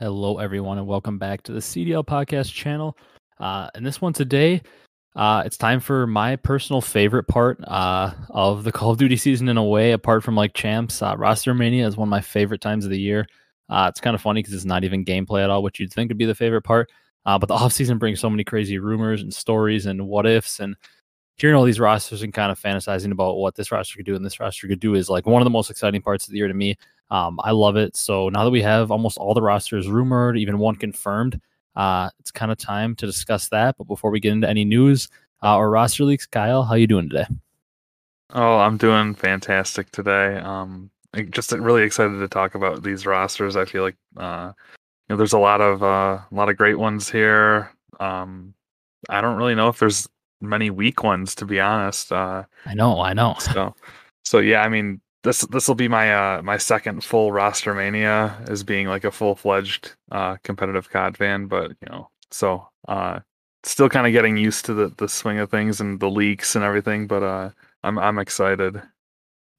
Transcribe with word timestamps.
Hello, 0.00 0.38
everyone, 0.38 0.78
and 0.78 0.86
welcome 0.86 1.18
back 1.18 1.42
to 1.42 1.52
the 1.52 1.58
CDL 1.58 2.06
podcast 2.06 2.50
channel. 2.54 2.96
Uh, 3.38 3.68
and 3.74 3.84
this 3.84 4.00
one 4.00 4.14
today, 4.14 4.62
uh, 5.14 5.42
it's 5.44 5.58
time 5.58 5.78
for 5.78 6.06
my 6.06 6.36
personal 6.36 6.80
favorite 6.80 7.24
part 7.24 7.62
uh, 7.68 8.10
of 8.30 8.64
the 8.64 8.72
Call 8.72 8.92
of 8.92 8.96
Duty 8.96 9.18
season 9.18 9.50
in 9.50 9.58
a 9.58 9.62
way, 9.62 9.92
apart 9.92 10.24
from 10.24 10.34
like 10.34 10.54
champs. 10.54 11.02
Uh, 11.02 11.14
roster 11.18 11.52
mania 11.52 11.86
is 11.86 11.98
one 11.98 12.08
of 12.08 12.10
my 12.10 12.22
favorite 12.22 12.62
times 12.62 12.86
of 12.86 12.90
the 12.90 12.98
year. 12.98 13.26
Uh, 13.68 13.88
it's 13.90 14.00
kind 14.00 14.14
of 14.14 14.22
funny 14.22 14.38
because 14.40 14.54
it's 14.54 14.64
not 14.64 14.84
even 14.84 15.04
gameplay 15.04 15.44
at 15.44 15.50
all, 15.50 15.62
which 15.62 15.78
you'd 15.78 15.92
think 15.92 16.08
would 16.08 16.16
be 16.16 16.24
the 16.24 16.34
favorite 16.34 16.62
part. 16.62 16.90
Uh, 17.26 17.38
but 17.38 17.48
the 17.48 17.54
offseason 17.58 17.98
brings 17.98 18.20
so 18.20 18.30
many 18.30 18.42
crazy 18.42 18.78
rumors 18.78 19.20
and 19.20 19.34
stories 19.34 19.84
and 19.84 20.08
what 20.08 20.24
ifs 20.24 20.60
and 20.60 20.76
hearing 21.40 21.56
all 21.56 21.64
these 21.64 21.80
rosters 21.80 22.22
and 22.22 22.34
kind 22.34 22.52
of 22.52 22.60
fantasizing 22.60 23.12
about 23.12 23.36
what 23.36 23.54
this 23.54 23.72
roster 23.72 23.96
could 23.96 24.04
do 24.04 24.14
and 24.14 24.24
this 24.24 24.38
roster 24.38 24.68
could 24.68 24.80
do 24.80 24.94
is 24.94 25.08
like 25.08 25.24
one 25.24 25.40
of 25.40 25.46
the 25.46 25.50
most 25.50 25.70
exciting 25.70 26.02
parts 26.02 26.26
of 26.26 26.32
the 26.32 26.36
year 26.36 26.48
to 26.48 26.54
me. 26.54 26.76
Um, 27.10 27.40
I 27.42 27.52
love 27.52 27.76
it. 27.76 27.96
So 27.96 28.28
now 28.28 28.44
that 28.44 28.50
we 28.50 28.60
have 28.62 28.90
almost 28.90 29.16
all 29.16 29.32
the 29.32 29.42
rosters 29.42 29.88
rumored, 29.88 30.36
even 30.36 30.58
one 30.58 30.76
confirmed, 30.76 31.40
uh, 31.76 32.10
it's 32.18 32.30
kind 32.30 32.52
of 32.52 32.58
time 32.58 32.94
to 32.96 33.06
discuss 33.06 33.48
that. 33.48 33.76
But 33.78 33.84
before 33.84 34.10
we 34.10 34.20
get 34.20 34.32
into 34.32 34.48
any 34.48 34.64
news 34.64 35.08
uh, 35.42 35.56
or 35.56 35.70
roster 35.70 36.04
leaks, 36.04 36.26
Kyle, 36.26 36.62
how 36.62 36.74
you 36.74 36.86
doing 36.86 37.08
today? 37.08 37.26
Oh, 38.34 38.58
I'm 38.58 38.76
doing 38.76 39.14
fantastic 39.14 39.90
today. 39.90 40.36
Um, 40.36 40.90
just 41.30 41.52
really 41.52 41.82
excited 41.82 42.18
to 42.18 42.28
talk 42.28 42.54
about 42.54 42.82
these 42.82 43.06
rosters. 43.06 43.56
I 43.56 43.64
feel 43.64 43.82
like 43.82 43.96
uh, 44.16 44.52
you 45.08 45.14
know, 45.14 45.16
there's 45.16 45.32
a 45.32 45.38
lot 45.38 45.60
of 45.60 45.82
uh, 45.82 46.18
a 46.30 46.34
lot 46.34 46.50
of 46.50 46.56
great 46.56 46.78
ones 46.78 47.10
here. 47.10 47.72
Um, 47.98 48.54
I 49.08 49.20
don't 49.20 49.36
really 49.36 49.54
know 49.54 49.68
if 49.68 49.78
there's 49.78 50.06
many 50.40 50.70
weak 50.70 51.02
ones 51.02 51.34
to 51.36 51.44
be 51.44 51.60
honest. 51.60 52.12
Uh, 52.12 52.44
I 52.66 52.74
know, 52.74 53.00
I 53.00 53.12
know. 53.12 53.36
so, 53.38 53.74
so 54.24 54.38
yeah, 54.38 54.62
I 54.62 54.68
mean, 54.68 55.00
this 55.22 55.40
this 55.42 55.68
will 55.68 55.74
be 55.74 55.88
my 55.88 56.14
uh 56.14 56.42
my 56.42 56.56
second 56.56 57.04
full 57.04 57.32
roster 57.32 57.74
mania 57.74 58.42
as 58.48 58.62
being 58.62 58.86
like 58.86 59.04
a 59.04 59.10
full 59.10 59.34
fledged 59.34 59.94
uh 60.10 60.36
competitive 60.42 60.90
COD 60.90 61.16
fan, 61.16 61.46
but 61.46 61.70
you 61.70 61.88
know, 61.90 62.10
so 62.30 62.66
uh 62.88 63.20
still 63.62 63.88
kind 63.90 64.06
of 64.06 64.12
getting 64.12 64.36
used 64.36 64.64
to 64.66 64.74
the 64.74 64.88
the 64.96 65.08
swing 65.08 65.38
of 65.38 65.50
things 65.50 65.80
and 65.80 66.00
the 66.00 66.10
leaks 66.10 66.56
and 66.56 66.64
everything, 66.64 67.06
but 67.06 67.22
uh 67.22 67.50
I'm 67.82 67.98
I'm 67.98 68.18
excited. 68.18 68.80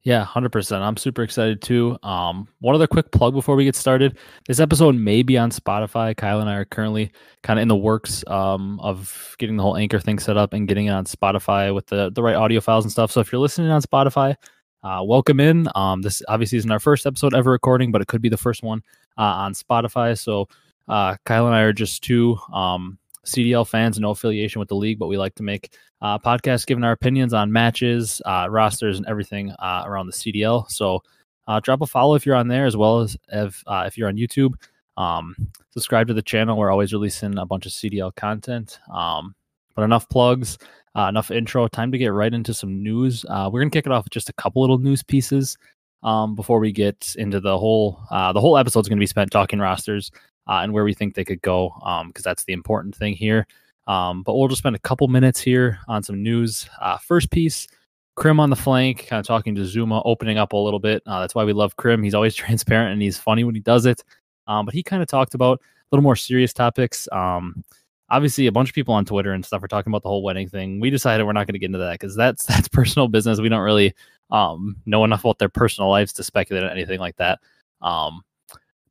Yeah, 0.04 0.26
hundred 0.26 0.52
percent. 0.52 0.82
I'm 0.82 0.98
super 0.98 1.22
excited 1.22 1.62
too. 1.62 1.96
Um, 2.02 2.48
one 2.60 2.74
other 2.74 2.88
quick 2.88 3.12
plug 3.12 3.36
before 3.36 3.56
we 3.56 3.66
get 3.66 3.76
started. 3.76 4.18
This 4.48 4.60
episode 4.60 4.96
may 4.96 5.22
be 5.22 5.38
on 5.38 5.52
Spotify. 5.52 6.18
Kyle 6.18 6.42
and 6.42 6.50
I 6.50 6.56
are 6.56 6.66
currently 6.66 7.12
kind 7.44 7.60
of 7.60 7.62
in 7.62 7.68
the 7.68 7.76
works 7.76 8.24
um, 8.26 8.80
of 8.80 9.36
getting 9.38 9.58
the 9.58 9.64
whole 9.64 9.78
anchor 9.78 10.00
thing 10.00 10.18
set 10.18 10.38
up 10.38 10.54
and 10.54 10.68
getting 10.68 10.88
it 10.88 10.92
on 10.92 11.06
Spotify 11.06 11.74
with 11.74 11.86
the 11.86 12.10
the 12.10 12.24
right 12.24 12.36
audio 12.36 12.60
files 12.62 12.84
and 12.84 12.92
stuff. 12.92 13.12
So 13.12 13.20
if 13.20 13.32
you're 13.32 13.42
listening 13.42 13.70
on 13.70 13.84
Spotify, 13.84 14.36
uh, 14.84 15.04
welcome 15.06 15.40
in. 15.40 15.68
Um, 15.76 16.02
this 16.02 16.24
obviously 16.28 16.58
isn't 16.58 16.72
our 16.72 16.80
first 16.80 17.06
episode 17.06 17.36
ever 17.36 17.52
recording, 17.52 17.92
but 17.92 18.02
it 18.02 18.08
could 18.08 18.24
be 18.24 18.30
the 18.30 18.38
first 18.38 18.64
one 18.64 18.82
uh, 19.20 19.22
on 19.22 19.54
Spotify. 19.54 20.18
So 20.18 20.48
uh, 20.88 21.16
Kyle 21.26 21.46
and 21.46 21.56
I 21.56 21.62
are 21.62 21.74
just 21.74 22.04
two 22.04 22.40
um, 22.52 22.98
CDL 23.26 23.68
fans, 23.68 24.00
no 24.00 24.12
affiliation 24.12 24.60
with 24.60 24.70
the 24.70 24.76
league, 24.76 25.00
but 25.00 25.08
we 25.08 25.18
like 25.18 25.36
to 25.36 25.44
make 25.44 25.78
uh, 26.02 26.18
podcasts 26.18 26.66
giving 26.66 26.84
our 26.84 26.92
opinions 26.92 27.34
on 27.34 27.52
matches, 27.52 28.22
uh, 28.26 28.48
rosters, 28.50 28.98
and 28.98 29.08
everything 29.08 29.52
uh, 29.60 29.84
around 29.86 30.08
the 30.08 30.14
CDL. 30.14 30.70
So 30.70 31.04
uh, 31.48 31.60
drop 31.60 31.82
a 31.82 31.88
follow 31.88 32.16
if 32.16 32.26
you're 32.26 32.36
on 32.36 32.48
there, 32.48 32.66
as 32.66 32.76
well 32.76 33.00
as 33.00 33.16
if 33.32 33.64
uh, 33.68 33.84
if 33.86 33.98
you're 33.98 34.08
on 34.08 34.18
YouTube. 34.18 34.54
Um, 34.98 35.36
subscribe 35.70 36.08
to 36.08 36.14
the 36.14 36.22
channel. 36.22 36.58
We're 36.58 36.72
always 36.72 36.94
releasing 36.94 37.38
a 37.38 37.46
bunch 37.46 37.66
of 37.66 37.72
CDL 37.72 38.16
content. 38.16 38.80
Um, 38.92 39.36
but 39.76 39.84
enough 39.84 40.10
plugs. 40.10 40.58
Uh, 40.94 41.08
enough 41.08 41.32
intro. 41.32 41.68
Time 41.68 41.92
to 41.94 41.98
get 41.98 42.10
right 42.10 42.34
into 42.34 42.54
some 42.54 42.84
news. 42.84 43.24
We're 43.30 43.62
gonna 43.62 43.70
kick 43.70 43.86
it 43.86 43.92
off 43.92 44.06
with 44.06 44.14
just 44.14 44.30
a 44.30 44.34
couple 44.34 44.62
little 44.62 44.80
news 44.80 45.04
pieces 45.04 45.58
um, 46.04 46.36
before 46.36 46.60
we 46.60 46.72
get 46.72 47.16
into 47.18 47.40
the 47.40 47.58
whole. 47.58 48.02
The 48.10 48.42
whole 48.42 48.58
episode 48.58 48.82
is 48.82 48.90
gonna 48.90 49.00
be 49.00 49.06
spent 49.06 49.32
talking 49.32 49.60
rosters 49.60 50.12
uh, 50.52 50.60
and 50.62 50.74
where 50.74 50.84
we 50.84 50.94
think 50.94 51.16
they 51.16 51.24
could 51.24 51.42
go, 51.42 51.70
because 51.80 52.02
um, 52.02 52.12
that's 52.24 52.44
the 52.44 52.52
important 52.52 52.94
thing 52.94 53.14
here. 53.14 53.48
Um, 53.88 54.22
but 54.22 54.36
we'll 54.36 54.50
just 54.50 54.60
spend 54.60 54.76
a 54.76 54.80
couple 54.80 55.08
minutes 55.08 55.40
here 55.40 55.80
on 55.88 56.04
some 56.04 56.22
news. 56.22 56.70
Uh, 56.82 56.98
first 56.98 57.32
piece. 57.32 57.68
Crim 58.18 58.42
on 58.42 58.50
the 58.50 58.58
flank, 58.58 59.08
kind 59.08 59.22
of 59.22 59.26
talking 59.26 59.56
to 59.56 59.62
Zooma, 59.62 60.02
opening 60.04 60.38
up 60.38 60.52
a 60.52 60.58
little 60.58 60.82
bit. 60.82 61.02
Uh, 61.06 61.22
that's 61.22 61.34
why 61.34 61.46
we 61.46 61.54
love 61.54 61.78
Crim. 61.78 62.04
He's 62.04 62.14
always 62.14 62.36
transparent 62.36 62.92
and 62.92 63.02
he's 63.02 63.18
funny 63.18 63.46
when 63.46 63.56
he 63.56 63.62
does 63.62 63.86
it. 63.86 64.04
Um, 64.48 64.66
but 64.66 64.74
he 64.74 64.84
kind 64.84 65.02
of 65.02 65.08
talked 65.08 65.34
about 65.34 65.60
a 65.60 65.96
little 65.96 66.04
more 66.04 66.18
serious 66.18 66.52
topics. 66.52 67.08
Um, 67.14 67.64
obviously 68.10 68.48
a 68.48 68.52
bunch 68.52 68.68
of 68.68 68.76
people 68.76 68.94
on 68.94 69.06
Twitter 69.06 69.32
and 69.32 69.46
stuff 69.46 69.64
are 69.64 69.70
talking 69.70 69.90
about 69.90 70.04
the 70.04 70.10
whole 70.10 70.22
wedding 70.22 70.50
thing. 70.50 70.82
We 70.82 70.90
decided 70.90 71.26
we're 71.26 71.32
not 71.32 71.48
going 71.48 71.54
to 71.54 71.60
get 71.60 71.68
into 71.68 71.78
that 71.80 71.94
because 71.94 72.16
that's 72.16 72.46
that's 72.48 72.68
personal 72.68 73.08
business. 73.08 73.40
We 73.40 73.50
don't 73.50 73.62
really 73.62 73.94
um, 74.30 74.76
know 74.86 75.06
enough 75.06 75.22
about 75.22 75.40
their 75.40 75.50
personal 75.50 75.90
lives 75.90 76.12
to 76.14 76.24
speculate 76.24 76.66
on 76.66 76.72
anything 76.72 77.00
like 77.00 77.16
that. 77.16 77.40
Um, 77.82 78.22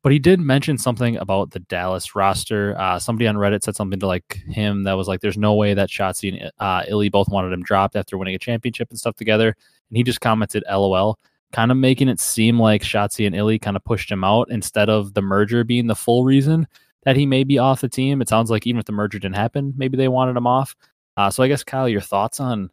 but 0.03 0.11
he 0.11 0.19
did 0.19 0.39
mention 0.39 0.77
something 0.77 1.17
about 1.17 1.51
the 1.51 1.59
Dallas 1.59 2.15
roster. 2.15 2.75
Uh, 2.77 2.97
somebody 2.97 3.27
on 3.27 3.35
Reddit 3.35 3.63
said 3.63 3.75
something 3.75 3.99
to 3.99 4.07
like 4.07 4.41
him 4.47 4.83
that 4.83 4.93
was 4.93 5.07
like, 5.07 5.21
"There's 5.21 5.37
no 5.37 5.53
way 5.53 5.73
that 5.73 5.89
Shotzzy 5.89 6.41
and 6.41 6.51
uh, 6.59 6.83
Illy 6.87 7.09
both 7.09 7.29
wanted 7.29 7.53
him 7.53 7.63
dropped 7.63 7.95
after 7.95 8.17
winning 8.17 8.35
a 8.35 8.39
championship 8.39 8.89
and 8.89 8.99
stuff 8.99 9.15
together." 9.15 9.47
And 9.47 9.97
he 9.97 10.03
just 10.03 10.21
commented, 10.21 10.63
"LOL." 10.69 11.19
Kind 11.51 11.69
of 11.69 11.77
making 11.77 12.07
it 12.07 12.19
seem 12.19 12.59
like 12.59 12.81
Shotzzy 12.81 13.27
and 13.27 13.35
Illy 13.35 13.59
kind 13.59 13.75
of 13.75 13.83
pushed 13.83 14.09
him 14.09 14.23
out 14.23 14.49
instead 14.49 14.89
of 14.89 15.13
the 15.13 15.21
merger 15.21 15.63
being 15.63 15.87
the 15.87 15.95
full 15.95 16.23
reason 16.23 16.67
that 17.03 17.17
he 17.17 17.25
may 17.25 17.43
be 17.43 17.57
off 17.57 17.81
the 17.81 17.89
team. 17.89 18.21
It 18.21 18.29
sounds 18.29 18.49
like 18.49 18.65
even 18.65 18.79
if 18.79 18.85
the 18.85 18.93
merger 18.93 19.19
didn't 19.19 19.35
happen, 19.35 19.73
maybe 19.75 19.97
they 19.97 20.07
wanted 20.07 20.37
him 20.37 20.47
off. 20.47 20.75
Uh, 21.17 21.29
so 21.29 21.43
I 21.43 21.47
guess 21.47 21.63
Kyle, 21.63 21.89
your 21.89 22.01
thoughts 22.01 22.39
on 22.39 22.69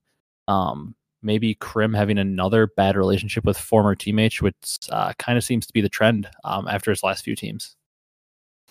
um, 0.47 0.95
maybe 1.23 1.55
Crim 1.55 1.95
having 1.95 2.19
another 2.19 2.67
bad 2.67 2.97
relationship 2.97 3.45
with 3.45 3.59
former 3.59 3.95
teammates, 3.95 4.41
which 4.41 4.79
uh, 4.91 5.13
kind 5.19 5.39
of 5.39 5.45
seems 5.45 5.67
to 5.67 5.73
be 5.73 5.81
the 5.81 5.89
trend 5.89 6.29
um, 6.45 6.69
after 6.69 6.91
his 6.91 7.03
last 7.03 7.25
few 7.25 7.35
teams. 7.37 7.77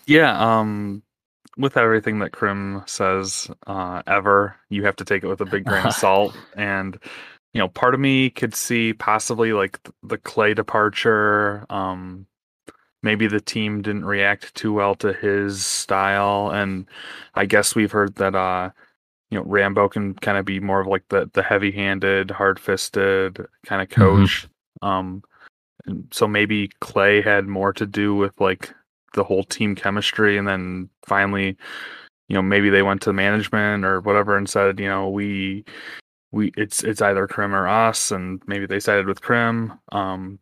Yeah, 0.06 0.38
um, 0.38 1.02
with 1.56 1.76
everything 1.76 2.20
that 2.20 2.32
Crim 2.32 2.82
says 2.86 3.50
uh, 3.66 4.02
ever, 4.06 4.56
you 4.70 4.84
have 4.84 4.96
to 4.96 5.04
take 5.04 5.22
it 5.22 5.28
with 5.28 5.40
a 5.40 5.46
big 5.46 5.64
grain 5.64 5.86
of 5.86 5.92
salt. 5.94 6.36
And 6.56 6.98
you 7.52 7.60
know, 7.60 7.68
part 7.68 7.94
of 7.94 8.00
me 8.00 8.30
could 8.30 8.54
see 8.54 8.92
possibly 8.92 9.52
like 9.52 9.78
the 10.02 10.18
Clay 10.18 10.54
departure, 10.54 11.66
um, 11.70 12.26
maybe 13.02 13.26
the 13.26 13.40
team 13.40 13.82
didn't 13.82 14.04
react 14.04 14.54
too 14.54 14.72
well 14.72 14.94
to 14.96 15.12
his 15.12 15.64
style 15.64 16.50
and 16.50 16.86
i 17.34 17.46
guess 17.46 17.74
we've 17.74 17.92
heard 17.92 18.14
that 18.16 18.34
uh 18.34 18.70
you 19.30 19.38
know 19.38 19.44
rambo 19.44 19.88
can 19.88 20.14
kind 20.14 20.38
of 20.38 20.44
be 20.44 20.60
more 20.60 20.80
of 20.80 20.86
like 20.86 21.06
the 21.08 21.30
the 21.34 21.42
heavy 21.42 21.70
handed 21.70 22.30
hard 22.30 22.58
fisted 22.58 23.46
kind 23.66 23.82
of 23.82 23.88
mm-hmm. 23.88 24.00
coach 24.00 24.48
mm-hmm. 24.82 24.88
um 24.88 25.22
and 25.86 26.06
so 26.10 26.26
maybe 26.26 26.70
clay 26.80 27.20
had 27.20 27.46
more 27.46 27.72
to 27.72 27.86
do 27.86 28.14
with 28.14 28.32
like 28.40 28.74
the 29.14 29.24
whole 29.24 29.44
team 29.44 29.74
chemistry 29.74 30.36
and 30.36 30.46
then 30.46 30.88
finally 31.06 31.56
you 32.28 32.34
know 32.34 32.42
maybe 32.42 32.70
they 32.70 32.82
went 32.82 33.00
to 33.02 33.12
management 33.12 33.84
or 33.84 34.00
whatever 34.00 34.36
and 34.36 34.48
said 34.48 34.78
you 34.78 34.88
know 34.88 35.08
we 35.08 35.64
we 36.30 36.52
it's 36.56 36.84
it's 36.84 37.00
either 37.00 37.26
Crim 37.26 37.54
or 37.54 37.66
us 37.66 38.10
and 38.10 38.42
maybe 38.46 38.66
they 38.66 38.80
sided 38.80 39.06
with 39.06 39.22
Crim 39.22 39.72
um 39.92 40.38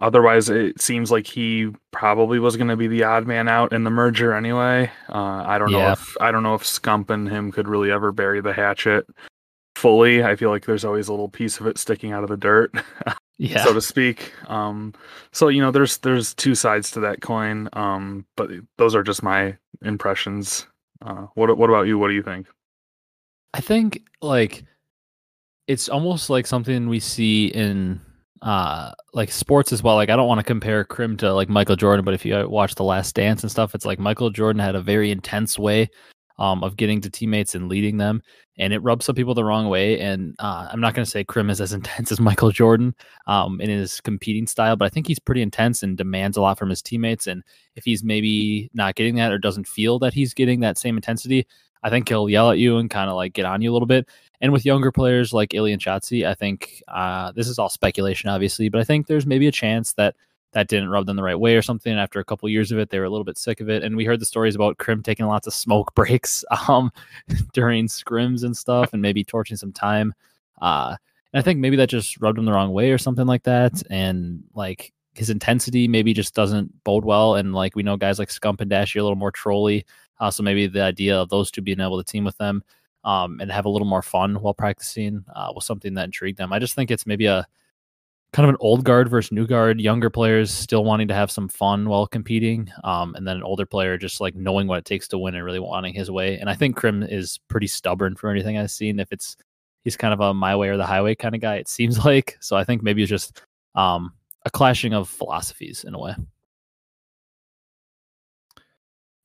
Otherwise, 0.00 0.48
it 0.48 0.80
seems 0.80 1.10
like 1.10 1.26
he 1.26 1.70
probably 1.90 2.38
was 2.38 2.56
going 2.56 2.68
to 2.68 2.76
be 2.76 2.88
the 2.88 3.04
odd 3.04 3.26
man 3.26 3.48
out 3.48 3.72
in 3.72 3.84
the 3.84 3.90
merger 3.90 4.32
anyway. 4.32 4.90
Uh, 5.10 5.44
I 5.46 5.58
don't 5.58 5.70
know 5.70 5.92
if 5.92 6.16
I 6.20 6.30
don't 6.30 6.42
know 6.42 6.54
if 6.54 6.62
Scump 6.62 7.10
and 7.10 7.28
him 7.28 7.52
could 7.52 7.68
really 7.68 7.90
ever 7.90 8.10
bury 8.10 8.40
the 8.40 8.54
hatchet 8.54 9.06
fully. 9.76 10.24
I 10.24 10.36
feel 10.36 10.48
like 10.48 10.64
there's 10.64 10.86
always 10.86 11.08
a 11.08 11.12
little 11.12 11.28
piece 11.28 11.60
of 11.60 11.66
it 11.66 11.76
sticking 11.76 12.12
out 12.12 12.22
of 12.22 12.30
the 12.30 12.38
dirt, 12.38 12.72
yeah. 13.38 13.62
so 13.62 13.74
to 13.74 13.80
speak. 13.82 14.32
Um, 14.48 14.94
so 15.32 15.48
you 15.48 15.60
know, 15.60 15.70
there's 15.70 15.98
there's 15.98 16.32
two 16.34 16.54
sides 16.54 16.90
to 16.92 17.00
that 17.00 17.20
coin. 17.20 17.68
Um, 17.74 18.24
but 18.36 18.50
those 18.78 18.94
are 18.94 19.02
just 19.02 19.22
my 19.22 19.58
impressions. 19.82 20.66
Uh, 21.04 21.26
what 21.34 21.54
what 21.58 21.68
about 21.68 21.86
you? 21.86 21.98
What 21.98 22.08
do 22.08 22.14
you 22.14 22.22
think? 22.22 22.46
I 23.52 23.60
think 23.60 24.02
like 24.22 24.64
it's 25.66 25.90
almost 25.90 26.30
like 26.30 26.46
something 26.46 26.88
we 26.88 27.00
see 27.00 27.48
in 27.48 28.00
uh 28.42 28.92
like 29.12 29.30
sports 29.30 29.72
as 29.72 29.82
well. 29.82 29.96
Like 29.96 30.08
i 30.10 30.16
don't 30.16 30.28
want 30.28 30.38
to 30.38 30.44
compare 30.44 30.84
crim 30.84 31.16
to 31.18 31.32
like 31.34 31.48
michael 31.48 31.76
jordan 31.76 32.04
but 32.04 32.14
if 32.14 32.24
you 32.24 32.48
watch 32.48 32.74
the 32.74 32.84
last 32.84 33.14
dance 33.14 33.42
and 33.42 33.50
stuff 33.50 33.74
it's 33.74 33.84
like 33.84 33.98
michael 33.98 34.30
jordan 34.30 34.60
had 34.60 34.74
a 34.74 34.80
very 34.80 35.10
intense 35.10 35.58
way 35.58 35.88
um, 36.38 36.64
of 36.64 36.76
getting 36.76 37.02
to 37.02 37.10
teammates 37.10 37.54
and 37.54 37.68
leading 37.68 37.98
them 37.98 38.22
and 38.56 38.72
it 38.72 38.78
rubs 38.78 39.04
some 39.04 39.14
people 39.14 39.34
the 39.34 39.44
wrong 39.44 39.68
way 39.68 40.00
and 40.00 40.34
uh, 40.38 40.68
i'm 40.72 40.80
not 40.80 40.94
going 40.94 41.04
to 41.04 41.10
say 41.10 41.22
crim 41.22 41.50
is 41.50 41.60
as 41.60 41.72
intense 41.74 42.10
as 42.10 42.18
michael 42.18 42.50
jordan 42.50 42.94
um, 43.26 43.60
in 43.60 43.68
his 43.68 44.00
competing 44.00 44.46
style 44.46 44.74
but 44.74 44.86
i 44.86 44.88
think 44.88 45.06
he's 45.06 45.18
pretty 45.18 45.42
intense 45.42 45.82
and 45.82 45.98
demands 45.98 46.38
a 46.38 46.40
lot 46.40 46.58
from 46.58 46.70
his 46.70 46.80
teammates 46.80 47.26
and 47.26 47.42
if 47.76 47.84
he's 47.84 48.02
maybe 48.02 48.70
not 48.72 48.94
getting 48.94 49.16
that 49.16 49.32
or 49.32 49.38
doesn't 49.38 49.68
feel 49.68 49.98
that 49.98 50.14
he's 50.14 50.32
getting 50.32 50.60
that 50.60 50.78
same 50.78 50.96
intensity 50.96 51.46
i 51.82 51.90
think 51.90 52.08
he'll 52.08 52.28
yell 52.30 52.50
at 52.50 52.58
you 52.58 52.78
and 52.78 52.88
kind 52.88 53.10
of 53.10 53.16
like 53.16 53.34
get 53.34 53.44
on 53.44 53.60
you 53.60 53.70
a 53.70 53.74
little 53.74 53.86
bit 53.86 54.08
and 54.40 54.52
with 54.52 54.64
younger 54.64 54.90
players 54.90 55.32
like 55.32 55.52
and 55.52 55.80
Shotzzy, 55.80 56.26
I 56.26 56.34
think 56.34 56.82
uh, 56.88 57.32
this 57.32 57.48
is 57.48 57.58
all 57.58 57.68
speculation, 57.68 58.30
obviously, 58.30 58.68
but 58.68 58.80
I 58.80 58.84
think 58.84 59.06
there's 59.06 59.26
maybe 59.26 59.46
a 59.46 59.52
chance 59.52 59.92
that 59.94 60.14
that 60.52 60.68
didn't 60.68 60.88
rub 60.88 61.06
them 61.06 61.16
the 61.16 61.22
right 61.22 61.38
way 61.38 61.54
or 61.54 61.62
something. 61.62 61.96
After 61.96 62.18
a 62.18 62.24
couple 62.24 62.48
years 62.48 62.72
of 62.72 62.78
it, 62.78 62.90
they 62.90 62.98
were 62.98 63.04
a 63.04 63.10
little 63.10 63.24
bit 63.24 63.38
sick 63.38 63.60
of 63.60 63.68
it. 63.68 63.84
And 63.84 63.96
we 63.96 64.04
heard 64.04 64.20
the 64.20 64.26
stories 64.26 64.56
about 64.56 64.78
Crim 64.78 65.02
taking 65.02 65.26
lots 65.26 65.46
of 65.46 65.54
smoke 65.54 65.94
breaks 65.94 66.44
um, 66.68 66.90
during 67.52 67.86
scrims 67.86 68.42
and 68.42 68.56
stuff, 68.56 68.92
and 68.92 69.02
maybe 69.02 69.22
torching 69.22 69.56
some 69.56 69.72
time. 69.72 70.14
Uh, 70.60 70.96
and 71.32 71.40
I 71.40 71.42
think 71.42 71.60
maybe 71.60 71.76
that 71.76 71.88
just 71.88 72.20
rubbed 72.20 72.38
them 72.38 72.46
the 72.46 72.52
wrong 72.52 72.72
way 72.72 72.90
or 72.90 72.98
something 72.98 73.26
like 73.26 73.44
that. 73.44 73.80
And 73.90 74.42
like 74.54 74.92
his 75.14 75.30
intensity 75.30 75.86
maybe 75.86 76.12
just 76.12 76.34
doesn't 76.34 76.82
bode 76.82 77.04
well. 77.04 77.36
And 77.36 77.54
like 77.54 77.76
we 77.76 77.82
know 77.82 77.96
guys 77.96 78.18
like 78.18 78.28
Scump 78.28 78.60
and 78.60 78.70
Dashy 78.70 78.98
are 78.98 79.00
a 79.00 79.04
little 79.04 79.16
more 79.16 79.30
trolly. 79.30 79.86
Uh, 80.18 80.30
so 80.30 80.42
maybe 80.42 80.66
the 80.66 80.82
idea 80.82 81.16
of 81.16 81.28
those 81.28 81.50
two 81.50 81.62
being 81.62 81.80
able 81.80 82.02
to 82.02 82.12
team 82.12 82.24
with 82.24 82.36
them 82.38 82.62
um, 83.04 83.40
and 83.40 83.50
have 83.50 83.64
a 83.64 83.68
little 83.68 83.88
more 83.88 84.02
fun 84.02 84.36
while 84.36 84.54
practicing 84.54 85.24
uh, 85.34 85.52
was 85.54 85.64
something 85.64 85.94
that 85.94 86.04
intrigued 86.04 86.38
them. 86.38 86.52
I 86.52 86.58
just 86.58 86.74
think 86.74 86.90
it's 86.90 87.06
maybe 87.06 87.26
a 87.26 87.46
kind 88.32 88.48
of 88.48 88.50
an 88.50 88.58
old 88.60 88.84
guard 88.84 89.08
versus 89.08 89.32
new 89.32 89.46
guard, 89.46 89.80
younger 89.80 90.08
players 90.08 90.52
still 90.52 90.84
wanting 90.84 91.08
to 91.08 91.14
have 91.14 91.30
some 91.30 91.48
fun 91.48 91.88
while 91.88 92.06
competing, 92.06 92.70
um, 92.84 93.14
and 93.14 93.26
then 93.26 93.36
an 93.36 93.42
older 93.42 93.66
player 93.66 93.98
just 93.98 94.20
like 94.20 94.34
knowing 94.34 94.66
what 94.66 94.78
it 94.78 94.84
takes 94.84 95.08
to 95.08 95.18
win 95.18 95.34
and 95.34 95.44
really 95.44 95.58
wanting 95.58 95.94
his 95.94 96.10
way. 96.10 96.38
And 96.38 96.48
I 96.48 96.54
think 96.54 96.76
Crim 96.76 97.02
is 97.02 97.38
pretty 97.48 97.66
stubborn 97.66 98.14
for 98.14 98.30
anything 98.30 98.56
I've 98.56 98.70
seen. 98.70 99.00
If 99.00 99.12
it's 99.12 99.36
he's 99.84 99.96
kind 99.96 100.14
of 100.14 100.20
a 100.20 100.32
my 100.34 100.54
way 100.54 100.68
or 100.68 100.76
the 100.76 100.86
highway 100.86 101.14
kind 101.14 101.34
of 101.34 101.40
guy, 101.40 101.56
it 101.56 101.68
seems 101.68 102.04
like. 102.04 102.36
So 102.40 102.56
I 102.56 102.64
think 102.64 102.82
maybe 102.82 103.02
it's 103.02 103.10
just 103.10 103.42
um, 103.74 104.12
a 104.44 104.50
clashing 104.50 104.94
of 104.94 105.08
philosophies 105.08 105.84
in 105.84 105.94
a 105.94 105.98
way. 105.98 106.14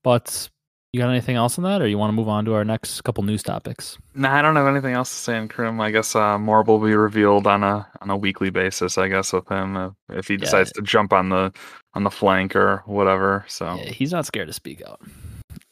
But 0.04 0.50
you 0.96 1.02
got 1.02 1.10
anything 1.10 1.36
else 1.36 1.58
on 1.58 1.66
that, 1.66 1.82
or 1.82 1.88
you 1.88 1.98
want 1.98 2.08
to 2.08 2.14
move 2.14 2.30
on 2.30 2.46
to 2.46 2.54
our 2.54 2.64
next 2.64 3.02
couple 3.02 3.22
news 3.22 3.44
topics? 3.44 3.98
No, 4.14 4.30
nah, 4.30 4.36
I 4.36 4.42
don't 4.42 4.56
have 4.56 4.66
anything 4.66 4.94
else 4.94 5.10
to 5.10 5.16
say 5.18 5.38
in 5.38 5.50
Crim. 5.50 5.82
I 5.82 5.92
guess 5.92 6.16
uh, 6.16 6.40
more 6.40 6.64
will 6.64 6.80
be 6.80 6.96
revealed 6.96 7.48
on 7.48 7.66
a 7.66 7.86
on 8.00 8.10
a 8.10 8.16
weekly 8.16 8.50
basis. 8.50 8.98
I 8.98 9.10
guess 9.10 9.34
with 9.34 9.46
him 9.50 9.76
uh, 9.76 9.90
if 10.12 10.30
he 10.30 10.38
decides 10.38 10.72
yeah. 10.74 10.80
to 10.80 10.88
jump 10.88 11.12
on 11.12 11.28
the 11.28 11.52
on 11.96 12.06
the 12.06 12.10
flank 12.10 12.56
or 12.56 12.82
whatever. 12.86 13.44
So 13.50 13.76
yeah, 13.76 13.90
he's 13.90 14.14
not 14.14 14.26
scared 14.26 14.48
to 14.48 14.54
speak 14.54 14.82
out. 14.88 15.02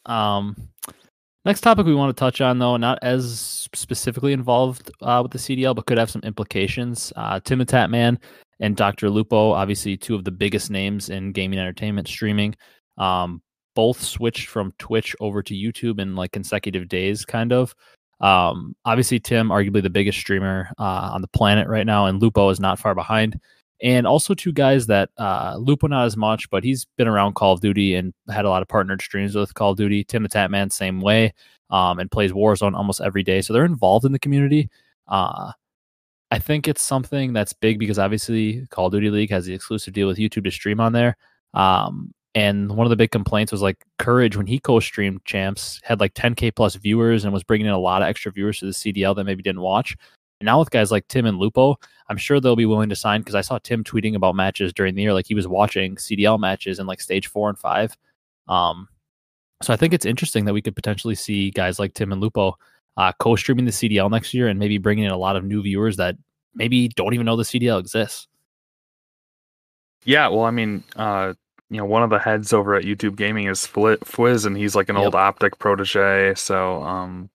Um, 0.04 0.56
next 1.46 1.62
topic 1.62 1.86
we 1.86 1.94
want 1.94 2.14
to 2.14 2.20
touch 2.20 2.42
on 2.42 2.58
though, 2.58 2.76
not 2.76 2.98
as 3.00 3.66
specifically 3.74 4.34
involved 4.34 4.90
uh, 5.00 5.20
with 5.22 5.32
the 5.32 5.38
CDL, 5.38 5.74
but 5.74 5.86
could 5.86 5.96
have 5.96 6.10
some 6.10 6.22
implications. 6.22 7.14
Uh, 7.16 7.40
Tatman 7.40 8.18
and 8.60 8.76
Dr. 8.76 9.08
Lupo, 9.08 9.52
obviously 9.52 9.96
two 9.96 10.14
of 10.14 10.24
the 10.24 10.30
biggest 10.30 10.70
names 10.70 11.08
in 11.08 11.32
gaming 11.32 11.58
entertainment 11.58 12.08
streaming. 12.08 12.54
Um, 12.98 13.40
both 13.74 14.02
switched 14.02 14.48
from 14.48 14.72
Twitch 14.78 15.14
over 15.20 15.42
to 15.42 15.54
YouTube 15.54 16.00
in 16.00 16.16
like 16.16 16.32
consecutive 16.32 16.88
days, 16.88 17.24
kind 17.24 17.52
of. 17.52 17.74
Um, 18.20 18.74
obviously, 18.84 19.20
Tim, 19.20 19.48
arguably 19.48 19.82
the 19.82 19.90
biggest 19.90 20.18
streamer 20.18 20.70
uh, 20.78 21.10
on 21.12 21.20
the 21.20 21.28
planet 21.28 21.68
right 21.68 21.86
now, 21.86 22.06
and 22.06 22.20
Lupo 22.20 22.48
is 22.48 22.60
not 22.60 22.78
far 22.78 22.94
behind. 22.94 23.38
And 23.82 24.06
also 24.06 24.34
two 24.34 24.52
guys 24.52 24.86
that 24.86 25.10
uh, 25.18 25.56
Lupo 25.58 25.88
not 25.88 26.06
as 26.06 26.16
much, 26.16 26.48
but 26.48 26.64
he's 26.64 26.86
been 26.96 27.08
around 27.08 27.34
Call 27.34 27.52
of 27.52 27.60
Duty 27.60 27.94
and 27.96 28.14
had 28.30 28.44
a 28.44 28.48
lot 28.48 28.62
of 28.62 28.68
partnered 28.68 29.02
streams 29.02 29.34
with 29.34 29.52
Call 29.54 29.72
of 29.72 29.76
Duty. 29.76 30.04
TimTheTatman, 30.04 30.72
same 30.72 31.00
way, 31.00 31.34
um, 31.70 31.98
and 31.98 32.10
plays 32.10 32.32
Warzone 32.32 32.74
almost 32.74 33.00
every 33.00 33.22
day. 33.22 33.42
So 33.42 33.52
they're 33.52 33.64
involved 33.64 34.06
in 34.06 34.12
the 34.12 34.18
community. 34.18 34.70
Uh, 35.08 35.52
I 36.30 36.38
think 36.38 36.66
it's 36.66 36.82
something 36.82 37.32
that's 37.32 37.52
big 37.52 37.78
because 37.78 37.98
obviously 37.98 38.66
Call 38.70 38.86
of 38.86 38.92
Duty 38.92 39.10
League 39.10 39.30
has 39.30 39.44
the 39.44 39.54
exclusive 39.54 39.92
deal 39.92 40.08
with 40.08 40.18
YouTube 40.18 40.44
to 40.44 40.50
stream 40.50 40.80
on 40.80 40.92
there. 40.92 41.16
Um, 41.52 42.14
and 42.34 42.72
one 42.72 42.86
of 42.86 42.90
the 42.90 42.96
big 42.96 43.12
complaints 43.12 43.52
was 43.52 43.62
like 43.62 43.84
Courage 43.98 44.36
when 44.36 44.46
he 44.46 44.58
co-streamed 44.58 45.24
Champs 45.24 45.80
had 45.84 46.00
like 46.00 46.14
10k 46.14 46.54
plus 46.54 46.74
viewers 46.74 47.24
and 47.24 47.32
was 47.32 47.44
bringing 47.44 47.66
in 47.66 47.72
a 47.72 47.78
lot 47.78 48.02
of 48.02 48.08
extra 48.08 48.32
viewers 48.32 48.58
to 48.58 48.66
the 48.66 48.72
CDL 48.72 49.14
that 49.14 49.24
maybe 49.24 49.42
didn't 49.42 49.60
watch. 49.60 49.96
And 50.40 50.46
now 50.46 50.58
with 50.58 50.70
guys 50.70 50.90
like 50.90 51.06
Tim 51.06 51.26
and 51.26 51.38
Lupo, 51.38 51.76
I'm 52.08 52.16
sure 52.16 52.40
they'll 52.40 52.56
be 52.56 52.66
willing 52.66 52.88
to 52.88 52.96
sign 52.96 53.20
because 53.20 53.36
I 53.36 53.40
saw 53.40 53.58
Tim 53.58 53.84
tweeting 53.84 54.16
about 54.16 54.34
matches 54.34 54.72
during 54.72 54.94
the 54.94 55.02
year, 55.02 55.14
like 55.14 55.26
he 55.26 55.34
was 55.34 55.46
watching 55.46 55.94
CDL 55.94 56.40
matches 56.40 56.80
in 56.80 56.86
like 56.86 57.00
stage 57.00 57.28
four 57.28 57.48
and 57.48 57.58
five. 57.58 57.96
Um, 58.48 58.88
so 59.62 59.72
I 59.72 59.76
think 59.76 59.94
it's 59.94 60.04
interesting 60.04 60.44
that 60.44 60.54
we 60.54 60.60
could 60.60 60.74
potentially 60.74 61.14
see 61.14 61.50
guys 61.50 61.78
like 61.78 61.94
Tim 61.94 62.10
and 62.10 62.20
Lupo 62.20 62.58
uh, 62.96 63.12
co-streaming 63.20 63.64
the 63.64 63.70
CDL 63.70 64.10
next 64.10 64.34
year 64.34 64.48
and 64.48 64.58
maybe 64.58 64.78
bringing 64.78 65.04
in 65.04 65.12
a 65.12 65.16
lot 65.16 65.36
of 65.36 65.44
new 65.44 65.62
viewers 65.62 65.96
that 65.96 66.16
maybe 66.54 66.88
don't 66.88 67.14
even 67.14 67.26
know 67.26 67.36
the 67.36 67.44
CDL 67.44 67.78
exists. 67.78 68.26
Yeah, 70.04 70.28
well, 70.28 70.44
I 70.44 70.50
mean, 70.50 70.84
uh, 70.96 71.34
you 71.70 71.78
know, 71.78 71.84
one 71.84 72.02
of 72.02 72.10
the 72.10 72.18
heads 72.18 72.52
over 72.52 72.74
at 72.74 72.84
YouTube 72.84 73.16
Gaming 73.16 73.46
is 73.46 73.66
Fwiz, 73.66 74.46
and 74.46 74.56
he's 74.56 74.74
like 74.74 74.88
an 74.88 74.96
yep. 74.96 75.04
old 75.04 75.14
Optic 75.14 75.58
protege. 75.58 76.34
So, 76.34 76.82
um, 76.82 77.30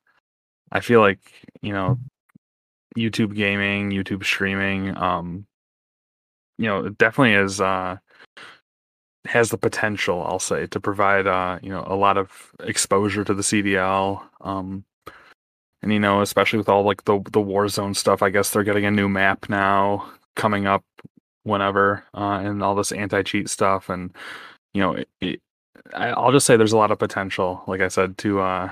I 0.71 0.79
feel 0.79 1.01
like 1.01 1.19
you 1.61 1.73
know, 1.73 1.99
YouTube 2.97 3.35
Gaming, 3.35 3.91
YouTube 3.91 4.23
streaming, 4.23 4.95
um, 4.97 5.45
you 6.57 6.65
know, 6.65 6.85
it 6.85 6.97
definitely 6.97 7.33
is 7.33 7.59
uh 7.59 7.97
has 9.25 9.49
the 9.49 9.57
potential, 9.57 10.23
I'll 10.25 10.39
say, 10.39 10.67
to 10.67 10.79
provide 10.79 11.27
uh, 11.27 11.59
you 11.61 11.69
know, 11.69 11.83
a 11.85 11.95
lot 11.95 12.17
of 12.17 12.51
exposure 12.61 13.23
to 13.23 13.33
the 13.33 13.43
CDL. 13.43 14.23
Um, 14.41 14.85
and 15.81 15.93
you 15.93 15.99
know, 15.99 16.21
especially 16.21 16.57
with 16.57 16.69
all 16.69 16.83
like 16.83 17.05
the 17.05 17.19
the 17.31 17.39
Warzone 17.39 17.95
stuff, 17.95 18.21
I 18.21 18.29
guess 18.29 18.51
they're 18.51 18.63
getting 18.63 18.85
a 18.85 18.91
new 18.91 19.09
map 19.09 19.49
now 19.49 20.09
coming 20.35 20.67
up 20.67 20.83
whenever, 21.43 22.03
uh, 22.13 22.41
and 22.43 22.63
all 22.63 22.75
this 22.75 22.91
anti 22.91 23.23
cheat 23.23 23.49
stuff, 23.49 23.89
and 23.89 24.11
you 24.73 24.81
know, 24.81 24.93
it, 24.93 25.09
it, 25.21 25.41
I'll 25.93 26.31
just 26.31 26.45
say 26.45 26.57
there's 26.57 26.73
a 26.73 26.77
lot 26.77 26.91
of 26.91 26.99
potential, 26.99 27.63
like 27.67 27.81
I 27.81 27.87
said, 27.87 28.17
to 28.19 28.41
uh, 28.41 28.71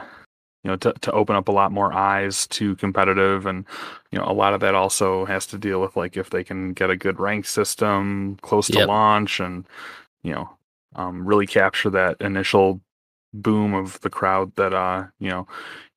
you 0.63 0.71
know, 0.71 0.77
to 0.77 0.93
to 0.93 1.11
open 1.11 1.35
up 1.35 1.47
a 1.47 1.53
lot 1.53 1.71
more 1.71 1.93
eyes 1.93 2.47
to 2.47 2.75
competitive, 2.75 3.45
and 3.45 3.65
you 4.11 4.19
know, 4.19 4.25
a 4.25 4.33
lot 4.33 4.53
of 4.53 4.59
that 4.61 4.75
also 4.75 5.25
has 5.25 5.45
to 5.47 5.57
deal 5.57 5.81
with 5.81 5.95
like 5.95 6.17
if 6.17 6.29
they 6.29 6.43
can 6.43 6.73
get 6.73 6.89
a 6.89 6.97
good 6.97 7.19
rank 7.19 7.45
system 7.45 8.37
close 8.41 8.67
to 8.67 8.79
yep. 8.79 8.87
launch, 8.87 9.39
and 9.39 9.65
you 10.23 10.33
know, 10.33 10.49
um, 10.95 11.25
really 11.25 11.47
capture 11.47 11.89
that 11.89 12.17
initial 12.21 12.81
boom 13.33 13.73
of 13.73 13.99
the 14.01 14.09
crowd 14.09 14.55
that 14.55 14.73
uh 14.73 15.05
you 15.19 15.29
know 15.29 15.47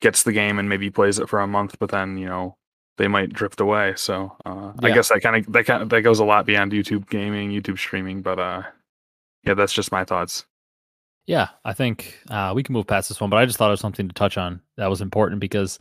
gets 0.00 0.24
the 0.24 0.32
game 0.32 0.58
and 0.58 0.68
maybe 0.68 0.90
plays 0.90 1.18
it 1.18 1.28
for 1.28 1.40
a 1.40 1.46
month 1.46 1.76
but 1.78 1.90
then 1.90 2.18
you 2.18 2.26
know 2.26 2.56
they 3.00 3.08
might 3.08 3.32
drift 3.32 3.60
away. 3.60 3.94
So 3.96 4.36
uh, 4.44 4.72
yeah. 4.82 4.88
I 4.88 4.90
guess 4.92 5.08
that 5.08 5.22
kind 5.22 5.34
of 5.36 5.50
that 5.54 5.64
kind 5.64 5.82
of, 5.82 5.88
that 5.88 6.02
goes 6.02 6.18
a 6.18 6.24
lot 6.24 6.44
beyond 6.44 6.72
YouTube 6.72 7.08
gaming, 7.08 7.50
YouTube 7.50 7.78
streaming. 7.78 8.20
But 8.20 8.38
uh, 8.38 8.62
yeah, 9.42 9.54
that's 9.54 9.72
just 9.72 9.90
my 9.90 10.04
thoughts. 10.04 10.44
Yeah, 11.26 11.48
I 11.64 11.72
think 11.72 12.18
uh, 12.28 12.52
we 12.54 12.62
can 12.62 12.74
move 12.74 12.86
past 12.86 13.08
this 13.08 13.18
one, 13.18 13.30
but 13.30 13.38
I 13.38 13.46
just 13.46 13.56
thought 13.56 13.68
it 13.68 13.72
was 13.72 13.80
something 13.80 14.06
to 14.06 14.14
touch 14.14 14.36
on 14.36 14.60
that 14.76 14.88
was 14.88 15.00
important 15.00 15.40
because 15.40 15.78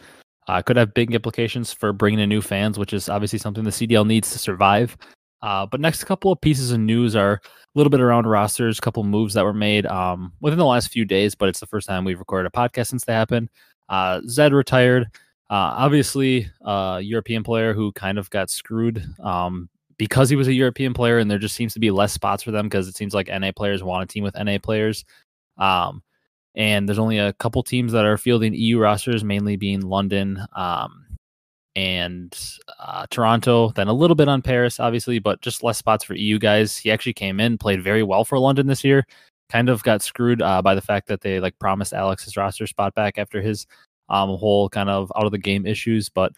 uh, 0.48 0.62
could 0.62 0.78
have 0.78 0.94
big 0.94 1.14
implications 1.14 1.74
for 1.74 1.92
bringing 1.92 2.22
in 2.22 2.30
new 2.30 2.42
fans, 2.42 2.80
which 2.80 2.94
is 2.94 3.10
obviously 3.10 3.38
something 3.40 3.66
the 3.66 3.70
CDL 3.70 4.08
needs 4.08 4.32
to 4.32 4.40
survive. 4.40 4.98
Uh, 5.42 5.66
but 5.66 5.82
next 5.82 6.06
couple 6.06 6.32
of 6.32 6.40
pieces 6.40 6.72
of 6.72 6.80
news 6.80 7.16
are 7.18 7.34
a 7.34 7.40
little 7.76 7.90
bit 7.90 8.00
around 8.00 8.28
rosters, 8.28 8.78
a 8.78 8.82
couple 8.82 9.04
moves 9.04 9.34
that 9.34 9.44
were 9.44 9.54
made 9.54 9.86
um, 9.88 10.32
within 10.40 10.60
the 10.60 10.66
last 10.66 10.90
few 10.90 11.04
days, 11.04 11.36
but 11.36 11.50
it's 11.50 11.60
the 11.60 11.68
first 11.68 11.88
time 11.88 12.06
we've 12.06 12.20
recorded 12.20 12.48
a 12.48 12.58
podcast 12.58 12.88
since 12.88 13.04
they 13.04 13.14
happened. 13.14 13.50
Uh, 13.90 14.22
Zed 14.28 14.54
retired. 14.54 15.08
Uh, 15.50 15.74
obviously, 15.78 16.50
a 16.62 17.00
European 17.02 17.44
player 17.44 17.74
who 17.74 17.92
kind 17.94 18.20
of 18.20 18.30
got 18.30 18.50
screwed 18.50 19.04
um, 19.20 19.68
because 19.98 20.30
he 20.30 20.36
was 20.36 20.48
a 20.48 20.54
European 20.54 20.94
player, 20.94 21.18
and 21.18 21.30
there 21.30 21.40
just 21.40 21.56
seems 21.56 21.74
to 21.74 21.80
be 21.80 21.92
less 21.92 22.14
spots 22.14 22.44
for 22.44 22.52
them 22.52 22.68
because 22.68 22.88
it 22.88 22.96
seems 22.96 23.14
like 23.14 23.30
NA 23.30 23.52
players 23.56 23.84
want 23.84 24.08
to 24.08 24.14
team 24.14 24.24
with 24.24 24.36
NA 24.36 24.58
players. 24.62 25.06
Um, 25.58 26.04
and 26.56 26.88
there's 26.88 27.00
only 27.00 27.18
a 27.18 27.34
couple 27.34 27.64
teams 27.64 27.92
that 27.94 28.06
are 28.06 28.18
fielding 28.18 28.54
EU 28.54 28.80
rosters, 28.80 29.24
mainly 29.24 29.56
being 29.56 29.82
London 29.82 30.46
um, 30.56 31.06
and 31.76 32.38
uh, 32.80 33.06
Toronto, 33.10 33.70
then 33.72 33.88
a 33.88 33.94
little 33.94 34.16
bit 34.16 34.28
on 34.28 34.42
Paris, 34.42 34.80
obviously, 34.80 35.20
but 35.20 35.42
just 35.42 35.64
less 35.64 35.78
spots 35.78 36.04
for 36.04 36.16
EU 36.16 36.38
guys. 36.38 36.78
He 36.78 36.92
actually 36.92 37.14
came 37.14 37.40
in, 37.40 37.58
played 37.58 37.84
very 37.84 38.04
well 38.04 38.26
for 38.26 38.40
London 38.40 38.68
this 38.68 38.84
year. 38.84 39.06
Kind 39.50 39.70
of 39.70 39.82
got 39.84 40.02
screwed 40.02 40.42
uh, 40.42 40.62
by 40.62 40.76
the 40.76 40.82
fact 40.82 41.08
that 41.08 41.22
they 41.22 41.40
like 41.40 41.58
promised 41.60 41.94
Alex 41.94 42.24
his 42.26 42.38
roster 42.38 42.68
spot 42.68 42.94
back 42.94 43.18
after 43.18 43.42
his 43.42 43.66
um, 44.10 44.30
whole 44.30 44.70
kind 44.70 44.90
of 44.90 45.12
out 45.16 45.26
of 45.26 45.32
the 45.32 45.38
game 45.38 45.66
issues. 45.66 46.10
But 46.10 46.34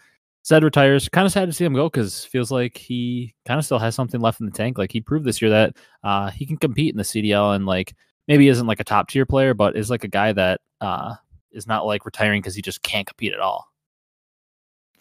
Zed 0.45 0.63
retires. 0.63 1.07
Kind 1.09 1.25
of 1.25 1.31
sad 1.31 1.45
to 1.45 1.53
see 1.53 1.65
him 1.65 1.73
go 1.73 1.89
because 1.89 2.25
feels 2.25 2.51
like 2.51 2.77
he 2.77 3.35
kind 3.45 3.59
of 3.59 3.65
still 3.65 3.79
has 3.79 3.95
something 3.95 4.21
left 4.21 4.39
in 4.39 4.45
the 4.45 4.51
tank. 4.51 4.77
Like 4.77 4.91
he 4.91 5.01
proved 5.01 5.25
this 5.25 5.41
year 5.41 5.51
that 5.51 5.75
uh, 6.03 6.31
he 6.31 6.45
can 6.45 6.57
compete 6.57 6.93
in 6.93 6.97
the 6.97 7.03
CDL 7.03 7.55
and 7.55 7.65
like 7.65 7.93
maybe 8.27 8.47
isn't 8.47 8.67
like 8.67 8.79
a 8.79 8.85
top 8.85 9.09
tier 9.09 9.25
player, 9.25 9.53
but 9.53 9.77
is 9.77 9.89
like 9.89 10.03
a 10.03 10.09
guy 10.09 10.33
that 10.33 10.61
uh, 10.79 11.15
is 11.51 11.67
not 11.67 11.85
like 11.85 12.05
retiring 12.05 12.41
because 12.41 12.55
he 12.55 12.61
just 12.61 12.81
can't 12.81 13.07
compete 13.07 13.33
at 13.33 13.39
all. 13.39 13.70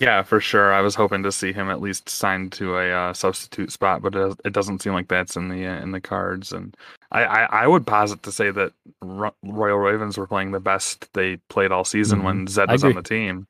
Yeah, 0.01 0.23
for 0.23 0.41
sure. 0.41 0.73
I 0.73 0.81
was 0.81 0.95
hoping 0.95 1.23
to 1.25 1.31
see 1.31 1.53
him 1.53 1.69
at 1.69 1.83
least 1.83 2.09
signed 2.09 2.53
to 2.53 2.79
a 2.79 2.91
uh, 2.91 3.13
substitute 3.13 3.71
spot, 3.71 4.01
but 4.01 4.17
it, 4.17 4.53
doesn't 4.53 4.81
seem 4.81 4.95
like 4.95 5.09
that's 5.09 5.37
in 5.37 5.49
the 5.49 5.67
uh, 5.67 5.79
in 5.83 5.91
the 5.93 6.01
cards. 6.01 6.53
And 6.53 6.75
I, 7.13 7.25
I, 7.25 7.43
I, 7.65 7.67
would 7.67 7.87
posit 7.87 8.23
to 8.23 8.33
say 8.33 8.51
that 8.51 8.73
Royal 9.03 9.77
Ravens 9.77 10.17
were 10.17 10.27
playing 10.27 10.53
the 10.53 10.61
best 10.61 11.13
they 11.13 11.37
played 11.51 11.71
all 11.71 11.85
season 11.85 12.19
mm-hmm. 12.19 12.27
when 12.27 12.47
Zed 12.47 12.71
was 12.71 12.83
on 12.83 12.95
the 12.95 13.03
team. 13.03 13.47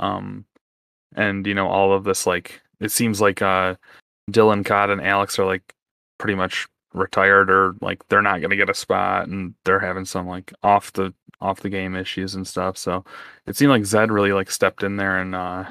Um, 0.00 0.46
and 1.16 1.46
you 1.46 1.54
know 1.54 1.68
all 1.68 1.92
of 1.92 2.04
this 2.04 2.26
like 2.26 2.62
it 2.80 2.90
seems 2.90 3.20
like 3.20 3.42
uh, 3.42 3.74
Dylan 4.30 4.64
Cott 4.64 4.88
and 4.88 5.02
Alex 5.02 5.38
are 5.38 5.44
like 5.44 5.74
pretty 6.16 6.34
much 6.34 6.66
retired 6.94 7.50
or 7.50 7.74
like 7.82 8.08
they're 8.08 8.22
not 8.22 8.40
going 8.40 8.50
to 8.50 8.56
get 8.56 8.70
a 8.70 8.74
spot 8.74 9.28
and 9.28 9.54
they're 9.64 9.78
having 9.78 10.06
some 10.06 10.26
like 10.26 10.52
off 10.62 10.94
the 10.94 11.12
off 11.42 11.60
the 11.60 11.68
game 11.68 11.94
issues 11.94 12.34
and 12.34 12.46
stuff. 12.46 12.78
So 12.78 13.04
it 13.46 13.56
seemed 13.56 13.70
like 13.70 13.84
Zed 13.84 14.10
really 14.10 14.32
like 14.32 14.50
stepped 14.50 14.82
in 14.82 14.96
there 14.96 15.18
and 15.18 15.34
uh 15.34 15.64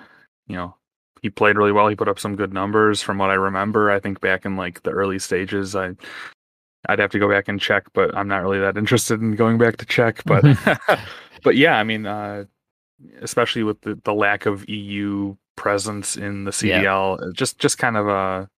you 0.50 0.56
know, 0.56 0.76
he 1.22 1.30
played 1.30 1.56
really 1.56 1.72
well. 1.72 1.88
He 1.88 1.96
put 1.96 2.10
up 2.10 2.20
some 2.20 2.36
good 2.36 2.54
numbers 2.54 3.02
from 3.02 3.18
what 3.18 3.30
I 3.30 3.36
remember. 3.36 3.92
I 3.92 4.00
think 4.00 4.20
back 4.20 4.46
in 4.46 4.58
like 4.58 4.84
the 4.84 4.92
early 4.92 5.20
stages, 5.20 5.76
I 5.76 5.96
I'd 6.88 7.00
have 7.00 7.12
to 7.12 7.20
go 7.20 7.30
back 7.30 7.48
and 7.48 7.60
check, 7.60 7.86
but 7.94 8.16
I'm 8.16 8.28
not 8.28 8.42
really 8.42 8.60
that 8.60 8.78
interested 8.78 9.22
in 9.22 9.36
going 9.36 9.58
back 9.58 9.78
to 9.78 9.86
check. 9.86 10.22
But 10.26 10.44
but 11.44 11.56
yeah, 11.56 11.78
I 11.78 11.84
mean, 11.84 12.06
uh, 12.06 12.46
especially 13.22 13.64
with 13.64 13.82
the, 13.82 14.00
the 14.04 14.14
lack 14.14 14.46
of 14.46 14.68
EU 14.68 15.36
presence 15.56 16.18
in 16.18 16.46
the 16.46 16.52
CDL, 16.52 17.20
yeah. 17.20 17.28
just 17.34 17.60
just 17.60 17.78
kind 17.78 17.98
of 17.98 18.08
a 18.08 18.50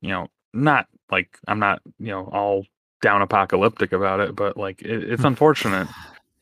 you 0.00 0.10
know 0.10 0.28
not 0.52 0.86
like 1.10 1.38
I'm 1.48 1.58
not 1.58 1.82
you 1.98 2.08
know 2.08 2.28
all 2.32 2.66
down 3.02 3.22
apocalyptic 3.22 3.92
about 3.92 4.20
it, 4.20 4.34
but 4.34 4.56
like 4.56 4.82
it, 4.82 5.04
it's 5.04 5.24
unfortunate. 5.32 5.88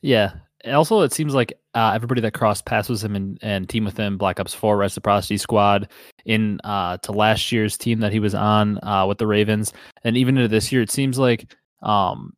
Yeah. 0.01 0.33
Also, 0.65 1.01
it 1.01 1.13
seems 1.13 1.33
like 1.33 1.53
uh, 1.73 1.91
everybody 1.95 2.21
that 2.21 2.33
crossed 2.33 2.65
paths 2.65 2.89
with 2.89 3.01
him 3.01 3.15
and, 3.15 3.39
and 3.41 3.67
team 3.67 3.83
with 3.83 3.97
him, 3.97 4.17
Black 4.17 4.39
Ops 4.39 4.53
4 4.53 4.77
Reciprocity 4.77 5.37
Squad, 5.37 5.89
in 6.25 6.59
uh, 6.63 6.97
to 6.97 7.11
last 7.11 7.51
year's 7.51 7.77
team 7.77 7.99
that 7.99 8.11
he 8.11 8.19
was 8.19 8.35
on 8.35 8.83
uh, 8.83 9.05
with 9.07 9.17
the 9.17 9.27
Ravens, 9.27 9.73
and 10.03 10.17
even 10.17 10.37
into 10.37 10.47
this 10.47 10.71
year, 10.71 10.81
it 10.81 10.91
seems 10.91 11.17
like 11.17 11.53
um, 11.81 12.33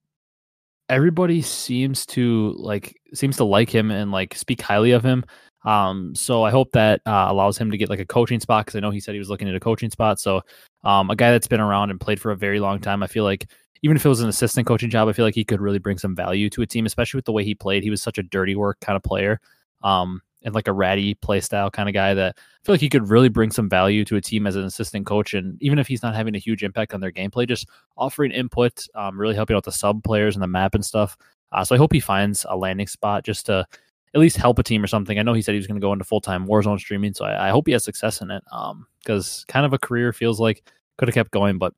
everybody 0.89 1.41
seems 1.41 2.05
to 2.05 2.53
like 2.57 2.95
seems 3.13 3.37
to 3.37 3.43
like 3.43 3.69
him 3.69 3.91
and 3.91 4.11
like 4.11 4.35
speak 4.35 4.61
highly 4.61 4.91
of 4.91 5.03
him. 5.03 5.25
Um, 5.65 6.13
so 6.13 6.43
I 6.43 6.51
hope 6.51 6.71
that 6.73 7.01
uh, 7.05 7.27
allows 7.29 7.57
him 7.57 7.71
to 7.71 7.77
get 7.77 7.89
like 7.89 7.99
a 7.99 8.05
coaching 8.05 8.39
spot 8.39 8.65
because 8.65 8.75
I 8.75 8.81
know 8.81 8.91
he 8.91 8.99
said 8.99 9.13
he 9.13 9.19
was 9.19 9.29
looking 9.29 9.47
at 9.47 9.55
a 9.55 9.59
coaching 9.59 9.89
spot. 9.89 10.19
So 10.19 10.41
um, 10.83 11.09
a 11.09 11.15
guy 11.15 11.31
that's 11.31 11.47
been 11.47 11.61
around 11.61 11.89
and 11.89 11.99
played 11.99 12.19
for 12.19 12.31
a 12.31 12.37
very 12.37 12.59
long 12.59 12.79
time, 12.79 13.01
I 13.01 13.07
feel 13.07 13.23
like 13.23 13.49
even 13.83 13.97
if 13.97 14.05
it 14.05 14.09
was 14.09 14.21
an 14.21 14.29
assistant 14.29 14.65
coaching 14.65 14.89
job, 14.89 15.07
I 15.07 15.13
feel 15.13 15.25
like 15.25 15.35
he 15.35 15.43
could 15.43 15.61
really 15.61 15.77
bring 15.77 15.97
some 15.97 16.15
value 16.15 16.49
to 16.51 16.61
a 16.61 16.65
team, 16.65 16.85
especially 16.85 17.17
with 17.17 17.25
the 17.25 17.33
way 17.33 17.43
he 17.43 17.53
played. 17.53 17.83
He 17.83 17.89
was 17.89 18.01
such 18.01 18.17
a 18.17 18.23
dirty 18.23 18.55
work 18.55 18.79
kind 18.79 18.95
of 18.95 19.03
player. 19.03 19.39
Um, 19.83 20.21
and 20.43 20.53
like 20.53 20.67
a 20.67 20.73
ratty 20.73 21.13
play 21.15 21.39
style 21.39 21.69
kind 21.69 21.87
of 21.87 21.93
guy 21.93 22.13
that 22.13 22.35
I 22.37 22.65
feel 22.65 22.73
like 22.73 22.81
he 22.81 22.89
could 22.89 23.09
really 23.09 23.29
bring 23.29 23.51
some 23.51 23.69
value 23.69 24.03
to 24.05 24.15
a 24.15 24.21
team 24.21 24.45
as 24.45 24.55
an 24.55 24.65
assistant 24.65 25.05
coach. 25.05 25.33
And 25.33 25.61
even 25.61 25.79
if 25.79 25.87
he's 25.87 26.03
not 26.03 26.15
having 26.15 26.35
a 26.35 26.39
huge 26.39 26.63
impact 26.63 26.93
on 26.93 26.99
their 26.99 27.11
gameplay, 27.11 27.47
just 27.47 27.67
offering 27.97 28.31
input, 28.31 28.85
um, 28.95 29.19
really 29.19 29.35
helping 29.35 29.55
out 29.55 29.63
the 29.63 29.71
sub 29.71 30.03
players 30.03 30.35
and 30.35 30.43
the 30.43 30.47
map 30.47 30.75
and 30.75 30.83
stuff. 30.83 31.17
Uh, 31.51 31.63
so 31.63 31.75
I 31.75 31.77
hope 31.77 31.93
he 31.93 31.99
finds 31.99 32.45
a 32.49 32.57
landing 32.57 32.87
spot 32.87 33.23
just 33.23 33.45
to 33.45 33.65
at 34.13 34.21
least 34.21 34.37
help 34.37 34.59
a 34.59 34.63
team 34.63 34.83
or 34.83 34.87
something. 34.87 35.17
I 35.17 35.23
know 35.23 35.33
he 35.33 35.41
said 35.41 35.53
he 35.53 35.59
was 35.59 35.67
going 35.67 35.79
to 35.79 35.85
go 35.85 35.93
into 35.93 36.05
full 36.05 36.21
time 36.21 36.47
Warzone 36.47 36.79
streaming, 36.79 37.13
so 37.13 37.25
I, 37.25 37.47
I, 37.47 37.49
hope 37.49 37.67
he 37.67 37.73
has 37.73 37.83
success 37.83 38.21
in 38.21 38.31
it. 38.31 38.43
Um, 38.51 38.87
because 38.99 39.43
kind 39.47 39.65
of 39.65 39.73
a 39.73 39.79
career 39.79 40.13
feels 40.13 40.39
like 40.39 40.63
could 40.97 41.07
have 41.07 41.15
kept 41.15 41.31
going, 41.31 41.57
but 41.57 41.73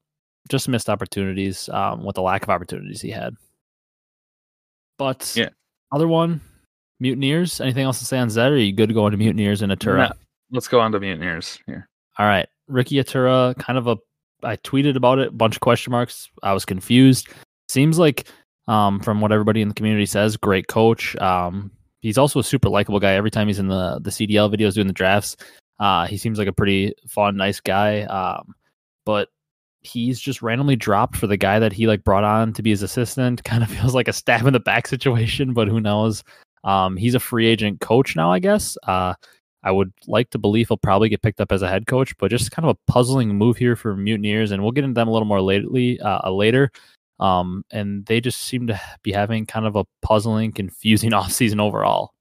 just 0.50 0.68
missed 0.70 0.90
opportunities. 0.90 1.70
Um, 1.70 2.04
with 2.04 2.16
the 2.16 2.22
lack 2.22 2.44
of 2.44 2.50
opportunities 2.50 3.02
he 3.02 3.10
had. 3.10 3.36
But 4.98 5.34
yeah, 5.36 5.50
other 5.92 6.08
one, 6.08 6.42
Mutineers. 7.00 7.60
Anything 7.62 7.84
else 7.84 8.00
to 8.00 8.06
say 8.06 8.18
on 8.18 8.30
Zed? 8.30 8.52
Or 8.52 8.56
are 8.56 8.58
you 8.58 8.74
good 8.74 8.90
to 8.90 8.94
go 8.94 9.08
into 9.08 9.18
Mutineers 9.18 9.62
and 9.62 9.72
Atura? 9.72 10.12
let's 10.52 10.68
go 10.68 10.80
on 10.80 10.92
to 10.92 11.00
Mutineers 11.00 11.60
here. 11.66 11.88
All 12.18 12.26
right, 12.26 12.48
Ricky 12.68 12.96
Atura. 12.96 13.58
Kind 13.58 13.78
of 13.78 13.88
a. 13.88 13.98
I 14.44 14.58
tweeted 14.58 14.96
about 14.96 15.20
it. 15.20 15.38
Bunch 15.38 15.56
of 15.56 15.62
question 15.62 15.92
marks. 15.92 16.30
I 16.44 16.54
was 16.54 16.66
confused. 16.66 17.30
Seems 17.68 17.98
like, 17.98 18.28
um, 18.68 19.00
from 19.00 19.22
what 19.22 19.32
everybody 19.32 19.62
in 19.62 19.70
the 19.70 19.74
community 19.74 20.06
says, 20.06 20.38
great 20.38 20.68
coach. 20.68 21.16
Um, 21.18 21.72
he's 22.02 22.18
also 22.18 22.40
a 22.40 22.44
super 22.44 22.70
likable 22.70 23.00
guy. 23.00 23.14
Every 23.14 23.32
time 23.32 23.48
he's 23.48 23.60
in 23.60 23.68
the 23.68 24.00
the 24.02 24.12
CDL 24.12 24.54
videos 24.54 24.76
doing 24.76 24.88
the 24.88 24.94
drafts, 24.94 25.36
uh, 25.80 26.06
he 26.08 26.18
seems 26.18 26.38
like 26.38 26.48
a 26.48 26.54
pretty 26.54 26.94
fun, 27.08 27.36
nice 27.36 27.60
guy. 27.60 28.04
Um, 28.04 28.54
but 29.06 29.30
he's 29.86 30.20
just 30.20 30.42
randomly 30.42 30.76
dropped 30.76 31.16
for 31.16 31.28
the 31.28 31.38
guy 31.38 31.60
that 31.60 31.74
he 31.74 31.88
like 31.88 32.04
brought 32.04 32.24
on 32.24 32.54
to 32.54 32.64
be 32.64 32.72
his 32.72 32.82
assistant. 32.82 33.44
Kind 33.46 33.64
of 33.64 33.70
feels 33.70 33.96
like 33.96 34.08
a 34.08 34.14
stab 34.14 34.46
in 34.46 34.54
the 34.54 34.60
back 34.60 34.88
situation, 34.90 35.54
but 35.54 35.68
who 35.68 35.80
knows? 35.80 36.24
Um, 36.64 36.98
he's 36.98 37.16
a 37.16 37.20
free 37.20 37.46
agent 37.48 37.80
coach 37.80 38.16
now, 38.16 38.32
I 38.32 38.40
guess. 38.40 38.78
Uh, 38.88 39.14
I 39.64 39.72
would 39.72 39.92
like 40.08 40.30
to 40.32 40.38
believe 40.38 40.68
he'll 40.68 40.78
probably 40.78 41.10
get 41.10 41.22
picked 41.24 41.42
up 41.42 41.52
as 41.52 41.62
a 41.62 41.70
head 41.70 41.88
coach, 41.88 42.16
but 42.18 42.30
just 42.30 42.52
kind 42.52 42.68
of 42.68 42.76
a 42.76 42.92
puzzling 42.92 43.36
move 43.36 43.58
here 43.58 43.76
for 43.76 43.96
Mutineers, 43.96 44.52
and 44.52 44.62
we'll 44.62 44.72
get 44.72 44.84
into 44.84 44.94
them 44.94 45.08
a 45.08 45.12
little 45.12 45.28
more 45.28 45.42
lately 45.42 46.00
uh, 46.00 46.30
later. 46.30 46.72
Um, 47.20 47.64
and 47.72 48.06
they 48.06 48.22
just 48.22 48.42
seem 48.42 48.68
to 48.68 48.80
be 49.02 49.12
having 49.12 49.46
kind 49.46 49.66
of 49.66 49.76
a 49.76 49.86
puzzling, 50.02 50.52
confusing 50.52 51.12
offseason 51.12 51.60
overall. 51.60 52.12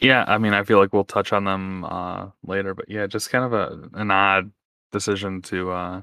Yeah, 0.00 0.24
I 0.28 0.38
mean, 0.38 0.54
I 0.54 0.62
feel 0.62 0.78
like 0.78 0.92
we'll 0.92 1.04
touch 1.04 1.32
on 1.32 1.44
them 1.44 1.84
uh, 1.84 2.28
later, 2.46 2.72
but 2.74 2.88
yeah, 2.88 3.06
just 3.06 3.30
kind 3.30 3.44
of 3.44 3.52
a 3.52 3.88
an 3.94 4.10
odd 4.10 4.52
decision 4.92 5.42
to 5.42 5.70
uh, 5.72 6.02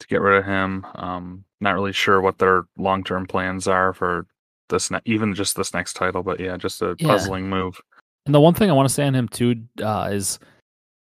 to 0.00 0.06
get 0.06 0.20
rid 0.20 0.38
of 0.38 0.44
him. 0.44 0.86
Um, 0.94 1.44
not 1.60 1.74
really 1.74 1.92
sure 1.92 2.20
what 2.20 2.38
their 2.38 2.64
long 2.76 3.04
term 3.04 3.26
plans 3.26 3.66
are 3.66 3.92
for 3.92 4.26
this, 4.68 4.90
ne- 4.90 5.00
even 5.04 5.34
just 5.34 5.56
this 5.56 5.72
next 5.72 5.94
title, 5.94 6.22
but 6.22 6.40
yeah, 6.40 6.56
just 6.56 6.82
a 6.82 6.96
yeah. 6.98 7.08
puzzling 7.08 7.48
move. 7.48 7.80
And 8.26 8.34
the 8.34 8.40
one 8.40 8.54
thing 8.54 8.70
I 8.70 8.74
want 8.74 8.88
to 8.88 8.94
say 8.94 9.06
on 9.06 9.14
him 9.14 9.28
too 9.28 9.62
uh, 9.82 10.08
is 10.12 10.38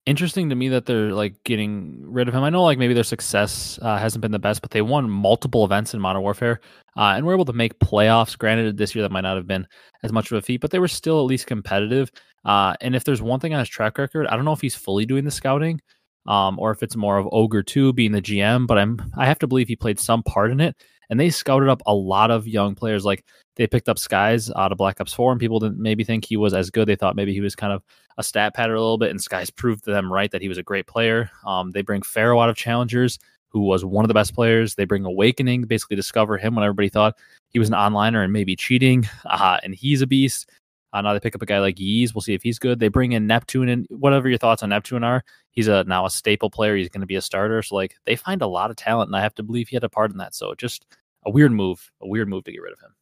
interesting 0.07 0.51
to 0.51 0.55
me 0.55 0.69
that 0.69 0.85
they're 0.85 1.13
like 1.13 1.43
getting 1.45 2.03
rid 2.07 2.29
of 2.29 2.35
him. 2.35 2.43
I 2.43 2.51
know 2.51 2.63
like 2.63 2.79
maybe 2.79 2.93
their 2.93 3.05
success 3.05 3.79
uh, 3.81 3.97
hasn't 3.97 4.21
been 4.21 4.33
the 4.33 4.39
best, 4.39 4.61
but 4.61 4.71
they 4.71 4.83
won 4.83 5.09
multiple 5.09 5.65
events 5.65 5.95
in 5.95 6.01
Modern 6.01 6.23
Warfare 6.23 6.61
uh, 6.97 7.15
and 7.17 7.25
were 7.25 7.35
able 7.35 7.47
to 7.47 7.53
make 7.53 7.79
playoffs. 7.79 8.37
Granted, 8.37 8.77
this 8.77 8.95
year 8.95 9.03
that 9.03 9.13
might 9.13 9.23
not 9.23 9.37
have 9.37 9.47
been 9.47 9.67
as 10.03 10.13
much 10.13 10.31
of 10.31 10.37
a 10.37 10.43
feat, 10.43 10.61
but 10.61 10.71
they 10.71 10.79
were 10.79 10.89
still 10.89 11.21
at 11.21 11.27
least 11.27 11.47
competitive. 11.47 12.11
Uh, 12.45 12.75
and 12.81 12.95
if 12.95 13.05
there's 13.05 13.23
one 13.23 13.41
thing 13.41 13.55
on 13.55 13.61
his 13.61 13.69
track 13.69 13.97
record, 13.97 14.27
I 14.27 14.37
don't 14.37 14.45
know 14.45 14.53
if 14.53 14.61
he's 14.61 14.77
fully 14.77 15.07
doing 15.07 15.25
the 15.25 15.31
scouting 15.31 15.81
um, 16.27 16.59
or 16.59 16.71
if 16.71 16.83
it's 16.83 16.97
more 16.97 17.19
of 17.19 17.29
Ogre 17.33 17.63
2 17.63 17.93
being 17.93 18.13
the 18.13 18.23
GM, 18.23 18.67
but 18.67 18.79
I'm 18.79 19.01
I 19.17 19.27
have 19.27 19.39
to 19.41 19.47
believe 19.47 19.69
he 19.69 19.77
played 19.77 20.01
some 20.01 20.23
part 20.23 20.51
in 20.51 20.61
it. 20.61 20.77
And 21.11 21.21
they 21.21 21.29
scouted 21.29 21.69
up 21.69 21.83
a 21.85 21.95
lot 21.95 22.31
of 22.31 22.49
young 22.49 22.75
players. 22.75 23.05
Like 23.05 23.25
they 23.57 23.67
picked 23.67 23.91
up 23.91 23.99
Skyz 23.99 24.51
out 24.57 24.73
of 24.73 24.79
Black 24.79 25.01
Ops 25.01 25.13
4, 25.13 25.33
and 25.33 25.41
people 25.41 25.61
didn't 25.61 25.79
maybe 25.79 26.03
think 26.03 26.25
he 26.25 26.37
was 26.37 26.55
as 26.55 26.71
good. 26.71 26.89
They 26.89 26.97
thought 26.97 27.15
maybe 27.15 27.35
he 27.35 27.43
was 27.43 27.55
kind 27.55 27.73
of 27.73 27.83
a 28.17 28.23
stat 28.23 28.55
pattern 28.55 28.77
a 28.77 28.81
little 28.81 28.99
bit, 28.99 29.11
and 29.11 29.21
Skyz 29.21 29.55
proved 29.55 29.85
to 29.85 29.91
them 29.91 30.13
right 30.13 30.31
that 30.31 30.41
he 30.41 30.49
was 30.49 30.59
a 30.59 30.63
great 30.63 30.87
player. 30.87 31.31
Um, 31.47 31.73
they 31.73 31.83
bring 31.83 32.03
Fero 32.03 32.41
out 32.41 32.49
of 32.49 32.57
Challengers, 32.57 33.19
who 33.49 33.61
was 33.61 33.85
one 33.85 34.05
of 34.05 34.09
the 34.09 34.15
best 34.15 34.35
players. 34.35 34.75
They 34.75 34.87
bring 34.87 35.05
Owakening, 35.05 35.63
basically 35.63 35.97
discover 35.97 36.39
him 36.39 36.55
when 36.55 36.65
everybody 36.65 36.89
thought 36.89 37.17
he 37.51 37.59
was 37.59 37.69
an 37.69 37.75
onliner 37.75 38.25
and 38.25 38.33
maybe 38.33 38.57
cheating, 38.57 39.07
uh, 39.27 39.59
and 39.63 39.75
he's 39.75 40.03
a 40.03 40.07
beast. 40.07 40.51
Uh, 40.95 41.03
now 41.03 41.13
they 41.13 41.19
pick 41.19 41.35
up 41.35 41.43
a 41.43 41.47
guy 41.47 41.59
like 41.59 41.75
Yeez. 41.75 42.15
We'll 42.15 42.23
see 42.23 42.35
if 42.35 42.43
he's 42.43 42.61
good. 42.61 42.79
They 42.79 42.87
bring 42.87 43.13
in 43.13 43.27
Neptune, 43.27 43.69
and 43.69 43.85
whatever 43.91 44.29
your 44.29 44.39
thoughts 44.39 44.63
on 44.63 44.69
Neptune 44.69 45.03
are, 45.03 45.25
he's 45.51 45.67
a 45.67 45.83
now 45.85 46.07
a 46.07 46.11
staple 46.11 46.51
player. 46.51 46.77
He's 46.77 46.89
going 46.89 47.01
to 47.01 47.07
be 47.07 47.17
a 47.17 47.21
starter. 47.21 47.63
So 47.63 47.75
like 47.75 47.97
they 48.07 48.15
find 48.15 48.43
a 48.43 48.47
lot 48.47 48.71
of 48.71 48.77
talent, 48.77 49.09
and 49.09 49.17
I 49.17 49.21
have 49.21 49.35
to 49.35 49.43
believe 49.43 49.69
he 49.69 49.75
had 49.75 49.83
a 49.83 49.89
part 49.89 50.13
in 50.13 50.19
that. 50.19 50.37
So 50.37 50.55
just 50.55 50.87
a 51.27 51.31
weird 51.31 51.51
move, 51.51 51.91
a 52.01 52.07
weird 52.07 52.29
move 52.29 52.45
to 52.45 52.53
get 52.53 52.63
rid 52.63 52.73
of 52.73 52.79
him. 52.81 52.95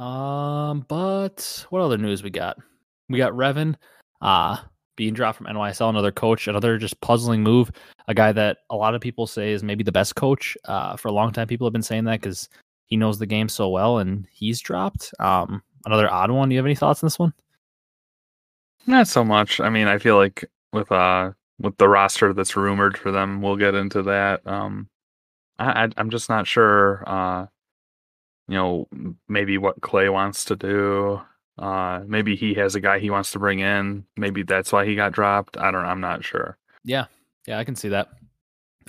Um, 0.00 0.84
but 0.86 1.66
what 1.70 1.82
other 1.82 1.98
news 1.98 2.22
we 2.22 2.30
got? 2.30 2.58
We 3.08 3.18
got 3.18 3.32
Revan, 3.32 3.74
uh, 4.20 4.58
being 4.96 5.14
dropped 5.14 5.38
from 5.38 5.46
NYSL, 5.46 5.90
another 5.90 6.12
coach, 6.12 6.46
another 6.46 6.78
just 6.78 7.00
puzzling 7.00 7.42
move. 7.42 7.72
A 8.06 8.14
guy 8.14 8.30
that 8.30 8.58
a 8.70 8.76
lot 8.76 8.94
of 8.94 9.00
people 9.00 9.26
say 9.26 9.50
is 9.52 9.64
maybe 9.64 9.82
the 9.82 9.90
best 9.90 10.14
coach. 10.14 10.56
Uh, 10.64 10.96
for 10.96 11.08
a 11.08 11.12
long 11.12 11.32
time, 11.32 11.48
people 11.48 11.66
have 11.66 11.72
been 11.72 11.82
saying 11.82 12.04
that 12.04 12.20
because 12.20 12.48
he 12.86 12.96
knows 12.96 13.18
the 13.18 13.26
game 13.26 13.48
so 13.48 13.68
well, 13.68 13.98
and 13.98 14.26
he's 14.30 14.60
dropped. 14.60 15.12
Um, 15.18 15.62
another 15.84 16.10
odd 16.10 16.30
one. 16.30 16.48
Do 16.48 16.54
you 16.54 16.58
have 16.58 16.66
any 16.66 16.74
thoughts 16.74 17.02
on 17.02 17.06
this 17.06 17.18
one? 17.18 17.32
Not 18.86 19.08
so 19.08 19.24
much. 19.24 19.60
I 19.60 19.68
mean, 19.68 19.88
I 19.88 19.98
feel 19.98 20.16
like 20.16 20.44
with 20.72 20.90
uh 20.92 21.32
with 21.58 21.76
the 21.78 21.88
roster 21.88 22.32
that's 22.32 22.56
rumored 22.56 22.96
for 22.98 23.10
them, 23.10 23.42
we'll 23.42 23.56
get 23.56 23.74
into 23.74 24.02
that. 24.02 24.46
Um, 24.46 24.88
I, 25.58 25.88
I'm 25.96 26.10
just 26.10 26.28
not 26.28 26.46
sure. 26.46 27.02
Uh, 27.06 27.46
you 28.48 28.54
know, 28.54 28.88
maybe 29.28 29.58
what 29.58 29.80
Clay 29.80 30.08
wants 30.08 30.44
to 30.46 30.56
do. 30.56 31.20
Uh, 31.58 32.02
maybe 32.06 32.36
he 32.36 32.52
has 32.54 32.74
a 32.74 32.80
guy 32.80 32.98
he 32.98 33.10
wants 33.10 33.32
to 33.32 33.38
bring 33.38 33.60
in. 33.60 34.04
Maybe 34.16 34.42
that's 34.42 34.70
why 34.72 34.84
he 34.84 34.94
got 34.94 35.12
dropped. 35.12 35.56
I 35.56 35.70
don't. 35.70 35.82
Know. 35.82 35.88
I'm 35.88 36.00
not 36.00 36.24
sure. 36.24 36.58
Yeah, 36.84 37.06
yeah, 37.46 37.58
I 37.58 37.64
can 37.64 37.74
see 37.74 37.88
that. 37.88 38.08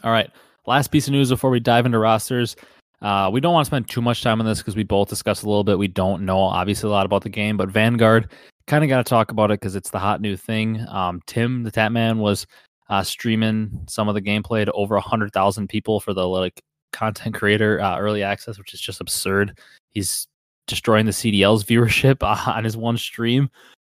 All 0.04 0.12
right, 0.12 0.30
last 0.66 0.92
piece 0.92 1.08
of 1.08 1.14
news 1.14 1.30
before 1.30 1.50
we 1.50 1.60
dive 1.60 1.86
into 1.86 1.98
rosters. 1.98 2.56
Uh, 3.02 3.30
we 3.32 3.40
don't 3.40 3.54
want 3.54 3.66
to 3.66 3.70
spend 3.70 3.88
too 3.88 4.02
much 4.02 4.24
time 4.24 4.40
on 4.40 4.46
this 4.46 4.60
because 4.60 4.76
we 4.76 4.84
both 4.84 5.10
discussed 5.10 5.44
a 5.44 5.48
little 5.48 5.64
bit. 5.64 5.78
We 5.78 5.88
don't 5.88 6.26
know 6.26 6.40
obviously 6.40 6.88
a 6.88 6.92
lot 6.92 7.06
about 7.06 7.24
the 7.24 7.30
game, 7.30 7.58
but 7.58 7.70
Vanguard 7.70 8.32
kind 8.66 8.84
of 8.84 8.90
got 8.90 8.98
to 8.98 9.10
talk 9.10 9.32
about 9.32 9.52
it 9.52 9.60
because 9.60 9.76
it's 9.76 9.92
the 9.92 10.00
hot 10.00 10.20
new 10.20 10.36
thing. 10.36 10.86
Um, 10.90 11.22
Tim 11.28 11.64
the 11.64 11.72
Tatman 11.72 12.18
was 12.18 12.48
uh, 12.90 13.04
streaming 13.04 13.86
some 13.88 14.08
of 14.08 14.16
the 14.16 14.22
gameplay 14.22 14.66
to 14.66 14.72
over 14.72 14.98
hundred 15.00 15.32
thousand 15.32 15.68
people 15.68 16.00
for 16.00 16.14
the 16.14 16.28
like 16.28 16.64
content 16.92 17.36
creator 17.36 17.80
uh, 17.82 17.98
early 18.00 18.24
access, 18.24 18.58
which 18.58 18.74
is 18.74 18.82
just 18.82 19.02
absurd. 19.02 19.60
He's 19.92 20.28
destroying 20.66 21.06
the 21.06 21.12
CDL's 21.12 21.64
viewership 21.66 22.24
on 22.48 22.64
his 22.64 22.76
one 22.78 22.98
stream, 22.98 23.50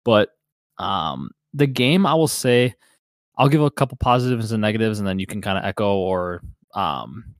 but 0.05 0.29
um, 0.77 1.31
the 1.53 1.67
game 1.67 2.05
I 2.05 2.13
will 2.13 2.27
say 2.27 2.75
I'll 3.37 3.49
give 3.49 3.61
a 3.61 3.71
couple 3.71 3.97
positives 3.97 4.51
and 4.51 4.61
negatives, 4.61 4.99
and 4.99 5.07
then 5.07 5.17
you 5.17 5.25
can 5.25 5.41
kind 5.41 5.57
of 5.57 5.65
echo 5.65 5.95
or 5.95 6.41
um, 6.75 7.33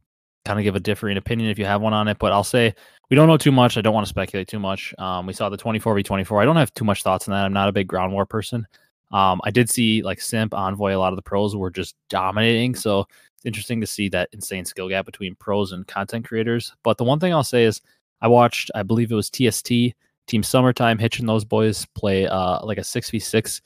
kind 0.45 0.59
of 0.59 0.63
give 0.63 0.75
a 0.75 0.79
differing 0.79 1.17
opinion 1.17 1.49
if 1.49 1.59
you 1.59 1.65
have 1.65 1.81
one 1.81 1.93
on 1.93 2.07
it. 2.07 2.17
But 2.19 2.31
I'll 2.31 2.43
say 2.43 2.73
we 3.09 3.15
don't 3.15 3.27
know 3.27 3.37
too 3.37 3.51
much. 3.51 3.77
I 3.77 3.81
don't 3.81 3.93
want 3.93 4.05
to 4.05 4.09
speculate 4.09 4.47
too 4.47 4.59
much. 4.59 4.93
Um, 4.97 5.27
we 5.27 5.33
saw 5.33 5.49
the 5.49 5.57
24 5.57 5.95
v 5.95 6.03
24. 6.03 6.41
I 6.41 6.45
don't 6.45 6.55
have 6.55 6.73
too 6.73 6.85
much 6.85 7.03
thoughts 7.03 7.27
on 7.27 7.33
that. 7.33 7.45
I'm 7.45 7.53
not 7.53 7.69
a 7.69 7.73
big 7.73 7.87
ground 7.87 8.13
war 8.13 8.25
person. 8.25 8.65
Um, 9.11 9.41
I 9.43 9.51
did 9.51 9.69
see 9.69 10.01
like 10.01 10.21
Simp, 10.21 10.53
Envoy, 10.53 10.95
a 10.95 10.97
lot 10.97 11.11
of 11.11 11.17
the 11.17 11.21
pros 11.21 11.55
were 11.55 11.69
just 11.69 11.95
dominating. 12.09 12.75
So 12.75 13.01
it's 13.01 13.45
interesting 13.45 13.81
to 13.81 13.87
see 13.87 14.07
that 14.09 14.29
insane 14.31 14.65
skill 14.65 14.87
gap 14.87 15.05
between 15.05 15.35
pros 15.35 15.73
and 15.73 15.85
content 15.85 16.25
creators. 16.25 16.73
But 16.83 16.97
the 16.97 17.03
one 17.03 17.19
thing 17.19 17.33
I'll 17.33 17.43
say 17.43 17.65
is 17.65 17.81
I 18.21 18.27
watched, 18.27 18.71
I 18.75 18.83
believe 18.83 19.11
it 19.11 19.15
was 19.15 19.29
TST, 19.29 19.67
Team 20.27 20.43
Summertime, 20.43 20.97
Hitch 20.97 21.19
and 21.19 21.27
those 21.27 21.43
boys 21.43 21.85
play 21.95 22.27
uh, 22.27 22.63
like 22.65 22.77
a 22.77 22.81
6v6 22.81 23.61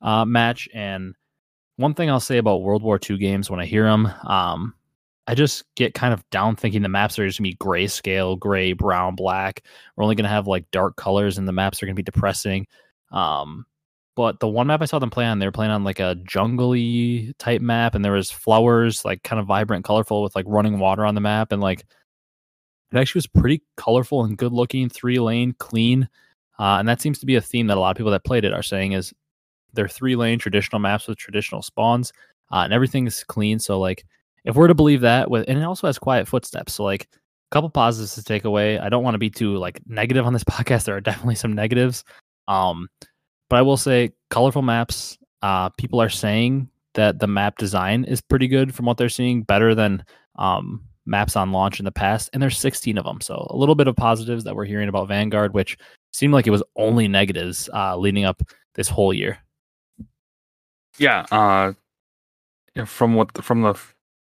uh, 0.00 0.24
match. 0.24 0.68
And 0.72 1.14
one 1.76 1.92
thing 1.92 2.08
I'll 2.08 2.20
say 2.20 2.38
about 2.38 2.62
World 2.62 2.82
War 2.82 2.98
II 2.98 3.18
games 3.18 3.50
when 3.50 3.60
I 3.60 3.66
hear 3.66 3.84
them, 3.84 4.06
um, 4.24 4.74
I 5.28 5.34
just 5.34 5.64
get 5.74 5.94
kind 5.94 6.14
of 6.14 6.28
down 6.30 6.56
thinking 6.56 6.82
the 6.82 6.88
maps 6.88 7.18
are 7.18 7.26
just 7.26 7.38
gonna 7.38 7.50
be 7.50 7.56
grayscale, 7.56 8.38
gray, 8.38 8.72
brown, 8.72 9.16
black. 9.16 9.64
We're 9.96 10.04
only 10.04 10.14
gonna 10.14 10.28
have 10.28 10.46
like 10.46 10.70
dark 10.70 10.96
colors, 10.96 11.38
and 11.38 11.48
the 11.48 11.52
maps 11.52 11.82
are 11.82 11.86
gonna 11.86 11.94
be 11.94 12.02
depressing. 12.02 12.66
Um, 13.10 13.66
but 14.14 14.40
the 14.40 14.48
one 14.48 14.66
map 14.68 14.80
I 14.82 14.86
saw 14.86 14.98
them 14.98 15.10
play 15.10 15.26
on, 15.26 15.38
they 15.38 15.46
were 15.46 15.52
playing 15.52 15.72
on 15.72 15.84
like 15.84 16.00
a 16.00 16.16
jungly 16.24 17.34
type 17.38 17.60
map, 17.60 17.94
and 17.94 18.04
there 18.04 18.12
was 18.12 18.30
flowers, 18.30 19.04
like 19.04 19.22
kind 19.22 19.40
of 19.40 19.46
vibrant, 19.46 19.84
colorful, 19.84 20.22
with 20.22 20.36
like 20.36 20.46
running 20.48 20.78
water 20.78 21.04
on 21.04 21.14
the 21.14 21.20
map, 21.20 21.52
and 21.52 21.60
like 21.60 21.84
it 22.92 22.98
actually 22.98 23.18
was 23.18 23.26
pretty 23.26 23.62
colorful 23.76 24.24
and 24.24 24.38
good 24.38 24.52
looking, 24.52 24.88
three 24.88 25.18
lane, 25.18 25.54
clean, 25.58 26.08
uh, 26.58 26.76
and 26.78 26.88
that 26.88 27.00
seems 27.00 27.18
to 27.18 27.26
be 27.26 27.34
a 27.36 27.40
theme 27.40 27.66
that 27.66 27.76
a 27.76 27.80
lot 27.80 27.90
of 27.90 27.96
people 27.96 28.12
that 28.12 28.24
played 28.24 28.44
it 28.44 28.52
are 28.52 28.62
saying 28.62 28.92
is 28.92 29.12
they're 29.74 29.88
three 29.88 30.16
lane 30.16 30.38
traditional 30.38 30.78
maps 30.78 31.08
with 31.08 31.18
traditional 31.18 31.62
spawns, 31.62 32.12
uh, 32.52 32.58
and 32.58 32.72
everything 32.72 33.06
is 33.06 33.24
clean. 33.24 33.58
So 33.58 33.78
like 33.78 34.04
if 34.46 34.54
we're 34.54 34.68
to 34.68 34.74
believe 34.74 35.02
that, 35.02 35.30
with 35.30 35.44
and 35.48 35.58
it 35.58 35.64
also 35.64 35.88
has 35.88 35.98
quiet 35.98 36.28
footsteps, 36.28 36.74
so 36.74 36.84
like 36.84 37.02
a 37.02 37.54
couple 37.54 37.68
positives 37.68 38.14
to 38.14 38.22
take 38.22 38.44
away. 38.44 38.78
I 38.78 38.88
don't 38.88 39.02
want 39.02 39.14
to 39.14 39.18
be 39.18 39.28
too 39.28 39.56
like 39.56 39.80
negative 39.86 40.24
on 40.24 40.32
this 40.32 40.44
podcast. 40.50 40.84
There 40.84 40.96
are 40.96 41.00
definitely 41.00 41.34
some 41.34 41.52
negatives. 41.52 42.04
Um, 42.48 42.88
but 43.50 43.56
I 43.56 43.62
will 43.62 43.76
say, 43.76 44.12
colorful 44.30 44.62
maps. 44.62 45.18
Uh, 45.42 45.68
people 45.70 46.00
are 46.00 46.08
saying 46.08 46.68
that 46.94 47.18
the 47.18 47.26
map 47.26 47.58
design 47.58 48.04
is 48.04 48.20
pretty 48.20 48.48
good 48.48 48.74
from 48.74 48.86
what 48.86 48.96
they're 48.96 49.08
seeing, 49.08 49.42
better 49.42 49.74
than 49.74 50.04
um, 50.36 50.82
maps 51.04 51.36
on 51.36 51.52
launch 51.52 51.78
in 51.78 51.84
the 51.84 51.92
past. 51.92 52.30
And 52.32 52.42
there's 52.42 52.58
16 52.58 52.98
of 52.98 53.04
them, 53.04 53.20
so 53.20 53.46
a 53.50 53.56
little 53.56 53.74
bit 53.74 53.88
of 53.88 53.96
positives 53.96 54.44
that 54.44 54.56
we're 54.56 54.64
hearing 54.64 54.88
about 54.88 55.08
Vanguard, 55.08 55.54
which 55.54 55.76
seemed 56.12 56.32
like 56.32 56.46
it 56.46 56.50
was 56.50 56.62
only 56.76 57.08
negatives 57.08 57.68
uh, 57.74 57.96
leading 57.96 58.24
up 58.24 58.42
this 58.74 58.88
whole 58.88 59.12
year. 59.12 59.38
Yeah, 60.98 61.26
uh, 61.30 61.72
from 62.86 63.14
what 63.14 63.44
from 63.44 63.62
the 63.62 63.74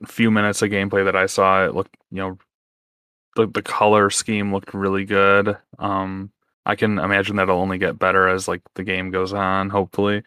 few 0.06 0.30
minutes 0.30 0.62
of 0.62 0.70
gameplay 0.70 1.04
that 1.04 1.16
I 1.16 1.26
saw, 1.26 1.64
it 1.64 1.74
looked 1.74 1.96
you 2.10 2.18
know 2.18 2.38
the 3.36 3.46
the 3.46 3.62
color 3.62 4.10
scheme 4.10 4.52
looked 4.52 4.74
really 4.74 5.04
good. 5.04 5.56
Um, 5.78 6.30
I 6.64 6.76
can 6.76 6.98
imagine 6.98 7.36
that'll 7.36 7.58
only 7.58 7.78
get 7.78 7.98
better 7.98 8.28
as 8.28 8.46
like 8.48 8.62
the 8.74 8.84
game 8.84 9.10
goes 9.10 9.32
on. 9.32 9.70
Hopefully, 9.70 10.22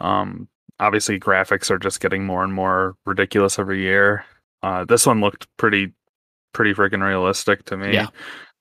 um, 0.00 0.48
obviously 0.80 1.20
graphics 1.20 1.70
are 1.70 1.78
just 1.78 2.00
getting 2.00 2.24
more 2.24 2.42
and 2.42 2.52
more 2.52 2.96
ridiculous 3.04 3.58
every 3.58 3.82
year. 3.82 4.24
Uh, 4.62 4.84
this 4.84 5.06
one 5.06 5.20
looked 5.20 5.46
pretty 5.56 5.92
pretty 6.52 6.74
freaking 6.74 7.06
realistic 7.06 7.64
to 7.66 7.76
me. 7.76 7.94
Yeah. 7.94 8.08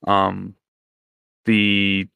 Um, 0.06 0.56
the 1.46 2.08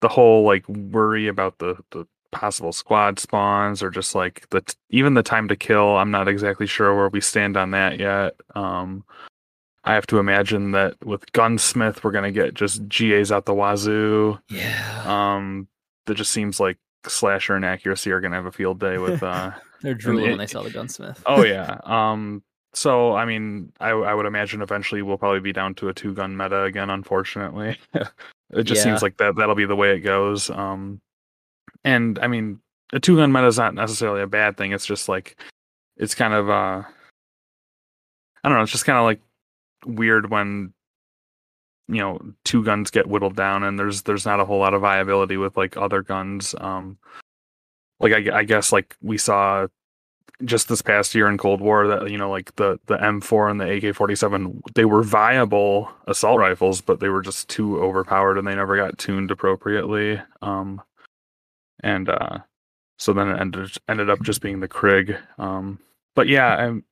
the 0.00 0.08
whole 0.08 0.44
like 0.44 0.68
worry 0.68 1.28
about 1.28 1.58
the 1.58 1.76
the 1.90 2.06
possible 2.30 2.72
squad 2.72 3.18
spawns 3.18 3.82
or 3.82 3.90
just 3.90 4.14
like 4.14 4.46
the 4.50 4.62
even 4.90 5.14
the 5.14 5.22
time 5.22 5.48
to 5.48 5.56
kill 5.56 5.96
i'm 5.96 6.10
not 6.10 6.28
exactly 6.28 6.66
sure 6.66 6.94
where 6.94 7.08
we 7.08 7.20
stand 7.20 7.56
on 7.56 7.70
that 7.70 7.98
yet 7.98 8.34
um 8.54 9.04
I 9.84 9.94
have 9.94 10.06
to 10.08 10.18
imagine 10.18 10.72
that 10.72 10.96
with 11.02 11.32
Gunsmith, 11.32 12.04
we're 12.04 12.10
gonna 12.10 12.32
get 12.32 12.52
just 12.52 12.86
GAs 12.90 13.32
out 13.32 13.46
the 13.46 13.54
wazoo. 13.54 14.38
Yeah. 14.50 15.02
Um, 15.06 15.66
that 16.04 16.16
just 16.16 16.30
seems 16.32 16.60
like 16.60 16.76
Slasher 17.06 17.54
and 17.56 17.64
Accuracy 17.64 18.10
are 18.10 18.20
gonna 18.20 18.36
have 18.36 18.44
a 18.44 18.52
field 18.52 18.80
day 18.80 18.98
with. 18.98 19.22
uh 19.22 19.52
They're 19.80 19.94
drooling 19.94 20.30
when 20.30 20.38
they 20.38 20.46
saw 20.46 20.62
the 20.62 20.70
Gunsmith. 20.70 21.22
oh 21.24 21.42
yeah. 21.42 21.78
Um. 21.84 22.42
So 22.74 23.14
I 23.14 23.24
mean, 23.24 23.72
I 23.80 23.90
I 23.90 24.12
would 24.12 24.26
imagine 24.26 24.60
eventually 24.60 25.00
we'll 25.00 25.16
probably 25.16 25.40
be 25.40 25.54
down 25.54 25.74
to 25.76 25.88
a 25.88 25.94
two 25.94 26.12
gun 26.12 26.36
meta 26.36 26.64
again. 26.64 26.90
Unfortunately, 26.90 27.78
it 27.94 28.64
just 28.64 28.80
Yeah. 28.80 28.90
seems 28.90 29.00
like 29.00 29.16
that 29.18 29.36
that'll 29.36 29.54
be 29.54 29.64
the 29.64 29.76
way 29.76 29.92
it 29.96 30.00
goes. 30.00 30.50
Um, 30.50 31.00
and 31.84 32.18
I 32.18 32.26
mean, 32.26 32.60
a 32.92 33.00
two 33.00 33.16
gun 33.16 33.32
meta 33.32 33.46
is 33.46 33.58
not 33.58 33.74
necessarily 33.74 34.22
a 34.22 34.26
bad 34.26 34.56
thing. 34.56 34.72
It's 34.72 34.86
just 34.86 35.08
like 35.08 35.40
it's 35.96 36.14
kind 36.14 36.34
of 36.34 36.48
uh, 36.48 36.82
I 36.82 38.48
don't 38.48 38.54
know. 38.54 38.62
It's 38.62 38.72
just 38.72 38.86
kind 38.86 38.98
of 38.98 39.04
like 39.04 39.20
weird 39.86 40.30
when 40.30 40.72
you 41.88 41.98
know 41.98 42.20
two 42.44 42.62
guns 42.64 42.90
get 42.90 43.08
whittled 43.08 43.36
down 43.36 43.64
and 43.64 43.78
there's 43.78 44.02
there's 44.02 44.26
not 44.26 44.40
a 44.40 44.44
whole 44.44 44.58
lot 44.58 44.74
of 44.74 44.82
viability 44.82 45.36
with 45.36 45.56
like 45.56 45.76
other 45.76 46.02
guns 46.02 46.54
um 46.58 46.98
like 48.00 48.12
I, 48.12 48.38
I 48.38 48.44
guess 48.44 48.72
like 48.72 48.96
we 49.00 49.18
saw 49.18 49.66
just 50.44 50.68
this 50.68 50.82
past 50.82 51.14
year 51.14 51.28
in 51.28 51.38
cold 51.38 51.60
war 51.60 51.86
that 51.88 52.10
you 52.10 52.18
know 52.18 52.30
like 52.30 52.54
the 52.56 52.78
the 52.86 52.96
m4 52.98 53.50
and 53.50 53.60
the 53.60 53.64
ak-47 53.64 54.60
they 54.74 54.84
were 54.84 55.02
viable 55.02 55.90
assault 56.06 56.38
rifles 56.38 56.80
but 56.80 57.00
they 57.00 57.08
were 57.08 57.22
just 57.22 57.48
too 57.48 57.82
overpowered 57.82 58.38
and 58.38 58.46
they 58.46 58.54
never 58.54 58.76
got 58.76 58.98
tuned 58.98 59.30
appropriately 59.30 60.20
um 60.42 60.80
and 61.82 62.08
uh 62.08 62.38
so 62.98 63.12
then 63.12 63.28
it 63.28 63.40
ended 63.40 63.70
ended 63.88 64.10
up 64.10 64.20
just 64.22 64.40
being 64.42 64.60
the 64.60 64.68
krig 64.68 65.18
um 65.38 65.78
but 66.14 66.26
yeah 66.28 66.56
i'm 66.56 66.84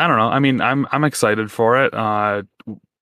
I 0.00 0.06
don't 0.06 0.16
know. 0.16 0.28
I 0.28 0.38
mean, 0.38 0.60
I'm 0.60 0.86
I'm 0.92 1.02
excited 1.02 1.50
for 1.50 1.76
it. 1.84 1.92
Uh, 1.92 2.44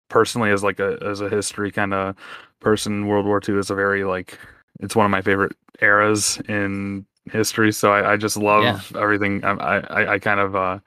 personally, 0.09 0.51
as 0.51 0.63
like 0.63 0.79
a 0.79 0.97
as 1.05 1.19
a 1.19 1.27
history 1.27 1.69
kind 1.69 1.93
of 1.93 2.15
person, 2.61 3.07
World 3.07 3.25
War 3.25 3.41
II 3.45 3.57
is 3.57 3.69
a 3.69 3.75
very 3.75 4.05
like 4.05 4.39
it's 4.79 4.95
one 4.95 5.05
of 5.05 5.11
my 5.11 5.21
favorite 5.21 5.51
eras 5.81 6.39
in 6.47 7.05
history. 7.29 7.73
So 7.73 7.91
I, 7.91 8.13
I 8.13 8.15
just 8.15 8.37
love 8.37 8.63
Yeah. 8.63 9.01
everything. 9.01 9.43
I, 9.43 9.51
I 9.79 10.13
I 10.13 10.19
kind 10.19 10.39
of 10.39 10.55
uh, 10.55 10.79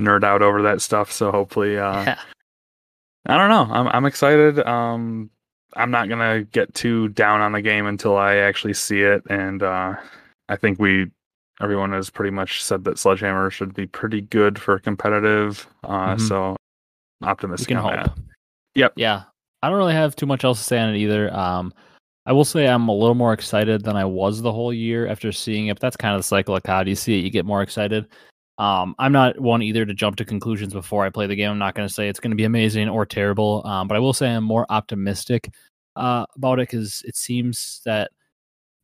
nerd 0.00 0.24
out 0.24 0.40
over 0.40 0.62
that 0.62 0.80
stuff. 0.80 1.12
So 1.12 1.30
hopefully, 1.30 1.76
uh, 1.76 2.02
yeah. 2.04 2.18
I 3.26 3.36
don't 3.36 3.50
know. 3.50 3.68
I'm 3.74 3.88
I'm 3.88 4.06
excited. 4.06 4.58
Um, 4.66 5.28
I'm 5.76 5.90
not 5.90 6.08
gonna 6.08 6.44
get 6.44 6.72
too 6.74 7.08
down 7.08 7.40
on 7.40 7.52
the 7.52 7.62
game 7.62 7.86
until 7.86 8.16
I 8.16 8.36
actually 8.36 8.74
see 8.74 9.00
it, 9.02 9.22
and 9.30 9.62
uh, 9.62 9.94
I 10.48 10.56
think 10.56 10.78
we 10.78 11.10
everyone 11.60 11.92
has 11.92 12.10
pretty 12.10 12.30
much 12.30 12.62
said 12.62 12.84
that 12.84 12.98
Sledgehammer 12.98 13.50
should 13.50 13.72
be 13.74 13.86
pretty 13.86 14.20
good 14.22 14.58
for 14.58 14.78
competitive. 14.80 15.66
Uh, 15.84 16.16
Mhm. 16.16 16.20
So 16.28 16.56
We 17.20 17.28
optimistic 17.28 17.68
can 17.68 17.76
on 17.76 17.82
hope. 17.84 17.92
that. 18.06 18.18
Yep. 18.74 18.92
Yeah. 18.96 19.22
I 19.62 19.68
don't 19.68 19.78
really 19.78 19.92
have 19.94 20.16
too 20.16 20.26
much 20.26 20.42
else 20.44 20.58
to 20.58 20.64
say 20.64 20.78
on 20.80 20.92
it 20.92 20.98
either. 20.98 21.32
Um, 21.32 21.72
I 22.26 22.32
will 22.32 22.44
say 22.44 22.66
I'm 22.66 22.88
a 22.88 22.94
little 22.94 23.14
more 23.14 23.32
excited 23.32 23.84
than 23.84 23.96
I 23.96 24.04
was 24.04 24.42
the 24.42 24.50
whole 24.52 24.72
year 24.72 25.06
after 25.06 25.30
seeing 25.30 25.68
it. 25.68 25.74
But 25.74 25.80
that's 25.82 25.96
kind 25.96 26.14
of 26.16 26.18
the 26.20 26.24
cycle 26.26 26.56
of 26.56 26.62
COD. 26.64 26.88
You 26.88 26.96
see 26.96 27.18
it, 27.20 27.24
you 27.24 27.30
get 27.30 27.44
more 27.44 27.62
excited. 27.62 28.08
Um, 28.62 28.94
I'm 29.00 29.10
not 29.10 29.40
one 29.40 29.60
either 29.60 29.84
to 29.84 29.92
jump 29.92 30.14
to 30.16 30.24
conclusions 30.24 30.72
before 30.72 31.04
I 31.04 31.10
play 31.10 31.26
the 31.26 31.34
game. 31.34 31.50
I'm 31.50 31.58
not 31.58 31.74
going 31.74 31.88
to 31.88 31.92
say 31.92 32.08
it's 32.08 32.20
going 32.20 32.30
to 32.30 32.36
be 32.36 32.44
amazing 32.44 32.88
or 32.88 33.04
terrible. 33.04 33.66
Um, 33.66 33.88
but 33.88 33.96
I 33.96 33.98
will 33.98 34.12
say 34.12 34.28
I'm 34.28 34.44
more 34.44 34.66
optimistic 34.70 35.50
uh, 35.96 36.26
about 36.36 36.60
it 36.60 36.70
because 36.70 37.02
it 37.04 37.16
seems 37.16 37.80
that 37.84 38.12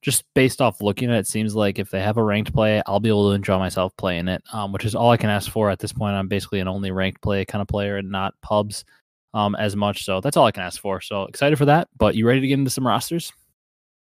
just 0.03 0.25
based 0.35 0.61
off 0.61 0.81
looking 0.81 1.11
at 1.11 1.15
it, 1.15 1.21
it 1.21 1.27
seems 1.29 1.55
like 1.55 1.79
if 1.79 1.91
they 1.91 2.03
have 2.03 2.17
a 2.17 2.23
ranked 2.25 2.53
play, 2.53 2.83
I'll 2.87 2.99
be 2.99 3.09
able 3.09 3.31
to 3.31 3.37
enjoy 3.37 3.57
myself 3.61 3.97
playing 3.97 4.27
it, 4.27 4.43
um, 4.53 4.73
which 4.73 4.85
is 4.85 4.97
all 4.97 5.13
I 5.13 5.17
can 5.17 5.31
ask 5.31 5.49
for 5.49 5.71
at 5.71 5.79
this 5.79 5.93
point. 5.93 6.17
I'm 6.17 6.27
basically 6.27 6.59
an 6.59 6.67
only 6.67 6.91
ranked 6.91 7.23
play 7.23 7.45
kind 7.45 7.63
of 7.63 7.69
player 7.69 7.99
and 7.99 8.11
not 8.11 8.35
pubs 8.43 8.85
um, 9.33 9.55
as 9.55 9.77
much. 9.77 10.05
So 10.05 10.21
that's 10.21 10.37
all 10.37 10.47
I 10.47 10.53
can 10.53 10.65
ask 10.65 10.81
for. 10.81 11.01
So 11.01 11.23
excited 11.27 11.57
for 11.57 11.67
that. 11.67 11.87
But 11.97 12.17
you 12.17 12.27
ready 12.27 12.41
to 12.41 12.49
get 12.49 12.59
into 12.59 12.73
some 12.73 12.85
rosters? 12.85 13.33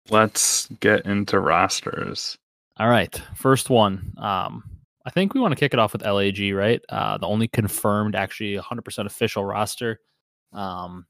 Let's 0.09 0.67
get 0.79 1.05
into 1.05 1.39
rosters. 1.39 2.39
All 2.77 2.89
right. 2.89 3.21
First 3.35 3.69
one. 3.69 4.13
Um, 4.17 4.63
I 5.09 5.11
think 5.11 5.33
we 5.33 5.39
want 5.39 5.53
to 5.53 5.59
kick 5.59 5.73
it 5.73 5.79
off 5.79 5.93
with 5.93 6.05
LAG, 6.05 6.53
right? 6.53 6.79
Uh, 6.87 7.17
the 7.17 7.25
only 7.25 7.47
confirmed, 7.47 8.13
actually 8.13 8.55
100% 8.61 9.07
official 9.07 9.43
roster. 9.43 9.99
Um, 10.53 11.07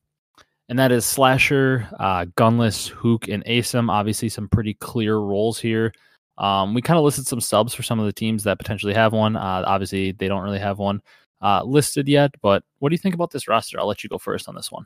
and 0.70 0.80
that 0.80 0.94
is 0.94 1.06
Slasher, 1.06 1.86
uh, 2.00 2.24
Gunless, 2.38 2.88
Hook, 2.88 3.28
and 3.28 3.44
ASIM. 3.44 3.92
Obviously, 3.92 4.30
some 4.30 4.48
pretty 4.48 4.76
clear 4.76 5.18
roles 5.18 5.60
here. 5.60 5.92
Um, 6.38 6.74
we 6.74 6.82
kind 6.82 6.98
of 6.98 7.04
listed 7.04 7.28
some 7.28 7.42
subs 7.42 7.74
for 7.74 7.84
some 7.84 8.00
of 8.00 8.06
the 8.06 8.14
teams 8.14 8.46
that 8.46 8.58
potentially 8.58 8.94
have 8.94 9.12
one. 9.12 9.36
Uh, 9.36 9.66
obviously, 9.68 10.14
they 10.14 10.30
don't 10.30 10.44
really 10.44 10.60
have 10.60 10.80
one 10.80 11.02
uh, 11.42 11.62
listed 11.66 12.08
yet. 12.08 12.32
But 12.42 12.64
what 12.78 12.90
do 12.90 12.94
you 12.94 13.00
think 13.00 13.16
about 13.16 13.32
this 13.32 13.50
roster? 13.50 13.82
I'll 13.82 13.88
let 13.88 14.02
you 14.02 14.10
go 14.10 14.18
first 14.18 14.48
on 14.48 14.56
this 14.56 14.72
one. 14.72 14.86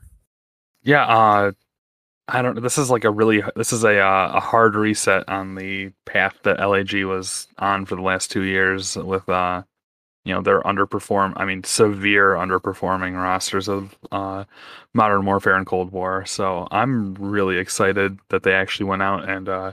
Yeah, 0.82 1.06
uh, 1.06 1.52
I 2.28 2.42
don't. 2.42 2.54
Know. 2.54 2.60
This 2.60 2.78
is 2.78 2.90
like 2.90 3.04
a 3.04 3.10
really. 3.10 3.42
This 3.56 3.72
is 3.72 3.84
a 3.84 4.00
uh, 4.00 4.32
a 4.34 4.40
hard 4.40 4.74
reset 4.76 5.28
on 5.28 5.54
the 5.54 5.92
path 6.06 6.36
that 6.44 6.58
LAG 6.58 7.04
was 7.04 7.48
on 7.58 7.84
for 7.86 7.96
the 7.96 8.02
last 8.02 8.30
two 8.30 8.42
years 8.42 8.96
with 8.96 9.28
uh, 9.28 9.62
you 10.24 10.32
know, 10.32 10.40
their 10.40 10.62
underperform. 10.62 11.34
I 11.36 11.44
mean, 11.44 11.64
severe 11.64 12.34
underperforming 12.34 13.14
rosters 13.14 13.68
of 13.68 13.94
uh, 14.10 14.44
Modern 14.94 15.26
Warfare 15.26 15.56
and 15.56 15.66
Cold 15.66 15.92
War. 15.92 16.24
So 16.24 16.66
I'm 16.70 17.14
really 17.14 17.58
excited 17.58 18.18
that 18.30 18.42
they 18.42 18.54
actually 18.54 18.86
went 18.86 19.02
out 19.02 19.28
and 19.28 19.48
uh, 19.48 19.72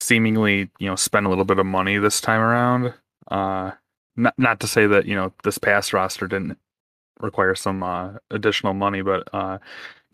seemingly, 0.00 0.70
you 0.78 0.88
know, 0.88 0.96
spent 0.96 1.26
a 1.26 1.28
little 1.28 1.44
bit 1.44 1.58
of 1.58 1.66
money 1.66 1.98
this 1.98 2.20
time 2.20 2.40
around. 2.40 2.94
Uh, 3.30 3.72
not 4.16 4.34
not 4.38 4.60
to 4.60 4.66
say 4.66 4.86
that 4.86 5.04
you 5.04 5.14
know 5.14 5.30
this 5.44 5.58
past 5.58 5.92
roster 5.92 6.26
didn't 6.26 6.58
require 7.20 7.54
some 7.54 7.82
uh, 7.82 8.12
additional 8.30 8.72
money, 8.72 9.02
but 9.02 9.28
uh, 9.34 9.58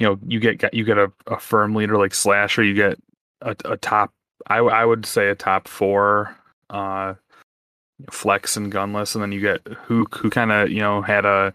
you 0.02 0.08
know, 0.08 0.18
you 0.26 0.40
get 0.40 0.74
you 0.74 0.84
get 0.84 0.98
a, 0.98 1.12
a 1.28 1.38
firm 1.38 1.76
leader 1.76 1.96
like 1.96 2.12
Slasher, 2.12 2.64
you 2.64 2.74
get 2.74 2.98
a, 3.40 3.54
a 3.64 3.76
top. 3.76 4.12
I 4.48 4.84
would 4.84 5.06
say 5.06 5.28
a 5.28 5.36
top 5.36 5.68
four. 5.68 6.36
Uh, 6.68 7.14
Flex 8.10 8.56
and 8.56 8.72
Gunless, 8.72 9.14
and 9.14 9.22
then 9.22 9.30
you 9.30 9.40
get 9.40 9.60
Hook, 9.64 10.16
who 10.16 10.28
kind 10.28 10.50
of 10.50 10.70
you 10.70 10.80
know 10.80 11.02
had 11.02 11.24
a 11.24 11.54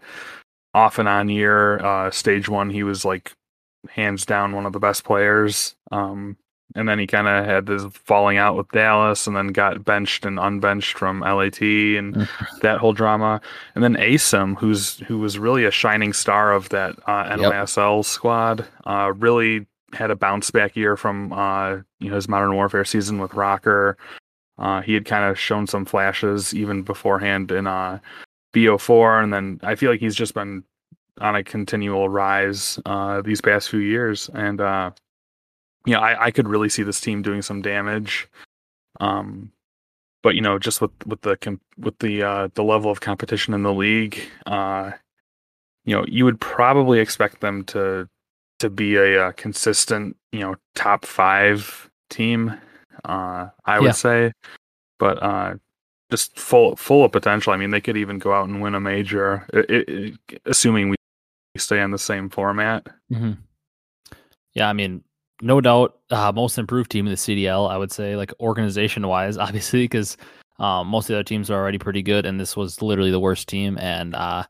off 0.72 0.98
and 0.98 1.06
on 1.06 1.28
year. 1.28 1.78
Uh, 1.84 2.10
stage 2.10 2.48
one, 2.48 2.70
he 2.70 2.82
was 2.82 3.04
like 3.04 3.32
hands 3.90 4.24
down 4.24 4.54
one 4.54 4.64
of 4.64 4.72
the 4.72 4.78
best 4.78 5.04
players. 5.04 5.76
Um, 5.92 6.38
and 6.74 6.88
then 6.88 6.98
he 6.98 7.06
kind 7.06 7.26
of 7.26 7.44
had 7.44 7.66
this 7.66 7.84
falling 7.92 8.36
out 8.36 8.56
with 8.56 8.70
Dallas, 8.70 9.26
and 9.26 9.36
then 9.36 9.48
got 9.48 9.84
benched 9.84 10.24
and 10.24 10.38
unbenched 10.38 10.98
from 10.98 11.20
LAT, 11.20 11.60
and 11.62 12.28
that 12.62 12.78
whole 12.78 12.92
drama. 12.92 13.40
And 13.74 13.82
then 13.82 13.94
Asim, 13.96 14.56
who's 14.58 14.98
who 15.00 15.18
was 15.18 15.38
really 15.38 15.64
a 15.64 15.70
shining 15.70 16.12
star 16.12 16.52
of 16.52 16.68
that 16.70 16.96
uh, 17.06 17.24
NYSL 17.36 18.04
squad, 18.04 18.66
uh, 18.84 19.12
really 19.16 19.66
had 19.92 20.10
a 20.10 20.16
bounce 20.16 20.50
back 20.50 20.76
year 20.76 20.96
from 20.96 21.32
uh, 21.32 21.76
you 22.00 22.10
know 22.10 22.16
his 22.16 22.28
Modern 22.28 22.54
Warfare 22.54 22.84
season 22.84 23.18
with 23.18 23.32
Rokkr. 23.32 23.94
Uh, 24.58 24.82
he 24.82 24.92
had 24.92 25.04
kind 25.04 25.24
of 25.24 25.38
shown 25.38 25.66
some 25.66 25.84
flashes 25.84 26.52
even 26.52 26.82
beforehand 26.82 27.52
in 27.52 27.66
uh, 27.66 27.98
BO4, 28.52 29.22
and 29.22 29.32
then 29.32 29.60
I 29.62 29.74
feel 29.74 29.90
like 29.90 30.00
he's 30.00 30.16
just 30.16 30.34
been 30.34 30.64
on 31.20 31.36
a 31.36 31.44
continual 31.44 32.08
rise 32.08 32.78
uh, 32.84 33.22
these 33.22 33.40
past 33.40 33.70
few 33.70 33.80
years, 33.80 34.28
and 34.34 34.60
uh, 34.60 34.90
you 35.86 35.94
know 35.94 36.00
I, 36.00 36.26
I 36.26 36.30
could 36.30 36.48
really 36.48 36.68
see 36.68 36.82
this 36.82 37.00
team 37.00 37.22
doing 37.22 37.42
some 37.42 37.62
damage. 37.62 38.28
Um, 39.00 39.52
but 40.22 40.34
you 40.34 40.40
know, 40.40 40.58
just 40.58 40.80
with 40.80 40.90
with 41.06 41.20
the 41.22 41.58
with 41.78 41.98
the 41.98 42.22
uh, 42.22 42.48
the 42.54 42.64
level 42.64 42.90
of 42.90 43.00
competition 43.00 43.54
in 43.54 43.62
the 43.62 43.72
league, 43.72 44.20
uh, 44.46 44.92
you 45.84 45.94
know, 45.94 46.04
you 46.08 46.24
would 46.24 46.40
probably 46.40 46.98
expect 46.98 47.40
them 47.40 47.64
to 47.64 48.08
to 48.58 48.70
be 48.70 48.96
a, 48.96 49.14
a 49.14 49.28
uh, 49.28 49.32
consistent, 49.32 50.16
you 50.32 50.40
know, 50.40 50.56
top 50.74 51.04
five 51.04 51.90
team. 52.10 52.54
Uh, 53.04 53.48
I 53.64 53.78
would 53.78 53.86
yeah. 53.86 53.92
say, 53.92 54.32
but 54.98 55.22
uh, 55.22 55.54
just 56.10 56.38
full 56.38 56.76
full 56.76 57.04
of 57.04 57.12
potential. 57.12 57.52
I 57.52 57.56
mean, 57.56 57.70
they 57.70 57.80
could 57.80 57.96
even 57.96 58.18
go 58.18 58.32
out 58.32 58.48
and 58.48 58.60
win 58.60 58.74
a 58.74 58.80
major, 58.80 59.46
it, 59.52 59.88
it, 59.88 60.40
assuming 60.44 60.90
we 60.90 60.96
stay 61.56 61.80
on 61.80 61.90
the 61.90 61.98
same 61.98 62.28
format. 62.28 62.86
Mm-hmm. 63.10 63.32
Yeah, 64.54 64.68
I 64.68 64.72
mean, 64.72 65.04
no 65.40 65.60
doubt, 65.60 65.98
uh, 66.10 66.32
most 66.32 66.58
improved 66.58 66.90
team 66.90 67.06
in 67.06 67.12
the 67.12 67.16
CDL. 67.16 67.70
I 67.70 67.76
would 67.76 67.92
say, 67.92 68.16
like 68.16 68.32
organization 68.40 69.06
wise, 69.06 69.36
obviously, 69.38 69.84
because 69.84 70.16
um, 70.58 70.88
most 70.88 71.04
of 71.04 71.08
the 71.08 71.14
other 71.16 71.24
teams 71.24 71.50
are 71.50 71.58
already 71.58 71.78
pretty 71.78 72.02
good, 72.02 72.26
and 72.26 72.38
this 72.38 72.56
was 72.56 72.82
literally 72.82 73.10
the 73.10 73.20
worst 73.20 73.48
team. 73.48 73.78
And 73.78 74.14
uh, 74.14 74.44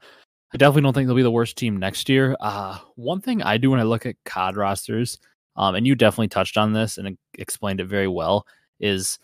I 0.53 0.57
definitely 0.57 0.83
don't 0.83 0.95
think 0.95 1.07
they'll 1.07 1.17
be 1.17 1.23
the 1.23 1.31
worst 1.31 1.57
team 1.57 1.77
next 1.77 2.09
year. 2.09 2.37
Uh, 2.41 2.79
one 2.97 3.21
thing 3.21 3.43
I 3.43 3.59
do 3.59 3.71
when 3.71 3.81
I 3.81 3.85
look 3.85 4.07
at 4.07 4.17
COD 4.25 4.57
rosters, 4.57 5.19
um, 5.57 5.75
and 5.75 5.87
you 5.87 5.95
definitely 5.95 6.29
touched 6.29 6.57
on 6.57 6.73
this 6.73 6.99
and 6.99 7.19
explained 7.35 7.81
it 7.81 7.87
very 7.87 8.09
well, 8.09 8.47
is 8.81 9.19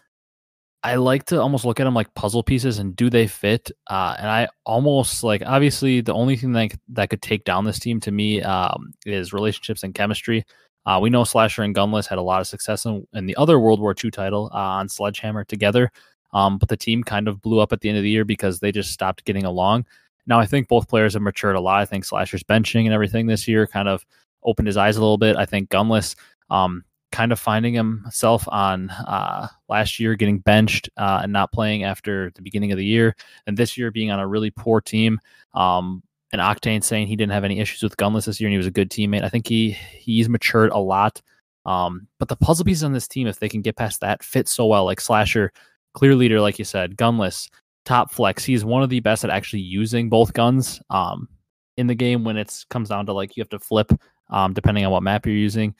I 0.83 0.96
like 0.96 1.24
to 1.27 1.40
almost 1.40 1.64
look 1.64 1.81
at 1.81 1.85
them 1.85 1.94
like 1.94 2.14
puzzle 2.14 2.42
pieces 2.42 2.79
and 2.79 2.94
do 2.94 3.09
they 3.09 3.27
fit? 3.27 3.70
Uh, 3.87 4.16
and 4.18 4.29
I 4.29 4.48
almost 4.66 5.24
like 5.24 5.42
obviously 5.46 6.03
the 6.03 6.12
only 6.12 6.37
thing 6.37 6.53
that 6.53 6.72
that 6.90 7.09
could 7.09 7.22
take 7.22 7.44
down 7.44 7.64
this 7.64 7.79
team 7.79 8.00
to 8.00 8.11
me 8.11 8.42
um, 8.42 8.92
is 9.07 9.33
relationships 9.33 9.83
and 9.83 9.94
chemistry. 9.94 10.44
Uh, 10.87 10.99
we 11.01 11.11
know 11.11 11.25
Slasher 11.25 11.62
and 11.62 11.75
Gunless 11.75 12.07
had 12.07 12.18
a 12.18 12.23
lot 12.23 12.40
of 12.40 12.47
success 12.47 12.85
in, 12.85 13.07
in 13.14 13.27
the 13.27 13.37
other 13.37 13.59
World 13.59 13.81
War 13.81 13.94
II 14.03 14.11
title 14.11 14.51
uh, 14.53 14.59
on 14.59 14.88
Sledgehammer 14.88 15.44
together, 15.44 15.90
um, 16.33 16.59
but 16.59 16.68
the 16.68 16.77
team 16.77 17.03
kind 17.03 17.29
of 17.29 17.40
blew 17.40 17.61
up 17.61 17.73
at 17.73 17.81
the 17.81 17.88
end 17.88 17.99
of 17.99 18.05
the 18.05 18.11
year 18.11 18.25
because 18.25 18.61
they 18.61 18.73
just 18.73 18.92
stopped 18.92 19.25
getting 19.25 19.44
along. 19.44 19.87
Now 20.27 20.40
I 20.40 20.47
think 20.47 20.68
both 20.68 20.88
players 20.88 21.14
have 21.14 21.23
matured 21.23 21.57
a 21.57 21.61
lot. 21.61 21.81
I 21.81 21.85
think 21.85 22.05
Slasher's 22.05 22.42
benching 22.42 22.85
and 22.85 22.92
everything 22.92 23.27
this 23.27 23.47
year 23.49 23.66
kind 23.66 23.88
of 23.88 24.05
opened 24.42 24.66
his 24.66 24.77
eyes 24.77 24.97
a 24.97 25.01
little 25.01 25.18
bit. 25.18 25.37
I 25.37 25.47
think 25.47 25.70
Gunless 25.70 26.16
um, 26.51 26.85
kind 27.12 27.33
of 27.33 27.38
finding 27.38 27.75
himself 27.75 28.47
on 28.49 28.90
uh, 28.90 29.47
last 29.68 30.01
year 30.01 30.14
getting 30.16 30.38
benched 30.38 30.90
uh, 30.97 31.20
and 31.23 31.33
not 31.33 31.53
playing 31.53 31.85
after 31.85 32.33
the 32.35 32.42
beginning 32.42 32.73
of 32.73 32.79
the 32.79 32.85
year, 32.85 33.14
and 33.47 33.57
this 33.57 33.79
year 33.79 33.90
being 33.90 34.11
on 34.11 34.18
a 34.18 34.27
really 34.27 34.51
poor 34.51 34.81
team. 34.81 35.20
Um, 35.55 36.03
and 36.35 36.42
Octane 36.42 36.83
saying 36.83 37.07
he 37.07 37.14
didn't 37.14 37.33
have 37.33 37.44
any 37.44 37.61
issues 37.61 37.83
with 37.83 37.97
Gunless 37.97 38.27
this 38.27 38.40
year 38.40 38.49
and 38.49 38.53
he 38.53 38.59
was 38.59 38.66
a 38.66 38.73
good 38.73 38.90
teammate. 38.90 39.23
I 39.23 39.29
think 39.29 39.47
he 39.47 39.70
he's 39.70 40.29
matured 40.29 40.73
a 40.73 40.79
lot. 40.79 41.23
Um, 41.64 42.09
but 42.18 42.29
the 42.29 42.37
puzzle 42.37 42.64
pieces 42.64 42.83
on 42.83 42.92
this 42.92 43.09
team, 43.09 43.27
if 43.27 43.38
they 43.38 43.49
can 43.49 43.62
get 43.62 43.77
past 43.77 44.01
that, 44.01 44.23
fit 44.23 44.49
so 44.49 44.66
well. 44.66 44.85
Like 44.85 45.01
Slasher, 45.01 45.53
clear 45.94 46.14
leader, 46.14 46.40
like 46.40 46.59
you 46.59 46.64
said, 46.64 46.97
Gunless, 46.97 47.49
top 47.85 48.11
flex. 48.11 48.44
He's 48.44 48.64
one 48.64 48.83
of 48.83 48.90
the 48.90 49.01
best 49.01 49.25
at 49.25 49.31
actually 49.31 49.62
using 49.62 50.09
both 50.09 50.33
guns 50.33 50.83
um, 50.90 51.29
in 51.77 51.87
the 51.87 51.94
game 51.94 52.25
when 52.25 52.37
it 52.37 52.64
comes 52.68 52.88
down 52.88 53.07
to 53.07 53.12
like 53.12 53.37
you 53.37 53.40
have 53.40 53.49
to 53.51 53.61
flip 53.61 53.92
um, 54.31 54.53
depending 54.53 54.85
on 54.85 54.90
what 54.90 55.05
map 55.05 55.25
you're 55.25 55.37
using 55.37 55.75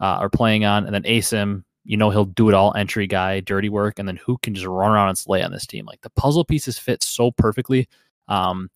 uh, 0.00 0.18
or 0.20 0.28
playing 0.28 0.66
on. 0.66 0.84
And 0.84 0.94
then 0.94 1.04
Asim, 1.04 1.64
you 1.84 1.96
know, 1.96 2.10
he'll 2.10 2.26
do 2.26 2.48
it 2.48 2.54
all 2.54 2.74
entry 2.76 3.06
guy, 3.06 3.40
dirty 3.40 3.70
work. 3.70 3.98
And 3.98 4.06
then 4.06 4.16
who 4.16 4.36
can 4.38 4.54
just 4.54 4.66
run 4.66 4.92
around 4.92 5.08
and 5.08 5.18
slay 5.18 5.42
on 5.42 5.50
this 5.50 5.66
team? 5.66 5.86
Like 5.86 6.02
the 6.02 6.10
puzzle 6.10 6.44
pieces 6.44 6.78
fit 6.78 7.02
so 7.02 7.30
perfectly. 7.30 7.88
Um, 8.28 8.70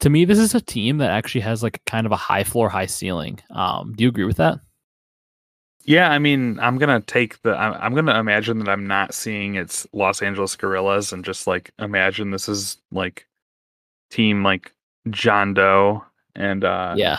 to 0.00 0.10
me, 0.10 0.24
this 0.24 0.38
is 0.38 0.54
a 0.54 0.60
team 0.60 0.98
that 0.98 1.10
actually 1.10 1.40
has 1.42 1.62
like 1.62 1.82
kind 1.86 2.06
of 2.06 2.12
a 2.12 2.16
high 2.16 2.44
floor, 2.44 2.68
high 2.68 2.86
ceiling. 2.86 3.40
Um, 3.50 3.94
do 3.94 4.04
you 4.04 4.08
agree 4.08 4.24
with 4.24 4.36
that? 4.36 4.60
Yeah, 5.84 6.10
I 6.10 6.18
mean, 6.18 6.58
I'm 6.58 6.78
gonna 6.78 7.00
take 7.00 7.40
the. 7.42 7.56
I'm, 7.56 7.72
I'm 7.74 7.94
gonna 7.94 8.18
imagine 8.18 8.58
that 8.58 8.68
I'm 8.68 8.86
not 8.86 9.14
seeing 9.14 9.54
it's 9.54 9.86
Los 9.92 10.20
Angeles 10.20 10.56
Guerrillas, 10.56 11.12
and 11.12 11.24
just 11.24 11.46
like 11.46 11.70
imagine 11.78 12.30
this 12.30 12.48
is 12.48 12.78
like 12.90 13.26
team 14.10 14.42
like 14.42 14.72
John 15.10 15.54
Doe 15.54 16.04
and 16.34 16.64
uh 16.64 16.94
yeah, 16.96 17.18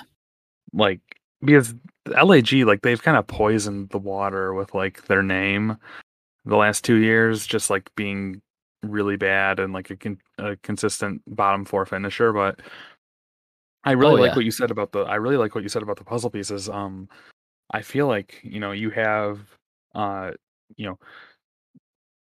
like 0.74 1.00
because 1.42 1.74
LAG 2.08 2.52
like 2.54 2.82
they've 2.82 3.02
kind 3.02 3.18
of 3.18 3.26
poisoned 3.26 3.90
the 3.90 4.00
water 4.00 4.54
with 4.54 4.74
like 4.74 5.06
their 5.08 5.24
name 5.24 5.78
the 6.46 6.58
last 6.58 6.84
two 6.84 6.96
years, 6.96 7.48
just 7.48 7.70
like 7.70 7.90
being 7.96 8.42
really 8.84 9.18
bad 9.18 9.60
and 9.60 9.74
like 9.74 9.90
a, 9.90 9.96
con- 9.96 10.22
a 10.38 10.56
consistent 10.58 11.22
bottom 11.28 11.66
four 11.66 11.86
finisher. 11.86 12.34
But 12.34 12.62
I 13.84 13.92
really 13.92 14.14
oh, 14.14 14.22
like 14.22 14.32
yeah. 14.32 14.36
what 14.36 14.46
you 14.46 14.52
said 14.52 14.72
about 14.72 14.92
the. 14.92 15.00
I 15.00 15.16
really 15.16 15.38
like 15.38 15.56
what 15.56 15.64
you 15.64 15.70
said 15.70 15.84
about 15.84 15.98
the 15.98 16.04
puzzle 16.04 16.30
pieces. 16.30 16.70
Um, 16.70 17.10
I 17.72 17.82
feel 17.82 18.08
like 18.08 18.40
you 18.44 18.60
know 18.60 18.72
you 18.72 18.90
have, 18.92 19.40
uh, 19.96 20.32
you 20.76 20.86
know, 20.86 21.00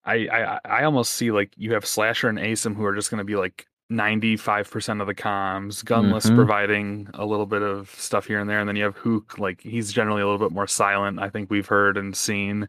I 0.05 0.29
I 0.29 0.61
I 0.65 0.85
almost 0.85 1.13
see 1.13 1.31
like 1.31 1.53
you 1.57 1.73
have 1.75 1.87
Slasher 1.87 2.29
and 2.29 2.39
Asim 2.39 2.75
who 2.75 2.85
are 2.85 2.95
just 2.95 3.11
going 3.11 3.19
to 3.19 3.25
be 3.25 3.37
like 3.37 3.67
95% 3.93 5.01
of 5.01 5.07
the 5.07 5.15
comms, 5.15 5.85
Gunless 5.85 6.27
mm-hmm. 6.27 6.37
providing 6.37 7.09
a 7.15 7.25
little 7.25 7.47
bit 7.47 7.63
of 7.63 7.91
stuff 7.91 8.27
here 8.27 8.41
and 8.41 8.49
there. 8.49 8.59
And 8.59 8.69
then 8.69 8.77
you 8.77 8.85
have 8.85 8.97
Hook, 8.97 9.39
like 9.39 9.61
he's 9.61 9.93
generally 9.93 10.23
a 10.23 10.25
little 10.27 10.39
bit 10.39 10.55
more 10.55 10.67
silent, 10.67 11.21
I 11.21 11.29
think 11.29 11.51
we've 11.51 11.67
heard 11.67 11.97
and 11.97 12.17
seen. 12.17 12.69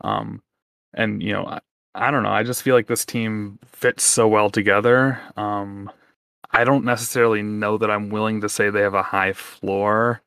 Um, 0.00 0.42
and, 0.94 1.22
you 1.22 1.32
know, 1.32 1.58
I 1.94 2.10
don't 2.10 2.22
know. 2.22 2.30
I 2.30 2.42
just 2.42 2.62
feel 2.62 2.74
like 2.74 2.86
this 2.86 3.04
team 3.04 3.58
fits 3.66 4.02
so 4.02 4.26
well 4.26 4.50
together. 4.50 5.20
Um, 5.36 5.90
I 6.50 6.64
don't 6.64 6.84
necessarily 6.84 7.42
know 7.42 7.78
that 7.78 7.90
I'm 7.90 8.10
willing 8.10 8.40
to 8.40 8.48
say 8.48 8.70
they 8.70 8.80
have 8.80 8.94
a 8.94 9.02
high 9.02 9.32
floor. 9.32 10.22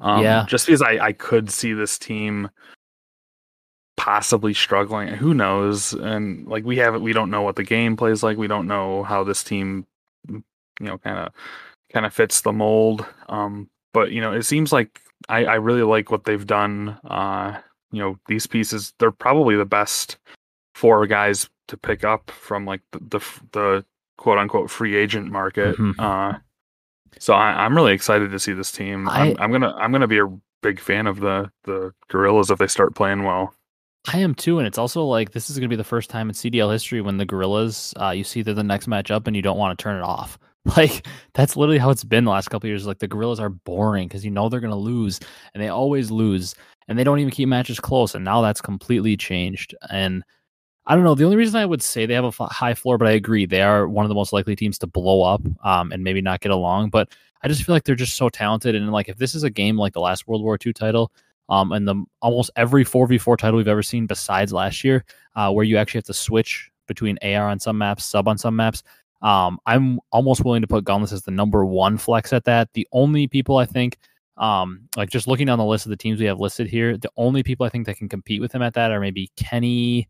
Um, 0.00 0.22
yeah. 0.22 0.44
Just 0.48 0.66
because 0.66 0.82
I, 0.82 1.06
I 1.06 1.12
could 1.12 1.50
see 1.50 1.72
this 1.72 1.98
team 1.98 2.50
possibly 3.96 4.54
struggling. 4.54 5.08
Who 5.08 5.34
knows? 5.34 5.92
And 5.92 6.46
like 6.46 6.64
we 6.64 6.76
haven't, 6.76 7.02
we 7.02 7.12
don't 7.12 7.30
know 7.30 7.42
what 7.42 7.56
the 7.56 7.64
game 7.64 7.96
plays 7.96 8.22
like. 8.22 8.36
We 8.36 8.48
don't 8.48 8.66
know 8.66 9.02
how 9.02 9.24
this 9.24 9.44
team, 9.44 9.86
you 10.28 10.42
know, 10.80 10.98
kind 10.98 11.18
of 11.18 11.32
kind 11.92 12.06
of 12.06 12.14
fits 12.14 12.40
the 12.40 12.52
mold. 12.52 13.04
Um, 13.28 13.68
but 13.92 14.12
you 14.12 14.20
know, 14.20 14.32
it 14.32 14.42
seems 14.42 14.72
like 14.72 15.00
I, 15.28 15.44
I 15.44 15.54
really 15.54 15.82
like 15.82 16.10
what 16.10 16.24
they've 16.24 16.46
done. 16.46 16.98
Uh, 17.04 17.58
you 17.92 18.00
know, 18.00 18.18
these 18.26 18.46
pieces 18.46 18.92
they're 18.98 19.10
probably 19.12 19.56
the 19.56 19.64
best 19.64 20.16
four 20.82 21.06
guys 21.06 21.48
to 21.68 21.76
pick 21.76 22.02
up 22.02 22.28
from 22.32 22.66
like 22.66 22.80
the 22.90 22.98
the, 22.98 23.24
the 23.52 23.84
quote 24.18 24.36
unquote 24.36 24.68
free 24.68 24.96
agent 24.96 25.30
market. 25.30 25.76
Mm-hmm. 25.76 26.00
Uh, 26.00 26.38
so 27.20 27.34
I, 27.34 27.64
am 27.64 27.76
really 27.76 27.92
excited 27.92 28.32
to 28.32 28.38
see 28.40 28.52
this 28.52 28.72
team. 28.72 29.08
I, 29.08 29.20
I'm, 29.20 29.36
I'm, 29.38 29.52
gonna 29.52 29.72
I'm 29.76 29.92
gonna 29.92 30.08
be 30.08 30.18
a 30.18 30.26
big 30.60 30.80
fan 30.80 31.06
of 31.06 31.20
the 31.20 31.52
the 31.62 31.92
Guerrillas 32.08 32.50
if 32.50 32.58
they 32.58 32.66
start 32.66 32.96
playing 32.96 33.22
well. 33.22 33.54
I 34.12 34.18
am 34.18 34.34
too, 34.34 34.58
and 34.58 34.66
it's 34.66 34.76
also 34.76 35.04
like 35.04 35.30
this 35.30 35.50
is 35.50 35.56
gonna 35.56 35.68
be 35.68 35.76
the 35.76 35.84
first 35.84 36.10
time 36.10 36.28
in 36.28 36.34
CDL 36.34 36.72
history 36.72 37.00
when 37.00 37.16
the 37.16 37.26
Guerrillas, 37.26 37.94
uh, 38.00 38.10
you 38.10 38.24
see 38.24 38.42
they're 38.42 38.52
the 38.52 38.64
next 38.64 38.88
matchup 38.88 39.28
and 39.28 39.36
you 39.36 39.42
don't 39.42 39.58
want 39.58 39.78
to 39.78 39.82
turn 39.82 39.96
it 39.96 40.04
off. 40.04 40.38
Like 40.76 41.08
that's 41.34 41.56
literally 41.56 41.78
how 41.78 41.90
it's 41.90 42.04
been 42.04 42.24
the 42.24 42.30
last 42.30 42.46
couple 42.46 42.68
years. 42.68 42.86
Like 42.86 43.00
the 43.00 43.08
Guerrillas 43.08 43.40
are 43.40 43.48
boring 43.48 44.06
because 44.06 44.24
you 44.24 44.30
know 44.30 44.48
they're 44.48 44.60
gonna 44.60 44.76
lose, 44.76 45.18
and 45.54 45.62
they 45.62 45.66
always 45.66 46.12
lose, 46.12 46.54
and 46.86 46.96
they 46.96 47.02
don't 47.02 47.18
even 47.18 47.32
keep 47.32 47.48
matches 47.48 47.80
close. 47.80 48.14
And 48.14 48.24
now 48.24 48.42
that's 48.42 48.60
completely 48.60 49.16
changed. 49.16 49.74
And 49.90 50.22
I 50.86 50.94
don't 50.94 51.04
know. 51.04 51.14
The 51.14 51.24
only 51.24 51.36
reason 51.36 51.60
I 51.60 51.66
would 51.66 51.82
say 51.82 52.06
they 52.06 52.14
have 52.14 52.24
a 52.40 52.46
high 52.46 52.74
floor, 52.74 52.98
but 52.98 53.06
I 53.06 53.12
agree 53.12 53.46
they 53.46 53.62
are 53.62 53.86
one 53.86 54.04
of 54.04 54.08
the 54.08 54.16
most 54.16 54.32
likely 54.32 54.56
teams 54.56 54.78
to 54.78 54.86
blow 54.86 55.22
up 55.22 55.40
um, 55.64 55.92
and 55.92 56.02
maybe 56.02 56.20
not 56.20 56.40
get 56.40 56.50
along. 56.50 56.90
But 56.90 57.12
I 57.42 57.48
just 57.48 57.62
feel 57.62 57.74
like 57.74 57.84
they're 57.84 57.94
just 57.94 58.16
so 58.16 58.28
talented, 58.28 58.74
and 58.74 58.90
like 58.90 59.08
if 59.08 59.16
this 59.16 59.34
is 59.34 59.44
a 59.44 59.50
game 59.50 59.76
like 59.76 59.92
the 59.92 60.00
last 60.00 60.26
World 60.26 60.42
War 60.42 60.58
II 60.64 60.72
title, 60.72 61.12
um, 61.48 61.72
and 61.72 61.86
the 61.86 62.04
almost 62.20 62.50
every 62.56 62.82
four 62.82 63.06
v 63.06 63.18
four 63.18 63.36
title 63.36 63.58
we've 63.58 63.68
ever 63.68 63.82
seen 63.82 64.06
besides 64.06 64.52
last 64.52 64.82
year, 64.82 65.04
uh, 65.36 65.52
where 65.52 65.64
you 65.64 65.76
actually 65.76 65.98
have 65.98 66.04
to 66.06 66.14
switch 66.14 66.70
between 66.88 67.18
AR 67.22 67.48
on 67.48 67.60
some 67.60 67.78
maps, 67.78 68.04
sub 68.04 68.26
on 68.26 68.38
some 68.38 68.56
maps. 68.56 68.82
Um, 69.22 69.58
I'm 69.66 70.00
almost 70.10 70.44
willing 70.44 70.62
to 70.62 70.68
put 70.68 70.84
Gunless 70.84 71.12
as 71.12 71.22
the 71.22 71.30
number 71.30 71.64
one 71.64 71.96
flex 71.96 72.32
at 72.32 72.44
that. 72.44 72.72
The 72.74 72.88
only 72.90 73.28
people 73.28 73.56
I 73.56 73.66
think, 73.66 73.98
um, 74.36 74.88
like 74.96 75.10
just 75.10 75.28
looking 75.28 75.46
down 75.46 75.58
the 75.58 75.64
list 75.64 75.86
of 75.86 75.90
the 75.90 75.96
teams 75.96 76.18
we 76.18 76.26
have 76.26 76.40
listed 76.40 76.66
here, 76.66 76.96
the 76.96 77.10
only 77.16 77.44
people 77.44 77.64
I 77.64 77.68
think 77.68 77.86
that 77.86 77.98
can 77.98 78.08
compete 78.08 78.40
with 78.40 78.52
him 78.52 78.62
at 78.62 78.74
that 78.74 78.90
are 78.90 78.98
maybe 78.98 79.30
Kenny, 79.36 80.08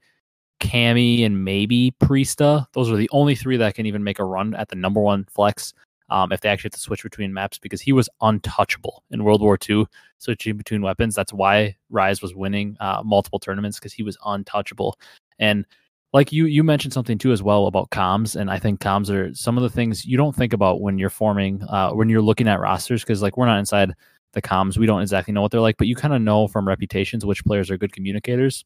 Cammy 0.63 1.27
and 1.27 1.45
maybe 1.45 1.93
Priestahh. 2.01 2.67
Those 2.73 2.91
are 2.91 2.97
the 2.97 3.11
only 3.13 3.35
three 3.35 3.57
that 3.57 3.75
can 3.75 3.85
even 3.85 4.05
make 4.05 4.21
a 4.21 4.25
run 4.25 4.55
at 4.55 4.69
the 4.69 4.77
number 4.77 5.01
one 5.01 5.25
flex. 5.25 5.75
Um, 6.09 6.31
if 6.31 6.41
they 6.41 6.51
actually 6.51 6.69
have 6.69 6.75
to 6.75 6.81
switch 6.81 7.03
between 7.03 7.33
maps, 7.33 7.59
because 7.59 7.81
he 7.81 7.93
was 7.93 8.09
untouchable 8.21 9.03
in 9.11 9.25
World 9.25 9.41
War 9.41 9.59
II, 9.69 9.87
switching 10.19 10.59
between 10.59 10.83
weapons. 10.83 11.15
That's 11.15 11.33
why 11.33 11.77
Rise 11.91 12.21
was 12.21 12.35
winning 12.35 12.77
uh, 12.81 13.03
multiple 13.05 13.39
tournaments 13.39 13.79
because 13.79 13.95
he 13.95 14.03
was 14.03 14.17
untouchable. 14.25 14.99
And 15.39 15.65
like 16.13 16.31
you, 16.31 16.45
you 16.45 16.63
mentioned 16.63 16.93
something 16.93 17.17
too 17.17 17.33
as 17.33 17.43
well 17.43 17.67
about 17.67 17.91
comms, 17.91 18.37
and 18.37 18.51
I 18.51 18.59
think 18.59 18.81
comms 18.81 19.09
are 19.11 19.35
some 19.35 19.57
of 19.57 19.63
the 19.63 19.71
things 19.71 20.05
you 20.05 20.19
don't 20.19 20.37
think 20.37 20.53
about 20.53 20.83
when 20.83 20.99
you're 20.99 21.11
forming, 21.11 21.63
uh, 21.65 21.93
when 21.93 22.11
you're 22.11 22.23
looking 22.23 22.47
at 22.47 22.61
rosters, 22.61 23.03
because 23.03 23.23
like 23.23 23.39
we're 23.39 23.47
not 23.47 23.59
inside 23.59 23.93
the 24.35 24.43
comms, 24.43 24.77
we 24.77 24.87
don't 24.87 25.01
exactly 25.01 25.33
know 25.33 25.41
what 25.41 25.51
they're 25.51 25.61
like, 25.61 25.79
but 25.79 25.87
you 25.87 25.97
kind 25.97 26.15
of 26.15 26.21
know 26.21 26.47
from 26.47 26.69
reputations 26.69 27.25
which 27.25 27.45
players 27.45 27.71
are 27.71 27.79
good 27.79 27.93
communicators, 27.93 28.65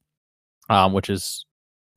um, 0.69 0.93
which 0.93 1.09
is 1.09 1.47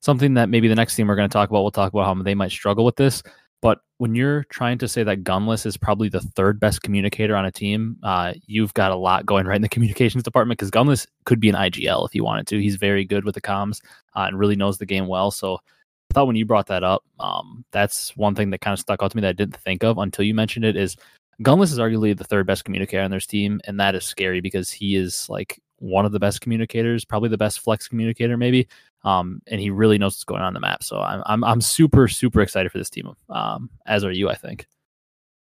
something 0.01 0.33
that 0.35 0.49
maybe 0.49 0.67
the 0.67 0.75
next 0.75 0.95
team 0.95 1.07
we're 1.07 1.15
going 1.15 1.29
to 1.29 1.33
talk 1.33 1.49
about, 1.49 1.62
we'll 1.62 1.71
talk 1.71 1.93
about 1.93 2.05
how 2.05 2.21
they 2.21 2.35
might 2.35 2.51
struggle 2.51 2.85
with 2.85 2.95
this. 2.95 3.23
But 3.62 3.79
when 3.97 4.15
you're 4.15 4.45
trying 4.45 4.77
to 4.77 4.88
say 4.88 5.03
that 5.03 5.23
Gunless 5.23 5.65
is 5.65 5.75
probably 5.75 6.07
the 6.07 6.21
third 6.21 6.59
best 6.59 6.81
communicator 6.81 7.35
on 7.35 7.45
a 7.45 7.51
team, 7.51 7.97
uh, 8.03 8.33
you've 8.45 8.73
got 8.73 8.91
a 8.91 8.95
lot 8.95 9.25
going 9.25 9.45
right 9.45 9.57
in 9.57 9.62
the 9.62 9.69
communications 9.69 10.23
department 10.23 10.57
because 10.57 10.71
Gunless 10.71 11.07
could 11.25 11.39
be 11.39 11.49
an 11.49 11.55
IGL 11.55 12.05
if 12.05 12.13
he 12.13 12.21
wanted 12.21 12.47
to. 12.47 12.62
He's 12.62 12.77
very 12.77 13.03
good 13.03 13.25
with 13.25 13.35
the 13.35 13.41
comms 13.41 13.81
uh, 14.15 14.21
and 14.21 14.39
really 14.39 14.55
knows 14.55 14.77
the 14.77 14.85
game 14.85 15.07
well. 15.07 15.31
So 15.31 15.55
I 15.55 16.13
thought 16.13 16.27
when 16.27 16.38
you 16.38 16.45
brought 16.45 16.67
that 16.67 16.83
up, 16.83 17.03
um, 17.19 17.65
that's 17.71 18.15
one 18.15 18.33
thing 18.33 18.49
that 18.51 18.62
kind 18.62 18.73
of 18.73 18.79
stuck 18.79 19.03
out 19.03 19.12
to 19.12 19.17
me 19.17 19.21
that 19.21 19.29
I 19.29 19.33
didn't 19.33 19.57
think 19.57 19.83
of 19.83 19.97
until 19.97 20.25
you 20.25 20.33
mentioned 20.33 20.65
it. 20.65 20.77
Is 20.77 20.95
Gunless 21.43 21.71
is 21.71 21.79
arguably 21.79 22.17
the 22.17 22.23
third 22.23 22.47
best 22.47 22.65
communicator 22.65 23.03
on 23.03 23.12
their 23.12 23.19
team, 23.19 23.59
and 23.65 23.79
that 23.79 23.93
is 23.93 24.05
scary 24.05 24.41
because 24.41 24.71
he 24.71 24.95
is 24.95 25.29
like 25.29 25.62
one 25.79 26.05
of 26.05 26.11
the 26.11 26.19
best 26.19 26.41
communicators, 26.41 27.05
probably 27.05 27.29
the 27.29 27.37
best 27.37 27.59
flex 27.59 27.87
communicator, 27.87 28.37
maybe. 28.37 28.67
Um, 29.03 29.41
and 29.47 29.59
he 29.61 29.69
really 29.69 29.97
knows 29.97 30.13
what's 30.13 30.23
going 30.23 30.41
on 30.41 30.49
in 30.49 30.53
the 30.53 30.59
map. 30.59 30.83
So 30.83 30.99
I'm 30.99 31.23
I'm 31.25 31.43
I'm 31.43 31.61
super 31.61 32.07
super 32.07 32.41
excited 32.41 32.71
for 32.71 32.77
this 32.77 32.89
team. 32.89 33.13
Um, 33.29 33.69
as 33.85 34.03
are 34.03 34.11
you, 34.11 34.29
I 34.29 34.35
think. 34.35 34.67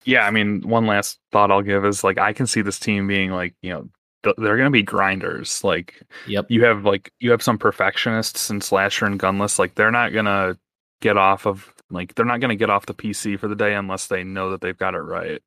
Yeah, 0.05 0.25
I 0.25 0.31
mean, 0.31 0.61
one 0.67 0.85
last 0.85 1.19
thought 1.31 1.51
I'll 1.51 1.61
give 1.61 1.85
is 1.85 2.03
like 2.03 2.17
I 2.17 2.33
can 2.33 2.47
see 2.47 2.61
this 2.61 2.79
team 2.79 3.07
being 3.07 3.31
like 3.31 3.55
you 3.61 3.71
know 3.71 3.89
they're 4.23 4.57
going 4.57 4.65
to 4.65 4.69
be 4.69 4.83
grinders. 4.83 5.63
Like, 5.63 6.01
yep, 6.27 6.45
you 6.49 6.63
have 6.63 6.85
like 6.85 7.11
you 7.19 7.31
have 7.31 7.43
some 7.43 7.57
perfectionists 7.57 8.49
and 8.49 8.63
slasher 8.63 9.05
and 9.05 9.19
gunless. 9.19 9.59
Like, 9.59 9.75
they're 9.75 9.91
not 9.91 10.13
going 10.13 10.25
to 10.25 10.57
get 11.01 11.17
off 11.17 11.45
of 11.45 11.73
like 11.89 12.15
they're 12.15 12.25
not 12.25 12.39
going 12.39 12.49
to 12.49 12.55
get 12.55 12.69
off 12.69 12.85
the 12.85 12.93
PC 12.93 13.39
for 13.39 13.47
the 13.47 13.55
day 13.55 13.73
unless 13.73 14.07
they 14.07 14.23
know 14.23 14.49
that 14.51 14.61
they've 14.61 14.77
got 14.77 14.95
it 14.95 14.99
right. 14.99 15.41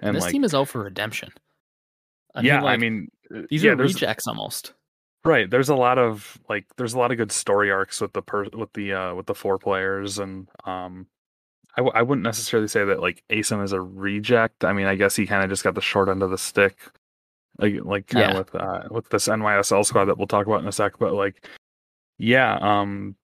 And 0.00 0.14
this 0.14 0.24
like, 0.24 0.32
team 0.32 0.44
is 0.44 0.54
out 0.54 0.68
for 0.68 0.82
redemption. 0.82 1.32
I 2.34 2.42
yeah, 2.42 2.56
mean, 2.56 2.64
like, 2.64 2.74
I 2.74 2.76
mean, 2.76 3.08
these 3.50 3.64
yeah, 3.64 3.72
are 3.72 3.76
rejects 3.76 4.26
almost. 4.26 4.72
Right. 5.24 5.48
There's 5.48 5.70
a 5.70 5.74
lot 5.74 5.98
of 5.98 6.38
like 6.48 6.66
there's 6.76 6.94
a 6.94 6.98
lot 6.98 7.10
of 7.10 7.16
good 7.16 7.32
story 7.32 7.70
arcs 7.70 8.00
with 8.00 8.12
the 8.12 8.22
per 8.22 8.44
with 8.50 8.72
the 8.74 8.92
uh 8.92 9.14
with 9.14 9.26
the 9.26 9.34
four 9.34 9.58
players 9.58 10.18
and 10.18 10.48
um 10.64 11.06
I 11.76 11.80
w- 11.80 11.92
I 11.94 12.02
wouldn't 12.02 12.24
necessarily 12.24 12.68
say 12.68 12.84
that 12.84 13.00
like 13.00 13.24
Asim 13.30 13.62
is 13.62 13.72
a 13.72 13.80
reject. 13.80 14.64
I 14.64 14.72
mean, 14.72 14.86
I 14.86 14.94
guess 14.94 15.16
he 15.16 15.26
kind 15.26 15.42
of 15.42 15.50
just 15.50 15.64
got 15.64 15.74
the 15.74 15.80
short 15.80 16.08
end 16.08 16.22
of 16.22 16.30
the 16.30 16.38
stick, 16.38 16.78
like 17.58 17.74
like 17.82 18.06
kind 18.06 18.26
of 18.26 18.30
yeah. 18.30 18.38
with 18.38 18.54
uh, 18.54 18.88
with 18.90 19.08
this 19.10 19.26
NYSL 19.26 19.84
squad 19.84 20.04
that 20.04 20.16
we'll 20.16 20.28
talk 20.28 20.46
about 20.46 20.60
in 20.60 20.68
a 20.68 20.72
sec. 20.72 20.98
But 20.98 21.14
like, 21.14 21.48
yeah, 22.16 22.58
um, 22.60 23.16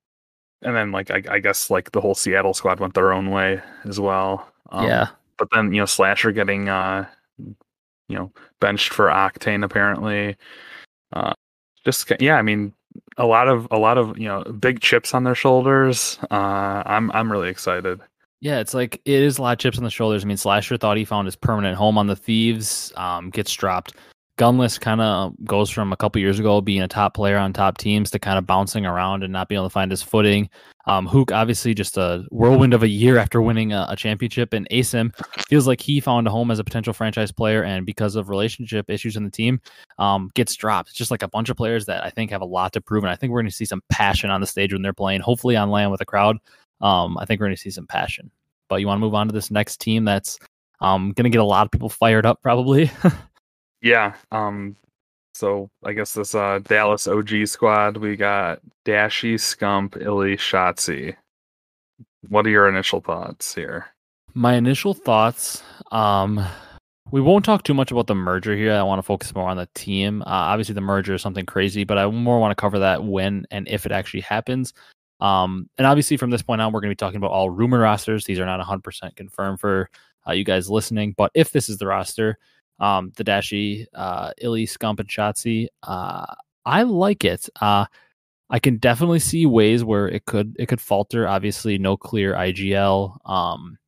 and 0.62 0.74
then 0.74 0.90
like 0.90 1.10
I, 1.12 1.22
I 1.30 1.38
guess 1.38 1.70
like 1.70 1.92
the 1.92 2.00
whole 2.00 2.16
Seattle 2.16 2.54
squad 2.54 2.80
went 2.80 2.94
their 2.94 3.12
own 3.12 3.30
way 3.30 3.62
as 3.84 4.00
well. 4.00 4.50
Um, 4.70 4.86
yeah, 4.86 5.08
but 5.38 5.48
then 5.52 5.72
you 5.72 5.80
know 5.80 5.86
Slasher 5.86 6.32
getting 6.32 6.68
uh, 6.68 7.06
you 8.10 8.16
know 8.16 8.32
benched 8.60 8.92
for 8.92 9.06
Octane 9.06 9.64
apparently. 9.64 10.36
Uh, 11.12 11.32
just 11.84 12.12
yeah, 12.20 12.36
I 12.36 12.42
mean 12.42 12.74
a 13.16 13.26
lot 13.26 13.48
of 13.48 13.66
a 13.70 13.78
lot 13.78 13.98
of 13.98 14.18
you 14.18 14.26
know 14.26 14.42
big 14.44 14.80
chips 14.80 15.14
on 15.14 15.24
their 15.24 15.34
shoulders. 15.34 16.18
Uh, 16.30 16.82
I'm 16.86 17.10
I'm 17.12 17.30
really 17.30 17.48
excited. 17.48 18.00
Yeah, 18.40 18.58
it's 18.58 18.72
like 18.72 19.00
it 19.04 19.22
is 19.22 19.38
a 19.38 19.42
lot 19.42 19.52
of 19.52 19.58
chips 19.58 19.78
on 19.78 19.84
the 19.84 19.90
shoulders. 19.90 20.24
I 20.24 20.26
mean, 20.26 20.36
Slasher 20.36 20.76
thought 20.78 20.96
he 20.96 21.04
found 21.04 21.26
his 21.26 21.36
permanent 21.36 21.76
home 21.76 21.98
on 21.98 22.06
the 22.06 22.16
Thieves, 22.16 22.92
um, 22.96 23.30
gets 23.30 23.52
dropped. 23.52 23.94
Gunless 24.40 24.80
kind 24.80 25.02
of 25.02 25.34
goes 25.44 25.68
from 25.68 25.92
a 25.92 25.96
couple 25.98 26.18
years 26.18 26.38
ago 26.38 26.62
being 26.62 26.80
a 26.80 26.88
top 26.88 27.12
player 27.12 27.36
on 27.36 27.52
top 27.52 27.76
teams 27.76 28.10
to 28.10 28.18
kind 28.18 28.38
of 28.38 28.46
bouncing 28.46 28.86
around 28.86 29.22
and 29.22 29.30
not 29.30 29.50
being 29.50 29.58
able 29.58 29.68
to 29.68 29.72
find 29.72 29.90
his 29.90 30.02
footing. 30.02 30.48
Um, 30.86 31.06
Hook, 31.06 31.30
obviously, 31.30 31.74
just 31.74 31.98
a 31.98 32.24
whirlwind 32.30 32.72
of 32.72 32.82
a 32.82 32.88
year 32.88 33.18
after 33.18 33.42
winning 33.42 33.74
a, 33.74 33.84
a, 33.90 33.96
championship, 33.96 34.54
and 34.54 34.66
Asim 34.70 35.14
feels 35.46 35.66
like 35.66 35.78
he 35.82 36.00
found 36.00 36.26
a 36.26 36.30
home 36.30 36.50
as 36.50 36.58
a 36.58 36.64
potential 36.64 36.94
franchise 36.94 37.30
player, 37.30 37.62
and 37.64 37.84
because 37.84 38.16
of 38.16 38.30
relationship 38.30 38.88
issues 38.88 39.14
in 39.14 39.24
the 39.24 39.30
team, 39.30 39.60
um, 39.98 40.30
gets 40.34 40.54
dropped. 40.54 40.88
It's 40.88 40.98
just 40.98 41.10
like 41.10 41.22
a 41.22 41.28
bunch 41.28 41.50
of 41.50 41.58
players 41.58 41.84
that 41.84 42.02
I 42.02 42.08
think 42.08 42.30
have 42.30 42.40
a 42.40 42.46
lot 42.46 42.72
to 42.72 42.80
prove, 42.80 43.04
and 43.04 43.10
I 43.10 43.16
think 43.16 43.32
we're 43.32 43.42
going 43.42 43.50
to 43.50 43.54
see 43.54 43.66
some 43.66 43.82
passion 43.90 44.30
on 44.30 44.40
the 44.40 44.46
stage 44.46 44.72
when 44.72 44.80
they're 44.80 44.94
playing. 44.94 45.20
Hopefully, 45.20 45.54
on 45.54 45.68
land 45.68 45.90
with 45.90 46.00
a 46.00 46.06
crowd. 46.06 46.38
Um, 46.80 47.18
I 47.18 47.26
think 47.26 47.40
we're 47.40 47.48
going 47.48 47.56
to 47.56 47.62
see 47.62 47.70
some 47.70 47.86
passion. 47.86 48.30
But 48.70 48.76
you 48.76 48.86
want 48.86 48.96
to 48.96 49.04
move 49.04 49.14
on 49.14 49.26
to 49.26 49.34
this 49.34 49.50
next 49.50 49.82
team 49.82 50.06
that's 50.06 50.38
um, 50.80 51.12
going 51.12 51.24
to 51.24 51.30
get 51.30 51.42
a 51.42 51.44
lot 51.44 51.66
of 51.66 51.70
people 51.70 51.90
fired 51.90 52.24
up, 52.24 52.40
probably. 52.42 52.90
yeah. 53.82 54.14
Um, 54.30 54.76
so 55.34 55.70
I 55.84 55.92
guess 55.92 56.14
this 56.14 56.34
uh, 56.34 56.60
Dallas 56.64 57.06
OG 57.06 57.46
squad, 57.46 57.96
we 57.96 58.16
got 58.16 58.60
Dashy, 58.84 59.36
Scump, 59.36 60.00
Illy, 60.00 60.36
Shotzzy. 60.36 61.16
What 62.28 62.46
are 62.46 62.50
your 62.50 62.68
initial 62.68 63.00
thoughts 63.00 63.54
here? 63.54 63.86
My 64.34 64.54
initial 64.54 64.94
thoughts, 64.94 65.62
um, 65.92 66.44
we 67.10 67.20
won't 67.20 67.44
talk 67.44 67.62
too 67.64 67.74
much 67.74 67.90
about 67.90 68.06
the 68.06 68.14
merger 68.14 68.54
here. 68.54 68.74
I 68.74 68.82
want 68.82 68.98
to 68.98 69.02
focus 69.02 69.34
more 69.34 69.48
on 69.48 69.56
the 69.56 69.68
team. 69.74 70.22
Uh, 70.22 70.26
obviously, 70.52 70.74
the 70.74 70.80
merger 70.80 71.14
is 71.14 71.22
something 71.22 71.46
crazy, 71.46 71.84
but 71.84 71.98
I 71.98 72.06
more 72.06 72.38
want 72.38 72.52
to 72.56 72.60
cover 72.60 72.78
that 72.80 73.04
when 73.04 73.46
and 73.50 73.66
if 73.68 73.86
it 73.86 73.92
actually 73.92 74.20
happens. 74.20 74.72
Um, 75.20 75.68
and 75.76 75.86
obviously, 75.86 76.16
from 76.16 76.30
this 76.30 76.42
point 76.42 76.60
on, 76.60 76.72
we're 76.72 76.80
going 76.80 76.90
to 76.90 76.94
be 76.94 76.98
talking 76.98 77.16
about 77.16 77.32
all 77.32 77.50
rumor 77.50 77.80
rosters. 77.80 78.24
These 78.24 78.38
are 78.38 78.46
not 78.46 78.64
100% 78.64 79.16
confirmed 79.16 79.60
for 79.60 79.90
uh, 80.26 80.32
you 80.32 80.44
guys 80.44 80.70
listening. 80.70 81.14
But 81.16 81.30
if 81.34 81.50
this 81.50 81.68
is 81.68 81.78
the 81.78 81.86
roster, 81.86 82.38
um, 82.80 83.12
the 83.16 83.24
Dashy, 83.24 83.86
uh, 83.94 84.32
Illy, 84.38 84.66
Scump, 84.66 85.00
and 85.00 85.08
Shotzzy, 85.08 85.68
uh, 85.82 86.26
I 86.64 86.82
like 86.82 87.24
it. 87.24 87.48
Uh, 87.60 87.86
I 88.50 88.58
can 88.58 88.78
definitely 88.78 89.20
see 89.20 89.46
ways 89.46 89.84
where 89.84 90.08
it 90.08 90.24
could 90.26 90.56
it 90.58 90.66
could 90.66 90.80
falter. 90.80 91.28
Obviously, 91.28 91.78
no 91.78 91.96
clear 91.96 92.34
IGL, 92.34 93.18
um, 93.28 93.78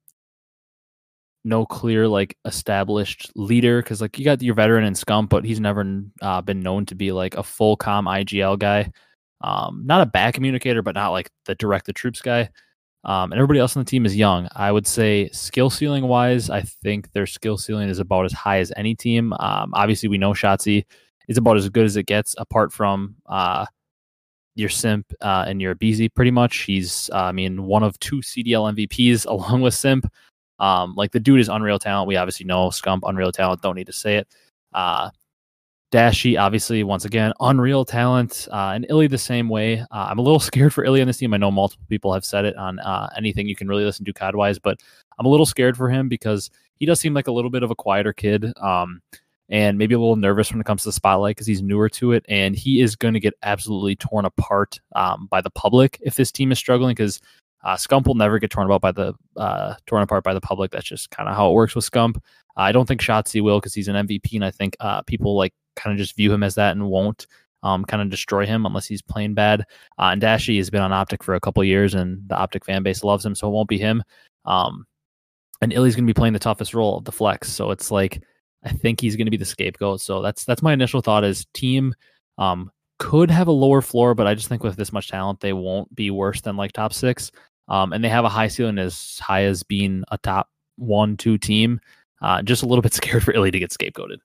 no 1.45 1.67
clear 1.67 2.07
like 2.07 2.37
established 2.45 3.33
leader 3.35 3.83
because 3.83 4.01
like 4.01 4.19
you 4.19 4.25
got 4.25 4.43
your 4.43 4.55
veteran 4.55 4.85
and 4.85 4.97
Scump, 4.97 5.29
but 5.31 5.45
he's 5.45 5.61
never 5.61 6.03
uh, 6.21 6.41
been 6.43 6.61
known 6.61 6.87
to 6.87 6.95
be 6.95 7.13
like 7.13 7.37
a 7.37 7.43
full 7.43 7.77
com 7.77 8.07
IGL 8.07 8.59
guy. 8.59 8.93
Um, 9.41 9.83
not 9.85 10.03
a 10.03 10.07
bad 10.07 10.35
communicator, 10.35 10.83
but 10.83 10.95
not 10.95 11.11
like 11.11 11.31
the 11.47 11.57
direct 11.57 11.87
the 11.87 11.93
troops 11.93 12.21
guy. 12.21 12.49
Um, 13.05 13.33
and 13.33 13.39
everybody 13.39 13.59
else 13.59 13.77
on 13.77 13.83
the 13.83 13.91
team 13.91 14.07
is 14.07 14.17
young. 14.17 14.49
I 14.55 14.71
would 14.71 14.87
say 14.87 15.29
skill 15.31 15.71
ceiling 15.71 16.07
wise, 16.07 16.51
I 16.51 16.63
think 16.63 17.13
their 17.13 17.27
skill 17.27 17.59
ceiling 17.59 17.89
is 17.89 17.99
about 17.99 18.25
as 18.25 18.33
high 18.33 18.59
as 18.59 18.73
any 18.77 18.95
team. 18.95 19.33
Um, 19.35 19.73
obviously, 19.75 20.09
we 20.09 20.19
know 20.19 20.33
Shotzzy 20.33 20.85
is 21.29 21.37
about 21.37 21.57
as 21.57 21.69
good 21.69 21.85
as 21.85 21.97
it 21.97 22.07
gets, 22.07 22.35
apart 22.39 22.73
from 22.73 23.17
uh, 23.27 23.67
your 24.55 24.69
Simp 24.69 25.13
uh, 25.21 25.45
and 25.49 25.61
your 25.61 25.75
Beezy. 25.75 26.09
Pretty 26.09 26.31
much, 26.31 26.59
he's 26.59 27.11
uh, 27.13 27.25
I 27.25 27.33
mean 27.33 27.65
one 27.65 27.83
of 27.83 27.99
two 27.99 28.21
CDL 28.21 28.73
MVPs 28.75 29.27
along 29.29 29.63
with 29.63 29.75
Simp. 29.75 30.07
Um, 30.61 30.95
like 30.97 31.11
the 31.11 31.21
dude 31.21 31.41
is 31.41 31.49
unreal 31.49 31.81
talent. 31.81 32.07
We 32.07 32.17
obviously 32.17 32.47
know 32.47 32.69
Scump 32.69 33.01
unreal 33.03 33.33
talent. 33.33 33.63
Don't 33.63 33.75
need 33.75 33.89
to 33.89 33.93
say 33.93 34.19
it. 34.19 34.29
Dashy, 35.93 36.39
obviously, 36.39 36.83
once 36.83 37.05
again, 37.05 37.35
unreal 37.39 37.85
talent, 37.85 38.49
uh, 38.51 38.73
and 38.75 38.87
Illy 38.89 39.09
the 39.09 39.19
same 39.19 39.51
way. 39.51 39.79
Uh, 39.79 40.07
I'm 40.11 40.19
a 40.19 40.23
little 40.23 40.41
scared 40.51 40.73
for 40.73 40.85
Illy 40.85 41.03
on 41.03 41.07
this 41.07 41.19
team. 41.19 41.35
I 41.35 41.37
know 41.37 41.51
multiple 41.51 41.85
people 41.89 42.15
have 42.15 42.25
said 42.25 42.47
it 42.47 42.57
on 42.57 42.79
uh, 42.79 43.11
anything 43.15 43.47
you 43.47 43.55
can 43.55 43.69
really 43.69 43.85
listen 43.85 44.05
to 44.07 44.13
COD 44.13 44.35
wise, 44.35 44.59
but 44.59 44.81
I'm 45.19 45.27
a 45.27 45.29
little 45.29 45.45
scared 45.45 45.77
for 45.77 45.91
him 45.91 46.09
because 46.09 46.51
he 46.77 46.87
does 46.87 46.99
seem 46.99 47.13
like 47.13 47.29
a 47.29 47.33
little 47.33 47.51
bit 47.51 47.63
of 47.63 47.71
a 47.71 47.75
quieter 47.75 48.15
kid, 48.15 48.47
um, 48.59 49.03
and 49.51 49.77
maybe 49.77 49.95
a 49.95 49.99
little 49.99 50.17
nervous 50.17 50.51
when 50.51 50.63
it 50.63 50.65
comes 50.65 50.83
to 50.83 50.89
the 50.89 50.95
spotlight 50.95 51.37
because 51.37 51.47
he's 51.47 51.61
newer 51.61 51.91
to 51.91 52.13
it, 52.13 52.25
and 52.27 52.57
he 52.57 52.81
is 52.81 52.97
going 52.97 53.13
to 53.13 53.21
get 53.21 53.35
absolutely 53.43 53.95
torn 53.95 54.25
apart 54.25 54.81
um, 54.97 55.29
by 55.31 55.43
the 55.43 55.51
public 55.51 55.99
if 56.01 56.15
this 56.15 56.33
team 56.33 56.53
is 56.53 56.59
struggling 56.59 56.95
because 56.95 57.21
uh, 57.65 57.77
Scump 57.77 58.07
will 58.07 58.15
never 58.15 58.39
get 58.39 58.51
torn 58.51 58.67
about 58.67 58.81
by 58.81 58.93
the 58.93 59.13
uh, 59.37 59.75
torn 59.85 60.03
apart 60.03 60.25
by 60.25 60.33
the 60.33 60.41
public. 60.41 60.71
That's 60.71 60.89
just 60.89 61.11
kind 61.11 61.29
of 61.29 61.37
how 61.37 61.51
it 61.51 61.53
works 61.53 61.75
with 61.75 61.89
Scump. 61.89 62.17
I 62.57 62.73
don't 62.73 62.89
think 62.89 63.03
Shotzzy 63.03 63.43
will 63.43 63.61
because 63.61 63.75
he's 63.75 63.89
an 63.89 64.07
MVP, 64.07 64.35
and 64.35 64.45
I 64.45 64.51
think 64.51 64.75
uh, 64.81 65.03
people 65.03 65.37
like 65.37 65.53
kind 65.77 65.93
of 65.93 65.99
just 65.99 66.17
view 66.17 66.33
him 66.33 66.43
as 66.43 66.55
that 66.57 66.73
and 66.73 66.89
won't 66.89 67.27
um, 67.63 67.85
kind 67.85 68.03
of 68.03 68.11
destroy 68.11 68.47
him 68.47 68.67
unless 68.67 68.87
he's 68.87 69.03
playing 69.03 69.35
bad. 69.35 69.63
Uh, 69.99 70.11
and 70.13 70.21
Dashy 70.21 70.57
has 70.57 70.71
been 70.71 70.83
on 70.83 70.93
Optic 70.93 71.23
for 71.23 71.35
a 71.35 71.41
couple 71.41 71.63
years, 71.65 71.95
and 71.95 72.29
the 72.29 72.37
Optic 72.37 72.65
fan 72.65 72.83
base 72.83 73.05
loves 73.05 73.25
him, 73.25 73.35
so 73.35 73.49
it 73.49 73.53
won't 73.53 73.69
be 73.69 73.79
him. 73.79 74.03
Um, 74.45 74.87
and 75.61 75.73
Illy's 75.73 75.95
going 75.95 76.07
to 76.07 76.13
be 76.13 76.19
playing 76.19 76.33
the 76.33 76.41
toughest 76.41 76.75
role 76.75 76.99
of 76.99 77.05
the 77.05 77.13
flex, 77.13 77.51
so 77.51 77.71
it's 77.71 77.91
like 77.91 78.23
I 78.65 78.71
think 78.71 79.01
he's 79.01 79.17
going 79.17 79.27
to 79.27 79.31
be 79.31 79.37
the 79.37 79.45
scapegoat. 79.45 80.01
So 80.01 80.23
that's 80.23 80.45
that's 80.45 80.63
my 80.63 80.73
initial 80.73 81.01
thought. 81.01 81.25
Is 81.25 81.47
team 81.55 81.95
um, 82.39 82.71
could 82.99 83.31
have 83.31 83.49
a 83.49 83.53
lower 83.53 83.81
floor, 83.81 84.15
but 84.15 84.27
I 84.27 84.35
just 84.35 84.49
think 84.49 84.65
with 84.65 84.77
this 84.77 84.93
much 84.93 85.09
talent, 85.09 85.41
they 85.41 85.53
won't 85.53 85.95
be 85.95 86.11
worse 86.11 86.41
than 86.41 86.57
like 86.57 86.73
top 86.73 86.93
six. 86.93 87.31
Um, 87.69 87.93
and 87.93 88.03
they 88.03 88.09
have 88.09 88.25
a 88.25 88.29
high 88.29 88.49
ceiling 88.49 88.79
as 88.79 89.21
high 89.23 89.45
as 89.45 89.63
being 89.63 90.05
a 90.11 90.19
top 90.19 90.49
one, 90.77 91.17
two 91.17 91.39
team. 91.39 91.81
Uh, 92.21 92.43
just 92.43 92.63
a 92.63 92.67
little 92.67 92.83
bit 92.83 92.95
scared 92.95 93.23
for 93.23 93.33
Illy 93.33 93.51
to 93.51 93.59
get 93.59 93.71
scapegoated. 93.71 94.19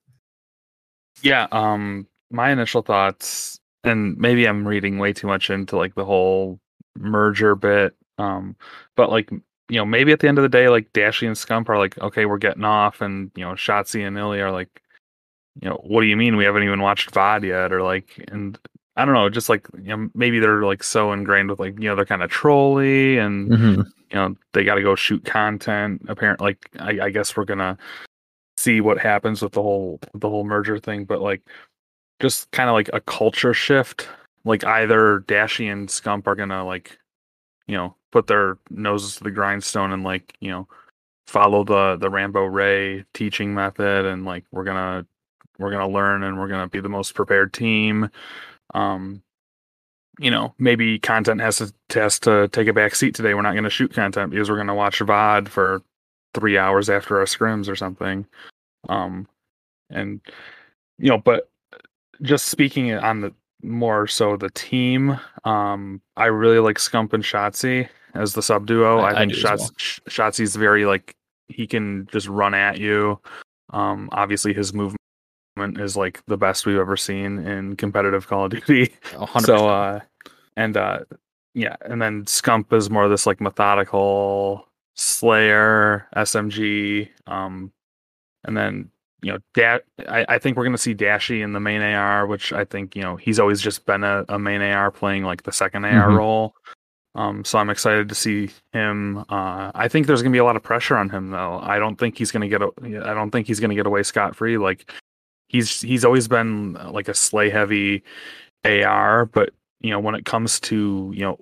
Yeah, 1.22 1.48
um 1.52 2.08
my 2.30 2.52
initial 2.52 2.82
thoughts 2.82 3.60
and 3.84 4.18
maybe 4.18 4.46
I'm 4.46 4.68
reading 4.68 5.00
way 5.00 5.14
too 5.14 5.28
much 5.28 5.50
into 5.50 5.78
like 5.78 5.96
the 5.96 6.06
whole 6.06 6.60
merger 6.98 7.56
bit. 7.56 7.96
Um 8.18 8.56
but 8.96 9.10
like 9.10 9.30
you 9.70 9.78
know, 9.78 9.86
maybe 9.86 10.12
at 10.12 10.20
the 10.20 10.28
end 10.28 10.38
of 10.38 10.44
the 10.44 10.50
day, 10.50 10.70
like 10.70 10.92
Dashy 10.94 11.28
and 11.28 11.36
Scump 11.36 11.70
are 11.70 11.78
like, 11.78 11.98
okay, 12.00 12.26
we're 12.26 12.38
getting 12.38 12.64
off, 12.64 13.02
and 13.02 13.32
you 13.36 13.44
know, 13.44 13.52
Shotzzy 13.52 14.08
and 14.08 14.18
Illy 14.18 14.40
are 14.40 14.52
like, 14.52 14.82
you 15.62 15.70
know, 15.70 15.82
what 15.84 16.02
do 16.02 16.08
you 16.08 16.16
mean 16.16 16.38
we 16.38 16.46
haven't 16.46 16.64
even 16.64 16.82
watched 16.82 17.12
VOD 17.12 17.48
yet? 17.48 17.74
Or 17.74 17.82
like, 17.82 18.24
and 18.30 18.58
I 18.96 19.06
don't 19.06 19.14
know, 19.14 19.30
just 19.30 19.50
like 19.50 19.68
you 19.82 19.96
know, 19.96 20.10
maybe 20.14 20.40
they're 20.40 20.64
like 20.64 20.84
so 20.84 21.12
ingrained 21.12 21.50
with 21.50 21.60
like 21.60 21.80
you 21.80 21.90
know 21.90 21.96
they're 21.96 22.06
kind 22.06 22.24
of 22.24 22.30
trolly, 22.30 23.18
and 23.18 23.52
mm-hmm. 23.52 23.82
you 23.82 24.16
know 24.16 24.36
they 24.54 24.64
got 24.64 24.76
to 24.76 24.82
go 24.82 24.96
shoot 24.96 25.26
content. 25.26 26.02
Apparently, 26.08 26.46
like 26.46 26.70
I, 26.80 27.06
I 27.06 27.10
guess 27.10 27.36
we're 27.36 27.46
gonna 27.46 27.78
see 28.58 28.82
what 28.82 28.98
happens 28.98 29.42
with 29.42 29.54
the 29.54 29.62
whole 29.62 30.00
the 30.14 30.30
whole 30.30 30.44
merger 30.44 30.80
thing 30.80 31.06
but 31.06 31.22
like 31.22 31.42
just 32.20 32.50
kind 32.52 32.70
of 32.70 32.74
like 32.74 32.90
a 32.94 33.02
culture 33.02 33.54
shift 33.54 34.08
like 34.48 34.64
either 34.64 35.20
Dashy 35.28 35.68
and 35.68 35.88
Scump 35.90 36.26
are 36.26 36.36
gonna 36.36 36.66
like, 36.66 36.98
you 37.68 37.76
know, 37.76 37.96
put 38.12 38.28
their 38.28 38.58
noses 38.70 39.18
to 39.18 39.26
the 39.26 39.32
grindstone 39.32 39.92
and 39.92 40.04
like, 40.04 40.34
you 40.40 40.50
know, 40.50 40.68
follow 41.28 41.64
the 41.64 41.98
the 41.98 42.10
Rambo 42.10 42.46
Ray 42.46 43.06
teaching 43.14 43.54
method 43.54 44.06
and 44.06 44.26
like 44.26 44.46
we're 44.52 44.64
gonna 44.64 45.06
we're 45.60 45.72
gonna 45.72 45.90
learn 45.90 46.24
and 46.24 46.40
we're 46.40 46.48
gonna 46.48 46.70
be 46.70 46.80
the 46.80 46.90
most 46.90 47.14
prepared 47.14 47.54
team. 47.54 48.10
Um, 48.74 49.22
you 50.20 50.32
know, 50.32 50.56
maybe 50.58 50.98
content 50.98 51.42
has 51.42 51.58
to 51.58 51.74
has 52.00 52.20
to 52.22 52.48
take 52.48 52.68
a 52.68 52.74
back 52.74 52.96
seat 52.96 53.16
today. 53.16 53.34
We're 53.34 53.42
not 53.42 53.56
gonna 53.56 53.70
shoot 53.70 53.94
content 53.94 54.32
because 54.32 54.50
we're 54.50 54.58
gonna 54.58 54.76
watch 54.76 55.00
VOD 55.00 55.50
for 55.50 55.84
three 56.38 56.58
hours 56.58 56.88
after 56.90 57.18
our 57.18 57.26
scrims 57.26 57.68
or 57.68 57.76
something. 57.76 58.26
Um, 58.90 59.28
and 59.90 60.22
you 61.00 61.10
know, 61.10 61.18
but 61.18 61.50
just 62.22 62.50
speaking 62.50 62.94
on 62.94 63.22
the 63.22 63.34
more 63.64 64.06
so 64.06 64.38
the 64.38 64.52
team, 64.52 65.20
um, 65.46 66.00
I 66.16 66.26
really 66.26 66.60
like 66.60 66.78
Scump 66.78 67.14
and 67.14 67.24
Shotzzy 67.24 67.90
as 68.14 68.34
the 68.34 68.44
sub 68.44 68.68
duo. 68.68 69.00
I, 69.00 69.12
I, 69.12 69.20
think 69.20 69.34
Shots 69.34 69.64
well. 69.64 70.30
Shotzzy's 70.30 70.56
very 70.56 70.86
like 70.86 71.16
he 71.48 71.66
can 71.66 72.08
just 72.12 72.28
run 72.28 72.54
at 72.54 72.78
you. 72.78 73.20
Um, 73.72 74.10
obviously 74.12 74.54
his 74.54 74.74
movement 74.74 75.00
is 75.58 75.98
like 75.98 76.22
the 76.28 76.38
best 76.38 76.66
we've 76.66 76.78
ever 76.78 76.98
seen 76.98 77.40
in 77.40 77.76
competitive 77.76 78.28
Call 78.28 78.46
of 78.46 78.52
Duty. 78.52 78.94
100%. 79.14 79.42
So 79.46 79.70
uh, 79.70 80.02
and 80.56 80.78
uh, 80.78 81.00
yeah, 81.56 81.76
and 81.82 82.00
then 82.00 82.26
Scump 82.26 82.72
is 82.74 82.90
more 82.90 83.06
of 83.06 83.10
this 83.10 83.26
like 83.26 83.42
methodical 83.42 84.67
Slayer 84.98 86.08
SMG. 86.16 87.10
Um, 87.28 87.72
and 88.44 88.58
then 88.58 88.92
you 89.22 89.32
know, 89.32 89.40
da- 89.54 89.80
I, 90.08 90.26
I 90.30 90.38
think 90.40 90.58
we're 90.58 90.64
going 90.64 90.76
to 90.76 90.78
see 90.78 90.94
Dashy 90.94 91.42
in 91.42 91.54
the 91.54 91.60
main 91.60 91.82
AR, 91.82 92.28
which 92.28 92.54
I 92.54 92.66
think 92.66 92.96
you 92.96 93.02
know 93.02 93.16
he's 93.16 93.40
always 93.40 93.62
just 93.62 93.86
been 93.86 94.04
a, 94.04 94.26
a 94.30 94.38
main 94.38 94.62
AR 94.62 94.92
playing 94.92 95.24
like 95.24 95.44
the 95.44 95.52
second 95.52 95.86
AR 95.86 96.08
mm-hmm. 96.08 96.16
role. 96.16 96.56
Um, 97.16 97.44
so 97.44 97.58
I'm 97.58 97.72
excited 97.72 98.10
to 98.10 98.16
see 98.16 98.52
him. 98.74 99.26
Uh, 99.30 99.72
I 99.74 99.88
think 99.88 100.06
there's 100.06 100.22
going 100.22 100.32
to 100.32 100.36
be 100.36 100.40
a 100.40 100.44
lot 100.44 100.56
of 100.56 100.62
pressure 100.62 100.96
on 100.96 101.10
him, 101.10 101.32
though. 101.32 101.60
I 101.64 101.80
don't 101.80 101.96
think 101.96 102.16
he's 102.16 102.32
going 102.32 102.42
to 102.42 102.48
get. 102.48 102.62
A, 102.62 102.70
I 103.10 103.16
don't 103.16 103.32
think 103.32 103.48
he's 103.48 103.60
going 103.60 103.72
to 103.72 103.76
get 103.76 103.88
away 103.88 104.04
scot 104.04 104.36
free. 104.36 104.58
Like 104.58 104.92
he's 105.48 105.82
he's 105.82 106.06
always 106.06 106.28
been 106.28 106.74
like 106.74 107.08
a 107.08 107.16
slay 107.16 107.50
heavy 107.50 108.04
AR, 108.66 109.26
but 109.26 109.50
you 109.82 109.90
know 109.90 110.00
when 110.00 110.14
it 110.14 110.26
comes 110.26 110.60
to 110.62 111.12
you 111.16 111.22
know 111.22 111.40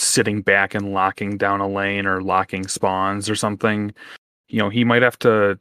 sitting 0.00 0.42
back 0.42 0.74
and 0.74 0.92
locking 0.92 1.36
down 1.36 1.60
a 1.60 1.68
lane 1.68 2.06
or 2.06 2.22
locking 2.22 2.66
spawns 2.66 3.28
or 3.28 3.34
something, 3.34 3.94
you 4.48 4.58
know 4.58 4.68
he 4.68 4.84
might 4.84 5.02
have 5.02 5.18
to 5.20 5.58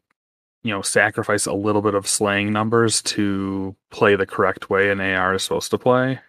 you 0.63 0.71
know 0.71 0.81
sacrifice 0.81 1.45
a 1.45 1.53
little 1.53 1.81
bit 1.81 1.95
of 1.95 2.07
slaying 2.07 2.51
numbers 2.51 3.01
to 3.03 3.75
play 3.91 4.15
the 4.15 4.25
correct 4.25 4.69
way 4.69 4.89
an 4.89 4.99
AR 4.99 5.33
is 5.33 5.43
supposed 5.43 5.71
to 5.71 5.77
play. 5.77 6.19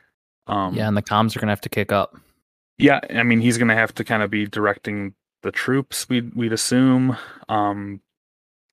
Um, 0.47 0.75
yeah, 0.75 0.89
and 0.89 0.97
the 0.97 1.03
comms 1.03 1.37
are 1.37 1.41
gonna 1.41 1.53
have 1.53 1.61
to 1.63 1.69
kick 1.69 1.93
up. 1.93 2.17
Yeah, 2.79 3.01
I 3.11 3.23
mean 3.23 3.41
he's 3.41 3.59
going 3.59 3.69
to 3.69 3.75
have 3.75 3.95
to 3.95 4.05
kind 4.05 4.23
of 4.23 4.31
be 4.31 4.47
directing 4.47 5.15
the 5.43 5.51
troops. 5.51 6.09
We'd 6.09 6.35
we'd 6.35 6.53
assume. 6.53 7.17
Um, 7.49 8.01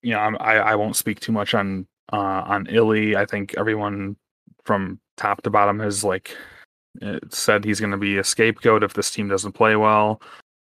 you 0.02 0.12
know, 0.12 0.18
I 0.18 0.56
I 0.56 0.74
won't 0.74 0.96
speak 0.96 1.20
too 1.20 1.32
much 1.32 1.54
on 1.54 1.86
uh, 2.12 2.42
on 2.46 2.66
Illy. 2.66 3.16
I 3.16 3.24
think 3.24 3.54
everyone 3.56 4.16
from 4.64 5.00
top 5.16 5.42
to 5.42 5.50
bottom 5.50 5.78
has 5.80 6.04
like 6.04 6.36
uh, 7.02 7.18
said 7.30 7.64
he's 7.64 7.80
going 7.80 7.92
to 7.92 7.96
be 7.96 8.18
a 8.18 8.24
scapegoat 8.24 8.82
if 8.82 8.94
this 8.94 9.10
team 9.10 9.28
doesn't 9.28 9.52
play 9.52 9.76
well. 9.76 10.20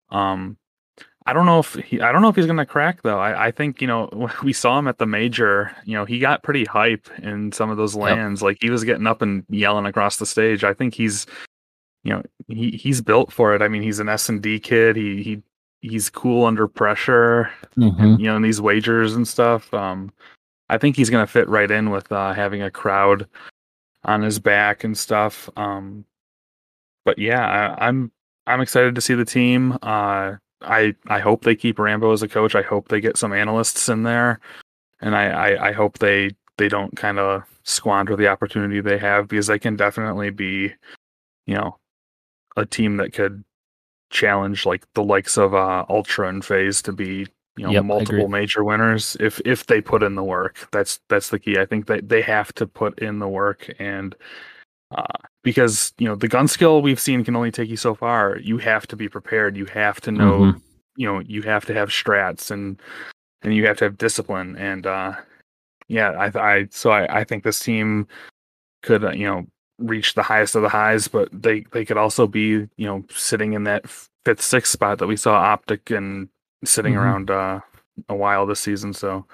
Um, 0.09 0.57
I 1.27 1.33
don't 1.33 1.47
know 1.47 1.59
if 1.59 1.73
he, 1.73 1.99
I 2.01 2.11
don't 2.11 2.21
know 2.21 2.29
if 2.29 2.35
he's 2.35 2.45
going 2.45 2.57
to 2.57 2.65
crack 2.65 3.01
though. 3.01 3.19
I, 3.19 3.47
I 3.47 3.51
think 3.51 3.81
you 3.81 3.87
know 3.87 4.29
we 4.43 4.53
saw 4.53 4.77
him 4.77 4.87
at 4.87 4.99
the 4.99 5.05
major. 5.05 5.75
You 5.85 5.95
know 5.95 6.05
he 6.05 6.19
got 6.19 6.43
pretty 6.43 6.65
hype 6.65 7.09
in 7.19 7.51
some 7.51 7.69
of 7.69 7.77
those 7.77 7.95
lands. 7.95 8.41
Yep. 8.41 8.45
Like 8.45 8.57
he 8.61 8.69
was 8.69 8.83
getting 8.83 9.07
up 9.07 9.21
and 9.21 9.43
yelling 9.49 9.85
across 9.85 10.17
the 10.17 10.25
stage. 10.25 10.63
I 10.63 10.73
think 10.73 10.93
he's 10.93 11.25
you 12.03 12.13
know 12.13 12.23
he 12.47 12.71
he's 12.71 13.01
built 13.01 13.31
for 13.31 13.55
it. 13.55 13.61
I 13.61 13.67
mean, 13.67 13.81
he's 13.81 13.99
an 13.99 14.09
S 14.09 14.29
and 14.29 14.41
D 14.41 14.59
kid. 14.59 14.95
He 14.95 15.23
he 15.23 15.41
he's 15.81 16.09
cool 16.09 16.45
under 16.45 16.67
pressure. 16.67 17.51
Mm-hmm. 17.77 18.03
And, 18.03 18.19
you 18.19 18.27
know, 18.27 18.35
in 18.35 18.41
these 18.41 18.61
wagers 18.61 19.15
and 19.15 19.27
stuff. 19.27 19.73
Um, 19.73 20.11
I 20.69 20.77
think 20.77 20.95
he's 20.95 21.09
gonna 21.09 21.27
fit 21.27 21.49
right 21.49 21.69
in 21.69 21.89
with 21.89 22.11
uh, 22.11 22.33
having 22.33 22.61
a 22.61 22.71
crowd 22.71 23.27
on 24.03 24.21
his 24.21 24.37
back 24.37 24.83
and 24.83 24.97
stuff. 24.97 25.49
Um, 25.57 26.05
but 27.05 27.17
yeah, 27.19 27.75
I, 27.79 27.87
I'm 27.87 28.11
I'm 28.47 28.61
excited 28.61 28.95
to 28.95 29.01
see 29.01 29.13
the 29.13 29.25
team. 29.25 29.77
Uh, 29.81 30.35
I 30.61 30.95
I 31.07 31.19
hope 31.19 31.43
they 31.43 31.55
keep 31.55 31.79
Rambo 31.79 32.11
as 32.11 32.23
a 32.23 32.27
coach. 32.27 32.55
I 32.55 32.61
hope 32.61 32.89
they 32.89 32.99
get 32.99 33.17
some 33.17 33.31
analysts 33.31 33.87
in 33.87 34.03
there, 34.03 34.39
and 34.99 35.15
I 35.15 35.25
I, 35.27 35.69
I 35.69 35.71
hope 35.71 35.99
they 35.99 36.31
they 36.57 36.67
don't 36.67 36.95
kind 36.97 37.19
of 37.19 37.43
squander 37.63 38.15
the 38.15 38.27
opportunity 38.27 38.81
they 38.81 38.97
have 38.97 39.27
because 39.27 39.47
they 39.47 39.59
can 39.59 39.75
definitely 39.75 40.29
be, 40.29 40.73
you 41.47 41.55
know, 41.55 41.77
a 42.55 42.65
team 42.65 42.97
that 42.97 43.13
could 43.13 43.43
challenge 44.09 44.65
like 44.65 44.85
the 44.93 45.03
likes 45.03 45.37
of 45.37 45.53
uh, 45.53 45.85
Ultra 45.89 46.29
and 46.29 46.43
FaZe 46.43 46.81
to 46.83 46.91
be 46.91 47.27
you 47.57 47.65
know 47.65 47.71
yep, 47.71 47.85
multiple 47.85 48.27
major 48.27 48.63
winners 48.63 49.15
if 49.19 49.39
if 49.45 49.65
they 49.67 49.81
put 49.81 50.03
in 50.03 50.15
the 50.15 50.23
work. 50.23 50.67
That's 50.71 50.99
that's 51.09 51.29
the 51.29 51.39
key. 51.39 51.57
I 51.57 51.65
think 51.65 51.87
that 51.87 52.09
they 52.09 52.21
have 52.21 52.53
to 52.55 52.67
put 52.67 52.99
in 52.99 53.19
the 53.19 53.27
work 53.27 53.73
and 53.79 54.15
uh, 54.95 55.27
because 55.43 55.93
you 55.97 56.07
know 56.07 56.15
the 56.15 56.27
gun 56.27 56.47
skill 56.47 56.81
we've 56.81 56.99
seen 56.99 57.23
can 57.23 57.35
only 57.35 57.51
take 57.51 57.69
you 57.69 57.77
so 57.77 57.95
far. 57.95 58.37
You 58.37 58.57
have 58.59 58.87
to 58.87 58.95
be 58.95 59.09
prepared. 59.09 59.57
You 59.57 59.65
have 59.65 60.01
to 60.01 60.11
know. 60.11 60.39
Mm-hmm. 60.39 60.57
You 60.97 61.07
know 61.11 61.19
you 61.19 61.41
have 61.41 61.65
to 61.65 61.73
have 61.73 61.89
strats 61.89 62.51
and 62.51 62.81
and 63.41 63.53
you 63.53 63.65
have 63.67 63.77
to 63.77 63.83
have 63.83 63.97
discipline 63.97 64.55
and 64.55 64.87
uh 64.87 65.13
yeah 65.89 66.11
I 66.11 66.39
I 66.39 66.67
so 66.71 66.89
I 66.89 67.19
I 67.19 67.23
think 67.25 67.43
this 67.43 67.59
team 67.59 68.07
could 68.81 69.03
uh, 69.03 69.11
you 69.11 69.25
know 69.27 69.45
reach 69.77 70.13
the 70.13 70.23
highest 70.23 70.55
of 70.55 70.61
the 70.61 70.69
highs, 70.69 71.07
but 71.07 71.29
they 71.31 71.65
they 71.71 71.83
could 71.83 71.97
also 71.97 72.27
be 72.27 72.67
you 72.77 72.87
know 72.87 73.03
sitting 73.09 73.53
in 73.53 73.65
that 73.65 73.87
fifth 74.23 74.41
sixth 74.41 74.71
spot 74.71 74.99
that 74.99 75.07
we 75.07 75.17
saw 75.17 75.35
Optic 75.35 75.91
and 75.91 76.29
sitting 76.63 76.93
mm-hmm. 76.93 77.01
around 77.01 77.31
uh, 77.31 77.59
a 78.09 78.15
while 78.15 78.45
this 78.45 78.59
season. 78.59 78.93
So 78.93 79.25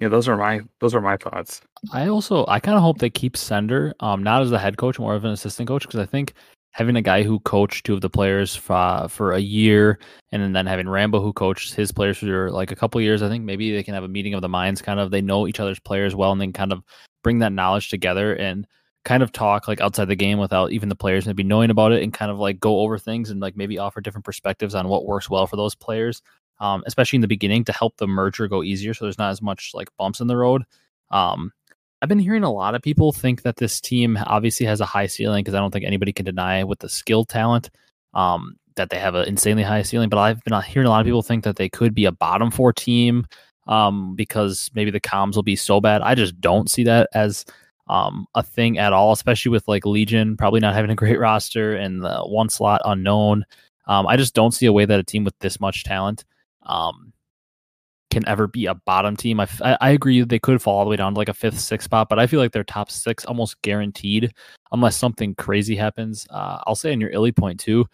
yeah, 0.00 0.08
those 0.08 0.28
are 0.28 0.36
my 0.36 0.60
those 0.80 0.94
are 0.94 1.00
my 1.00 1.16
thoughts. 1.16 1.60
I 1.92 2.08
also 2.08 2.44
I 2.48 2.60
kind 2.60 2.76
of 2.76 2.82
hope 2.82 2.98
they 2.98 3.10
keep 3.10 3.36
Sender, 3.36 3.94
um, 4.00 4.22
not 4.22 4.42
as 4.42 4.50
the 4.50 4.58
head 4.58 4.76
coach, 4.76 4.98
more 4.98 5.14
of 5.14 5.24
an 5.24 5.30
assistant 5.30 5.68
coach, 5.68 5.82
because 5.82 6.00
I 6.00 6.06
think 6.06 6.34
having 6.72 6.96
a 6.96 7.02
guy 7.02 7.22
who 7.22 7.40
coached 7.40 7.86
two 7.86 7.94
of 7.94 8.00
the 8.00 8.10
players 8.10 8.54
for, 8.54 9.08
for 9.08 9.32
a 9.32 9.40
year 9.40 9.98
and 10.30 10.54
then 10.54 10.66
having 10.66 10.88
Rambo 10.88 11.20
who 11.20 11.32
coached 11.32 11.74
his 11.74 11.90
players 11.90 12.18
for 12.18 12.50
like 12.52 12.70
a 12.70 12.76
couple 12.76 13.00
years, 13.00 13.22
I 13.22 13.28
think 13.28 13.44
maybe 13.44 13.72
they 13.72 13.82
can 13.82 13.94
have 13.94 14.04
a 14.04 14.08
meeting 14.08 14.34
of 14.34 14.42
the 14.42 14.48
minds 14.48 14.80
kind 14.80 15.00
of 15.00 15.10
they 15.10 15.22
know 15.22 15.48
each 15.48 15.60
other's 15.60 15.80
players 15.80 16.14
well 16.14 16.30
and 16.30 16.40
then 16.40 16.52
kind 16.52 16.72
of 16.72 16.82
bring 17.24 17.40
that 17.40 17.52
knowledge 17.52 17.88
together 17.88 18.34
and 18.34 18.66
kind 19.04 19.22
of 19.22 19.32
talk 19.32 19.66
like 19.66 19.80
outside 19.80 20.06
the 20.06 20.14
game 20.14 20.38
without 20.38 20.70
even 20.70 20.88
the 20.88 20.94
players 20.94 21.26
maybe 21.26 21.42
knowing 21.42 21.70
about 21.70 21.92
it 21.92 22.02
and 22.02 22.12
kind 22.12 22.30
of 22.30 22.38
like 22.38 22.60
go 22.60 22.80
over 22.80 22.98
things 22.98 23.30
and 23.30 23.40
like 23.40 23.56
maybe 23.56 23.78
offer 23.78 24.00
different 24.00 24.24
perspectives 24.24 24.74
on 24.74 24.86
what 24.86 25.06
works 25.06 25.30
well 25.30 25.46
for 25.46 25.56
those 25.56 25.74
players 25.74 26.20
um, 26.60 26.82
especially 26.86 27.16
in 27.16 27.20
the 27.22 27.28
beginning 27.28 27.64
to 27.64 27.72
help 27.72 27.96
the 27.96 28.06
merger 28.06 28.48
go 28.48 28.62
easier 28.62 28.94
so 28.94 29.04
there's 29.04 29.18
not 29.18 29.30
as 29.30 29.42
much 29.42 29.72
like 29.74 29.88
bumps 29.96 30.20
in 30.20 30.26
the 30.26 30.36
road 30.36 30.64
um, 31.10 31.52
i've 32.02 32.08
been 32.08 32.18
hearing 32.18 32.44
a 32.44 32.52
lot 32.52 32.74
of 32.74 32.82
people 32.82 33.12
think 33.12 33.42
that 33.42 33.56
this 33.56 33.80
team 33.80 34.18
obviously 34.26 34.66
has 34.66 34.80
a 34.80 34.86
high 34.86 35.06
ceiling 35.06 35.42
because 35.42 35.54
i 35.54 35.58
don't 35.58 35.70
think 35.70 35.84
anybody 35.84 36.12
can 36.12 36.24
deny 36.24 36.64
with 36.64 36.78
the 36.80 36.88
skill 36.88 37.24
talent 37.24 37.70
um, 38.14 38.56
that 38.76 38.90
they 38.90 38.98
have 38.98 39.14
an 39.14 39.26
insanely 39.28 39.62
high 39.62 39.82
ceiling 39.82 40.08
but 40.08 40.18
i've 40.18 40.42
been 40.44 40.60
hearing 40.62 40.86
a 40.86 40.90
lot 40.90 41.00
of 41.00 41.06
people 41.06 41.22
think 41.22 41.44
that 41.44 41.56
they 41.56 41.68
could 41.68 41.94
be 41.94 42.04
a 42.04 42.12
bottom 42.12 42.50
four 42.50 42.72
team 42.72 43.26
um, 43.66 44.14
because 44.16 44.70
maybe 44.74 44.90
the 44.90 45.00
comms 45.00 45.34
will 45.34 45.42
be 45.42 45.56
so 45.56 45.80
bad 45.80 46.02
i 46.02 46.14
just 46.14 46.40
don't 46.40 46.70
see 46.70 46.84
that 46.84 47.08
as 47.14 47.44
um, 47.88 48.26
a 48.34 48.42
thing 48.42 48.78
at 48.78 48.92
all, 48.92 49.12
especially 49.12 49.50
with 49.50 49.66
like 49.66 49.86
Legion 49.86 50.36
probably 50.36 50.60
not 50.60 50.74
having 50.74 50.90
a 50.90 50.94
great 50.94 51.18
roster 51.20 51.74
and 51.74 52.02
the 52.02 52.20
one 52.20 52.48
slot 52.48 52.80
unknown. 52.84 53.44
Um, 53.86 54.06
I 54.06 54.16
just 54.16 54.34
don't 54.34 54.52
see 54.52 54.66
a 54.66 54.72
way 54.72 54.84
that 54.84 55.00
a 55.00 55.04
team 55.04 55.24
with 55.24 55.38
this 55.40 55.60
much 55.60 55.84
talent 55.84 56.24
um, 56.68 57.12
can 58.10 58.26
ever 58.26 58.46
be 58.46 58.66
a 58.66 58.74
bottom 58.74 59.16
team. 59.16 59.40
I, 59.40 59.48
I 59.80 59.90
agree 59.90 60.22
they 60.22 60.38
could 60.38 60.62
fall 60.62 60.78
all 60.78 60.84
the 60.84 60.90
way 60.90 60.96
down 60.96 61.14
to 61.14 61.18
like 61.18 61.28
a 61.28 61.34
fifth, 61.34 61.60
sixth 61.60 61.86
spot, 61.86 62.08
but 62.08 62.18
I 62.18 62.26
feel 62.26 62.40
like 62.40 62.52
they're 62.52 62.64
top 62.64 62.90
six 62.90 63.24
almost 63.24 63.60
guaranteed 63.62 64.32
unless 64.72 64.96
something 64.96 65.34
crazy 65.34 65.76
happens. 65.76 66.26
Uh, 66.30 66.58
I'll 66.66 66.74
say 66.74 66.92
on 66.92 67.00
your 67.00 67.10
Illey 67.10 67.36
point 67.36 67.60
too. 67.60 67.86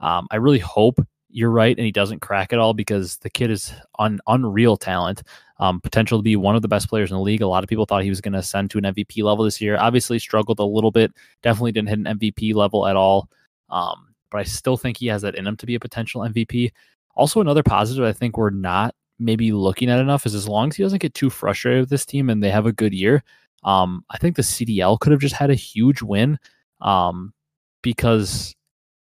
Um, 0.00 0.26
I 0.30 0.36
really 0.36 0.58
hope 0.58 1.00
you're 1.30 1.50
right 1.50 1.76
and 1.76 1.84
he 1.84 1.92
doesn't 1.92 2.20
crack 2.20 2.52
at 2.52 2.58
all 2.58 2.72
because 2.72 3.18
the 3.18 3.28
kid 3.28 3.50
is 3.50 3.72
un, 3.98 4.18
unreal 4.26 4.78
talent 4.78 5.22
um, 5.60 5.80
potential 5.80 6.18
to 6.18 6.22
be 6.22 6.36
one 6.36 6.56
of 6.56 6.62
the 6.62 6.68
best 6.68 6.88
players 6.88 7.10
in 7.10 7.16
the 7.16 7.22
league. 7.22 7.42
A 7.42 7.46
lot 7.46 7.64
of 7.64 7.68
people 7.68 7.84
thought 7.84 8.04
he 8.04 8.10
was 8.10 8.20
going 8.20 8.32
to 8.32 8.38
ascend 8.38 8.70
to 8.70 8.78
an 8.78 8.84
MVP 8.84 9.22
level 9.22 9.44
this 9.44 9.60
year. 9.60 9.76
Obviously, 9.76 10.18
struggled 10.18 10.60
a 10.60 10.64
little 10.64 10.90
bit. 10.90 11.12
Definitely 11.42 11.72
didn't 11.72 11.88
hit 11.88 11.98
an 11.98 12.18
MVP 12.18 12.54
level 12.54 12.86
at 12.86 12.96
all. 12.96 13.28
Um, 13.68 14.14
but 14.30 14.38
I 14.38 14.44
still 14.44 14.76
think 14.76 14.96
he 14.96 15.06
has 15.08 15.22
that 15.22 15.34
in 15.34 15.46
him 15.46 15.56
to 15.56 15.66
be 15.66 15.74
a 15.74 15.80
potential 15.80 16.20
MVP. 16.20 16.70
Also, 17.18 17.40
another 17.40 17.62
positive 17.62 18.04
I 18.04 18.12
think 18.12 18.38
we're 18.38 18.50
not 18.50 18.94
maybe 19.18 19.52
looking 19.52 19.90
at 19.90 19.98
enough 19.98 20.24
is 20.24 20.34
as 20.34 20.48
long 20.48 20.68
as 20.68 20.76
he 20.76 20.82
doesn't 20.84 21.02
get 21.02 21.14
too 21.14 21.28
frustrated 21.28 21.80
with 21.80 21.90
this 21.90 22.06
team 22.06 22.30
and 22.30 22.42
they 22.42 22.50
have 22.50 22.66
a 22.66 22.72
good 22.72 22.94
year. 22.94 23.24
Um, 23.64 24.04
I 24.10 24.18
think 24.18 24.36
the 24.36 24.42
CDL 24.42 25.00
could 25.00 25.10
have 25.10 25.20
just 25.20 25.34
had 25.34 25.50
a 25.50 25.54
huge 25.54 26.00
win 26.00 26.38
um, 26.80 27.34
because 27.82 28.54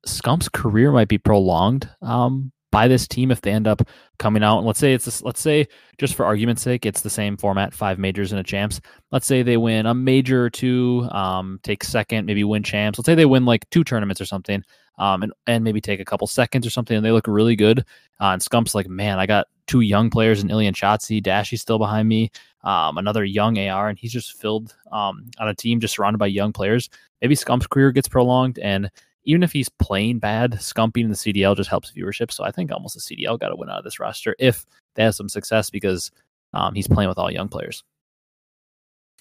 Scump's 0.04 0.48
career 0.48 0.90
might 0.90 1.06
be 1.06 1.18
prolonged 1.18 1.88
um, 2.02 2.50
by 2.70 2.88
this 2.88 3.08
team 3.08 3.30
if 3.30 3.40
they 3.40 3.50
end 3.50 3.66
up 3.66 3.82
coming 4.18 4.42
out. 4.42 4.58
And 4.58 4.66
let's 4.66 4.78
say 4.78 4.94
it's 4.94 5.04
this, 5.04 5.22
let's 5.22 5.40
say 5.40 5.66
just 5.98 6.14
for 6.14 6.24
argument's 6.24 6.62
sake 6.62 6.86
it's 6.86 7.00
the 7.00 7.10
same 7.10 7.36
format 7.36 7.74
five 7.74 7.98
majors 7.98 8.32
and 8.32 8.40
a 8.40 8.44
champs. 8.44 8.80
Let's 9.10 9.26
say 9.26 9.42
they 9.42 9.56
win 9.56 9.86
a 9.86 9.94
major 9.94 10.44
or 10.44 10.50
two 10.50 11.08
um, 11.10 11.60
take 11.62 11.84
second 11.84 12.26
maybe 12.26 12.44
win 12.44 12.62
champs. 12.62 12.98
Let's 12.98 13.06
say 13.06 13.14
they 13.14 13.26
win 13.26 13.44
like 13.44 13.68
two 13.70 13.84
tournaments 13.84 14.20
or 14.20 14.26
something 14.26 14.62
um, 14.98 15.22
and, 15.22 15.32
and 15.46 15.64
maybe 15.64 15.80
take 15.80 16.00
a 16.00 16.04
couple 16.04 16.26
seconds 16.26 16.66
or 16.66 16.70
something 16.70 16.96
and 16.96 17.04
they 17.04 17.12
look 17.12 17.26
really 17.26 17.56
good 17.56 17.80
uh, 18.20 18.32
and 18.32 18.42
Scump's 18.42 18.74
like 18.74 18.88
man 18.88 19.18
I 19.18 19.26
got 19.26 19.46
two 19.66 19.80
young 19.80 20.10
players 20.10 20.42
in 20.42 20.50
Ilian 20.50 20.74
Shotzzy 20.74 21.22
Dashy's 21.22 21.60
still 21.60 21.78
behind 21.78 22.08
me 22.08 22.30
um, 22.62 22.98
another 22.98 23.24
young 23.24 23.58
AR 23.58 23.88
and 23.88 23.98
he's 23.98 24.12
just 24.12 24.40
filled 24.40 24.74
um, 24.92 25.30
on 25.38 25.48
a 25.48 25.54
team 25.54 25.80
just 25.80 25.94
surrounded 25.94 26.18
by 26.18 26.26
young 26.26 26.52
players. 26.52 26.90
Maybe 27.22 27.34
Scump's 27.34 27.66
career 27.66 27.92
gets 27.92 28.08
prolonged 28.08 28.58
and 28.58 28.90
even 29.24 29.42
if 29.42 29.52
he's 29.52 29.68
playing 29.68 30.18
bad, 30.18 30.60
Scumping 30.62 31.04
in 31.04 31.10
the 31.10 31.16
CDL 31.16 31.56
just 31.56 31.70
helps 31.70 31.92
viewership. 31.92 32.32
So 32.32 32.44
I 32.44 32.50
think 32.50 32.72
almost 32.72 32.94
the 32.94 33.00
CDL 33.16 33.38
got 33.38 33.48
to 33.48 33.56
win 33.56 33.68
out 33.68 33.78
of 33.78 33.84
this 33.84 34.00
roster 34.00 34.34
if 34.38 34.64
they 34.94 35.04
have 35.04 35.14
some 35.14 35.28
success 35.28 35.70
because 35.70 36.10
um, 36.54 36.74
he's 36.74 36.88
playing 36.88 37.08
with 37.08 37.18
all 37.18 37.30
young 37.30 37.48
players. 37.48 37.84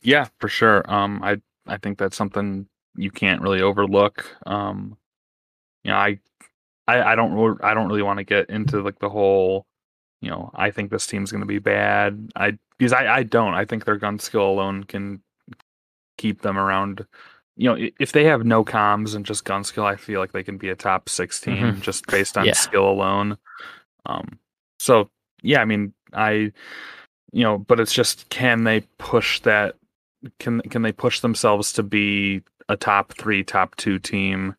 Yeah, 0.02 0.28
for 0.40 0.48
sure. 0.48 0.90
Um, 0.92 1.22
I 1.24 1.42
I 1.68 1.78
think 1.78 1.98
that's 1.98 2.16
something 2.18 2.68
you 2.96 3.12
can't 3.12 3.42
really 3.42 3.62
overlook. 3.62 4.26
Um, 4.46 4.98
you 5.84 5.92
know, 5.92 5.98
I 5.98 6.20
I, 6.88 7.12
I 7.12 7.16
don't 7.16 7.64
I 7.64 7.74
don't 7.74 7.88
really 7.88 8.02
want 8.02 8.18
to 8.20 8.24
get 8.24 8.50
into 8.50 8.82
like 8.82 9.00
the 9.00 9.10
whole, 9.10 9.66
you 10.22 10.30
know, 10.30 10.52
I 10.56 10.72
think 10.72 10.90
this 10.90 11.06
team's 11.06 11.32
going 11.32 11.42
to 11.42 11.48
be 11.48 11.60
bad. 11.60 12.32
I 12.36 12.58
because 12.78 12.94
I 12.94 13.18
I 13.18 13.24
don't. 13.24 13.54
I 13.54 13.66
think 13.66 13.86
their 13.86 13.98
gun 13.98 14.20
skill 14.20 14.50
alone 14.50 14.86
can 14.86 15.22
keep 16.18 16.42
them 16.42 16.58
around 16.58 17.06
you 17.60 17.68
know, 17.68 17.90
if 18.00 18.14
they 18.14 18.24
have 18.24 18.46
no 18.46 18.64
comms 18.64 19.16
and 19.16 19.26
just 19.26 19.44
gun 19.44 19.66
skill, 19.66 19.84
I 19.84 19.98
feel 19.98 20.22
like 20.22 20.32
they 20.32 20.44
can 20.44 20.58
be 20.58 20.70
a 20.70 20.78
top 20.78 21.10
16 21.10 21.54
mm-hmm. 21.54 21.82
just 21.82 22.08
based 22.08 22.38
on 22.38 22.46
yeah. 22.46 22.54
skill 22.54 22.90
alone. 22.90 23.38
Um, 24.06 24.40
so 24.80 25.10
yeah, 25.44 25.60
I 25.60 25.66
mean, 25.66 25.94
I, 26.14 26.54
you 27.34 27.44
know, 27.44 27.58
but 27.58 27.82
it's 27.82 27.92
just 27.92 28.30
can 28.30 28.64
they 28.64 28.80
push 28.98 29.42
that? 29.42 29.76
Can 30.40 30.62
can 30.62 30.84
they 30.84 30.94
push 30.94 31.20
themselves 31.20 31.74
to 31.74 31.84
be 31.84 32.44
a 32.70 32.78
top 32.78 33.14
three, 33.18 33.44
top 33.44 33.76
two 33.76 34.00
team 34.00 34.56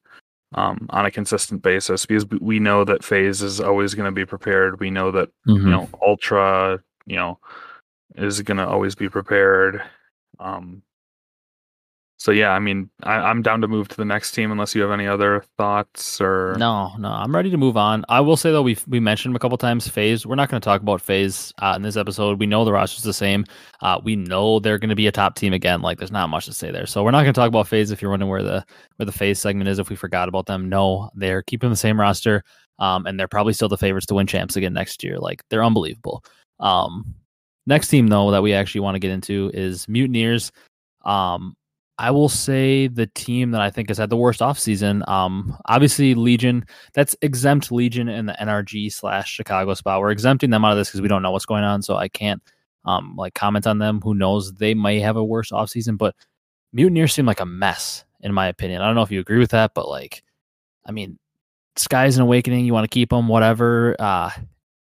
um, 0.55 0.87
on 0.91 1.07
a 1.07 1.11
consistent 1.11 1.63
basis? 1.63 2.05
Because 2.05 2.27
we 2.27 2.59
know 2.59 2.85
that 2.85 3.03
FaZe 3.03 3.41
is 3.41 3.63
always 3.63 3.95
going 3.95 4.09
to 4.09 4.13
be 4.13 4.27
prepared. 4.27 4.79
We 4.79 4.91
know 4.91 5.11
that 5.11 5.31
mm-hmm. 5.49 5.65
you 5.65 5.71
know 5.71 5.89
Ultra, 6.03 6.83
you 7.07 7.17
know, 7.17 7.39
is 8.17 8.43
going 8.43 8.59
to 8.59 8.69
always 8.69 8.95
be 8.95 9.09
prepared. 9.09 9.83
Um, 10.39 10.83
so 12.21 12.33
yeah, 12.33 12.51
I 12.51 12.59
mean, 12.59 12.91
I, 13.03 13.31
am 13.31 13.41
down 13.41 13.63
to 13.63 13.67
move 13.67 13.89
to 13.89 13.97
the 13.97 14.05
next 14.05 14.33
team 14.33 14.53
unless 14.53 14.75
you 14.75 14.83
have 14.83 14.91
any 14.91 15.07
other 15.07 15.43
thoughts 15.57 16.21
or 16.21 16.55
no, 16.59 16.93
no, 16.99 17.09
I'm 17.09 17.35
ready 17.35 17.51
to 17.51 17.57
move 17.57 17.79
on. 17.79 18.05
I 18.11 18.21
will 18.21 18.37
say 18.37 18.51
though, 18.51 18.61
we 18.61 18.77
we 18.87 19.01
mentioned 19.01 19.35
a 19.35 19.39
couple 19.39 19.57
times 19.57 19.89
FaZe, 19.89 20.27
We're 20.27 20.35
not 20.35 20.51
going 20.51 20.61
to 20.61 20.65
talk 20.65 20.83
about 20.83 21.01
FaZe 21.01 21.55
uh, 21.61 21.73
in 21.77 21.81
this 21.81 21.97
episode. 21.97 22.39
We 22.39 22.45
know 22.45 22.67
the 22.67 22.73
roster's 22.73 23.05
the 23.05 23.15
same. 23.15 23.47
Uh, 23.81 24.03
we 24.05 24.17
know 24.17 24.61
they're 24.61 24.77
going 24.77 24.91
to 24.91 24.95
be 24.95 25.07
a 25.07 25.13
top 25.13 25.35
team 25.35 25.55
again. 25.55 25.81
Like, 25.81 25.97
there's 25.97 26.13
not 26.13 26.29
much 26.29 26.45
to 26.45 26.53
say 26.53 26.71
there. 26.71 26.85
So 26.85 27.03
we're 27.03 27.11
not 27.11 27.23
going 27.23 27.33
to 27.33 27.41
talk 27.41 27.49
about 27.49 27.69
FaZe. 27.69 27.91
If 27.91 28.03
you're 28.03 28.11
wondering 28.11 28.29
where 28.29 28.43
the 28.43 28.67
where 28.97 29.07
the 29.07 29.13
FaZe 29.13 29.41
segment 29.41 29.71
is, 29.71 29.79
if 29.79 29.89
we 29.89 29.97
forgot 29.97 30.29
about 30.29 30.45
them, 30.45 30.69
no, 30.69 31.09
they're 31.15 31.41
keeping 31.41 31.71
the 31.71 31.77
same 31.77 31.99
roster, 31.99 32.45
um, 32.79 33.07
and 33.07 33.19
they're 33.19 33.29
probably 33.29 33.55
still 33.55 33.71
the 33.71 33.79
favorites 33.79 34.05
to 34.09 34.15
win 34.15 34.27
champs 34.27 34.57
again 34.57 34.75
next 34.75 35.03
year. 35.03 35.19
Like, 35.19 35.43
they're 35.49 35.65
unbelievable. 35.65 36.23
Um, 36.59 37.15
next 37.67 37.89
team 37.89 38.09
though 38.09 38.31
that 38.31 38.43
we 38.43 38.53
actually 38.53 38.83
want 38.83 38.97
to 38.97 39.01
get 39.01 39.11
into 39.11 39.51
is 39.55 39.89
Mutineers. 39.89 40.53
Um, 41.07 41.57
I 42.01 42.11
will 42.11 42.31
say 42.31 42.87
the 42.87 43.09
team 43.09 43.51
that 43.51 43.61
I 43.61 43.69
think 43.69 43.91
has 43.91 43.99
had 43.99 44.09
the 44.09 44.17
worst 44.17 44.41
offseason. 44.41 45.07
Um, 45.07 45.55
obviously, 45.67 46.15
Legion, 46.15 46.65
that's 46.95 47.15
exempt 47.21 47.71
Legion 47.71 48.09
in 48.09 48.25
the 48.25 48.33
NRG 48.41 48.91
slash 48.91 49.31
Chicago 49.31 49.75
spot. 49.75 50.01
We're 50.01 50.11
exempting 50.11 50.49
them 50.49 50.65
out 50.65 50.73
of 50.73 50.79
this 50.79 50.89
because 50.89 51.03
we 51.03 51.09
don't 51.09 51.21
know 51.21 51.31
what's 51.31 51.45
going 51.45 51.63
on. 51.63 51.83
So 51.83 51.97
I 51.97 52.09
can't 52.09 52.43
um, 52.87 53.17
like 53.17 53.35
comment 53.35 53.67
on 53.67 53.81
them. 53.81 54.01
Who 54.03 54.15
knows? 54.15 54.55
They 54.55 54.73
may 54.73 54.99
have 55.01 55.19
a 55.19 55.23
worse 55.23 55.51
offseason, 55.51 55.99
but 55.99 56.15
Mutineers 56.73 57.13
seem 57.13 57.27
like 57.27 57.41
a 57.41 57.45
mess, 57.45 58.07
in 58.23 58.33
my 58.33 58.47
opinion. 58.47 58.81
I 58.81 58.87
don't 58.87 58.95
know 58.95 59.03
if 59.03 59.11
you 59.11 59.21
agree 59.21 59.39
with 59.39 59.51
that, 59.51 59.73
but 59.75 59.87
like, 59.87 60.23
I 60.87 60.93
mean, 60.93 61.19
Skyz 61.77 62.17
an 62.17 62.23
Owakening. 62.23 62.65
You 62.65 62.73
want 62.73 62.85
to 62.85 62.95
keep 62.95 63.11
them, 63.11 63.29
whatever. 63.29 63.95
Uh, 63.99 64.31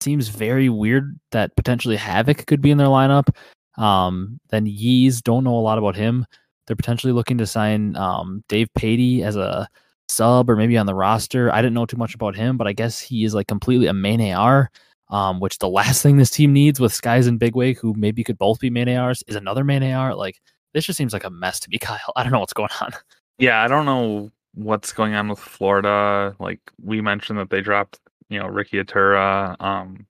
seems 0.00 0.28
very 0.28 0.70
weird 0.70 1.20
that 1.32 1.54
potentially 1.56 1.96
Havoc 1.96 2.46
could 2.46 2.62
be 2.62 2.70
in 2.70 2.78
their 2.78 2.86
lineup. 2.86 3.28
Um, 3.76 4.40
then 4.48 4.64
Yeez, 4.64 5.22
don't 5.22 5.44
know 5.44 5.56
a 5.56 5.60
lot 5.60 5.76
about 5.76 5.94
him. 5.94 6.24
They're 6.66 6.76
potentially 6.76 7.12
looking 7.12 7.38
to 7.38 7.46
sign 7.46 7.96
um, 7.96 8.44
Davpadie 8.48 9.22
as 9.22 9.36
a 9.36 9.68
sub 10.08 10.48
or 10.48 10.56
maybe 10.56 10.76
on 10.76 10.86
the 10.86 10.94
roster. 10.94 11.52
I 11.52 11.62
didn't 11.62 11.74
know 11.74 11.86
too 11.86 11.96
much 11.96 12.14
about 12.14 12.36
him, 12.36 12.56
but 12.56 12.66
I 12.66 12.72
guess 12.72 13.00
he 13.00 13.24
is 13.24 13.34
like 13.34 13.48
completely 13.48 13.86
a 13.86 13.94
main 13.94 14.20
AR. 14.20 14.70
Um, 15.10 15.40
which 15.40 15.58
the 15.58 15.68
last 15.68 16.02
thing 16.02 16.16
this 16.16 16.30
team 16.30 16.54
needs 16.54 16.80
with 16.80 16.92
Skyz 16.92 17.28
and 17.28 17.38
Big 17.38 17.54
Wake, 17.54 17.78
who 17.78 17.92
maybe 17.98 18.24
could 18.24 18.38
both 18.38 18.60
be 18.60 18.70
main 18.70 18.88
ARs, 18.88 19.22
is 19.26 19.36
another 19.36 19.62
main 19.62 19.82
AR. 19.82 20.14
Like 20.14 20.40
this 20.72 20.86
just 20.86 20.96
seems 20.96 21.12
like 21.12 21.24
a 21.24 21.30
mess 21.30 21.60
to 21.60 21.68
me, 21.70 21.78
Kyle. 21.80 22.12
I 22.16 22.22
don't 22.22 22.32
know 22.32 22.40
what's 22.40 22.54
going 22.54 22.70
on. 22.80 22.92
Yeah, 23.38 23.62
I 23.62 23.68
don't 23.68 23.86
know 23.86 24.30
what's 24.54 24.92
going 24.92 25.14
on 25.14 25.28
with 25.28 25.38
Florida. 25.38 26.34
Like 26.38 26.60
we 26.82 27.00
mentioned 27.00 27.38
that 27.38 27.50
they 27.50 27.60
dropped, 27.60 28.00
you 28.28 28.38
know, 28.38 28.46
Ricky 28.46 28.82
Atura, 28.82 29.60
um, 29.60 30.06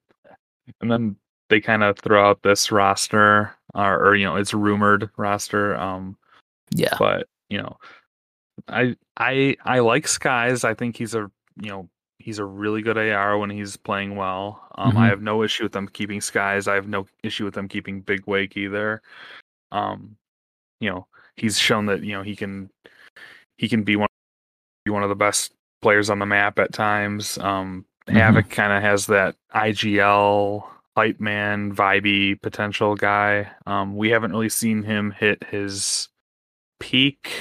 and 0.80 0.90
then 0.90 1.16
they 1.48 1.60
kind 1.60 1.82
of 1.82 1.98
throw 1.98 2.28
out 2.28 2.42
this 2.42 2.70
roster, 2.72 3.54
or, 3.74 4.06
or 4.06 4.14
you 4.14 4.24
know, 4.24 4.36
it's 4.36 4.54
rumored 4.54 5.10
roster. 5.16 5.76
Um, 5.76 6.16
yeah. 6.74 6.96
But, 6.98 7.28
you 7.48 7.58
know, 7.58 7.76
I 8.68 8.96
I 9.16 9.56
I 9.64 9.80
like 9.80 10.04
Skyz. 10.06 10.64
I 10.64 10.74
think 10.74 10.96
he's 10.96 11.14
a 11.14 11.30
you 11.60 11.68
know, 11.68 11.88
he's 12.18 12.38
a 12.38 12.44
really 12.44 12.82
good 12.82 12.98
AR 12.98 13.38
when 13.38 13.50
he's 13.50 13.76
playing 13.76 14.16
well. 14.16 14.68
Um 14.76 14.90
mm-hmm. 14.90 14.98
I 14.98 15.08
have 15.08 15.22
no 15.22 15.42
issue 15.42 15.64
with 15.64 15.72
them 15.72 15.88
keeping 15.88 16.20
Skyz. 16.20 16.68
I 16.68 16.74
have 16.74 16.88
no 16.88 17.06
issue 17.22 17.44
with 17.44 17.54
them 17.54 17.68
keeping 17.68 18.00
Big 18.00 18.26
Wake 18.26 18.56
either. 18.56 19.02
Um 19.70 20.16
you 20.80 20.90
know, 20.90 21.06
he's 21.36 21.58
shown 21.58 21.86
that, 21.86 22.02
you 22.02 22.12
know, 22.12 22.22
he 22.22 22.36
can 22.36 22.70
he 23.56 23.68
can 23.68 23.82
be 23.82 23.96
one 23.96 24.08
be 24.84 24.90
one 24.90 25.02
of 25.02 25.08
the 25.08 25.14
best 25.14 25.54
players 25.80 26.10
on 26.10 26.18
the 26.18 26.26
map 26.26 26.58
at 26.58 26.72
times. 26.72 27.38
Um 27.38 27.86
mm-hmm. 28.06 28.16
Havoc 28.16 28.50
kind 28.50 28.72
of 28.72 28.82
has 28.82 29.06
that 29.06 29.36
IGL 29.54 30.64
hype 30.96 31.20
man 31.20 31.74
vibey 31.74 32.40
potential 32.40 32.94
guy. 32.94 33.50
Um 33.66 33.96
we 33.96 34.10
haven't 34.10 34.32
really 34.32 34.48
seen 34.48 34.82
him 34.82 35.10
hit 35.10 35.42
his 35.44 36.08
peak 36.82 37.32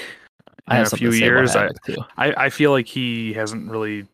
in 0.70 0.78
a 0.78 0.90
few 0.90 1.12
years. 1.12 1.56
I, 1.56 1.70
I, 2.18 2.46
I 2.46 2.50
feel 2.50 2.72
like 2.72 2.88
he 2.88 3.34
hasn't 3.34 3.70
really 3.70 4.08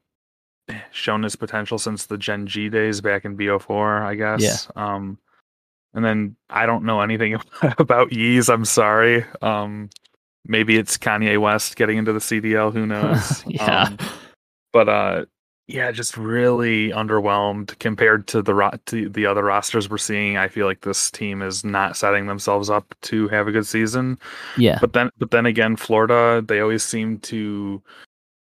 shown 0.91 1.23
his 1.23 1.35
potential 1.35 1.77
since 1.77 2.05
the 2.05 2.17
Gen 2.17 2.47
G 2.47 2.69
days 2.69 3.01
back 3.01 3.25
in 3.25 3.37
BO4, 3.37 4.01
I 4.01 4.15
guess. 4.15 4.41
Yeah. 4.41 4.93
Um, 4.95 5.17
and 5.93 6.03
then 6.03 6.35
I 6.49 6.65
don't 6.65 6.85
know 6.85 7.01
anything 7.01 7.33
about 7.77 8.09
Yeez. 8.09 8.51
I'm 8.53 8.65
sorry. 8.65 9.25
Um, 9.41 9.89
maybe 10.45 10.77
it's 10.77 10.97
Kanye 10.97 11.39
West 11.39 11.75
getting 11.75 11.97
into 11.97 12.13
the 12.13 12.19
CDL. 12.19 12.73
Who 12.73 12.85
knows? 12.87 13.43
yeah. 13.45 13.83
Um, 13.83 13.97
but 14.73 14.89
uh, 14.89 15.25
yeah, 15.67 15.91
just 15.91 16.15
really 16.15 16.91
underwhelmed 16.91 17.77
compared 17.79 18.25
to 18.27 18.41
the 18.41 18.55
ro- 18.55 18.71
to 18.85 19.09
the 19.09 19.25
other 19.25 19.43
rosters 19.43 19.89
we're 19.89 19.97
seeing. 19.97 20.37
I 20.37 20.47
feel 20.47 20.65
like 20.65 20.81
this 20.81 21.11
team 21.11 21.41
is 21.41 21.65
not 21.65 21.97
setting 21.97 22.27
themselves 22.27 22.69
up 22.69 22.95
to 23.03 23.27
have 23.27 23.49
a 23.49 23.51
good 23.51 23.67
season. 23.67 24.17
Yeah. 24.57 24.77
But 24.79 24.93
then 24.93 25.09
but 25.17 25.31
then 25.31 25.45
again, 25.45 25.75
Florida, 25.75 26.41
they 26.47 26.61
always 26.61 26.83
seem 26.83 27.19
to 27.19 27.83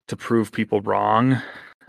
to 0.08 0.16
prove 0.16 0.52
people 0.52 0.82
wrong 0.82 1.42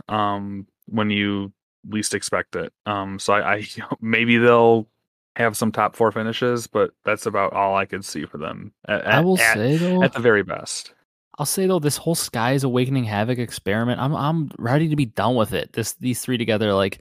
um 0.09 0.67
when 0.87 1.11
you 1.11 1.53
least 1.87 2.15
expect 2.15 2.57
it. 2.57 2.73
Um 2.87 3.19
so 3.19 3.35
I, 3.35 3.57
I 3.57 3.67
maybe 4.01 4.39
they'll 4.39 4.89
have 5.37 5.55
some 5.55 5.71
top 5.71 5.95
4 5.95 6.13
finishes, 6.13 6.67
but 6.67 6.93
that's 7.05 7.27
about 7.27 7.53
all 7.53 7.77
I 7.77 7.85
could 7.85 8.07
see 8.07 8.25
for 8.25 8.39
them. 8.39 8.73
At, 8.89 9.07
I 9.07 9.21
will 9.21 9.39
at, 9.39 9.55
say 9.55 9.77
though, 9.77 10.03
at 10.03 10.15
the 10.15 10.21
very 10.21 10.43
best. 10.43 10.95
I'll 11.39 11.47
say 11.47 11.67
though, 11.67 11.79
this 11.79 11.97
whole 11.97 12.15
Skyz 12.15 12.65
Owakening 12.65 13.05
Havoc 13.05 13.39
experiment, 13.39 14.01
I'm 14.01 14.15
I'm 14.15 14.51
ready 14.59 14.89
to 14.89 14.97
be 14.97 15.07
done 15.07 15.35
with 15.35 15.53
it. 15.53 15.73
This 15.73 15.93
these 15.95 16.21
three 16.21 16.39
together, 16.39 16.73
like 16.73 17.01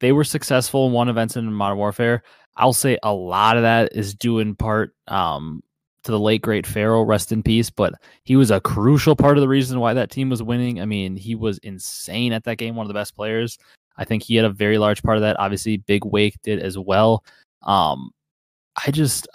they 0.00 0.12
were 0.12 0.24
successful 0.24 0.86
in 0.86 0.92
one 0.92 1.08
event 1.08 1.36
in 1.36 1.52
Modern 1.52 1.78
Warfare. 1.78 2.22
I'll 2.56 2.74
say 2.74 2.98
a 3.02 3.12
lot 3.12 3.56
of 3.56 3.62
that 3.62 3.94
is 3.94 4.14
due 4.14 4.40
in 4.40 4.54
part 4.54 4.94
um, 5.08 5.62
to 6.04 6.10
the 6.10 6.18
late 6.18 6.42
great 6.42 6.66
Fero, 6.66 7.02
rest 7.02 7.32
in 7.32 7.42
peace. 7.42 7.70
But 7.70 7.94
he 8.24 8.36
was 8.36 8.50
a 8.50 8.60
crucial 8.60 9.16
part 9.16 9.38
of 9.38 9.40
the 9.40 9.48
reason 9.48 9.80
why 9.80 9.94
that 9.94 10.10
team 10.10 10.28
was 10.28 10.42
winning. 10.42 10.80
I 10.80 10.84
mean, 10.84 11.16
he 11.16 11.34
was 11.34 11.58
insane 11.58 12.32
at 12.32 12.44
that 12.44 12.58
game, 12.58 12.74
one 12.74 12.84
of 12.84 12.88
the 12.88 12.94
best 12.94 13.16
players. 13.16 13.58
I 13.96 14.04
think 14.04 14.22
he 14.22 14.36
had 14.36 14.44
a 14.44 14.50
very 14.50 14.76
large 14.76 15.02
part 15.02 15.16
of 15.16 15.22
that. 15.22 15.38
Obviously, 15.38 15.78
Big 15.78 16.04
Wake 16.04 16.36
did 16.42 16.58
as 16.58 16.76
well. 16.76 17.24
Um, 17.62 18.10
I 18.84 18.90
just 18.90 19.28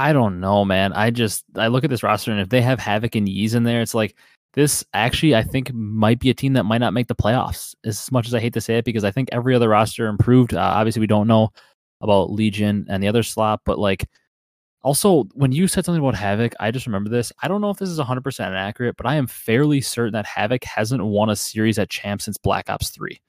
I 0.00 0.14
don't 0.14 0.40
know, 0.40 0.64
man. 0.64 0.94
I 0.94 1.10
just 1.10 1.44
I 1.56 1.66
look 1.66 1.84
at 1.84 1.90
this 1.90 2.02
roster 2.02 2.30
and 2.30 2.40
if 2.40 2.48
they 2.48 2.62
have 2.62 2.80
Havoc 2.80 3.16
and 3.16 3.28
Yeez 3.28 3.54
in 3.54 3.64
there, 3.64 3.82
it's 3.82 3.94
like 3.94 4.16
this 4.54 4.82
actually 4.94 5.36
I 5.36 5.42
think 5.42 5.74
might 5.74 6.18
be 6.18 6.30
a 6.30 6.34
team 6.34 6.54
that 6.54 6.64
might 6.64 6.78
not 6.78 6.94
make 6.94 7.06
the 7.06 7.14
playoffs. 7.14 7.74
As 7.84 8.10
much 8.10 8.26
as 8.26 8.32
I 8.32 8.40
hate 8.40 8.54
to 8.54 8.62
say 8.62 8.78
it, 8.78 8.86
because 8.86 9.04
I 9.04 9.10
think 9.10 9.28
every 9.30 9.54
other 9.54 9.68
roster 9.68 10.06
improved. 10.06 10.54
Uh, 10.54 10.60
obviously, 10.60 11.00
we 11.00 11.06
don't 11.06 11.28
know 11.28 11.50
about 12.00 12.32
Legion 12.32 12.86
and 12.88 13.02
the 13.02 13.08
other 13.08 13.22
slot, 13.22 13.60
but 13.66 13.78
like 13.78 14.08
also 14.80 15.24
when 15.34 15.52
you 15.52 15.68
said 15.68 15.84
something 15.84 16.00
about 16.02 16.14
Havoc, 16.14 16.54
I 16.58 16.70
just 16.70 16.86
remember 16.86 17.10
this. 17.10 17.30
I 17.42 17.48
don't 17.48 17.60
know 17.60 17.68
if 17.68 17.76
this 17.76 17.90
is 17.90 17.98
100% 17.98 18.40
accurate, 18.40 18.96
but 18.96 19.04
I 19.04 19.16
am 19.16 19.26
fairly 19.26 19.82
certain 19.82 20.14
that 20.14 20.24
Havoc 20.24 20.64
hasn't 20.64 21.04
won 21.04 21.28
a 21.28 21.36
series 21.36 21.78
at 21.78 21.90
champ 21.90 22.22
since 22.22 22.38
Black 22.38 22.70
Ops 22.70 22.88
3. 22.88 23.20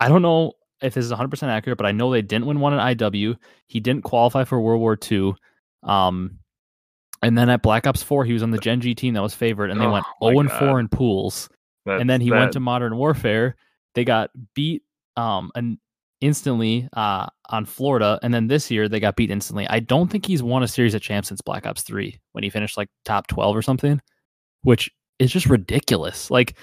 I 0.00 0.08
don't 0.08 0.22
know 0.22 0.54
if 0.84 0.94
this 0.94 1.04
is 1.04 1.10
100 1.10 1.28
percent 1.28 1.50
accurate, 1.50 1.78
but 1.78 1.86
I 1.86 1.92
know 1.92 2.12
they 2.12 2.22
didn't 2.22 2.46
win 2.46 2.60
one 2.60 2.78
at 2.78 2.98
IW. 2.98 3.36
He 3.66 3.80
didn't 3.80 4.04
qualify 4.04 4.44
for 4.44 4.60
World 4.60 4.80
War 4.80 4.98
II. 5.10 5.34
Um, 5.82 6.38
and 7.22 7.38
then 7.38 7.48
at 7.48 7.62
Black 7.62 7.86
Ops 7.86 8.02
4, 8.02 8.24
he 8.24 8.34
was 8.34 8.42
on 8.42 8.50
the 8.50 8.58
Gen 8.58 8.80
G 8.80 8.94
team 8.94 9.14
that 9.14 9.22
was 9.22 9.34
favored, 9.34 9.70
and 9.70 9.80
they 9.80 9.86
Oh 9.86 9.92
went 9.92 10.04
my 10.20 10.28
0 10.28 10.40
and 10.40 10.52
4 10.52 10.80
in 10.80 10.88
pools. 10.88 11.48
That, 11.86 12.00
and 12.00 12.08
then 12.08 12.20
he 12.20 12.30
went 12.30 12.52
to 12.52 12.60
Modern 12.60 12.96
Warfare. 12.96 13.56
They 13.94 14.04
got 14.04 14.30
beat 14.54 14.82
um 15.16 15.52
and 15.54 15.78
instantly 16.20 16.88
uh 16.92 17.26
on 17.48 17.64
Florida, 17.64 18.18
and 18.22 18.32
then 18.32 18.46
this 18.46 18.70
year 18.70 18.88
they 18.88 19.00
got 19.00 19.16
beat 19.16 19.30
instantly. 19.30 19.66
I 19.68 19.80
don't 19.80 20.10
think 20.10 20.26
he's 20.26 20.42
won 20.42 20.62
a 20.62 20.68
series 20.68 20.94
of 20.94 21.00
champs 21.02 21.28
since 21.28 21.40
Black 21.40 21.66
Ops 21.66 21.82
3 21.82 22.18
when 22.32 22.44
he 22.44 22.50
finished 22.50 22.76
like 22.76 22.88
top 23.04 23.26
12 23.26 23.56
or 23.56 23.62
something, 23.62 24.00
which 24.62 24.90
is 25.18 25.32
just 25.32 25.46
ridiculous. 25.46 26.30
Like 26.30 26.56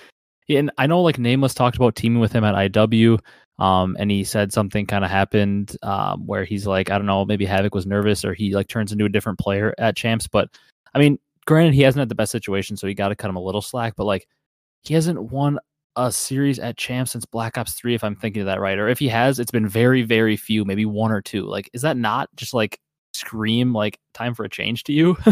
and 0.49 0.71
I 0.77 0.87
know 0.87 1.01
like 1.01 1.19
Nameless 1.19 1.53
talked 1.53 1.75
about 1.75 1.95
teaming 1.95 2.19
with 2.19 2.31
him 2.31 2.43
at 2.43 2.55
IW. 2.71 3.19
Um, 3.59 3.95
and 3.99 4.09
he 4.09 4.23
said 4.23 4.51
something 4.51 4.87
kind 4.87 5.05
of 5.05 5.11
happened 5.11 5.77
um, 5.83 6.25
where 6.25 6.45
he's 6.45 6.65
like, 6.65 6.89
I 6.89 6.97
don't 6.97 7.05
know, 7.05 7.25
maybe 7.25 7.45
Havoc 7.45 7.75
was 7.75 7.85
nervous 7.85 8.25
or 8.25 8.33
he 8.33 8.55
like 8.55 8.67
turns 8.67 8.91
into 8.91 9.05
a 9.05 9.09
different 9.09 9.37
player 9.37 9.75
at 9.77 9.95
champs. 9.95 10.27
But 10.27 10.49
I 10.95 10.99
mean, 10.99 11.19
granted, 11.45 11.75
he 11.75 11.83
hasn't 11.83 11.99
had 11.99 12.09
the 12.09 12.15
best 12.15 12.31
situation, 12.31 12.75
so 12.75 12.87
he 12.87 12.95
got 12.95 13.09
to 13.09 13.15
cut 13.15 13.29
him 13.29 13.35
a 13.35 13.43
little 13.43 13.61
slack. 13.61 13.93
But 13.95 14.05
like, 14.05 14.27
he 14.81 14.95
hasn't 14.95 15.31
won 15.31 15.59
a 15.95 16.11
series 16.11 16.57
at 16.57 16.77
champs 16.77 17.11
since 17.11 17.25
Black 17.25 17.57
Ops 17.57 17.73
3, 17.73 17.93
if 17.93 18.03
I'm 18.03 18.15
thinking 18.15 18.41
of 18.41 18.45
that 18.47 18.59
right. 18.59 18.79
Or 18.79 18.87
if 18.87 18.97
he 18.97 19.09
has, 19.09 19.39
it's 19.39 19.51
been 19.51 19.67
very, 19.67 20.01
very 20.01 20.37
few, 20.37 20.65
maybe 20.65 20.85
one 20.85 21.11
or 21.11 21.21
two. 21.21 21.45
Like, 21.45 21.69
is 21.73 21.83
that 21.83 21.97
not 21.97 22.29
just 22.35 22.53
like 22.53 22.79
scream 23.13 23.73
like 23.73 23.99
time 24.13 24.33
for 24.33 24.43
a 24.43 24.49
change 24.49 24.85
to 24.85 24.93
you? 24.93 25.17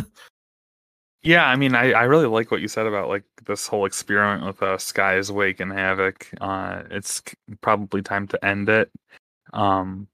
Yeah, 1.22 1.46
I 1.46 1.56
mean, 1.58 1.76
I, 1.76 1.92
I 1.92 2.04
really 2.04 2.28
like 2.28 2.50
what 2.50 2.62
you 2.62 2.68
said 2.70 2.88
about 2.88 3.10
like 3.10 3.24
this 3.46 3.68
whole 3.68 3.86
experiment 3.86 4.46
with 4.46 4.62
uh, 4.64 4.78
Skyz 4.78 5.30
Wake 5.32 5.60
and 5.60 5.72
Havoc. 5.72 6.30
Uh, 6.40 6.84
it's 6.92 7.22
probably 7.62 8.02
time 8.02 8.28
to 8.30 8.46
end 8.46 8.70
it. 8.70 8.90
Um, 9.54 10.08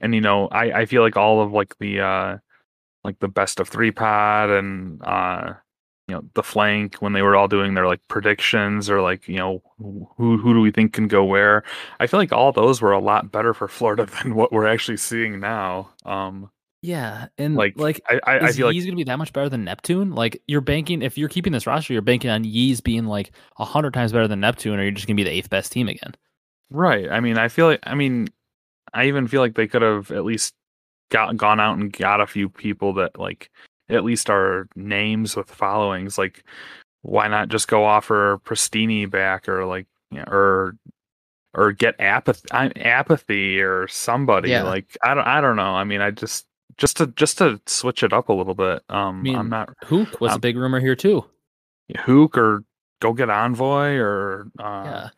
and 0.00 0.14
you 0.14 0.20
know, 0.22 0.48
I, 0.48 0.82
I 0.82 0.86
feel 0.86 1.02
like 1.02 1.16
all 1.16 1.42
of 1.42 1.52
like 1.52 1.76
the 1.78 2.00
uh, 2.00 2.38
like 3.04 3.18
the 3.20 3.28
best 3.28 3.60
of 3.60 3.68
three 3.68 3.92
pod 3.92 4.50
and 4.50 5.02
uh, 5.04 5.54
you 6.08 6.16
know, 6.16 6.24
the 6.34 6.42
flank 6.44 6.96
when 6.96 7.14
they 7.14 7.22
were 7.22 7.36
all 7.36 7.48
doing 7.48 7.74
their 7.74 7.86
like 7.88 8.00
predictions 8.08 8.90
or 8.90 9.02
like 9.02 9.28
you 9.28 9.36
know 9.38 9.62
who 9.78 10.38
who 10.38 10.54
do 10.54 10.60
we 10.60 10.70
think 10.72 10.94
can 10.94 11.08
go 11.08 11.24
where. 11.24 11.64
I 12.00 12.06
feel 12.08 12.20
like 12.20 12.32
all 12.32 12.52
those 12.52 12.82
were 12.82 12.92
a 12.92 13.00
lot 13.00 13.32
better 13.32 13.54
for 13.54 13.68
Florida 13.68 14.06
than 14.22 14.34
what 14.36 14.52
we're 14.52 14.68
actually 14.68 14.98
seeing 14.98 15.40
now. 15.40 15.90
Um, 16.06 16.50
yeah. 16.84 17.28
And 17.38 17.54
like 17.56 17.78
like, 17.78 17.98
I 18.10 18.20
I, 18.26 18.36
I 18.36 18.48
is 18.48 18.56
feel 18.56 18.66
like 18.66 18.76
gonna 18.76 18.94
be 18.94 19.04
that 19.04 19.16
much 19.16 19.32
better 19.32 19.48
than 19.48 19.64
Neptune? 19.64 20.14
Like 20.14 20.42
you're 20.46 20.60
banking 20.60 21.00
if 21.00 21.16
you're 21.16 21.30
keeping 21.30 21.52
this 21.52 21.66
roster, 21.66 21.94
you're 21.94 22.02
banking 22.02 22.28
on 22.28 22.44
Yeez 22.44 22.82
being 22.82 23.06
like 23.06 23.32
a 23.58 23.64
hundred 23.64 23.94
times 23.94 24.12
better 24.12 24.28
than 24.28 24.40
Neptune, 24.40 24.78
or 24.78 24.82
you're 24.82 24.92
just 24.92 25.06
gonna 25.06 25.16
be 25.16 25.24
the 25.24 25.30
eighth 25.30 25.48
best 25.48 25.72
team 25.72 25.88
again. 25.88 26.14
Right. 26.70 27.10
I 27.10 27.20
mean, 27.20 27.38
I 27.38 27.48
feel 27.48 27.68
like 27.68 27.80
I 27.84 27.94
mean, 27.94 28.28
I 28.92 29.06
even 29.06 29.26
feel 29.28 29.40
like 29.40 29.54
they 29.54 29.66
could 29.66 29.80
have 29.80 30.10
at 30.10 30.26
least 30.26 30.54
got 31.10 31.34
gone 31.38 31.58
out 31.58 31.78
and 31.78 31.90
got 31.90 32.20
a 32.20 32.26
few 32.26 32.50
people 32.50 32.92
that 32.94 33.18
like 33.18 33.50
at 33.88 34.04
least 34.04 34.28
are 34.28 34.68
names 34.76 35.36
with 35.36 35.50
followings. 35.50 36.18
Like, 36.18 36.44
why 37.00 37.28
not 37.28 37.48
just 37.48 37.66
go 37.66 37.84
offer 37.86 38.40
Prestinni 38.44 39.10
back 39.10 39.48
or 39.48 39.64
like 39.64 39.86
you 40.10 40.18
know, 40.18 40.24
or 40.28 40.76
or 41.54 41.72
get 41.72 41.98
apathy 41.98 42.46
apathy 42.52 43.60
or 43.62 43.88
somebody 43.88 44.50
Yeah. 44.50 44.64
like 44.64 44.98
I 45.02 45.14
don't 45.14 45.26
I 45.26 45.40
don't 45.40 45.56
know. 45.56 45.74
I 45.74 45.84
mean, 45.84 46.02
I 46.02 46.10
just 46.10 46.46
just 46.78 46.96
to 46.98 47.06
just 47.08 47.38
to 47.38 47.60
switch 47.66 48.02
it 48.02 48.12
up 48.12 48.28
a 48.28 48.32
little 48.32 48.54
bit. 48.54 48.82
Um, 48.88 49.22
mean, 49.22 49.36
I'm 49.36 49.48
not 49.48 49.70
Hook 49.84 50.20
was 50.20 50.32
a 50.32 50.34
Um, 50.34 50.40
big 50.40 50.56
rumor 50.56 50.80
here 50.80 50.96
too. 50.96 51.24
Hook 51.96 52.36
or 52.38 52.64
go 53.00 53.12
get 53.12 53.28
Envoy 53.30 53.96
or 53.96 54.46
uh, 54.58 54.62
yeah. 54.62 55.08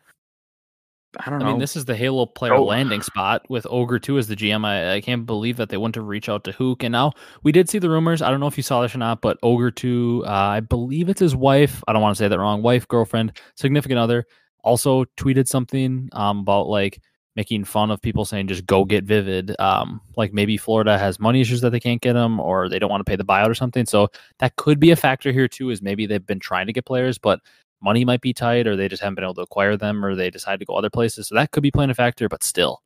I 1.19 1.29
don't 1.31 1.39
know. 1.39 1.45
I 1.45 1.49
mean, 1.51 1.59
this 1.59 1.75
is 1.75 1.85
the 1.85 1.95
Halo 1.95 2.25
player 2.27 2.53
Oh. 2.53 2.63
landing 2.65 3.01
spot 3.01 3.43
with 3.49 3.65
Ogre 3.69 3.97
2 3.97 4.19
as 4.19 4.27
the 4.27 4.35
GM. 4.35 4.65
I, 4.65 4.95
I 4.95 5.01
can't 5.01 5.25
believe 5.25 5.57
that 5.57 5.69
they 5.69 5.77
went 5.77 5.95
to 5.95 6.01
reach 6.01 6.29
out 6.29 6.43
to 6.43 6.51
Hook. 6.51 6.83
And 6.83 6.91
now 6.91 7.13
we 7.41 7.51
did 7.51 7.69
see 7.69 7.79
the 7.79 7.89
rumors. 7.89 8.21
I 8.21 8.29
don't 8.29 8.39
know 8.39 8.45
if 8.47 8.57
you 8.57 8.61
saw 8.61 8.81
this 8.83 8.93
or 8.93 8.99
not, 8.99 9.21
but 9.21 9.39
Ogre 9.41 9.71
2, 9.71 10.25
uh, 10.27 10.29
I 10.29 10.59
believe 10.59 11.09
it's 11.09 11.21
his 11.21 11.35
wife. 11.35 11.83
I 11.87 11.93
don't 11.93 12.03
want 12.03 12.15
to 12.15 12.23
say 12.23 12.27
that 12.27 12.37
wrong. 12.37 12.61
Wife, 12.61 12.87
girlfriend, 12.87 13.31
significant 13.55 13.97
other, 13.99 14.25
also 14.63 15.05
tweeted 15.17 15.47
something 15.47 16.09
um, 16.11 16.39
about 16.39 16.67
like 16.67 17.01
making 17.37 17.63
fun 17.63 17.91
of 17.91 18.01
people 18.01 18.25
saying 18.25 18.47
just 18.47 18.65
go 18.65 18.83
get 18.83 19.05
Vivid. 19.05 19.55
Um, 19.59 20.01
like 20.17 20.33
maybe 20.33 20.57
Florida 20.57 20.97
has 20.97 21.19
money 21.19 21.39
issues 21.39 21.61
that 21.61 21.69
they 21.69 21.79
can't 21.79 22.01
get 22.01 22.13
them 22.13 22.39
or 22.39 22.67
they 22.67 22.79
don't 22.79 22.89
want 22.89 22.99
to 22.99 23.09
pay 23.09 23.15
the 23.15 23.23
buyout 23.23 23.47
or 23.47 23.53
something. 23.53 23.85
So 23.85 24.09
that 24.39 24.55
could 24.57 24.79
be 24.79 24.89
a 24.89 24.95
factor 24.95 25.31
here 25.31 25.47
too, 25.47 25.69
is 25.69 25.81
maybe 25.81 26.07
they've 26.07 26.25
been 26.25 26.39
trying 26.39 26.65
to 26.65 26.73
get 26.73 26.85
players, 26.85 27.19
but 27.19 27.39
money 27.79 28.03
might 28.03 28.21
be 28.21 28.33
tight 28.33 28.65
or 28.65 28.75
they 28.75 28.89
just 28.89 29.03
haven't 29.03 29.15
been 29.15 29.23
able 29.23 29.35
to 29.35 29.41
acquire 29.41 29.77
them 29.77 30.03
or 30.03 30.15
they 30.15 30.31
decide 30.31 30.59
to 30.59 30.65
go 30.65 30.73
other 30.73 30.89
places. 30.89 31.27
So 31.27 31.35
that 31.35 31.51
could 31.51 31.61
be 31.61 31.69
playing 31.71 31.91
a 31.91 31.93
factor, 31.95 32.27
but 32.27 32.43
still. 32.43 32.81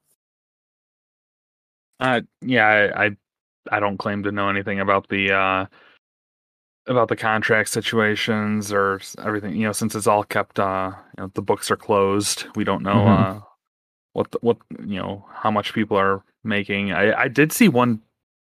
Uh, 2.01 2.21
yeah, 2.41 2.67
I, 2.67 3.05
I 3.05 3.11
I 3.71 3.79
don't 3.79 3.97
claim 3.97 4.23
to 4.23 4.31
know 4.31 4.49
anything 4.49 4.79
about 4.81 5.07
the 5.07 5.31
uh 5.31 5.65
about 6.87 7.07
the 7.07 7.15
contract 7.15 7.69
situations 7.69 8.73
or 8.73 8.99
everything. 9.23 9.55
You 9.55 9.67
know, 9.67 9.71
since 9.71 9.95
it's 9.95 10.07
all 10.07 10.23
kept, 10.23 10.59
uh, 10.59 10.91
you 11.17 11.23
know, 11.23 11.31
the 11.35 11.41
books 11.43 11.71
are 11.71 11.77
closed. 11.77 12.47
We 12.55 12.63
don't 12.65 12.83
know 12.83 13.05
Mhm. 13.05 13.37
uh 13.37 13.41
what 14.13 14.31
the, 14.31 14.39
what 14.41 14.57
you 14.85 14.97
know 14.99 15.25
how 15.33 15.51
much 15.51 15.73
people 15.73 15.97
are 15.97 16.23
making. 16.43 16.91
I 16.93 17.13
I 17.23 17.27
did 17.27 17.51
see 17.51 17.69
one 17.69 18.01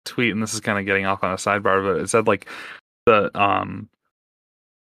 tweet, 0.05 0.31
and 0.31 0.41
this 0.41 0.53
is 0.53 0.59
kind 0.61 0.79
of 0.79 0.85
getting 0.85 1.05
off 1.05 1.23
on 1.23 1.31
a 1.31 1.35
sidebar, 1.35 1.83
but 1.83 2.01
it 2.01 2.09
said 2.09 2.27
like 2.27 2.47
the 3.05 3.31
um 3.39 3.89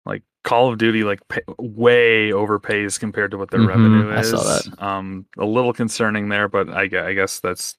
like 0.04 0.22
Call 0.44 0.70
of 0.72 0.78
Duty 0.78 1.04
like 1.04 1.26
pay, 1.28 1.42
way 1.58 2.30
overpays 2.30 2.98
compared 2.98 3.30
to 3.32 3.38
what 3.38 3.50
their 3.50 3.60
Mhm, 3.60 3.66
revenue 3.66 4.16
I 4.16 4.20
is. 4.20 4.30
saw 4.30 4.44
that. 4.44 4.82
Um, 4.82 5.26
a 5.38 5.44
little 5.44 5.72
concerning 5.72 6.28
there, 6.28 6.48
but 6.48 6.68
I, 6.70 6.82
I 6.82 7.12
guess 7.14 7.40
that's 7.40 7.76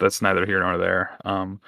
that's 0.00 0.22
neither 0.22 0.46
here 0.46 0.60
nor 0.60 0.78
there. 0.78 1.16
Um, 1.24 1.60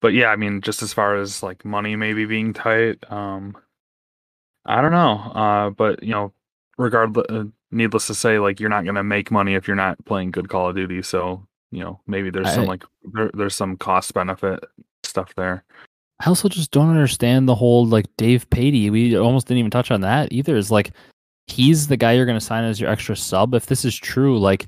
but 0.00 0.12
yeah, 0.14 0.28
I 0.28 0.36
mean, 0.36 0.60
just 0.60 0.82
as 0.82 0.92
far 0.92 1.16
as 1.16 1.42
like 1.42 1.64
money 1.64 1.96
maybe 1.96 2.24
being 2.26 2.52
tight, 2.52 2.98
um, 3.12 3.56
I 4.66 4.80
don't 4.82 4.92
know. 4.92 5.18
Uh, 5.34 5.70
but 5.70 6.02
you 6.02 6.10
know, 6.10 6.32
regardless, 6.78 7.26
uh, 7.30 7.44
needless 7.70 8.06
to 8.08 8.14
say, 8.14 8.38
like 8.38 8.60
you're 8.60 8.70
not 8.70 8.84
gonna 8.84 9.04
make 9.04 9.30
money 9.30 9.54
if 9.54 9.66
you're 9.66 9.76
not 9.76 10.04
playing 10.04 10.30
good 10.30 10.48
Call 10.48 10.68
of 10.68 10.76
Duty. 10.76 11.02
So 11.02 11.46
you 11.70 11.84
know, 11.84 12.00
maybe 12.06 12.30
there's 12.30 12.52
some 12.52 12.66
like 12.66 12.84
there, 13.12 13.30
there's 13.34 13.54
some 13.54 13.76
cost 13.76 14.12
benefit 14.14 14.60
stuff 15.04 15.34
there. 15.36 15.64
I 16.20 16.26
also 16.26 16.48
just 16.48 16.70
don't 16.70 16.90
understand 16.90 17.48
the 17.48 17.54
whole 17.54 17.86
like 17.86 18.06
Davpadie. 18.16 18.90
We 18.90 19.16
almost 19.16 19.46
didn't 19.46 19.60
even 19.60 19.70
touch 19.70 19.90
on 19.90 20.02
that 20.02 20.32
either. 20.32 20.56
Is 20.56 20.70
like 20.70 20.92
he's 21.46 21.88
the 21.88 21.96
guy 21.96 22.12
you're 22.12 22.26
going 22.26 22.38
to 22.38 22.44
sign 22.44 22.64
as 22.64 22.80
your 22.80 22.90
extra 22.90 23.16
sub. 23.16 23.54
If 23.54 23.66
this 23.66 23.84
is 23.84 23.96
true, 23.96 24.38
like 24.38 24.66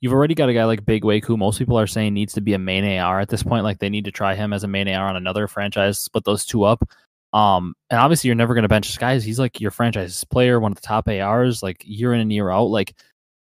you've 0.00 0.12
already 0.12 0.34
got 0.34 0.48
a 0.48 0.54
guy 0.54 0.64
like 0.64 0.84
Big 0.84 1.04
Wake 1.04 1.24
who 1.24 1.36
most 1.36 1.58
people 1.58 1.78
are 1.78 1.86
saying 1.86 2.14
needs 2.14 2.32
to 2.34 2.40
be 2.40 2.54
a 2.54 2.58
main 2.58 2.84
AR 2.98 3.20
at 3.20 3.28
this 3.28 3.42
point. 3.42 3.64
Like 3.64 3.78
they 3.78 3.90
need 3.90 4.04
to 4.04 4.12
try 4.12 4.34
him 4.34 4.52
as 4.52 4.64
a 4.64 4.68
main 4.68 4.88
AR 4.88 5.08
on 5.08 5.16
another 5.16 5.48
franchise, 5.48 5.98
split 5.98 6.24
those 6.24 6.44
two 6.44 6.64
up. 6.64 6.88
Um, 7.32 7.74
and 7.90 7.98
obviously 7.98 8.28
you're 8.28 8.34
never 8.34 8.54
going 8.54 8.62
to 8.62 8.68
bench 8.68 8.88
this 8.88 8.98
guy. 8.98 9.18
He's 9.18 9.38
like 9.38 9.60
your 9.60 9.70
franchise 9.70 10.24
player, 10.24 10.60
one 10.60 10.72
of 10.72 10.76
the 10.76 10.86
top 10.86 11.08
ARs, 11.08 11.62
like 11.62 11.82
year 11.84 12.12
in 12.12 12.20
and 12.20 12.32
year 12.32 12.50
out. 12.50 12.66
Like 12.66 12.94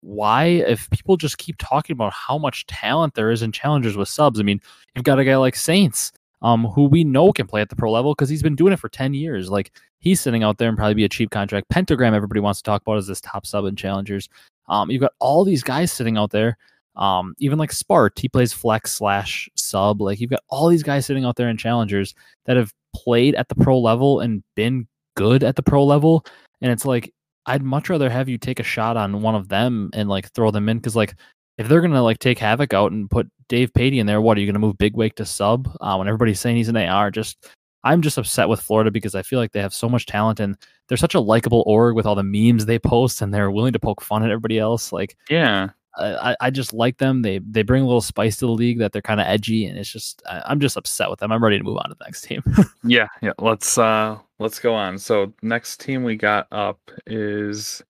why, 0.01 0.45
if 0.45 0.89
people 0.89 1.17
just 1.17 1.37
keep 1.37 1.55
talking 1.59 1.93
about 1.93 2.13
how 2.13 2.37
much 2.37 2.65
talent 2.67 3.13
there 3.13 3.31
is 3.31 3.41
in 3.41 3.51
challengers 3.51 3.97
with 3.97 4.09
subs, 4.09 4.39
I 4.39 4.43
mean, 4.43 4.61
you've 4.95 5.05
got 5.05 5.19
a 5.19 5.25
guy 5.25 5.37
like 5.37 5.55
Saints 5.55 6.11
um, 6.41 6.65
who 6.65 6.85
we 6.85 7.03
know 7.03 7.31
can 7.31 7.47
play 7.47 7.61
at 7.61 7.69
the 7.69 7.75
pro 7.75 7.91
level 7.91 8.13
because 8.13 8.29
he's 8.29 8.43
been 8.43 8.55
doing 8.55 8.73
it 8.73 8.79
for 8.79 8.89
10 8.89 9.13
years. 9.13 9.49
Like 9.49 9.71
he's 9.99 10.21
sitting 10.21 10.43
out 10.43 10.57
there 10.57 10.69
and 10.69 10.77
probably 10.77 10.93
be 10.93 11.05
a 11.05 11.09
cheap 11.09 11.31
contract. 11.31 11.69
Pentagram, 11.69 12.13
everybody 12.13 12.39
wants 12.39 12.59
to 12.59 12.63
talk 12.63 12.81
about 12.81 12.97
as 12.97 13.07
this 13.07 13.21
top 13.21 13.45
sub 13.45 13.65
in 13.65 13.75
challengers. 13.75 14.29
Um, 14.67 14.89
you've 14.91 15.01
got 15.01 15.13
all 15.19 15.43
these 15.43 15.63
guys 15.63 15.91
sitting 15.91 16.17
out 16.17 16.31
there. 16.31 16.57
Um, 16.95 17.33
even 17.39 17.57
like 17.57 17.71
Spart, 17.71 18.19
he 18.19 18.27
plays 18.27 18.51
flex 18.51 18.91
slash 18.91 19.49
sub. 19.55 20.01
Like 20.01 20.19
you've 20.19 20.29
got 20.29 20.43
all 20.49 20.67
these 20.67 20.83
guys 20.83 21.05
sitting 21.05 21.25
out 21.25 21.37
there 21.37 21.49
in 21.49 21.57
challengers 21.57 22.13
that 22.45 22.57
have 22.57 22.73
played 22.95 23.35
at 23.35 23.47
the 23.49 23.55
pro 23.55 23.79
level 23.79 24.19
and 24.19 24.43
been 24.55 24.87
good 25.15 25.43
at 25.43 25.55
the 25.55 25.63
pro 25.63 25.83
level. 25.85 26.25
And 26.61 26.71
it's 26.71 26.85
like, 26.85 27.13
I'd 27.45 27.63
much 27.63 27.89
rather 27.89 28.09
have 28.09 28.29
you 28.29 28.37
take 28.37 28.59
a 28.59 28.63
shot 28.63 28.97
on 28.97 29.21
one 29.21 29.35
of 29.35 29.49
them 29.49 29.89
and 29.93 30.07
like 30.07 30.31
throw 30.33 30.51
them 30.51 30.69
in 30.69 30.77
because 30.77 30.95
like 30.95 31.15
if 31.57 31.67
they're 31.67 31.81
gonna 31.81 32.03
like 32.03 32.19
take 32.19 32.39
Havoc 32.39 32.73
out 32.73 32.91
and 32.91 33.09
put 33.09 33.29
Davpadie 33.49 33.97
in 33.97 34.05
there, 34.05 34.21
what 34.21 34.37
are 34.37 34.41
you 34.41 34.47
gonna 34.47 34.59
move 34.59 34.77
Big 34.77 34.95
Wake 34.95 35.15
to 35.15 35.25
sub 35.25 35.75
uh, 35.81 35.95
when 35.95 36.07
everybody's 36.07 36.39
saying 36.39 36.57
he's 36.57 36.69
an 36.69 36.77
AR? 36.77 37.11
Just 37.11 37.47
I'm 37.83 38.01
just 38.01 38.17
upset 38.17 38.49
with 38.49 38.61
Florida 38.61 38.91
because 38.91 39.15
I 39.15 39.23
feel 39.23 39.39
like 39.39 39.51
they 39.51 39.61
have 39.61 39.73
so 39.73 39.89
much 39.89 40.05
talent 40.05 40.39
and 40.39 40.57
they're 40.87 40.97
such 40.97 41.15
a 41.15 41.19
likable 41.19 41.63
org 41.65 41.95
with 41.95 42.05
all 42.05 42.15
the 42.15 42.23
memes 42.23 42.65
they 42.65 42.79
post 42.79 43.21
and 43.21 43.33
they're 43.33 43.51
willing 43.51 43.73
to 43.73 43.79
poke 43.79 44.01
fun 44.01 44.23
at 44.23 44.31
everybody 44.31 44.59
else. 44.59 44.91
Like 44.91 45.17
Yeah, 45.29 45.69
I, 45.97 46.35
I- 46.39 46.49
just 46.49 46.73
like 46.73 46.97
them. 46.97 47.21
They 47.21 47.39
they 47.39 47.63
bring 47.63 47.83
a 47.83 47.85
little 47.85 48.01
spice 48.01 48.37
to 48.37 48.45
the 48.45 48.51
league 48.51 48.79
that 48.79 48.91
they're 48.91 49.01
kind 49.01 49.19
of 49.19 49.27
edgy 49.27 49.65
and 49.65 49.77
it's 49.77 49.91
just 49.91 50.21
I, 50.29 50.41
I'm 50.45 50.59
just 50.59 50.77
upset 50.77 51.09
with 51.09 51.19
them. 51.19 51.31
I'm 51.31 51.43
ready 51.43 51.57
to 51.57 51.63
move 51.63 51.77
on 51.77 51.89
to 51.89 51.95
the 51.97 52.05
next 52.05 52.21
team. 52.23 52.43
yeah, 52.83 53.07
yeah. 53.21 53.33
Let's 53.39 53.77
uh 53.77 54.17
let's 54.39 54.59
go 54.59 54.73
on. 54.73 54.97
So 54.97 55.33
next 55.41 55.79
team 55.79 56.03
we 56.03 56.15
got 56.15 56.47
up 56.51 56.79
is 57.07 57.81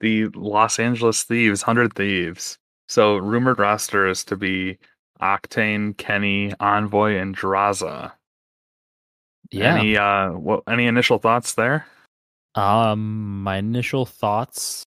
the 0.00 0.26
Los 0.34 0.78
Angeles 0.78 1.22
Thieves, 1.24 1.62
Hundred 1.62 1.94
Thieves. 1.94 2.58
So 2.88 3.16
rumored 3.16 3.58
roster 3.58 4.06
is 4.08 4.24
to 4.24 4.36
be 4.36 4.78
Octane, 5.20 5.96
Kenny, 5.96 6.52
Envoy, 6.60 7.16
and 7.16 7.36
Drazah. 7.36 8.12
yeah. 9.50 9.74
Any 9.76 9.96
uh 9.96 10.30
what 10.32 10.62
any 10.68 10.86
initial 10.86 11.18
thoughts 11.18 11.54
there? 11.54 11.86
Um, 12.54 13.42
my 13.42 13.56
initial 13.58 14.04
thoughts. 14.06 14.84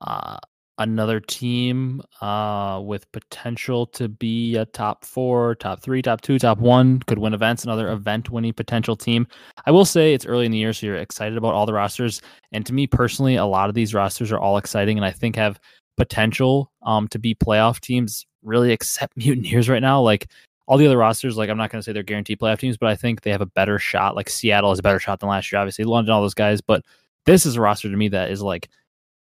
Uh, 0.00 0.38
another 0.78 1.20
team 1.20 2.02
uh, 2.20 2.80
with 2.82 3.10
potential 3.12 3.86
to 3.86 4.08
be 4.08 4.56
a 4.56 4.64
top 4.66 5.04
four, 5.04 5.54
top 5.56 5.80
three, 5.82 6.02
top 6.02 6.20
two, 6.20 6.38
top 6.38 6.58
one, 6.58 7.00
could 7.00 7.18
win 7.18 7.34
events, 7.34 7.64
another 7.64 7.90
event 7.92 8.30
winning 8.30 8.52
potential 8.52 8.96
team. 8.96 9.26
I 9.66 9.70
will 9.70 9.84
say 9.84 10.14
it's 10.14 10.26
early 10.26 10.46
in 10.46 10.52
the 10.52 10.58
year, 10.58 10.72
so 10.72 10.86
you're 10.86 10.96
excited 10.96 11.36
about 11.36 11.54
all 11.54 11.66
the 11.66 11.72
rosters. 11.72 12.22
And 12.52 12.64
to 12.66 12.72
me 12.72 12.86
personally, 12.86 13.36
a 13.36 13.44
lot 13.44 13.68
of 13.68 13.74
these 13.74 13.94
rosters 13.94 14.32
are 14.32 14.38
all 14.38 14.56
exciting 14.56 14.98
and 14.98 15.04
I 15.04 15.10
think 15.10 15.36
have 15.36 15.60
potential 15.96 16.72
um, 16.82 17.08
to 17.08 17.18
be 17.18 17.34
playoff 17.34 17.80
teams, 17.80 18.26
really, 18.42 18.72
except 18.72 19.16
Mutineers 19.16 19.68
right 19.68 19.82
now. 19.82 20.00
Like 20.00 20.28
all 20.66 20.78
the 20.78 20.86
other 20.86 20.98
rosters, 20.98 21.36
like 21.36 21.50
I'm 21.50 21.58
not 21.58 21.70
going 21.70 21.80
to 21.80 21.84
say 21.84 21.92
they're 21.92 22.02
guaranteed 22.02 22.38
playoff 22.38 22.58
teams, 22.58 22.78
but 22.78 22.88
I 22.88 22.96
think 22.96 23.22
they 23.22 23.30
have 23.30 23.40
a 23.40 23.46
better 23.46 23.78
shot. 23.78 24.16
Like 24.16 24.30
Seattle 24.30 24.70
has 24.70 24.78
a 24.78 24.82
better 24.82 25.00
shot 25.00 25.20
than 25.20 25.28
last 25.28 25.52
year, 25.52 25.60
obviously, 25.60 25.84
London, 25.84 26.12
all 26.12 26.22
those 26.22 26.34
guys. 26.34 26.60
But 26.60 26.82
this 27.26 27.46
is 27.46 27.56
a 27.56 27.60
roster 27.60 27.90
to 27.90 27.96
me 27.96 28.08
that 28.08 28.30
is 28.30 28.42
like, 28.42 28.68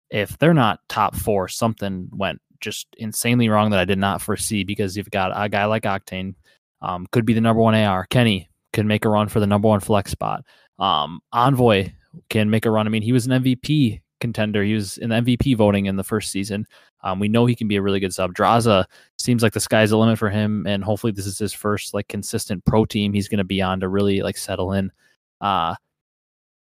if 0.10 0.38
they're 0.38 0.54
not 0.54 0.80
top 0.90 1.16
four, 1.16 1.48
something 1.48 2.10
went 2.12 2.42
just 2.60 2.88
insanely 2.98 3.50
wrong 3.50 3.70
that 3.72 3.80
I 3.80 3.86
did 3.86 4.00
not 4.00 4.22
foresee 4.22 4.64
because 4.64 4.98
you've 4.98 5.12
got 5.12 5.32
a 5.36 5.50
guy 5.50 5.66
like 5.66 5.84
Octane, 5.84 6.36
um, 6.82 7.08
could 7.12 7.26
be 7.26 7.34
the 7.34 7.42
number 7.42 7.62
one 7.62 7.76
AR. 7.76 8.06
Kenny 8.06 8.50
can 8.74 8.88
make 8.88 9.06
a 9.06 9.10
run 9.10 9.28
for 9.28 9.40
the 9.40 9.48
number 9.48 9.68
one 9.68 9.80
flex 9.80 10.12
spot. 10.12 10.44
Um, 10.80 11.20
Envoy 11.34 11.92
can 12.30 12.50
make 12.50 12.66
a 12.66 12.72
run. 12.72 12.88
I 12.88 12.90
mean, 12.90 13.02
he 13.02 13.12
was 13.12 13.26
an 13.26 13.44
MVP 13.44 14.02
contender. 14.20 14.64
He 14.64 14.74
was 14.74 14.98
in 14.98 15.10
the 15.10 15.16
MVP 15.16 15.56
voting 15.56 15.86
in 15.86 15.96
the 15.96 16.04
first 16.04 16.32
season. 16.32 16.66
Um, 17.04 17.20
we 17.20 17.28
know 17.28 17.46
he 17.46 17.56
can 17.56 17.68
be 17.68 17.76
a 17.76 17.82
really 17.82 18.00
good 18.00 18.14
sub. 18.14 18.34
Drazah 18.34 18.86
seems 19.18 19.44
like 19.44 19.54
the 19.54 19.60
sky's 19.60 19.92
the 19.92 19.98
limit 19.98 20.18
for 20.18 20.30
him, 20.30 20.66
and 20.66 20.84
hopefully 20.84 21.14
this 21.14 21.28
is 21.28 21.38
his 21.38 21.54
first 21.54 21.94
like 21.94 22.08
consistent 22.08 22.66
pro 22.66 22.86
team 22.86 23.14
he's 23.14 23.28
going 23.28 23.38
to 23.38 23.44
be 23.44 23.62
on 23.62 23.80
to 23.80 23.88
really 23.88 24.22
like 24.22 24.38
settle 24.38 24.74
in. 24.74 24.92
Uh, 25.40 25.76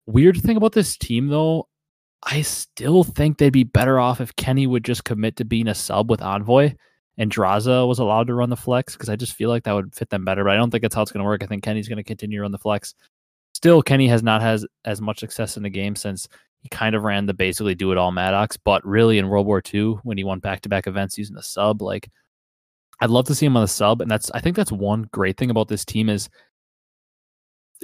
weird 0.05 0.37
thing 0.37 0.57
about 0.57 0.73
this 0.73 0.97
team 0.97 1.27
though, 1.27 1.67
I 2.25 2.41
still 2.41 3.03
think 3.03 3.37
they'd 3.37 3.51
be 3.51 3.63
better 3.63 3.99
off 3.99 4.19
if 4.19 4.35
Kenny 4.35 4.65
would 4.65 4.83
just 4.83 5.03
commit 5.03 5.35
to 5.37 5.45
being 5.45 5.67
a 5.67 5.75
sub 5.75 6.09
with 6.09 6.21
Envoy 6.21 6.73
and 7.17 7.31
Drazah 7.31 7.87
was 7.87 7.99
allowed 7.99 8.27
to 8.27 8.33
run 8.33 8.49
the 8.49 8.57
flex 8.57 8.93
because 8.93 9.09
I 9.09 9.15
just 9.15 9.33
feel 9.33 9.49
like 9.49 9.63
that 9.63 9.73
would 9.73 9.95
fit 9.95 10.09
them 10.09 10.25
better. 10.25 10.43
But 10.43 10.53
I 10.53 10.57
don't 10.57 10.71
think 10.71 10.81
that's 10.81 10.95
how 10.95 11.01
it's 11.01 11.11
going 11.11 11.23
to 11.23 11.25
work. 11.25 11.43
I 11.43 11.45
think 11.45 11.63
Kenny's 11.63 11.87
going 11.87 11.97
to 11.97 12.03
continue 12.03 12.39
to 12.39 12.41
run 12.41 12.51
the 12.51 12.57
flex. 12.57 12.95
Still, 13.53 13.81
Kenny 13.81 14.07
has 14.07 14.23
not 14.23 14.41
has 14.41 14.65
as 14.83 15.01
much 15.01 15.19
success 15.19 15.55
in 15.55 15.63
the 15.63 15.69
game 15.69 15.95
since 15.95 16.27
he 16.59 16.69
kind 16.69 16.95
of 16.95 17.03
ran 17.03 17.25
the 17.25 17.33
basically 17.33 17.75
do 17.75 17.91
it 17.91 17.97
all 17.97 18.11
Maddox. 18.11 18.57
But 18.57 18.85
really, 18.85 19.17
in 19.17 19.29
World 19.29 19.45
War 19.45 19.61
II, 19.73 19.97
when 20.03 20.17
he 20.17 20.23
won 20.23 20.39
back 20.39 20.61
to 20.61 20.69
back 20.69 20.87
events 20.87 21.17
using 21.17 21.35
the 21.35 21.43
sub, 21.43 21.81
like 21.81 22.09
I'd 22.99 23.09
love 23.09 23.25
to 23.25 23.35
see 23.35 23.45
him 23.45 23.55
on 23.55 23.63
the 23.63 23.67
sub. 23.67 24.01
And 24.01 24.09
that's 24.11 24.31
I 24.31 24.41
think 24.41 24.55
that's 24.55 24.71
one 24.71 25.07
great 25.11 25.37
thing 25.37 25.51
about 25.51 25.67
this 25.67 25.85
team 25.85 26.09
is 26.09 26.27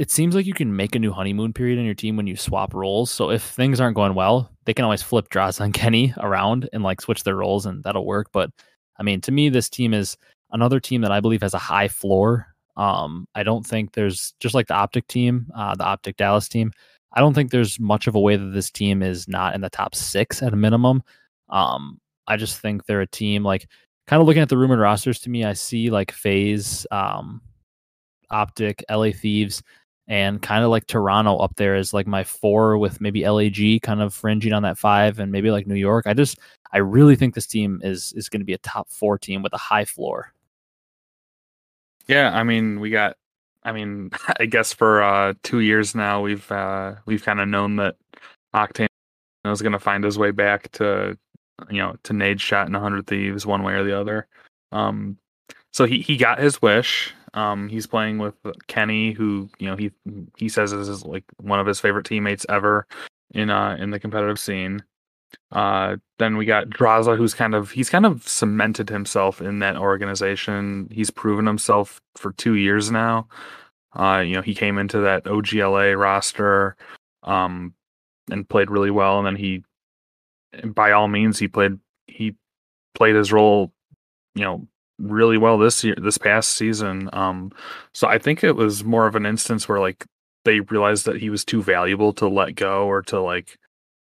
it 0.01 0.09
seems 0.09 0.33
like 0.33 0.47
you 0.47 0.53
can 0.55 0.75
make 0.75 0.95
a 0.95 0.99
new 0.99 1.11
honeymoon 1.11 1.53
period 1.53 1.77
in 1.77 1.85
your 1.85 1.93
team 1.93 2.17
when 2.17 2.25
you 2.25 2.35
swap 2.35 2.73
roles. 2.73 3.11
So 3.11 3.29
if 3.29 3.43
things 3.43 3.79
aren't 3.79 3.95
going 3.95 4.15
well, 4.15 4.49
they 4.65 4.73
can 4.73 4.83
always 4.83 5.03
flip 5.03 5.29
Droz 5.29 5.59
and 5.59 5.73
Kenny 5.75 6.11
around 6.17 6.67
and 6.73 6.81
like 6.81 7.01
switch 7.01 7.23
their 7.23 7.35
roles 7.35 7.67
and 7.67 7.83
that'll 7.83 8.07
work. 8.07 8.29
But 8.33 8.49
I 8.97 9.03
mean, 9.03 9.21
to 9.21 9.31
me, 9.31 9.49
this 9.49 9.69
team 9.69 9.93
is 9.93 10.17
another 10.49 10.79
team 10.79 11.01
that 11.01 11.11
I 11.11 11.19
believe 11.19 11.43
has 11.43 11.53
a 11.53 11.59
high 11.59 11.87
floor. 11.87 12.47
Um, 12.77 13.27
I 13.35 13.43
don't 13.43 13.63
think 13.63 13.93
there's 13.93 14.33
just 14.39 14.55
like 14.55 14.65
the 14.65 14.73
Optic 14.73 15.05
team, 15.05 15.45
uh, 15.55 15.75
the 15.75 15.85
Optic 15.85 16.17
Dallas 16.17 16.49
team. 16.49 16.71
I 17.13 17.19
don't 17.19 17.35
think 17.35 17.51
there's 17.51 17.79
much 17.79 18.07
of 18.07 18.15
a 18.15 18.19
way 18.19 18.35
that 18.37 18.53
this 18.53 18.71
team 18.71 19.03
is 19.03 19.27
not 19.27 19.53
in 19.53 19.61
the 19.61 19.69
top 19.69 19.93
six 19.93 20.41
at 20.41 20.51
a 20.51 20.55
minimum. 20.55 21.03
Um, 21.49 21.99
I 22.25 22.37
just 22.37 22.57
think 22.57 22.87
they're 22.87 23.01
a 23.01 23.07
team 23.07 23.43
like 23.43 23.67
kind 24.07 24.19
of 24.19 24.25
looking 24.25 24.41
at 24.41 24.49
the 24.49 24.57
rumored 24.57 24.79
rosters 24.79 25.19
to 25.19 25.29
me. 25.29 25.45
I 25.45 25.53
see 25.53 25.91
like 25.91 26.11
FaZe, 26.11 26.87
um, 26.89 27.43
Optic, 28.31 28.83
LA 28.89 29.11
Thieves 29.11 29.61
and 30.11 30.41
kind 30.41 30.65
of 30.65 30.69
like 30.69 30.87
Toronto 30.87 31.37
up 31.37 31.55
there 31.55 31.77
is 31.77 31.93
like 31.93 32.05
my 32.05 32.25
four 32.25 32.77
with 32.77 32.99
maybe 32.99 33.25
LAG 33.27 33.81
kind 33.81 34.01
of 34.01 34.13
fringing 34.13 34.51
on 34.51 34.61
that 34.63 34.77
five 34.77 35.19
and 35.19 35.31
maybe 35.31 35.51
like 35.51 35.65
New 35.65 35.75
York. 35.75 36.05
I 36.05 36.13
just 36.13 36.37
I 36.73 36.79
really 36.79 37.15
think 37.15 37.33
this 37.33 37.47
team 37.47 37.79
is 37.81 38.11
is 38.17 38.27
going 38.27 38.41
to 38.41 38.45
be 38.45 38.51
a 38.53 38.57
top 38.57 38.89
four 38.89 39.17
team 39.17 39.41
with 39.41 39.53
a 39.53 39.57
high 39.57 39.85
floor. 39.85 40.33
Yeah, 42.07 42.37
I 42.37 42.43
mean 42.43 42.81
we 42.81 42.89
got 42.89 43.15
I 43.63 43.71
mean 43.71 44.11
I 44.39 44.47
guess 44.47 44.73
for 44.73 45.01
uh 45.01 45.33
two 45.43 45.61
years 45.61 45.95
now 45.95 46.21
we've 46.21 46.51
uh 46.51 46.95
we've 47.05 47.23
kind 47.23 47.39
of 47.39 47.47
known 47.47 47.77
that 47.77 47.95
Octane 48.53 48.87
was 49.45 49.61
going 49.61 49.71
to 49.71 49.79
find 49.79 50.03
his 50.03 50.17
way 50.17 50.31
back 50.31 50.69
to 50.73 51.17
you 51.69 51.77
know 51.77 51.95
to 52.03 52.11
Nadeshot 52.11 52.65
and 52.65 52.73
100 52.73 53.07
Thieves 53.07 53.45
one 53.45 53.63
way 53.63 53.75
or 53.75 53.85
the 53.85 53.97
other. 53.97 54.27
Um 54.73 55.17
so 55.71 55.85
he 55.85 56.01
he 56.01 56.17
got 56.17 56.39
his 56.39 56.61
wish 56.61 57.13
um, 57.33 57.69
he's 57.69 57.87
playing 57.87 58.17
with 58.17 58.35
Kenny, 58.67 59.11
who 59.11 59.49
you 59.59 59.67
know 59.67 59.75
he 59.75 59.91
he 60.37 60.49
says 60.49 60.73
is 60.73 61.05
like 61.05 61.23
one 61.37 61.59
of 61.59 61.67
his 61.67 61.79
favorite 61.79 62.05
teammates 62.05 62.45
ever 62.49 62.85
in 63.33 63.49
uh 63.49 63.77
in 63.79 63.91
the 63.91 63.99
competitive 63.99 64.39
scene. 64.39 64.83
Uh, 65.51 65.97
then 66.19 66.35
we 66.37 66.45
got 66.45 66.69
Drazah, 66.69 67.17
who's 67.17 67.33
kind 67.33 67.55
of 67.55 67.71
he's 67.71 67.89
kind 67.89 68.05
of 68.05 68.27
cemented 68.27 68.89
himself 68.89 69.41
in 69.41 69.59
that 69.59 69.77
organization. 69.77 70.89
He's 70.91 71.09
proven 71.09 71.45
himself 71.45 72.01
for 72.15 72.33
two 72.33 72.55
years 72.55 72.91
now. 72.91 73.27
Uh, 73.97 74.23
you 74.25 74.35
know, 74.35 74.41
he 74.41 74.55
came 74.55 74.77
into 74.77 74.99
that 74.99 75.25
OGLA 75.25 75.97
roster, 75.99 76.75
um, 77.23 77.73
and 78.29 78.47
played 78.47 78.69
really 78.69 78.91
well. 78.91 79.17
And 79.17 79.27
then 79.27 79.35
he, 79.35 79.63
by 80.65 80.91
all 80.91 81.07
means, 81.07 81.39
he 81.39 81.47
played 81.47 81.79
he 82.07 82.35
played 82.95 83.15
his 83.15 83.31
role, 83.31 83.73
you 84.35 84.43
know, 84.43 84.67
really 85.01 85.37
well 85.37 85.57
this 85.57 85.83
year, 85.83 85.95
this 85.97 86.17
past 86.17 86.55
season. 86.55 87.09
Um, 87.13 87.51
so 87.93 88.07
I 88.07 88.17
think 88.17 88.43
it 88.43 88.55
was 88.55 88.83
more 88.83 89.07
of 89.07 89.15
an 89.15 89.25
instance 89.25 89.67
where 89.67 89.79
like 89.79 90.05
they 90.45 90.59
realized 90.61 91.05
that 91.05 91.17
he 91.17 91.29
was 91.29 91.45
too 91.45 91.61
valuable 91.61 92.13
to 92.13 92.27
let 92.27 92.55
go 92.55 92.85
or 92.87 93.01
to 93.03 93.19
like 93.21 93.57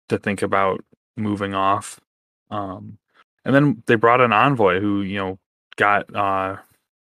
to 0.09 0.17
think 0.17 0.41
about 0.41 0.83
moving 1.17 1.53
off. 1.53 1.99
Um, 2.49 2.97
and 3.45 3.55
then 3.55 3.83
they 3.87 3.95
brought 3.95 4.21
an 4.21 4.33
envoy 4.33 4.79
who 4.79 5.01
you 5.01 5.17
know 5.17 5.39
got 5.77 6.13
uh, 6.15 6.57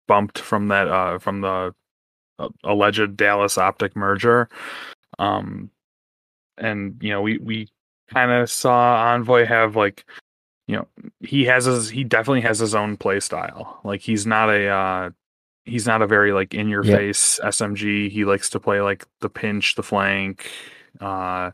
bumped 0.06 0.38
from 0.38 0.68
that 0.68 0.88
uh, 0.88 1.18
from 1.18 1.40
the 1.40 1.74
uh, 2.38 2.48
alleged 2.64 3.16
Dallas 3.16 3.58
Optic 3.58 3.96
merger. 3.96 4.48
Um, 5.18 5.70
and 6.58 6.96
you 7.00 7.10
know 7.10 7.22
we 7.22 7.38
we 7.38 7.68
kind 8.12 8.30
of 8.30 8.50
saw 8.50 9.12
Envoy 9.12 9.44
have 9.46 9.76
like 9.76 10.04
you 10.66 10.76
know 10.76 10.86
he 11.20 11.44
has 11.44 11.64
his 11.64 11.88
he 11.88 12.04
definitely 12.04 12.40
has 12.40 12.58
his 12.58 12.74
own 12.74 12.96
play 12.96 13.20
style. 13.20 13.80
Like 13.84 14.00
he's 14.00 14.26
not 14.26 14.50
a 14.50 14.68
uh 14.68 15.10
he's 15.64 15.86
not 15.86 16.02
a 16.02 16.06
very 16.06 16.32
like 16.32 16.54
in 16.54 16.68
your 16.68 16.84
face 16.84 17.40
yep. 17.42 17.52
smg 17.52 18.08
he 18.08 18.24
likes 18.24 18.48
to 18.50 18.60
play 18.60 18.80
like 18.80 19.04
the 19.20 19.28
pinch 19.28 19.74
the 19.74 19.82
flank 19.82 20.50
uh 21.00 21.50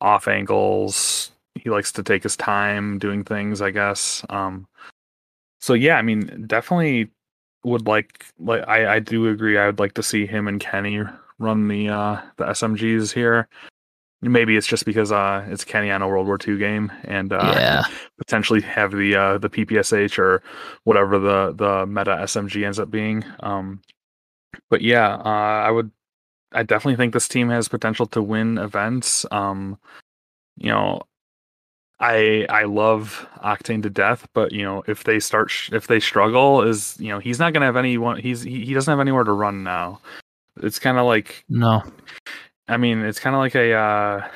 off 0.00 0.28
angles. 0.28 1.30
He 1.54 1.70
likes 1.70 1.92
to 1.92 2.02
take 2.02 2.22
his 2.22 2.36
time 2.36 2.98
doing 2.98 3.24
things 3.24 3.60
i 3.60 3.70
guess. 3.70 4.24
Um 4.30 4.66
so 5.60 5.74
yeah 5.74 5.96
i 5.96 6.02
mean 6.02 6.44
definitely 6.46 7.10
would 7.64 7.86
like 7.86 8.24
like 8.38 8.66
i 8.66 8.94
i 8.96 8.98
do 8.98 9.28
agree. 9.28 9.58
I 9.58 9.66
would 9.66 9.78
like 9.78 9.94
to 9.94 10.02
see 10.02 10.26
him 10.26 10.48
and 10.48 10.60
kenny 10.60 11.02
run 11.38 11.68
the 11.68 11.88
uh 11.88 12.20
the 12.36 12.44
smgs 12.46 13.12
here 13.12 13.48
Maybe 14.24 14.56
it's 14.56 14.68
just 14.68 14.84
because 14.84 15.10
uh, 15.10 15.44
it's 15.50 15.64
Kenny 15.64 15.90
on 15.90 16.00
a 16.00 16.06
World 16.06 16.28
War 16.28 16.38
II 16.46 16.56
game, 16.56 16.92
and 17.04 17.32
uh, 17.32 17.54
yeah. 17.56 17.82
potentially 18.18 18.60
have 18.60 18.92
the 18.92 19.16
uh, 19.16 19.38
the 19.38 19.50
PPSH 19.50 20.16
or 20.16 20.42
whatever 20.84 21.18
the 21.18 21.52
the 21.52 21.86
meta 21.86 22.12
SMG 22.22 22.64
ends 22.64 22.78
up 22.78 22.88
being. 22.88 23.24
Um, 23.40 23.82
but 24.70 24.80
yeah, 24.80 25.16
uh, 25.16 25.66
I 25.66 25.70
would, 25.72 25.90
I 26.52 26.62
definitely 26.62 26.96
think 26.96 27.14
this 27.14 27.26
team 27.26 27.48
has 27.48 27.66
potential 27.66 28.06
to 28.06 28.22
win 28.22 28.58
events. 28.58 29.26
Um, 29.32 29.76
you 30.56 30.70
know, 30.70 31.02
I 31.98 32.46
I 32.48 32.64
love 32.64 33.26
Octane 33.42 33.82
to 33.82 33.90
death, 33.90 34.28
but 34.34 34.52
you 34.52 34.62
know 34.62 34.82
if 34.86 35.04
they 35.04 35.18
start 35.18 35.50
sh- 35.50 35.72
if 35.72 35.86
they 35.86 36.00
struggle, 36.00 36.62
is 36.62 36.96
you 37.00 37.08
know 37.08 37.18
he's 37.18 37.38
not 37.38 37.52
gonna 37.52 37.66
have 37.66 37.76
anyone. 37.76 38.18
He's 38.18 38.42
he, 38.42 38.64
he 38.64 38.74
doesn't 38.74 38.90
have 38.90 39.00
anywhere 39.00 39.24
to 39.24 39.32
run 39.32 39.64
now. 39.64 40.00
It's 40.62 40.78
kind 40.78 40.98
of 40.98 41.06
like 41.06 41.44
no. 41.48 41.82
I 42.72 42.76
mean, 42.76 43.02
it's 43.02 43.20
kind 43.20 43.36
of 43.36 43.40
like 43.40 43.54
a 43.54 43.72
uh, 43.72 44.28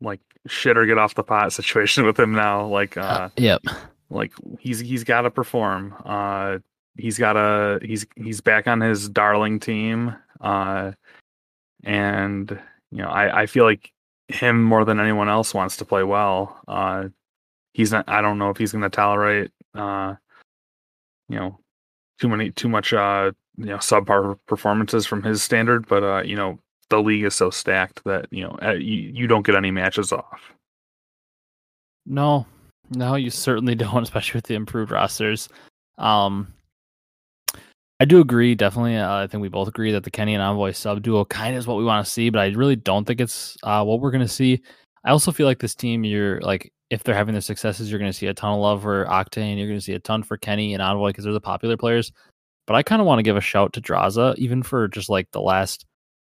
like 0.00 0.20
shit 0.46 0.76
or 0.76 0.86
get 0.86 0.98
off 0.98 1.14
the 1.14 1.22
pot 1.22 1.52
situation 1.52 2.04
with 2.04 2.18
him 2.18 2.32
now. 2.32 2.66
Like, 2.66 2.96
uh, 2.96 3.00
uh 3.00 3.28
yep. 3.36 3.62
Like 4.08 4.32
he's 4.60 4.80
he's 4.80 5.04
got 5.04 5.22
to 5.22 5.30
perform. 5.30 5.94
Uh, 6.04 6.58
he's 6.96 7.18
got 7.18 7.36
a 7.36 7.80
he's 7.82 8.06
he's 8.16 8.40
back 8.40 8.68
on 8.68 8.80
his 8.80 9.08
darling 9.08 9.58
team. 9.58 10.14
Uh, 10.40 10.92
and 11.82 12.50
you 12.92 13.02
know, 13.02 13.08
I 13.08 13.42
I 13.42 13.46
feel 13.46 13.64
like 13.64 13.92
him 14.28 14.62
more 14.62 14.84
than 14.84 15.00
anyone 15.00 15.28
else 15.28 15.52
wants 15.52 15.76
to 15.78 15.84
play 15.84 16.04
well. 16.04 16.60
Uh, 16.68 17.08
he's 17.72 17.90
not. 17.90 18.04
I 18.08 18.22
don't 18.22 18.38
know 18.38 18.50
if 18.50 18.58
he's 18.58 18.72
going 18.72 18.82
to 18.82 18.90
tolerate. 18.90 19.50
Uh, 19.74 20.14
you 21.28 21.36
know, 21.36 21.58
too 22.20 22.28
many 22.28 22.50
too 22.50 22.68
much 22.68 22.92
uh 22.92 23.32
you 23.58 23.66
know 23.66 23.78
subpar 23.78 24.38
performances 24.46 25.06
from 25.06 25.22
his 25.22 25.42
standard, 25.42 25.86
but 25.88 26.02
uh 26.02 26.22
you 26.22 26.36
know 26.36 26.58
the 26.90 27.00
league 27.00 27.24
is 27.24 27.34
so 27.34 27.50
stacked 27.50 28.04
that 28.04 28.26
you 28.30 28.44
know 28.44 28.72
you, 28.72 29.10
you 29.14 29.26
don't 29.26 29.46
get 29.46 29.54
any 29.56 29.70
matches 29.70 30.12
off. 30.12 30.52
No, 32.04 32.46
no, 32.90 33.16
you 33.16 33.30
certainly 33.30 33.74
don't, 33.76 34.02
especially 34.02 34.38
with 34.38 34.46
the 34.46 34.54
improved 34.54 34.90
rosters. 34.90 35.48
Um, 35.98 36.52
I 37.98 38.04
do 38.04 38.20
agree, 38.20 38.54
definitely. 38.54 38.96
Uh, 38.96 39.22
I 39.22 39.26
think 39.26 39.40
we 39.40 39.48
both 39.48 39.68
agree 39.68 39.92
that 39.92 40.04
the 40.04 40.10
Kenny 40.10 40.34
and 40.34 40.42
Envoy 40.42 40.72
sub 40.72 41.02
duo 41.02 41.24
kind 41.24 41.54
of 41.54 41.60
is 41.60 41.66
what 41.66 41.78
we 41.78 41.84
want 41.84 42.04
to 42.04 42.10
see, 42.10 42.28
but 42.28 42.40
I 42.40 42.48
really 42.48 42.76
don't 42.76 43.06
think 43.06 43.20
it's 43.20 43.56
uh, 43.62 43.82
what 43.84 44.00
we're 44.00 44.10
going 44.10 44.26
to 44.26 44.28
see. 44.28 44.60
I 45.04 45.10
also 45.10 45.32
feel 45.32 45.46
like 45.46 45.60
this 45.60 45.74
team, 45.74 46.04
you're 46.04 46.40
like, 46.42 46.72
if 46.90 47.02
they're 47.02 47.14
having 47.14 47.32
their 47.32 47.40
successes, 47.40 47.90
you're 47.90 47.98
going 47.98 48.10
to 48.10 48.16
see 48.16 48.26
a 48.26 48.34
ton 48.34 48.52
of 48.52 48.60
love 48.60 48.82
for 48.82 49.06
Octane. 49.06 49.56
You're 49.56 49.66
going 49.66 49.78
to 49.78 49.84
see 49.84 49.94
a 49.94 49.98
ton 49.98 50.22
for 50.22 50.36
Kenny 50.36 50.74
and 50.74 50.82
Envoy 50.82 51.08
because 51.08 51.24
they're 51.24 51.32
the 51.32 51.40
popular 51.40 51.76
players. 51.76 52.12
But 52.66 52.74
I 52.74 52.82
kind 52.82 53.00
of 53.00 53.06
want 53.06 53.18
to 53.18 53.22
give 53.22 53.36
a 53.36 53.40
shout 53.40 53.72
to 53.74 53.80
Drazah, 53.80 54.36
even 54.36 54.62
for 54.62 54.88
just 54.88 55.08
like 55.08 55.30
the 55.30 55.40
last 55.40 55.86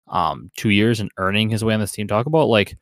um 0.07 0.51
two 0.57 0.69
years 0.69 0.99
and 0.99 1.11
earning 1.17 1.49
his 1.49 1.63
way 1.63 1.73
on 1.73 1.79
this 1.79 1.91
team. 1.91 2.07
Talk 2.07 2.25
about 2.25 2.47
like 2.47 2.77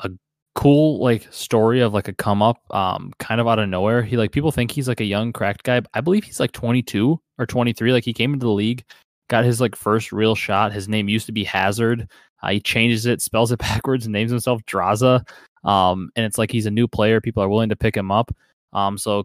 a 0.00 0.10
cool 0.54 1.02
like 1.02 1.26
story 1.32 1.80
of 1.80 1.94
like 1.94 2.08
a 2.08 2.12
come 2.12 2.42
up 2.42 2.58
um 2.74 3.12
kind 3.18 3.40
of 3.40 3.48
out 3.48 3.58
of 3.58 3.68
nowhere. 3.68 4.02
He 4.02 4.16
like 4.16 4.32
people 4.32 4.52
think 4.52 4.70
he's 4.70 4.88
like 4.88 5.00
a 5.00 5.04
young 5.04 5.32
cracked 5.32 5.62
guy. 5.64 5.82
I 5.94 6.00
believe 6.00 6.24
he's 6.24 6.40
like 6.40 6.52
22 6.52 7.20
or 7.38 7.46
23. 7.46 7.92
Like 7.92 8.04
he 8.04 8.12
came 8.12 8.34
into 8.34 8.46
the 8.46 8.52
league, 8.52 8.84
got 9.28 9.44
his 9.44 9.60
like 9.60 9.76
first 9.76 10.12
real 10.12 10.34
shot. 10.34 10.72
His 10.72 10.88
name 10.88 11.08
used 11.08 11.26
to 11.26 11.32
be 11.32 11.44
Hazard. 11.44 12.08
Uh, 12.42 12.50
he 12.50 12.60
changes 12.60 13.06
it, 13.06 13.22
spells 13.22 13.52
it 13.52 13.58
backwards, 13.60 14.06
and 14.06 14.12
names 14.12 14.30
himself 14.30 14.62
Drazah. 14.64 15.26
Um, 15.64 16.10
and 16.16 16.26
it's 16.26 16.38
like 16.38 16.50
he's 16.50 16.66
a 16.66 16.70
new 16.70 16.88
player. 16.88 17.20
People 17.20 17.42
are 17.42 17.48
willing 17.48 17.68
to 17.68 17.76
pick 17.76 17.96
him 17.96 18.10
up. 18.10 18.34
Um, 18.72 18.98
so 18.98 19.24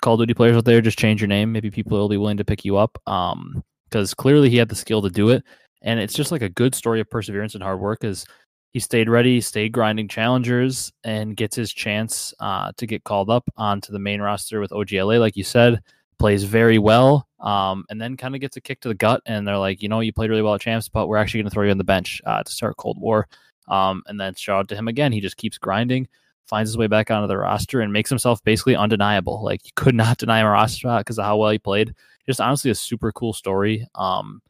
Call 0.00 0.14
of 0.14 0.20
Duty 0.20 0.34
players 0.34 0.56
out 0.56 0.64
there, 0.64 0.80
just 0.80 0.98
change 0.98 1.20
your 1.20 1.28
name. 1.28 1.52
Maybe 1.52 1.70
people 1.70 1.98
will 1.98 2.08
be 2.08 2.16
willing 2.16 2.36
to 2.36 2.44
pick 2.44 2.64
you 2.64 2.76
up. 2.76 2.98
Um, 3.06 3.62
because 3.92 4.14
clearly 4.14 4.48
he 4.48 4.56
had 4.56 4.70
the 4.70 4.74
skill 4.74 5.02
to 5.02 5.10
do 5.10 5.28
it, 5.28 5.44
and 5.82 6.00
it's 6.00 6.14
just 6.14 6.32
like 6.32 6.42
a 6.42 6.48
good 6.48 6.74
story 6.74 7.00
of 7.00 7.10
perseverance 7.10 7.54
and 7.54 7.62
hard 7.62 7.80
work. 7.80 8.04
As 8.04 8.24
he 8.72 8.80
stayed 8.80 9.08
ready, 9.08 9.40
stayed 9.40 9.72
grinding 9.72 10.08
challengers, 10.08 10.92
and 11.04 11.36
gets 11.36 11.54
his 11.54 11.72
chance 11.72 12.32
uh, 12.40 12.72
to 12.78 12.86
get 12.86 13.04
called 13.04 13.28
up 13.28 13.44
onto 13.56 13.92
the 13.92 13.98
main 13.98 14.20
roster 14.20 14.60
with 14.60 14.70
OGLA, 14.70 15.20
like 15.20 15.36
you 15.36 15.44
said. 15.44 15.82
Plays 16.18 16.44
very 16.44 16.78
well, 16.78 17.26
um, 17.40 17.84
and 17.90 18.00
then 18.00 18.16
kind 18.16 18.34
of 18.34 18.40
gets 18.40 18.56
a 18.56 18.60
kick 18.60 18.80
to 18.80 18.88
the 18.88 18.94
gut. 18.94 19.20
And 19.26 19.46
they're 19.46 19.58
like, 19.58 19.82
you 19.82 19.88
know, 19.88 20.00
you 20.00 20.12
played 20.12 20.30
really 20.30 20.42
well 20.42 20.54
at 20.54 20.60
champs, 20.60 20.88
but 20.88 21.08
we're 21.08 21.16
actually 21.16 21.40
going 21.40 21.50
to 21.50 21.54
throw 21.54 21.64
you 21.64 21.70
on 21.70 21.78
the 21.78 21.84
bench 21.84 22.22
uh, 22.24 22.42
to 22.42 22.52
start 22.52 22.76
Cold 22.76 22.98
War. 22.98 23.28
Um, 23.68 24.02
and 24.06 24.20
then 24.20 24.34
shout 24.34 24.60
out 24.60 24.68
to 24.68 24.76
him 24.76 24.88
again. 24.88 25.12
He 25.12 25.20
just 25.20 25.36
keeps 25.36 25.58
grinding, 25.58 26.08
finds 26.46 26.70
his 26.70 26.78
way 26.78 26.86
back 26.86 27.10
onto 27.10 27.26
the 27.26 27.38
roster, 27.38 27.80
and 27.80 27.92
makes 27.92 28.08
himself 28.08 28.42
basically 28.44 28.76
undeniable. 28.76 29.42
Like 29.42 29.64
you 29.64 29.72
could 29.74 29.94
not 29.94 30.18
deny 30.18 30.40
him 30.40 30.46
a 30.46 30.50
roster 30.50 30.78
spot 30.78 31.00
because 31.00 31.18
of 31.18 31.24
how 31.24 31.36
well 31.36 31.50
he 31.50 31.58
played. 31.58 31.94
Just 32.24 32.40
honestly 32.40 32.70
a 32.70 32.74
super 32.74 33.10
cool 33.12 33.32
story. 33.32 33.86
Um, 33.96 34.40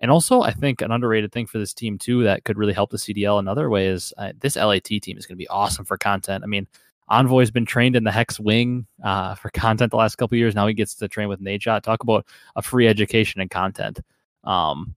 and 0.00 0.10
also, 0.10 0.42
I 0.42 0.50
think 0.50 0.82
an 0.82 0.90
underrated 0.90 1.32
thing 1.32 1.46
for 1.46 1.58
this 1.58 1.72
team 1.72 1.98
too 1.98 2.24
that 2.24 2.44
could 2.44 2.58
really 2.58 2.72
help 2.72 2.90
the 2.90 2.96
CDL 2.96 3.38
another 3.38 3.70
way 3.70 3.86
is 3.86 4.12
uh, 4.18 4.32
this 4.38 4.56
LAT 4.56 4.84
team 4.84 5.16
is 5.16 5.26
going 5.26 5.36
to 5.36 5.42
be 5.42 5.48
awesome 5.48 5.84
for 5.84 5.96
content. 5.96 6.44
I 6.44 6.46
mean, 6.46 6.66
Envoy's 7.08 7.50
been 7.50 7.66
trained 7.66 7.96
in 7.96 8.04
the 8.04 8.10
Hecz 8.10 8.40
wing 8.40 8.86
uh, 9.02 9.34
for 9.34 9.50
content 9.50 9.90
the 9.90 9.96
last 9.96 10.16
couple 10.16 10.38
years. 10.38 10.54
Now 10.54 10.66
he 10.66 10.74
gets 10.74 10.94
to 10.96 11.08
train 11.08 11.28
with 11.28 11.40
Nadeshot. 11.40 11.82
Talk 11.82 12.02
about 12.02 12.26
a 12.56 12.62
free 12.62 12.88
education 12.88 13.40
and 13.40 13.50
content. 13.50 14.00
Um, 14.42 14.94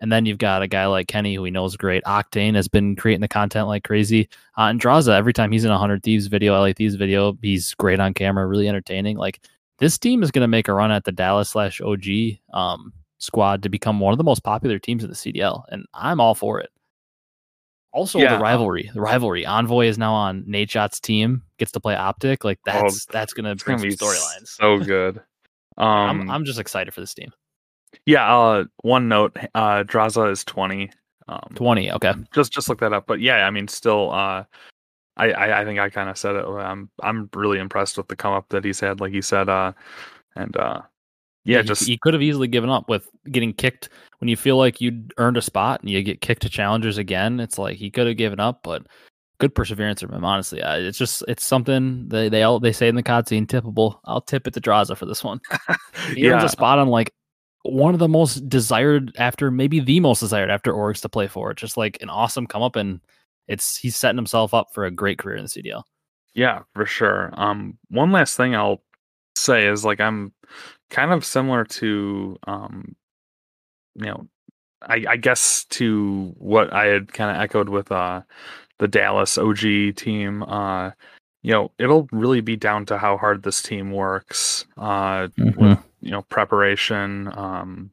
and 0.00 0.12
then 0.12 0.26
you've 0.26 0.38
got 0.38 0.62
a 0.62 0.68
guy 0.68 0.86
like 0.86 1.06
Kenny, 1.06 1.36
who 1.36 1.44
he 1.44 1.50
knows 1.50 1.76
great. 1.76 2.04
Octane 2.04 2.54
has 2.56 2.68
been 2.68 2.96
creating 2.96 3.22
the 3.22 3.28
content 3.28 3.68
like 3.68 3.84
crazy. 3.84 4.28
Uh, 4.58 4.62
and 4.62 4.80
Drazah, 4.80 5.16
every 5.16 5.32
time 5.32 5.52
he's 5.52 5.64
in 5.64 5.70
a 5.70 5.74
100 5.74 6.02
Thieves 6.02 6.26
video, 6.26 6.54
LA 6.54 6.72
Thieves 6.72 6.96
video, 6.96 7.38
he's 7.40 7.72
great 7.74 8.00
on 8.00 8.12
camera, 8.12 8.46
really 8.46 8.68
entertaining. 8.68 9.16
Like 9.16 9.40
this 9.78 9.96
team 9.96 10.22
is 10.22 10.30
going 10.30 10.42
to 10.42 10.48
make 10.48 10.68
a 10.68 10.74
run 10.74 10.90
at 10.90 11.04
the 11.04 11.12
Dallas 11.12 11.50
slash 11.50 11.80
OG 11.80 12.04
um, 12.52 12.92
squad 13.18 13.62
to 13.62 13.68
become 13.68 14.00
one 14.00 14.12
of 14.12 14.18
the 14.18 14.24
most 14.24 14.42
popular 14.42 14.78
teams 14.78 15.04
in 15.04 15.10
the 15.10 15.16
CDL. 15.16 15.64
And 15.68 15.86
I'm 15.94 16.20
all 16.20 16.34
for 16.34 16.60
it. 16.60 16.70
Also, 17.92 18.18
yeah. 18.18 18.36
the 18.36 18.42
rivalry, 18.42 18.90
the 18.92 19.00
rivalry. 19.00 19.46
Envoy 19.46 19.86
is 19.86 19.98
now 19.98 20.12
on 20.12 20.42
Nate 20.48 20.68
Nadeshot's 20.68 20.98
team, 20.98 21.42
gets 21.58 21.70
to 21.72 21.80
play 21.80 21.94
Optic. 21.94 22.42
Like 22.42 22.58
that's 22.64 23.06
oh, 23.08 23.12
that's 23.12 23.32
gonna 23.32 23.54
bring 23.54 23.78
some 23.78 23.88
storylines. 23.88 24.48
So 24.48 24.78
good. 24.78 25.22
Um, 25.76 26.20
I'm 26.20 26.30
I'm 26.30 26.44
just 26.44 26.60
excited 26.60 26.94
for 26.94 27.00
this 27.00 27.14
team. 27.14 27.32
Yeah. 28.06 28.32
Uh, 28.32 28.64
one 28.82 29.08
note: 29.08 29.36
uh, 29.56 29.82
Drazah 29.82 30.30
is 30.30 30.44
twenty. 30.44 30.88
Um, 31.26 31.50
twenty. 31.56 31.90
Okay. 31.90 32.12
Just 32.32 32.52
just 32.52 32.68
look 32.68 32.78
that 32.78 32.92
up. 32.92 33.08
But 33.08 33.20
yeah, 33.20 33.44
I 33.44 33.50
mean, 33.50 33.66
still, 33.66 34.12
uh, 34.12 34.44
I 35.16 35.32
I, 35.32 35.62
I 35.62 35.64
think 35.64 35.80
I 35.80 35.90
kind 35.90 36.08
of 36.08 36.16
said 36.16 36.36
it. 36.36 36.46
I'm 36.46 36.90
I'm 37.02 37.28
really 37.34 37.58
impressed 37.58 37.96
with 37.96 38.06
the 38.06 38.14
come 38.14 38.32
up 38.32 38.48
that 38.50 38.64
he's 38.64 38.78
had. 38.78 39.00
Like 39.00 39.12
he 39.12 39.20
said, 39.20 39.48
uh, 39.48 39.72
and 40.36 40.56
uh, 40.56 40.82
yeah, 41.44 41.62
he, 41.62 41.68
just 41.68 41.86
he 41.86 41.98
could 41.98 42.14
have 42.14 42.22
easily 42.22 42.48
given 42.48 42.70
up 42.70 42.88
with 42.88 43.08
getting 43.30 43.52
kicked 43.52 43.90
when 44.18 44.28
you 44.28 44.36
feel 44.36 44.56
like 44.56 44.80
you'd 44.80 45.12
earned 45.18 45.36
a 45.36 45.42
spot 45.42 45.80
and 45.80 45.90
you 45.90 46.02
get 46.02 46.20
kicked 46.20 46.42
to 46.42 46.48
challengers 46.48 46.98
again. 46.98 47.40
It's 47.40 47.58
like 47.58 47.76
he 47.76 47.90
could 47.90 48.06
have 48.06 48.16
given 48.16 48.40
up, 48.40 48.60
but 48.62 48.86
good 49.38 49.54
perseverance 49.54 50.00
from 50.00 50.12
him. 50.12 50.24
Honestly, 50.24 50.60
it's 50.62 50.98
just 50.98 51.22
it's 51.28 51.44
something 51.44 52.08
they 52.08 52.28
they 52.28 52.42
all 52.42 52.60
they 52.60 52.72
say 52.72 52.88
in 52.88 52.94
the 52.94 53.02
COD 53.02 53.28
scene 53.28 53.46
tippable. 53.46 53.98
I'll 54.04 54.20
tip 54.20 54.46
it 54.46 54.54
to 54.54 54.60
Drazah 54.60 54.96
for 54.96 55.06
this 55.06 55.22
one. 55.22 55.40
he 56.14 56.22
yeah. 56.22 56.32
earns 56.32 56.44
a 56.44 56.48
spot 56.48 56.78
on 56.78 56.88
like 56.88 57.12
one 57.62 57.94
of 57.94 58.00
the 58.00 58.08
most 58.08 58.48
desired 58.48 59.12
after 59.18 59.50
maybe 59.50 59.80
the 59.80 60.00
most 60.00 60.20
desired 60.20 60.50
after 60.50 60.72
orgs 60.72 61.00
to 61.02 61.08
play 61.08 61.26
for. 61.26 61.52
Just 61.54 61.76
like 61.76 61.98
an 62.00 62.10
awesome 62.10 62.46
come 62.46 62.62
up 62.62 62.76
and 62.76 63.00
it's 63.48 63.76
he's 63.76 63.96
setting 63.96 64.18
himself 64.18 64.54
up 64.54 64.68
for 64.72 64.86
a 64.86 64.90
great 64.90 65.18
career 65.18 65.36
in 65.36 65.44
the 65.44 65.48
CDL. 65.48 65.82
Yeah, 66.34 66.60
for 66.74 66.86
sure. 66.86 67.30
Um 67.34 67.78
one 67.88 68.12
last 68.12 68.36
thing 68.36 68.54
I'll 68.54 68.82
say 69.36 69.66
is 69.66 69.84
like 69.84 70.00
I'm 70.00 70.32
kind 70.90 71.12
of 71.12 71.24
similar 71.24 71.64
to 71.64 72.36
um 72.46 72.94
you 73.94 74.06
know 74.06 74.28
I, 74.82 75.04
I 75.08 75.16
guess 75.16 75.64
to 75.70 76.34
what 76.36 76.72
I 76.72 76.86
had 76.86 77.12
kind 77.12 77.34
of 77.34 77.42
echoed 77.42 77.68
with 77.68 77.90
uh 77.90 78.22
the 78.78 78.88
Dallas 78.88 79.38
OG 79.38 79.96
team 79.96 80.42
uh 80.42 80.90
you 81.42 81.52
know 81.52 81.70
it'll 81.78 82.08
really 82.12 82.40
be 82.40 82.56
down 82.56 82.86
to 82.86 82.98
how 82.98 83.16
hard 83.16 83.42
this 83.42 83.62
team 83.62 83.92
works 83.92 84.66
uh 84.76 85.28
mm-hmm. 85.38 85.60
with 85.60 85.78
you 86.00 86.10
know 86.10 86.22
preparation 86.22 87.30
um 87.36 87.90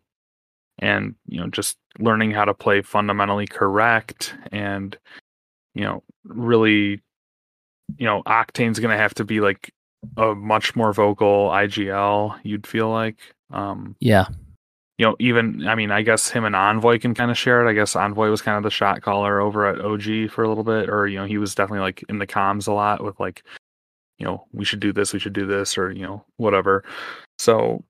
and 0.80 1.16
you 1.28 1.40
know 1.40 1.48
just 1.48 1.78
learning 2.00 2.32
how 2.32 2.46
to 2.46 2.54
play 2.54 2.82
fundamentally 2.82 3.48
correct 3.48 4.36
and 4.52 4.98
you 5.74 5.84
know 5.84 6.04
really 6.26 7.02
you 7.98 8.06
know 8.06 8.24
octane's 8.24 8.80
going 8.80 8.92
to 8.92 9.02
have 9.02 9.14
to 9.14 9.24
be 9.24 9.40
like 9.40 9.74
a 10.18 10.34
much 10.36 10.76
more 10.76 10.94
vocal 10.94 11.50
igl 11.50 12.38
you'd 12.44 12.66
feel 12.66 12.90
like 12.90 13.18
um 13.52 13.96
yeah. 14.00 14.26
you 14.98 15.06
know 15.06 15.16
even 15.20 15.68
i 15.68 15.76
mean 15.76 15.92
i 15.92 16.02
guess 16.02 16.30
him 16.30 16.44
and 16.44 16.56
envoy 16.56 16.98
can 16.98 17.14
kind 17.14 17.30
of 17.30 17.38
share 17.38 17.66
it. 17.66 17.70
I 17.70 17.74
guess 17.74 17.96
envoy 17.96 18.30
was 18.30 18.42
kind 18.42 18.58
of 18.58 18.64
the 18.64 18.72
shot 18.72 19.02
caller 19.02 19.40
over 19.40 19.66
at 19.68 19.80
og 19.80 20.04
for 20.32 20.44
a 20.44 20.48
little 20.48 20.64
bit 20.64 20.90
or 20.90 21.08
you 21.08 21.18
know 21.18 21.26
he 21.26 21.38
was 21.38 21.54
definitely 21.54 21.82
like 21.82 22.04
in 22.10 22.18
the 22.18 22.28
comms 22.28 22.68
a 22.68 22.72
lot 22.72 23.04
with 23.04 23.20
like 23.20 23.44
you 24.18 24.26
know 24.26 24.46
we 24.54 24.66
should 24.66 24.80
do 24.80 24.94
this 24.94 25.14
we 25.14 25.20
should 25.20 25.34
do 25.34 25.46
this 25.46 25.78
or 25.78 25.92
you 25.92 26.04
know 26.04 26.24
whatever. 26.38 26.84
So 27.40 27.84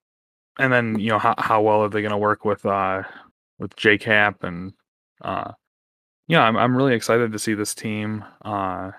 and 0.60 0.72
then 0.72 1.00
you 1.00 1.10
know 1.10 1.20
how 1.20 1.36
how 1.38 1.62
well 1.62 1.82
are 1.82 1.90
they 1.90 2.02
going 2.02 2.12
to 2.12 2.18
work 2.18 2.46
with 2.46 2.66
uh 2.66 3.04
with 3.60 3.76
JKap 3.76 4.44
and 4.44 4.74
uh 5.22 5.52
yeah 6.28 6.42
I'm 6.42 6.56
I'm 6.56 6.76
really 6.76 6.94
excited 6.94 7.32
to 7.32 7.40
see 7.40 7.54
this 7.54 7.76
team 7.76 8.24
uh 8.44 8.92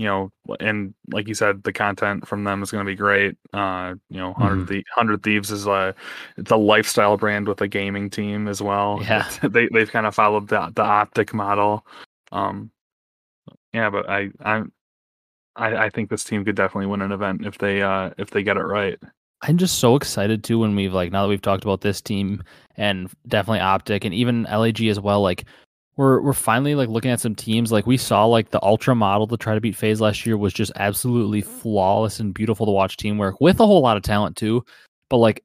you 0.00 0.06
know 0.06 0.32
and 0.60 0.94
like 1.12 1.28
you 1.28 1.34
said 1.34 1.62
the 1.62 1.72
content 1.72 2.26
from 2.26 2.42
them 2.44 2.62
is 2.62 2.70
going 2.70 2.82
to 2.82 2.90
be 2.90 2.96
great 2.96 3.36
uh 3.52 3.94
you 4.08 4.16
know 4.16 4.30
100 4.32 4.64
mm. 4.64 4.68
the 4.68 4.76
100 4.96 5.22
thieves 5.22 5.50
is 5.50 5.66
a 5.66 5.94
it's 6.38 6.50
a 6.50 6.56
lifestyle 6.56 7.18
brand 7.18 7.46
with 7.46 7.60
a 7.60 7.68
gaming 7.68 8.08
team 8.08 8.48
as 8.48 8.62
well 8.62 8.98
yeah 9.02 9.28
they 9.42 9.68
they've 9.74 9.90
kind 9.90 10.06
of 10.06 10.14
followed 10.14 10.48
the 10.48 10.72
the 10.74 10.82
optic 10.82 11.34
model 11.34 11.86
um 12.32 12.70
yeah 13.74 13.90
but 13.90 14.08
I 14.08 14.30
I'm 14.40 14.72
I, 15.54 15.76
I 15.76 15.90
think 15.90 16.08
this 16.08 16.24
team 16.24 16.46
could 16.46 16.56
definitely 16.56 16.86
win 16.86 17.02
an 17.02 17.12
event 17.12 17.44
if 17.44 17.58
they 17.58 17.82
uh 17.82 18.10
if 18.16 18.30
they 18.30 18.42
get 18.42 18.56
it 18.56 18.62
right 18.64 18.98
I'm 19.42 19.58
just 19.58 19.80
so 19.80 19.96
excited 19.96 20.44
too 20.44 20.60
when 20.60 20.74
we've 20.74 20.94
like 20.94 21.12
now 21.12 21.22
that 21.22 21.28
we've 21.28 21.42
talked 21.42 21.64
about 21.64 21.82
this 21.82 22.00
team 22.00 22.42
and 22.78 23.10
definitely 23.28 23.60
Optic 23.60 24.04
and 24.04 24.14
even 24.14 24.44
LAG 24.44 24.82
as 24.82 25.00
well. 25.00 25.22
Like 25.22 25.44
we're 25.96 26.20
we're 26.20 26.32
finally 26.32 26.74
like 26.74 26.88
looking 26.88 27.10
at 27.10 27.20
some 27.20 27.34
teams 27.34 27.72
like 27.72 27.86
we 27.86 27.96
saw 27.96 28.24
like 28.24 28.50
the 28.50 28.62
Ultra 28.62 28.94
model 28.94 29.26
to 29.26 29.36
try 29.36 29.54
to 29.54 29.60
beat 29.60 29.76
FaZe 29.76 30.00
last 30.00 30.24
year 30.24 30.36
was 30.36 30.52
just 30.52 30.72
absolutely 30.76 31.40
flawless 31.40 32.20
and 32.20 32.32
beautiful 32.32 32.66
to 32.66 32.72
watch 32.72 32.96
teamwork 32.96 33.40
with 33.40 33.60
a 33.60 33.66
whole 33.66 33.82
lot 33.82 33.96
of 33.96 34.02
talent 34.02 34.36
too. 34.36 34.64
But 35.08 35.18
like 35.18 35.44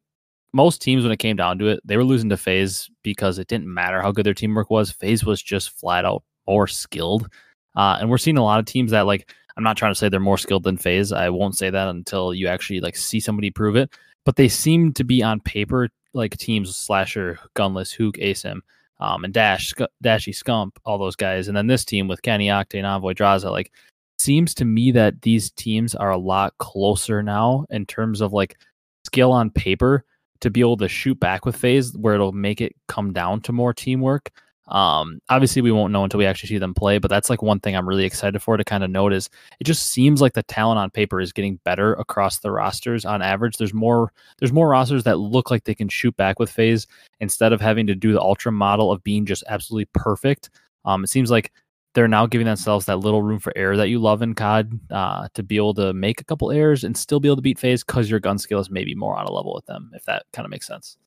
most 0.53 0.81
teams 0.81 1.03
when 1.03 1.11
it 1.11 1.17
came 1.17 1.35
down 1.35 1.59
to 1.59 1.67
it, 1.67 1.81
they 1.83 1.97
were 1.97 2.03
losing 2.03 2.29
to 2.29 2.37
FaZe 2.37 2.89
because 3.03 3.39
it 3.39 3.47
didn't 3.47 3.73
matter 3.73 4.01
how 4.01 4.11
good 4.11 4.25
their 4.25 4.33
teamwork 4.33 4.69
was. 4.69 4.91
FaZe 4.91 5.25
was 5.25 5.41
just 5.41 5.71
flat 5.71 6.05
out 6.05 6.23
more 6.47 6.67
skilled. 6.67 7.27
Uh, 7.75 7.97
and 7.99 8.09
we're 8.09 8.17
seeing 8.17 8.37
a 8.37 8.43
lot 8.43 8.59
of 8.59 8.65
teams 8.65 8.91
that 8.91 9.05
like 9.05 9.29
I'm 9.57 9.63
not 9.63 9.77
trying 9.77 9.91
to 9.91 9.95
say 9.95 10.09
they're 10.09 10.19
more 10.19 10.37
skilled 10.37 10.63
than 10.63 10.77
FaZe 10.77 11.11
I 11.11 11.29
won't 11.29 11.57
say 11.57 11.69
that 11.69 11.87
until 11.89 12.33
you 12.33 12.47
actually 12.47 12.79
like 12.79 12.95
see 12.95 13.19
somebody 13.19 13.51
prove 13.51 13.75
it. 13.75 13.89
But 14.23 14.37
they 14.37 14.47
seem 14.47 14.93
to 14.93 15.03
be 15.03 15.21
on 15.21 15.39
paper 15.39 15.89
like 16.13 16.37
teams 16.37 16.75
Slasher, 16.75 17.39
Gunless, 17.55 17.93
Hook, 17.93 18.15
Asim, 18.15 18.61
um, 18.99 19.23
and 19.23 19.33
Dash, 19.33 19.69
Sc- 19.69 19.91
Dashy, 20.01 20.31
Scump, 20.31 20.71
all 20.85 20.97
those 20.97 21.15
guys, 21.15 21.47
and 21.47 21.55
then 21.55 21.67
this 21.67 21.85
team 21.85 22.07
with 22.07 22.21
Kenny 22.21 22.47
Octane, 22.47 22.85
Envoy, 22.85 23.13
Drazah. 23.13 23.51
Like, 23.51 23.71
seems 24.17 24.53
to 24.55 24.65
me 24.65 24.91
that 24.91 25.21
these 25.21 25.51
teams 25.51 25.95
are 25.95 26.11
a 26.11 26.17
lot 26.17 26.57
closer 26.57 27.21
now 27.21 27.65
in 27.69 27.85
terms 27.85 28.21
of 28.21 28.33
like 28.33 28.57
skill 29.05 29.31
on 29.31 29.49
paper 29.49 30.05
to 30.41 30.49
be 30.49 30.59
able 30.59 30.77
to 30.77 30.87
shoot 30.87 31.19
back 31.19 31.45
with 31.45 31.55
FaZe 31.55 31.95
where 31.97 32.15
it'll 32.15 32.31
make 32.31 32.61
it 32.61 32.75
come 32.87 33.13
down 33.13 33.41
to 33.41 33.51
more 33.51 33.73
teamwork. 33.73 34.31
Um, 34.67 35.19
obviously, 35.29 35.61
we 35.61 35.71
won't 35.71 35.93
know 35.93 36.03
until 36.03 36.17
we 36.17 36.25
actually 36.25 36.49
see 36.49 36.57
them 36.57 36.73
play, 36.73 36.97
but 36.97 37.09
that's 37.09 37.29
like 37.29 37.41
one 37.41 37.59
thing 37.59 37.75
I'm 37.75 37.87
really 37.87 38.05
excited 38.05 38.41
for 38.41 38.57
to 38.57 38.63
kind 38.63 38.83
of 38.83 38.89
notice. 38.89 39.29
It 39.59 39.65
just 39.65 39.87
seems 39.87 40.21
like 40.21 40.33
the 40.33 40.43
talent 40.43 40.79
on 40.79 40.89
paper 40.89 41.21
is 41.21 41.31
getting 41.31 41.59
better 41.63 41.93
across 41.93 42.39
the 42.39 42.51
rosters 42.51 43.05
on 43.05 43.21
average. 43.21 43.57
There's 43.57 43.73
more 43.73 44.11
there's 44.39 44.53
more 44.53 44.69
rosters 44.69 45.03
that 45.03 45.19
look 45.19 45.51
like 45.51 45.63
they 45.63 45.75
can 45.75 45.89
shoot 45.89 46.15
back 46.17 46.39
with 46.39 46.49
FaZe 46.49 46.87
instead 47.19 47.53
of 47.53 47.61
having 47.61 47.87
to 47.87 47.95
do 47.95 48.13
the 48.13 48.21
ultra 48.21 48.51
model 48.51 48.91
of 48.91 49.03
being 49.03 49.25
just 49.25 49.43
absolutely 49.47 49.89
perfect. 49.93 50.49
Um, 50.83 51.03
it 51.03 51.07
seems 51.07 51.31
like 51.31 51.51
they're 51.95 52.07
now 52.07 52.25
giving 52.25 52.45
themselves 52.45 52.85
that 52.85 52.97
little 52.97 53.23
room 53.23 53.39
for 53.39 53.53
error 53.55 53.77
that 53.77 53.87
you 53.87 53.99
love 53.99 54.21
in 54.21 54.35
COD 54.35 54.79
uh, 54.91 55.27
to 55.33 55.41
be 55.41 55.55
able 55.55 55.73
to 55.75 55.93
make 55.93 56.19
a 56.19 56.25
couple 56.25 56.51
errors 56.51 56.83
and 56.83 56.95
still 56.95 57.21
be 57.21 57.29
able 57.29 57.37
to 57.37 57.41
beat 57.41 57.57
FaZe 57.57 57.83
because 57.83 58.09
your 58.09 58.19
gun 58.19 58.37
skill 58.37 58.59
is 58.59 58.69
maybe 58.69 58.93
more 58.93 59.15
on 59.15 59.25
a 59.25 59.31
level 59.31 59.55
with 59.55 59.65
them, 59.65 59.91
if 59.93 60.03
that 60.05 60.25
kind 60.33 60.45
of 60.45 60.51
makes 60.51 60.67
sense. 60.67 60.97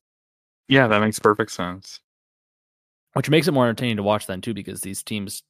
Yeah, 0.67 0.87
that 0.87 0.99
makes 0.99 1.19
perfect 1.19 1.51
sense. 1.51 1.99
Which 3.13 3.29
makes 3.29 3.47
it 3.47 3.53
more 3.53 3.65
entertaining 3.65 3.97
to 3.97 4.03
watch 4.03 4.27
then 4.27 4.41
too, 4.41 4.53
because 4.53 4.81
these 4.81 5.03
teams 5.03 5.43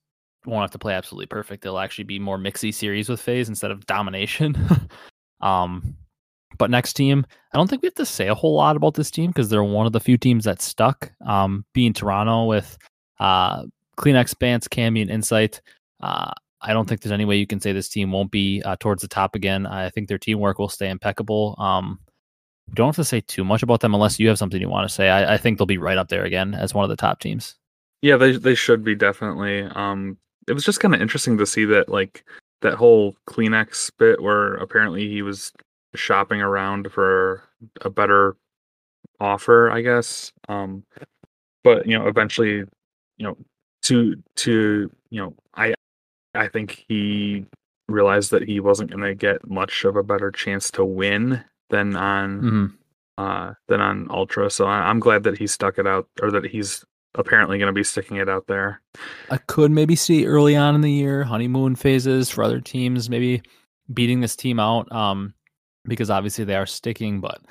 won't 0.45 0.62
have 0.62 0.72
to 0.72 0.80
play 0.80 0.93
absolutely 0.93 1.26
perfect. 1.26 1.64
They'll 1.64 1.80
actually 1.80 2.05
be 2.05 2.20
more 2.20 2.38
mixy 2.38 2.74
series 2.74 3.10
with 3.10 3.22
FaZe 3.22 3.49
instead 3.49 3.72
of 3.72 3.86
domination. 3.86 4.55
um, 5.41 5.95
but 6.57 6.70
next 6.70 6.93
team, 6.93 7.26
I 7.53 7.57
don't 7.57 7.70
think 7.70 7.82
we 7.82 7.88
have 7.88 7.95
to 7.95 8.05
say 8.05 8.28
a 8.28 8.36
whole 8.36 8.55
lot 8.55 8.76
about 8.76 8.93
this 8.93 9.12
team 9.12 9.32
because 9.32 9.49
they're 9.49 9.64
one 9.64 9.86
of 9.86 9.93
the 9.93 9.99
few 9.99 10.18
teams 10.18 10.45
that 10.45 10.62
stuck. 10.62 11.12
Um, 11.26 11.66
being 11.74 11.93
Toronto 11.93 12.45
with 12.45 12.78
uh, 13.20 13.64
CleanX, 13.97 14.38
Bance, 14.38 14.68
Cammy, 14.68 15.01
and 15.01 15.12
Insight. 15.12 15.62
Uh, 16.01 16.32
I 16.62 16.74
don't 16.74 16.88
think 16.88 17.01
there's 17.01 17.14
any 17.14 17.26
way 17.26 17.38
you 17.38 17.47
can 17.47 17.62
say 17.62 17.72
this 17.72 17.89
team 17.89 18.12
won't 18.12 18.32
be 18.32 18.62
uh, 18.64 18.76
towards 18.80 19.01
the 19.01 19.07
top 19.07 19.36
again. 19.36 19.66
I 19.66 19.89
think 19.89 20.07
their 20.07 20.18
teamwork 20.18 20.60
will 20.60 20.70
stay 20.70 20.89
impeccable. 20.89 21.55
Um, 21.57 21.99
don't 22.74 22.89
have 22.89 22.95
to 22.95 23.03
say 23.03 23.22
too 23.22 23.43
much 23.43 23.63
about 23.63 23.82
them 23.82 23.93
unless 23.93 24.20
you 24.20 24.28
have 24.28 24.38
something 24.38 24.59
you 24.59 24.70
want 24.70 24.88
to 24.88 24.93
say. 24.93 25.09
I, 25.09 25.36
I, 25.36 25.38
think 25.38 25.57
they'll 25.57 25.65
be 25.65 25.78
right 25.78 25.97
up 25.97 26.09
there 26.09 26.24
again 26.24 26.53
as 26.53 26.74
one 26.74 26.84
of 26.84 26.89
the 26.89 26.95
top 26.95 27.20
teams. 27.20 27.55
Yeah, 28.01 28.17
they 28.17 28.38
they 28.38 28.55
should 28.55 28.84
be 28.84 28.95
definitely. 28.95 29.63
Um, 29.63 30.17
it 30.47 30.53
was 30.53 30.63
just 30.63 30.80
kind 30.80 30.95
of 30.95 31.01
interesting 31.01 31.38
to 31.38 31.45
see 31.45 31.65
that 31.65 31.89
like 31.89 32.24
that 32.61 32.74
whole 32.76 33.15
CleanX 33.28 33.91
bit 33.97 34.22
where 34.22 34.55
apparently 34.55 35.07
he 35.09 35.22
was 35.22 35.51
shopping 35.95 36.41
around 36.41 36.91
for 36.91 37.43
a 37.82 37.89
better 37.89 38.36
offer, 39.20 39.70
I 39.70 39.82
guess. 39.82 40.32
Um, 40.47 40.84
but 41.63 41.86
you 41.86 41.97
know, 41.97 42.07
eventually, 42.07 42.57
you 42.57 42.67
know, 43.20 43.38
to 43.84 44.15
to 44.38 44.91
you 45.09 45.22
know, 45.22 45.34
I 45.55 45.74
I 46.36 46.47
think 46.47 46.86
he 46.88 47.45
realized 47.88 48.32
that 48.32 48.43
he 48.43 48.59
wasn't 48.59 48.91
going 48.91 49.03
to 49.03 49.15
get 49.15 49.49
much 49.49 49.84
of 49.84 49.95
a 49.95 50.03
better 50.03 50.32
chance 50.32 50.70
to 50.72 50.86
win 50.86 51.43
than 51.70 51.95
on 51.95 52.41
mm-hmm. 52.41 52.65
uh 53.17 53.53
than 53.67 53.82
on 53.82 54.07
Ultra. 54.09 54.49
So 54.49 54.65
I, 54.65 54.89
I'm 54.89 54.99
glad 54.99 55.24
that 55.24 55.38
he 55.38 55.47
stuck 55.47 55.78
it 55.78 55.88
out, 55.88 56.07
or 56.22 56.32
that 56.32 56.45
he's 56.45 56.84
apparently 57.15 57.57
going 57.57 57.67
to 57.67 57.74
be 57.74 57.84
sticking 57.84 58.17
it 58.17 58.30
out 58.30 58.47
there. 58.47 58.82
I 59.30 59.38
could 59.38 59.72
maybe 59.72 59.95
see 59.95 60.26
early 60.26 60.55
on 60.55 60.76
in 60.76 60.82
the 60.82 60.91
year 60.91 61.24
honeymoon 61.24 61.76
phases 61.76 62.30
for 62.30 62.43
other 62.43 62.61
teams, 62.61 63.09
maybe 63.09 63.41
beating 63.93 64.22
this 64.22 64.36
team 64.36 64.59
out. 64.59 64.91
Um, 64.91 65.34
because 65.86 66.09
obviously 66.09 66.45
they 66.45 66.55
are 66.55 66.65
sticking. 66.65 67.22
But 67.22 67.41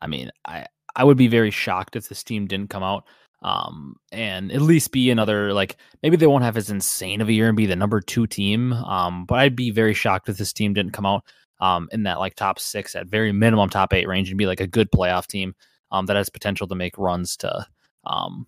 I 0.00 0.06
mean, 0.06 0.30
I 0.44 0.66
I 0.94 1.04
would 1.04 1.16
be 1.16 1.28
very 1.28 1.50
shocked 1.50 1.96
if 1.96 2.08
this 2.08 2.22
team 2.22 2.46
didn't 2.46 2.70
come 2.70 2.82
out 2.82 3.04
um 3.42 3.96
and 4.12 4.52
at 4.52 4.60
least 4.60 4.92
be 4.92 5.10
another 5.10 5.52
like 5.54 5.76
maybe 6.02 6.16
they 6.16 6.26
won't 6.26 6.44
have 6.44 6.56
as 6.56 6.70
insane 6.70 7.20
of 7.20 7.28
a 7.28 7.32
year 7.32 7.48
and 7.48 7.56
be 7.56 7.66
the 7.66 7.76
number 7.76 8.00
two 8.00 8.26
team 8.26 8.72
um 8.72 9.24
but 9.24 9.38
i'd 9.38 9.56
be 9.56 9.70
very 9.70 9.94
shocked 9.94 10.28
if 10.28 10.36
this 10.36 10.52
team 10.52 10.74
didn't 10.74 10.92
come 10.92 11.06
out 11.06 11.24
um 11.60 11.88
in 11.92 12.02
that 12.02 12.18
like 12.18 12.34
top 12.34 12.58
six 12.58 12.94
at 12.96 13.06
very 13.06 13.32
minimum 13.32 13.68
top 13.68 13.92
eight 13.92 14.08
range 14.08 14.28
and 14.30 14.38
be 14.38 14.46
like 14.46 14.60
a 14.60 14.66
good 14.66 14.90
playoff 14.90 15.26
team 15.26 15.54
um 15.92 16.06
that 16.06 16.16
has 16.16 16.28
potential 16.28 16.66
to 16.66 16.74
make 16.74 16.96
runs 16.98 17.36
to 17.36 17.66
um 18.04 18.46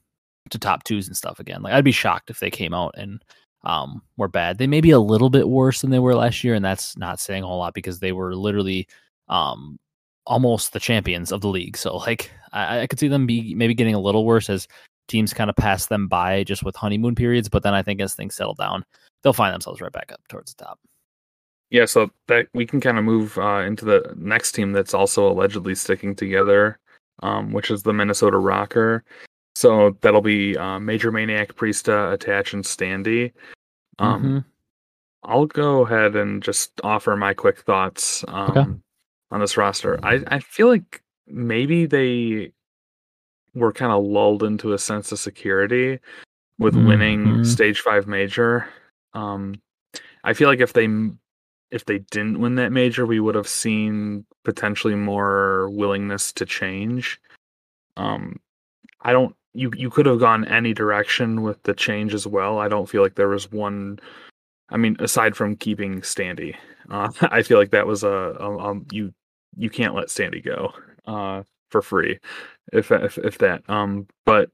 to 0.51 0.59
top 0.59 0.83
twos 0.85 1.07
and 1.07 1.17
stuff 1.17 1.39
again 1.39 1.63
like 1.63 1.73
i'd 1.73 1.85
be 1.85 1.93
shocked 1.93 2.31
if 2.31 2.41
they 2.41 2.51
came 2.51 2.75
out 2.75 2.95
and 2.97 3.23
um 3.65 4.03
were 4.17 4.29
bad 4.29 4.59
they 4.59 4.67
may 4.67 4.81
be 4.81 4.91
a 4.91 4.99
little 4.99 5.31
bit 5.31 5.49
worse 5.49 5.81
than 5.81 5.91
they 5.91 6.01
were 6.01 6.15
last 6.15 6.43
year 6.43 6.55
and 6.55 6.65
that's 6.65 6.97
not 6.97 7.21
saying 7.21 7.45
a 7.45 7.47
whole 7.47 7.59
lot 7.59 7.75
because 7.75 8.01
they 8.01 8.13
were 8.13 8.35
literally 8.35 8.87
um, 9.29 9.79
almost 10.27 10.73
the 10.73 10.81
champions 10.81 11.33
of 11.33 11.41
the 11.41 11.49
league. 11.49 11.77
So 11.77 11.97
like 11.97 12.31
I, 12.53 12.81
I 12.81 12.87
could 12.87 13.01
see 13.01 13.09
them 13.09 13.27
be 13.27 13.55
maybe 13.55 13.75
getting 13.75 13.95
a 13.95 14.01
little 14.01 14.25
worse 14.25 14.49
as 14.49 14.69
teams 15.09 15.35
kind 15.35 15.51
of 15.51 15.57
pass 15.57 15.87
them 15.87 16.07
by 16.09 16.45
just 16.45 16.63
with 16.63 16.77
honeymoon 16.77 17.15
periods. 17.15 17.49
But 17.49 17.63
then 17.63 17.75
I 17.75 17.83
think 17.83 18.01
as 18.01 18.15
things 18.15 18.35
settle 18.35 18.55
down, 18.55 18.85
they'll 19.23 19.33
find 19.33 19.53
themselves 19.53 19.81
right 19.81 19.93
back 19.93 20.13
up 20.13 20.21
towards 20.29 20.55
the 20.55 20.65
top. 20.65 20.79
Yeah, 21.73 21.87
so 21.87 22.11
that 22.29 22.47
we 22.55 22.67
can 22.67 22.81
kind 22.81 22.99
of 22.99 23.05
move 23.05 23.37
uh, 23.39 23.63
into 23.67 23.85
the 23.85 24.15
next 24.17 24.53
team 24.53 24.73
that's 24.73 24.95
also 24.95 25.27
allegedly 25.27 25.75
sticking 25.75 26.15
together, 26.15 26.79
um, 27.23 27.53
which 27.53 27.71
is 27.71 27.83
the 27.83 27.93
Minnesota 27.93 28.37
Rokkr. 28.37 29.01
So 29.57 29.97
that'll 30.03 30.21
be 30.21 30.57
uh, 30.57 30.79
MajorManiak, 30.79 31.55
Priestahh, 31.55 32.13
Attach, 32.13 32.53
and 32.53 32.65
Standy. 32.65 33.33
Um, 33.99 34.23
mm-hmm. 34.23 34.39
I'll 35.25 35.47
go 35.47 35.85
ahead 35.85 36.15
and 36.15 36.43
just 36.43 36.81
offer 36.85 37.17
my 37.17 37.35
quick 37.35 37.61
thoughts. 37.61 38.25
Um, 38.29 38.51
okay 38.51 38.67
on 39.33 39.41
this 39.41 39.57
roster. 39.57 39.99
I, 40.05 40.23
I 40.29 40.39
feel 40.39 40.69
like 40.69 41.03
maybe 41.27 41.87
they 41.87 42.53
were 43.55 43.73
kind 43.73 43.91
of 43.91 44.05
lulled 44.05 44.43
into 44.43 44.75
a 44.75 44.79
sense 44.79 45.11
of 45.11 45.19
security 45.19 45.99
with 46.59 46.75
mm-hmm. 46.75 46.87
winning 46.87 47.45
stage 47.45 47.81
five 47.81 48.07
major. 48.07 48.69
Um, 49.15 49.55
I 50.23 50.35
feel 50.35 50.49
like 50.49 50.61
if 50.61 50.75
they 50.75 50.87
if 51.73 51.87
they 51.87 51.99
didn't 51.99 52.41
win 52.41 52.55
that 52.57 52.71
major, 52.71 53.07
we 53.07 53.19
would 53.19 53.35
have 53.35 53.49
seen 53.49 54.25
potentially 54.45 54.95
more 54.95 55.71
willingness 55.71 56.33
to 56.35 56.47
change. 56.47 57.21
Um, 57.97 58.39
I 59.01 59.13
don't. 59.13 59.35
You 59.55 59.71
you 59.77 59.91
could 59.91 60.07
have 60.07 60.21
gone 60.21 60.47
any 60.47 60.73
direction 60.73 61.43
with 61.43 61.63
the 61.65 61.75
change 61.75 62.15
as 62.15 62.27
well. 62.27 62.59
I 62.59 62.69
don't 62.69 62.89
feel 62.89 63.03
like 63.03 63.17
there 63.17 63.29
was 63.29 63.51
one. 63.51 63.99
I 64.71 64.77
mean, 64.77 64.97
aside 65.01 65.37
from 65.37 65.57
keeping 65.57 66.01
Standy, 66.01 66.55
uh, 66.91 67.11
I 67.23 67.43
feel 67.43 67.59
like 67.59 67.71
that 67.71 67.87
was 67.87 68.05
a, 68.05 68.09
a, 68.09 68.73
a 68.73 68.81
you 68.93 69.13
you 69.57 69.71
can't 69.71 69.95
let 69.95 70.09
Standy 70.09 70.45
go 70.45 70.73
uh, 71.07 71.43
for 71.71 71.83
free, 71.83 72.19
if, 72.73 72.91
if 72.93 73.19
if 73.19 73.39
that. 73.39 73.69
Um, 73.69 74.07
but 74.25 74.51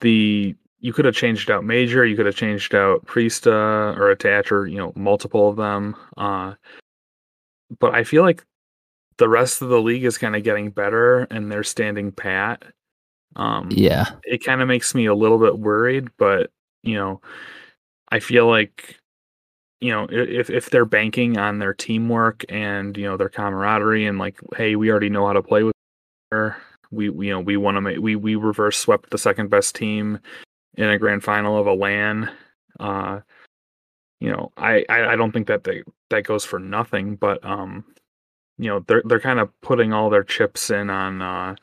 the 0.00 0.54
you 0.80 0.92
could 0.92 1.04
have 1.04 1.14
changed 1.14 1.50
out 1.50 1.64
Major, 1.64 2.04
you 2.04 2.16
could 2.16 2.26
have 2.26 2.36
changed 2.36 2.74
out 2.74 3.04
Priestahh 3.06 3.96
or 3.96 4.10
Attach, 4.10 4.52
or 4.52 4.66
you 4.66 4.78
know 4.78 4.92
multiple 4.94 5.48
of 5.48 5.56
them. 5.56 5.96
Uh, 6.16 6.54
but 7.78 7.94
I 7.94 8.04
feel 8.04 8.22
like 8.22 8.44
the 9.18 9.28
rest 9.28 9.62
of 9.62 9.68
the 9.68 9.80
league 9.80 10.04
is 10.04 10.18
kind 10.18 10.36
of 10.36 10.44
getting 10.44 10.70
better, 10.70 11.24
and 11.30 11.50
they're 11.50 11.64
standing 11.64 12.12
pat. 12.12 12.62
Um, 13.36 13.68
yeah, 13.70 14.06
it 14.24 14.44
kind 14.44 14.62
of 14.62 14.68
makes 14.68 14.94
me 14.94 15.06
a 15.06 15.14
little 15.14 15.38
bit 15.38 15.58
worried, 15.58 16.08
but 16.16 16.50
you 16.82 16.94
know, 16.94 17.20
I 18.10 18.20
feel 18.20 18.46
like 18.46 18.98
you 19.80 19.92
know 19.92 20.06
if 20.10 20.50
if 20.50 20.70
they're 20.70 20.84
banking 20.84 21.38
on 21.38 21.58
their 21.58 21.74
teamwork 21.74 22.44
and 22.48 22.96
you 22.96 23.04
know 23.04 23.16
their 23.16 23.28
camaraderie 23.28 24.06
and 24.06 24.18
like 24.18 24.40
hey 24.56 24.76
we 24.76 24.90
already 24.90 25.08
know 25.08 25.26
how 25.26 25.32
to 25.32 25.42
play 25.42 25.62
with 25.62 25.74
her 26.32 26.56
we, 26.90 27.08
we 27.10 27.28
you 27.28 27.32
know 27.32 27.40
we 27.40 27.56
want 27.56 27.76
to 27.76 27.80
make 27.80 27.98
we 27.98 28.16
we 28.16 28.34
reverse 28.34 28.76
swept 28.76 29.10
the 29.10 29.18
second 29.18 29.50
best 29.50 29.76
team 29.76 30.18
in 30.78 30.88
a 30.88 30.98
grand 30.98 31.22
final 31.22 31.58
of 31.58 31.66
a 31.66 31.72
LAN 31.72 32.30
uh 32.80 33.20
you 34.20 34.30
know 34.30 34.52
I, 34.56 34.84
I 34.88 35.12
i 35.12 35.16
don't 35.16 35.32
think 35.32 35.48
that 35.48 35.64
they 35.64 35.82
that 36.10 36.24
goes 36.24 36.44
for 36.44 36.58
nothing 36.58 37.16
but 37.16 37.44
um 37.44 37.84
you 38.56 38.68
know 38.68 38.84
they're 38.86 39.02
they're 39.04 39.20
kind 39.20 39.40
of 39.40 39.50
putting 39.60 39.92
all 39.92 40.08
their 40.08 40.24
chips 40.24 40.70
in 40.70 40.88
on 40.88 41.20
uh 41.20 41.54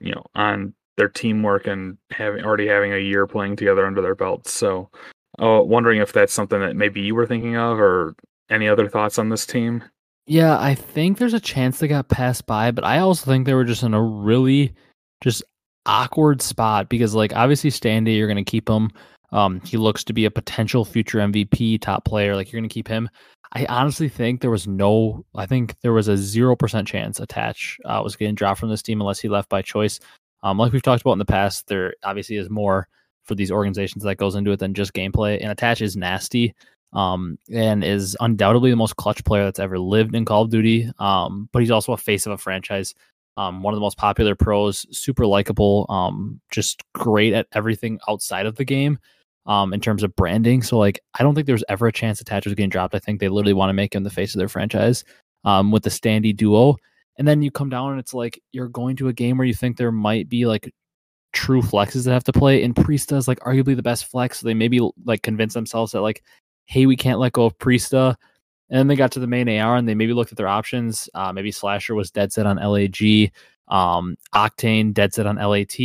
you 0.00 0.12
know 0.12 0.24
on 0.34 0.74
their 0.96 1.08
teamwork 1.08 1.66
and 1.66 1.96
having 2.10 2.44
already 2.44 2.66
having 2.66 2.92
a 2.92 2.98
year 2.98 3.26
playing 3.26 3.56
together 3.56 3.86
under 3.86 4.02
their 4.02 4.14
belts 4.14 4.52
so 4.52 4.90
Oh, 5.38 5.62
wondering 5.62 6.00
if 6.00 6.12
that's 6.12 6.32
something 6.32 6.60
that 6.60 6.76
maybe 6.76 7.00
you 7.00 7.14
were 7.14 7.26
thinking 7.26 7.56
of, 7.56 7.80
or 7.80 8.14
any 8.50 8.68
other 8.68 8.88
thoughts 8.88 9.18
on 9.18 9.30
this 9.30 9.46
team? 9.46 9.82
Yeah, 10.26 10.58
I 10.58 10.74
think 10.74 11.18
there's 11.18 11.34
a 11.34 11.40
chance 11.40 11.78
they 11.78 11.88
got 11.88 12.08
passed 12.08 12.46
by, 12.46 12.70
but 12.70 12.84
I 12.84 12.98
also 12.98 13.24
think 13.24 13.46
they 13.46 13.54
were 13.54 13.64
just 13.64 13.82
in 13.82 13.94
a 13.94 14.02
really 14.02 14.74
just 15.20 15.42
awkward 15.86 16.42
spot 16.42 16.88
because, 16.88 17.14
like, 17.14 17.34
obviously, 17.34 17.70
Standy, 17.70 18.16
you're 18.16 18.28
going 18.28 18.42
to 18.42 18.50
keep 18.50 18.68
him. 18.68 18.90
Um, 19.32 19.60
he 19.64 19.76
looks 19.76 20.04
to 20.04 20.12
be 20.12 20.24
a 20.24 20.30
potential 20.30 20.84
future 20.84 21.18
MVP 21.18 21.80
top 21.80 22.04
player. 22.04 22.36
Like, 22.36 22.52
you're 22.52 22.60
going 22.60 22.68
to 22.68 22.72
keep 22.72 22.88
him. 22.88 23.08
I 23.54 23.66
honestly 23.66 24.08
think 24.08 24.40
there 24.40 24.50
was 24.50 24.66
no, 24.66 25.24
I 25.34 25.46
think 25.46 25.74
there 25.82 25.92
was 25.92 26.08
a 26.08 26.14
0% 26.14 26.86
chance 26.86 27.20
Attach 27.20 27.78
uh, 27.84 28.00
was 28.02 28.16
getting 28.16 28.34
dropped 28.34 28.60
from 28.60 28.70
this 28.70 28.82
team 28.82 29.00
unless 29.00 29.20
he 29.20 29.28
left 29.28 29.50
by 29.50 29.60
choice. 29.60 30.00
Um, 30.42 30.58
like 30.58 30.72
we've 30.72 30.82
talked 30.82 31.02
about 31.02 31.12
in 31.12 31.18
the 31.18 31.24
past, 31.26 31.68
there 31.68 31.94
obviously 32.02 32.36
is 32.36 32.48
more 32.48 32.88
for 33.24 33.34
these 33.34 33.50
organizations 33.50 34.04
that 34.04 34.16
goes 34.16 34.34
into 34.34 34.52
it 34.52 34.58
than 34.58 34.74
just 34.74 34.94
gameplay. 34.94 35.38
And 35.40 35.50
Attach 35.50 35.82
is 35.82 35.96
nasty 35.96 36.54
um, 36.94 37.38
and 37.52 37.84
is 37.84 38.16
undoubtedly 38.20 38.70
the 38.70 38.76
most 38.76 38.96
clutch 38.96 39.22
player 39.24 39.44
that's 39.44 39.60
ever 39.60 39.78
lived 39.78 40.14
in 40.14 40.24
Call 40.24 40.42
of 40.42 40.50
Duty. 40.50 40.90
Um, 40.98 41.48
but 41.52 41.60
he's 41.60 41.70
also 41.70 41.92
a 41.92 41.98
face 41.98 42.26
of 42.26 42.32
a 42.32 42.38
franchise. 42.38 42.94
Um, 43.36 43.62
one 43.62 43.72
of 43.72 43.76
the 43.76 43.82
most 43.82 43.96
popular 43.96 44.34
pros, 44.34 44.86
super 44.96 45.26
likable, 45.26 45.86
um, 45.88 46.40
just 46.50 46.82
great 46.94 47.32
at 47.32 47.46
everything 47.52 47.98
outside 48.08 48.44
of 48.44 48.56
the 48.56 48.64
game 48.64 48.98
um, 49.46 49.72
in 49.72 49.80
terms 49.80 50.02
of 50.02 50.14
branding. 50.16 50.62
So, 50.62 50.78
like, 50.78 51.00
I 51.18 51.22
don't 51.22 51.34
think 51.34 51.46
there's 51.46 51.64
ever 51.68 51.86
a 51.86 51.92
chance 51.92 52.20
Attach 52.20 52.44
was 52.44 52.54
getting 52.54 52.70
dropped. 52.70 52.94
I 52.94 52.98
think 52.98 53.20
they 53.20 53.28
literally 53.28 53.54
want 53.54 53.70
to 53.70 53.74
make 53.74 53.94
him 53.94 54.04
the 54.04 54.10
face 54.10 54.34
of 54.34 54.38
their 54.38 54.48
franchise 54.48 55.04
um, 55.44 55.70
with 55.70 55.82
the 55.82 55.90
Standy 55.90 56.36
duo. 56.36 56.76
And 57.18 57.26
then 57.28 57.42
you 57.42 57.50
come 57.50 57.68
down 57.68 57.90
and 57.90 58.00
it's 58.00 58.14
like 58.14 58.40
you're 58.52 58.68
going 58.68 58.96
to 58.96 59.08
a 59.08 59.12
game 59.12 59.36
where 59.36 59.46
you 59.46 59.54
think 59.54 59.76
there 59.76 59.92
might 59.92 60.28
be 60.28 60.46
like 60.46 60.72
true 61.32 61.62
flexes 61.62 62.04
that 62.04 62.12
have 62.12 62.24
to 62.24 62.32
play. 62.32 62.62
And 62.62 62.74
Priestahh 62.74 63.16
is 63.16 63.28
like 63.28 63.40
arguably 63.40 63.76
the 63.76 63.82
best 63.82 64.06
flex. 64.06 64.40
So 64.40 64.46
they 64.46 64.54
maybe 64.54 64.80
like 65.04 65.22
convince 65.22 65.54
themselves 65.54 65.92
that 65.92 66.00
like, 66.00 66.22
hey, 66.66 66.86
we 66.86 66.96
can't 66.96 67.18
let 67.18 67.32
go 67.32 67.44
of 67.44 67.58
Priestahh. 67.58 68.16
And 68.72 68.78
then 68.78 68.86
they 68.88 68.96
got 68.96 69.12
to 69.12 69.20
the 69.20 69.26
main 69.28 69.48
AR 69.48 69.76
and 69.76 69.86
they 69.86 69.94
maybe 69.94 70.14
looked 70.14 70.32
at 70.32 70.38
their 70.38 70.48
options. 70.48 71.08
Uh, 71.14 71.32
maybe 71.32 71.52
Slasher 71.52 71.94
was 71.94 72.10
dead 72.10 72.32
set 72.32 72.46
on 72.46 72.56
LAG. 72.56 73.30
Um, 73.68 74.16
Octane 74.34 74.94
dead 74.94 75.14
set 75.14 75.26
on 75.26 75.36
LAT. 75.36 75.78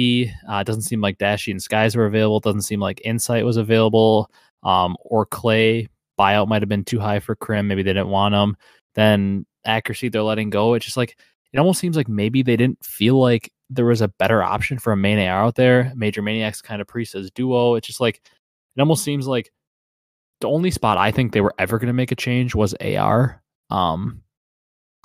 Uh, 0.50 0.64
doesn't 0.64 0.84
seem 0.84 1.02
like 1.02 1.18
Dashy 1.20 1.52
and 1.52 1.60
Skyz 1.60 1.96
were 1.98 2.06
available. 2.06 2.40
Doesn't 2.40 2.62
seem 2.62 2.80
like 2.80 3.02
Insight 3.04 3.46
was 3.46 3.58
available. 3.58 4.32
um, 4.64 4.96
or 5.02 5.26
Clay. 5.26 5.88
buyout 6.18 6.48
might 6.48 6.62
have 6.62 6.70
been 6.70 6.84
too 6.86 7.00
high 7.00 7.20
for 7.20 7.36
Crim. 7.36 7.68
Maybe 7.68 7.84
they 7.84 7.94
didn't 7.94 8.08
want 8.10 8.34
him. 8.36 8.58
Then 8.96 9.46
accuracy 9.66 10.10
they're 10.10 10.24
letting 10.24 10.50
go. 10.50 10.74
It's 10.74 10.86
just 10.86 10.98
like 10.98 11.18
it 11.54 11.60
almost 11.60 11.80
seems 11.80 11.96
like 11.98 12.10
maybe 12.10 12.42
they 12.42 12.56
didn't 12.58 12.84
feel 12.84 13.20
like 13.20 13.52
there 13.70 13.86
was 13.86 14.02
a 14.02 14.08
better 14.08 14.42
option 14.42 14.80
for 14.80 14.94
a 14.94 14.98
main 14.98 15.20
AR 15.20 15.46
out 15.46 15.56
there. 15.56 15.92
Major 15.96 16.22
Maniacs 16.22 16.62
kind 16.62 16.82
of 16.82 16.88
priest 16.88 17.16
as 17.16 17.32
duo. 17.32 17.76
It's 17.76 17.88
just 17.88 18.00
like 18.02 18.22
it 18.76 18.80
almost 18.82 19.04
seems 19.04 19.28
like 19.28 19.52
the 20.42 20.50
only 20.50 20.72
spot 20.72 20.98
I 20.98 21.12
think 21.12 21.32
they 21.32 21.42
were 21.42 21.54
ever 21.58 21.78
going 21.78 21.88
to 21.88 21.94
make 21.94 22.12
a 22.12 22.16
change 22.16 22.56
was 22.56 22.74
AR. 22.76 23.42
Um, 23.70 24.22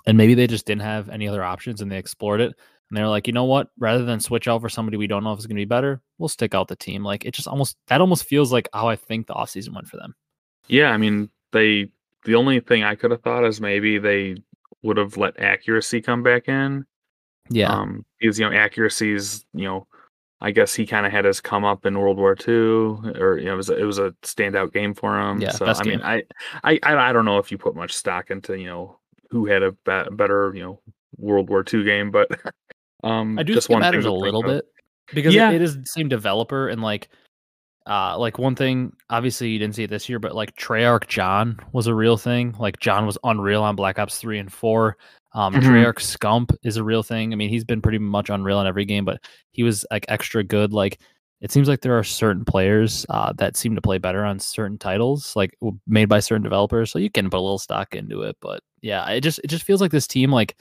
and 0.06 0.18
maybe 0.18 0.34
they 0.34 0.46
just 0.46 0.66
didn't 0.66 0.82
have 0.82 1.08
any 1.08 1.28
other 1.28 1.42
options 1.42 1.80
and 1.80 1.90
they 1.90 1.98
explored 1.98 2.40
it. 2.40 2.54
And 2.90 2.96
they're 2.96 3.08
like, 3.08 3.26
you 3.26 3.32
know 3.32 3.44
what? 3.44 3.70
Rather 3.78 4.04
than 4.04 4.20
switch 4.20 4.48
out 4.48 4.60
for 4.60 4.68
somebody 4.68 4.98
we 4.98 5.06
don't 5.06 5.24
know 5.24 5.32
if 5.32 5.38
it's 5.38 5.46
going 5.46 5.56
to 5.56 5.60
be 5.60 5.64
better, 5.64 6.02
we'll 6.18 6.28
stick 6.28 6.54
out 6.54 6.68
the 6.68 6.76
team. 6.76 7.02
Like 7.02 7.24
it 7.24 7.32
just 7.32 7.48
almost 7.48 7.76
that 7.86 8.00
almost 8.00 8.24
feels 8.24 8.52
like 8.52 8.68
how 8.74 8.88
I 8.88 8.96
think 8.96 9.26
the 9.26 9.34
offseason 9.34 9.74
went 9.74 9.88
for 9.88 9.96
them. 9.96 10.14
Yeah, 10.68 10.90
I 10.90 10.98
mean, 10.98 11.30
they 11.52 11.88
the 12.24 12.34
only 12.34 12.60
thing 12.60 12.84
I 12.84 12.94
could 12.94 13.10
have 13.10 13.22
thought 13.22 13.44
is 13.44 13.60
maybe 13.60 13.98
they 13.98 14.36
would 14.82 14.96
have 14.96 15.16
let 15.16 15.40
accuracy 15.40 16.02
come 16.02 16.22
back 16.22 16.48
in. 16.48 16.84
Yeah. 17.48 17.72
Um, 17.72 18.04
because 18.20 18.38
you 18.38 18.48
know, 18.48 18.54
accuracy's, 18.54 19.44
you 19.54 19.64
know, 19.64 19.86
I 20.43 20.51
guess 20.51 20.74
he 20.74 20.84
kind 20.86 21.07
of 21.07 21.12
had 21.12 21.24
his 21.24 21.40
come 21.40 21.64
up 21.64 21.86
in 21.86 21.99
World 21.99 22.16
War 22.18 22.36
II, 22.36 23.12
or 23.20 23.38
you 23.38 23.47
know, 23.47 23.55
it 23.55 23.57
was 23.57 23.70
a, 23.70 23.76
it 23.78 23.84
was 23.84 23.99
a 23.99 24.11
standout 24.22 24.72
game 24.72 24.93
for 24.93 25.18
him. 25.18 25.40
Yeah, 25.40 25.53
so 25.53 25.66
I 25.66 25.82
mean, 25.84 25.99
game. 25.99 26.03
I, 26.05 26.24
I 26.64 26.78
I 26.82 27.12
don't 27.12 27.24
know 27.24 27.38
if 27.38 27.51
you 27.53 27.59
put 27.59 27.76
much 27.76 27.95
stock 27.95 28.30
into 28.30 28.59
you 28.59 28.66
know 28.66 28.99
who 29.30 29.47
had 29.47 29.62
a 29.62 29.72
be- 29.72 30.14
better 30.16 30.53
you 30.55 30.62
know 30.62 30.80
World 31.16 31.49
War 31.49 31.64
II 31.72 31.84
game, 31.84 32.11
but 32.11 32.28
um, 33.05 33.38
I 33.38 33.45
do 33.45 33.55
just 33.55 33.68
think 33.68 33.76
it 33.76 33.76
one 33.76 33.82
matters 33.82 34.05
a 34.05 34.11
little 34.12 34.43
bit 34.43 34.64
because 35.14 35.34
Yeah. 35.34 35.51
it, 35.51 35.57
it 35.57 35.62
is 35.62 35.76
the 35.78 35.86
same 35.86 36.09
developer 36.09 36.68
and 36.68 36.82
like 36.82 37.09
uh 37.86 38.16
like 38.16 38.38
one 38.38 38.55
thing 38.55 38.93
obviously 39.11 39.49
you 39.49 39.59
didn't 39.59 39.74
see 39.74 39.82
it 39.82 39.90
this 39.90 40.09
year 40.09 40.20
but 40.20 40.36
like 40.36 40.55
Treyarch 40.55 41.09
John 41.09 41.59
was 41.72 41.88
a 41.88 41.95
real 41.95 42.16
thing 42.16 42.55
like 42.61 42.78
John 42.78 43.07
was 43.07 43.18
unreal 43.24 43.64
on 43.64 43.74
Black 43.74 43.99
Ops 43.99 44.18
3 44.18 44.38
and 44.38 44.53
4 44.53 44.97
um 45.34 45.54
Mhm. 45.54 45.62
Treyarch 45.62 45.98
Scump 46.00 46.54
is 46.62 46.76
a 46.76 46.84
real 46.84 47.02
thing 47.02 47.32
I 47.32 47.36
mean 47.36 47.48
he's 47.50 47.64
been 47.64 47.82
pretty 47.82 47.98
much 47.98 48.30
unreal 48.30 48.60
in 48.60 48.66
every 48.66 48.84
game 48.84 49.04
but 49.04 49.20
he 49.52 49.62
was 49.62 49.84
like 49.90 50.04
extra 50.08 50.42
good 50.44 50.72
like 50.72 51.00
it 51.40 51.50
seems 51.50 51.68
like 51.68 51.80
there 51.80 51.98
are 51.98 52.04
certain 52.04 52.44
players 52.44 53.04
uh, 53.08 53.32
that 53.32 53.56
seem 53.56 53.74
to 53.74 53.80
play 53.82 53.98
better 53.98 54.24
on 54.24 54.38
certain 54.38 54.78
titles 54.78 55.34
like 55.34 55.56
made 55.86 56.08
by 56.08 56.20
certain 56.20 56.42
developers 56.42 56.90
so 56.90 56.98
you 56.98 57.10
can 57.10 57.28
put 57.30 57.38
a 57.38 57.40
little 57.40 57.58
stock 57.58 57.94
into 57.94 58.22
it 58.22 58.36
but 58.40 58.60
yeah 58.80 59.08
it 59.10 59.22
just 59.22 59.40
it 59.40 59.48
just 59.48 59.64
feels 59.64 59.80
like 59.80 59.90
this 59.90 60.06
team 60.06 60.30
like 60.30 60.56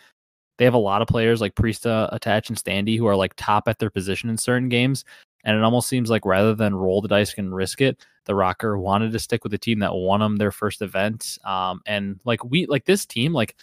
they 0.57 0.65
have 0.65 0.74
a 0.76 0.78
lot 0.78 1.01
of 1.01 1.07
players 1.07 1.41
like 1.41 1.55
Priestahh, 1.55 2.13
Attach, 2.13 2.49
and 2.49 2.57
Standy 2.57 2.95
who 2.97 3.07
are 3.07 3.15
like 3.15 3.34
top 3.36 3.67
at 3.67 3.80
their 3.80 3.89
position 3.89 4.30
in 4.30 4.38
certain 4.38 4.69
games. 4.69 5.03
And 5.43 5.57
it 5.57 5.63
almost 5.63 5.89
seems 5.89 6.09
like 6.11 6.24
rather 6.24 6.53
than 6.53 6.76
roll 6.76 7.01
the 7.01 7.07
dice 7.07 7.34
and 7.36 7.55
risk 7.55 7.82
it, 7.82 8.05
the 8.26 8.34
Rokkr 8.34 8.80
wanted 8.80 9.11
to 9.13 9.17
stick 9.19 9.43
with 9.43 9.51
the 9.51 9.57
team 9.57 9.80
that 9.80 9.95
won 9.95 10.19
them 10.19 10.36
their 10.38 10.51
first 10.51 10.84
event. 10.84 11.39
Um, 11.45 11.82
and 11.88 12.19
like 12.26 12.43
we 12.43 12.67
like 12.67 12.86
this 12.86 13.07
team, 13.07 13.34
like 13.34 13.55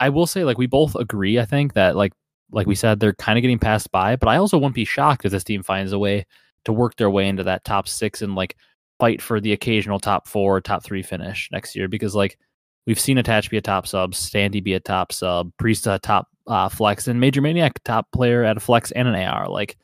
I 0.00 0.08
will 0.08 0.26
say, 0.26 0.44
like 0.44 0.58
we 0.58 0.66
both 0.66 0.96
agree, 0.96 1.38
I 1.38 1.44
think 1.44 1.74
that 1.74 1.94
like 1.94 2.12
like 2.52 2.66
we 2.66 2.74
said, 2.74 2.98
they're 2.98 3.12
kind 3.12 3.38
of 3.38 3.42
getting 3.42 3.58
passed 3.58 3.92
by. 3.92 4.16
But 4.16 4.28
I 4.28 4.36
also 4.36 4.58
wouldn't 4.58 4.74
be 4.74 4.84
shocked 4.84 5.24
if 5.24 5.30
this 5.30 5.44
team 5.44 5.62
finds 5.62 5.92
a 5.92 5.98
way 5.98 6.26
to 6.64 6.72
work 6.72 6.96
their 6.96 7.10
way 7.10 7.28
into 7.28 7.44
that 7.44 7.64
top 7.64 7.86
six 7.86 8.22
and 8.22 8.34
like 8.34 8.56
fight 8.98 9.22
for 9.22 9.40
the 9.40 9.52
occasional 9.52 10.00
top 10.00 10.26
four, 10.26 10.60
top 10.60 10.82
three 10.82 11.02
finish 11.02 11.48
next 11.52 11.76
year. 11.76 11.86
Because 11.86 12.14
like 12.14 12.38
we've 12.86 12.98
seen 12.98 13.18
Attach 13.18 13.50
be 13.50 13.56
a 13.56 13.62
top 13.62 13.86
sub, 13.86 14.12
Standy 14.12 14.62
be 14.62 14.74
a 14.74 14.80
top 14.80 15.12
sub, 15.12 15.52
Priestahh 15.60 15.96
a 15.96 15.98
top 15.98 16.28
uh, 16.46 16.68
flex, 16.68 17.06
and 17.06 17.22
MajorManiak 17.22 17.72
top 17.84 18.10
player 18.10 18.42
at 18.42 18.56
a 18.56 18.60
flex 18.60 18.90
and 18.92 19.06
an 19.06 19.14
AR. 19.14 19.48
Like 19.48 19.76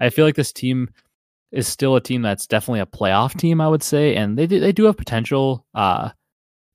I 0.00 0.10
feel 0.10 0.24
like 0.24 0.36
this 0.36 0.52
team 0.52 0.88
is 1.52 1.68
still 1.68 1.94
a 1.94 2.00
team 2.00 2.22
that's 2.22 2.46
definitely 2.46 2.80
a 2.80 2.86
playoff 2.86 3.38
team, 3.38 3.60
I 3.60 3.68
would 3.68 3.82
say, 3.82 4.16
and 4.16 4.36
they 4.36 4.46
do, 4.46 4.58
they 4.58 4.72
do 4.72 4.84
have 4.84 4.96
potential 4.96 5.64
uh, 5.74 6.10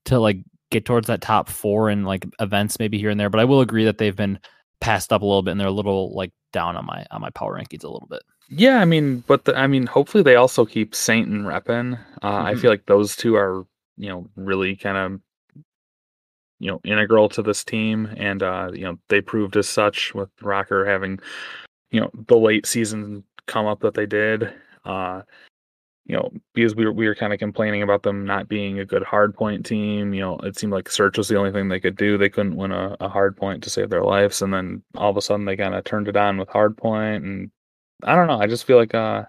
to 0.06 0.18
like 0.18 0.38
get 0.70 0.84
towards 0.84 1.06
that 1.08 1.20
top 1.20 1.48
four 1.48 1.88
and 1.88 2.06
like 2.06 2.26
events 2.40 2.78
maybe 2.78 2.98
here 2.98 3.10
and 3.10 3.18
there. 3.20 3.30
But 3.30 3.40
I 3.40 3.44
will 3.44 3.60
agree 3.60 3.84
that 3.84 3.98
they've 3.98 4.16
been 4.16 4.38
passed 4.80 5.12
up 5.12 5.22
a 5.22 5.26
little 5.26 5.42
bit 5.42 5.50
and 5.52 5.60
they're 5.60 5.68
a 5.68 5.72
little 5.72 6.14
like 6.14 6.32
down 6.52 6.76
on 6.76 6.86
my 6.86 7.04
on 7.10 7.20
my 7.20 7.30
power 7.30 7.54
rankings 7.56 7.84
a 7.84 7.88
little 7.88 8.08
bit. 8.10 8.22
Yeah, 8.48 8.78
I 8.80 8.84
mean, 8.84 9.22
but 9.28 9.44
the, 9.44 9.56
I 9.56 9.66
mean, 9.68 9.86
hopefully 9.86 10.24
they 10.24 10.34
also 10.34 10.64
keep 10.64 10.94
Saint 10.94 11.28
and 11.28 11.44
Reppin. 11.44 11.98
Uh, 12.22 12.42
I 12.42 12.54
Mhm. 12.54 12.60
feel 12.60 12.70
like 12.70 12.86
those 12.86 13.14
two 13.14 13.36
are, 13.36 13.64
you 13.96 14.08
know, 14.08 14.28
really 14.34 14.74
kind 14.74 14.96
of, 14.96 15.20
you 16.58 16.70
know, 16.70 16.80
integral 16.84 17.28
to 17.30 17.42
this 17.42 17.64
team, 17.64 18.08
and 18.16 18.42
uh, 18.42 18.70
you 18.74 18.82
know, 18.82 18.98
they 19.08 19.20
proved 19.20 19.56
as 19.56 19.68
such 19.68 20.14
with 20.14 20.34
Rokkr 20.38 20.86
having, 20.86 21.20
you 21.90 22.00
know, 22.00 22.10
the 22.26 22.36
late 22.36 22.66
season 22.66 23.24
come 23.46 23.66
up 23.66 23.80
that 23.80 23.94
they 23.94 24.06
did. 24.06 24.52
Uh, 24.84 25.22
you 26.10 26.16
know, 26.16 26.28
because 26.54 26.74
we 26.74 26.84
were 26.84 26.92
we 26.92 27.06
were 27.06 27.14
kind 27.14 27.32
of 27.32 27.38
complaining 27.38 27.84
about 27.84 28.02
them 28.02 28.26
not 28.26 28.48
being 28.48 28.80
a 28.80 28.84
good 28.84 29.04
hard 29.04 29.32
point 29.32 29.64
team. 29.64 30.12
You 30.12 30.20
know, 30.22 30.38
it 30.38 30.58
seemed 30.58 30.72
like 30.72 30.90
search 30.90 31.16
was 31.16 31.28
the 31.28 31.36
only 31.36 31.52
thing 31.52 31.68
they 31.68 31.78
could 31.78 31.96
do. 31.96 32.18
They 32.18 32.28
couldn't 32.28 32.56
win 32.56 32.72
a, 32.72 32.96
a 32.98 33.08
hard 33.08 33.36
point 33.36 33.62
to 33.62 33.70
save 33.70 33.90
their 33.90 34.02
lives, 34.02 34.42
and 34.42 34.52
then 34.52 34.82
all 34.96 35.08
of 35.10 35.16
a 35.16 35.22
sudden 35.22 35.44
they 35.44 35.56
kind 35.56 35.72
of 35.72 35.84
turned 35.84 36.08
it 36.08 36.16
on 36.16 36.36
with 36.36 36.48
hard 36.48 36.76
point. 36.76 37.22
and 37.22 37.52
I 38.02 38.16
don't 38.16 38.26
know. 38.26 38.40
I 38.40 38.48
just 38.48 38.64
feel 38.64 38.76
like 38.76 38.92
uh, 38.92 39.26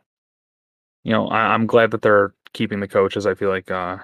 you 1.04 1.12
know, 1.12 1.28
I, 1.28 1.54
I'm 1.54 1.68
glad 1.68 1.92
that 1.92 2.02
they're 2.02 2.34
keeping 2.54 2.80
the 2.80 2.88
coaches. 2.88 3.28
I 3.28 3.36
feel 3.36 3.50
like 3.50 3.70
uh, 3.70 3.98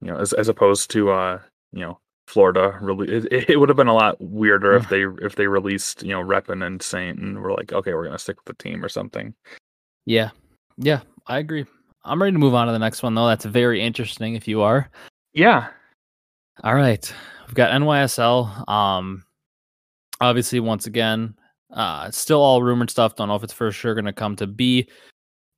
you 0.00 0.12
know, 0.12 0.18
as 0.18 0.32
as 0.32 0.48
opposed 0.48 0.88
to 0.92 1.10
uh, 1.10 1.40
you 1.72 1.80
know, 1.80 1.98
Florida 2.28 2.78
really, 2.80 3.08
it, 3.12 3.50
it 3.50 3.56
would 3.58 3.70
have 3.70 3.76
been 3.76 3.88
a 3.88 3.94
lot 3.94 4.20
weirder 4.20 4.74
if 4.76 4.88
they 4.88 5.02
if 5.20 5.34
they 5.34 5.48
released 5.48 6.04
you 6.04 6.10
know 6.10 6.22
Reppin 6.22 6.64
and 6.64 6.80
Saint 6.80 7.18
and 7.18 7.42
we're 7.42 7.54
like, 7.54 7.72
okay, 7.72 7.92
we're 7.92 8.04
gonna 8.04 8.20
stick 8.20 8.36
with 8.36 8.56
the 8.56 8.62
team 8.62 8.84
or 8.84 8.88
something. 8.88 9.34
Yeah, 10.06 10.30
yeah, 10.76 11.00
I 11.26 11.38
agree. 11.38 11.66
I'm 12.04 12.20
ready 12.20 12.32
to 12.32 12.38
move 12.38 12.54
on 12.54 12.66
to 12.66 12.72
the 12.72 12.78
next 12.78 13.02
one 13.02 13.14
though. 13.14 13.26
That's 13.26 13.44
very 13.44 13.80
interesting. 13.80 14.34
If 14.34 14.48
you 14.48 14.62
are, 14.62 14.90
Yeah, 15.32 15.68
All 16.64 16.74
right. 16.74 17.12
We've 17.46 17.54
got 17.54 17.72
NYSL. 17.72 18.68
Um 18.68 19.24
obviously 20.20 20.60
once 20.60 20.86
again, 20.86 21.34
uh 21.72 22.10
still 22.10 22.40
all 22.40 22.62
rumored 22.62 22.90
stuff. 22.90 23.16
Don't 23.16 23.28
know 23.28 23.36
if 23.36 23.44
it's 23.44 23.52
for 23.52 23.70
sure 23.72 23.94
gonna 23.94 24.12
come 24.12 24.36
to 24.36 24.46
be, 24.46 24.88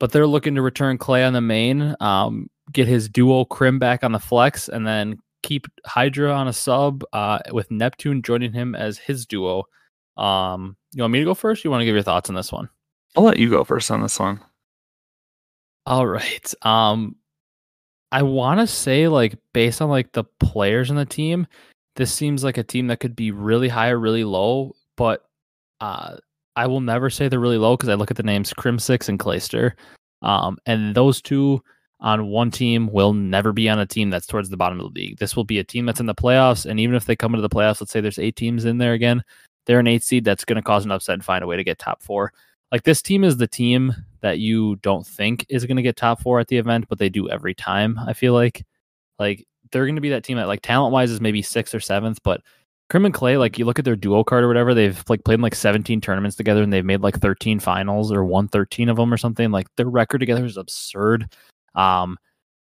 but 0.02 0.10
they're 0.10 0.26
looking 0.26 0.56
to 0.56 0.62
return 0.62 0.98
Clay 0.98 1.24
on 1.24 1.32
the 1.32 1.40
main, 1.40 1.94
um, 2.00 2.50
get 2.72 2.88
his 2.88 3.08
duo 3.08 3.44
Crim 3.44 3.78
back 3.78 4.02
on 4.02 4.10
the 4.10 4.18
flex, 4.18 4.68
and 4.68 4.84
then 4.84 5.16
keep 5.44 5.68
Hydra 5.86 6.32
on 6.32 6.48
a 6.48 6.52
sub, 6.52 7.04
uh, 7.12 7.38
with 7.52 7.70
Neptune 7.70 8.20
joining 8.20 8.52
him 8.52 8.74
as 8.74 8.98
his 8.98 9.26
duo. 9.26 9.62
Um, 10.16 10.76
you 10.92 11.04
want 11.04 11.12
me 11.12 11.20
to 11.20 11.24
go 11.24 11.34
first? 11.34 11.62
You 11.62 11.70
want 11.70 11.82
to 11.82 11.84
give 11.84 11.94
your 11.94 12.02
thoughts 12.02 12.28
on 12.28 12.34
this 12.34 12.50
one? 12.50 12.68
I'll 13.16 13.22
let 13.22 13.38
you 13.38 13.48
go 13.48 13.62
first 13.62 13.92
on 13.92 14.02
this 14.02 14.18
one. 14.18 14.40
All 15.86 16.06
right. 16.06 16.54
Um 16.62 17.16
I 18.12 18.22
want 18.22 18.60
to 18.60 18.66
say 18.66 19.08
like 19.08 19.38
based 19.54 19.80
on 19.80 19.88
like 19.88 20.12
the 20.12 20.24
players 20.40 20.90
in 20.90 20.96
the 20.96 21.06
team, 21.06 21.46
this 21.96 22.12
seems 22.12 22.44
like 22.44 22.58
a 22.58 22.62
team 22.62 22.88
that 22.88 23.00
could 23.00 23.16
be 23.16 23.30
really 23.30 23.68
high 23.68 23.88
or 23.90 23.98
really 23.98 24.24
low, 24.24 24.74
but 24.96 25.24
uh 25.80 26.16
I 26.54 26.66
will 26.66 26.80
never 26.80 27.08
say 27.10 27.28
they're 27.28 27.40
really 27.40 27.58
low 27.58 27.76
because 27.76 27.88
I 27.88 27.94
look 27.94 28.10
at 28.10 28.16
the 28.16 28.22
names 28.22 28.52
Crimsix 28.52 29.08
and 29.08 29.18
Clayster. 29.18 29.72
Um 30.22 30.58
and 30.66 30.94
those 30.94 31.20
two 31.22 31.62
on 32.00 32.26
one 32.26 32.50
team 32.50 32.88
will 32.92 33.12
never 33.12 33.52
be 33.52 33.68
on 33.68 33.78
a 33.78 33.86
team 33.86 34.10
that's 34.10 34.26
towards 34.26 34.50
the 34.50 34.56
bottom 34.56 34.80
of 34.80 34.92
the 34.92 35.00
league. 35.00 35.18
This 35.18 35.36
will 35.36 35.44
be 35.44 35.58
a 35.60 35.64
team 35.64 35.86
that's 35.86 36.00
in 36.00 36.06
the 36.06 36.14
playoffs, 36.14 36.66
and 36.66 36.80
even 36.80 36.96
if 36.96 37.04
they 37.06 37.16
come 37.16 37.32
into 37.32 37.46
the 37.46 37.54
playoffs, 37.54 37.80
let's 37.80 37.92
say 37.92 38.00
there's 38.00 38.18
eight 38.18 38.34
teams 38.36 38.64
in 38.64 38.78
there 38.78 38.92
again, 38.92 39.22
they're 39.66 39.78
an 39.78 39.86
eight 39.86 40.02
seed 40.02 40.24
that's 40.24 40.44
going 40.44 40.56
to 40.56 40.62
cause 40.62 40.84
an 40.84 40.90
upset 40.90 41.14
and 41.14 41.24
find 41.24 41.44
a 41.44 41.46
way 41.46 41.56
to 41.56 41.64
get 41.64 41.78
top 41.78 42.02
four 42.02 42.32
like 42.72 42.82
this 42.82 43.02
team 43.02 43.22
is 43.22 43.36
the 43.36 43.46
team 43.46 43.94
that 44.22 44.38
you 44.38 44.76
don't 44.76 45.06
think 45.06 45.44
is 45.50 45.66
going 45.66 45.76
to 45.76 45.82
get 45.82 45.94
top 45.94 46.22
four 46.22 46.40
at 46.40 46.48
the 46.48 46.56
event, 46.56 46.86
but 46.88 46.98
they 46.98 47.10
do 47.10 47.28
every 47.28 47.54
time. 47.54 47.98
I 47.98 48.14
feel 48.14 48.32
like, 48.32 48.64
like 49.18 49.46
they're 49.70 49.84
going 49.84 49.96
to 49.96 50.00
be 50.00 50.10
that 50.10 50.24
team 50.24 50.38
that 50.38 50.48
like 50.48 50.62
talent 50.62 50.92
wise 50.92 51.10
is 51.10 51.20
maybe 51.20 51.42
sixth 51.42 51.74
or 51.74 51.80
seventh, 51.80 52.20
but 52.24 52.40
Crim 52.88 53.04
and 53.04 53.14
Clay, 53.14 53.36
like 53.36 53.58
you 53.58 53.66
look 53.66 53.78
at 53.78 53.84
their 53.84 53.96
duo 53.96 54.24
card 54.24 54.42
or 54.42 54.48
whatever, 54.48 54.74
they've 54.74 55.02
like 55.08 55.22
played 55.24 55.36
in 55.36 55.42
like 55.42 55.54
17 55.54 56.00
tournaments 56.00 56.36
together 56.36 56.62
and 56.62 56.72
they've 56.72 56.84
made 56.84 57.02
like 57.02 57.20
13 57.20 57.60
finals 57.60 58.10
or 58.10 58.24
won 58.24 58.48
13 58.48 58.88
of 58.88 58.96
them 58.96 59.12
or 59.12 59.18
something. 59.18 59.50
Like 59.50 59.66
their 59.76 59.88
record 59.88 60.18
together 60.18 60.44
is 60.44 60.56
absurd. 60.56 61.30
Um, 61.74 62.18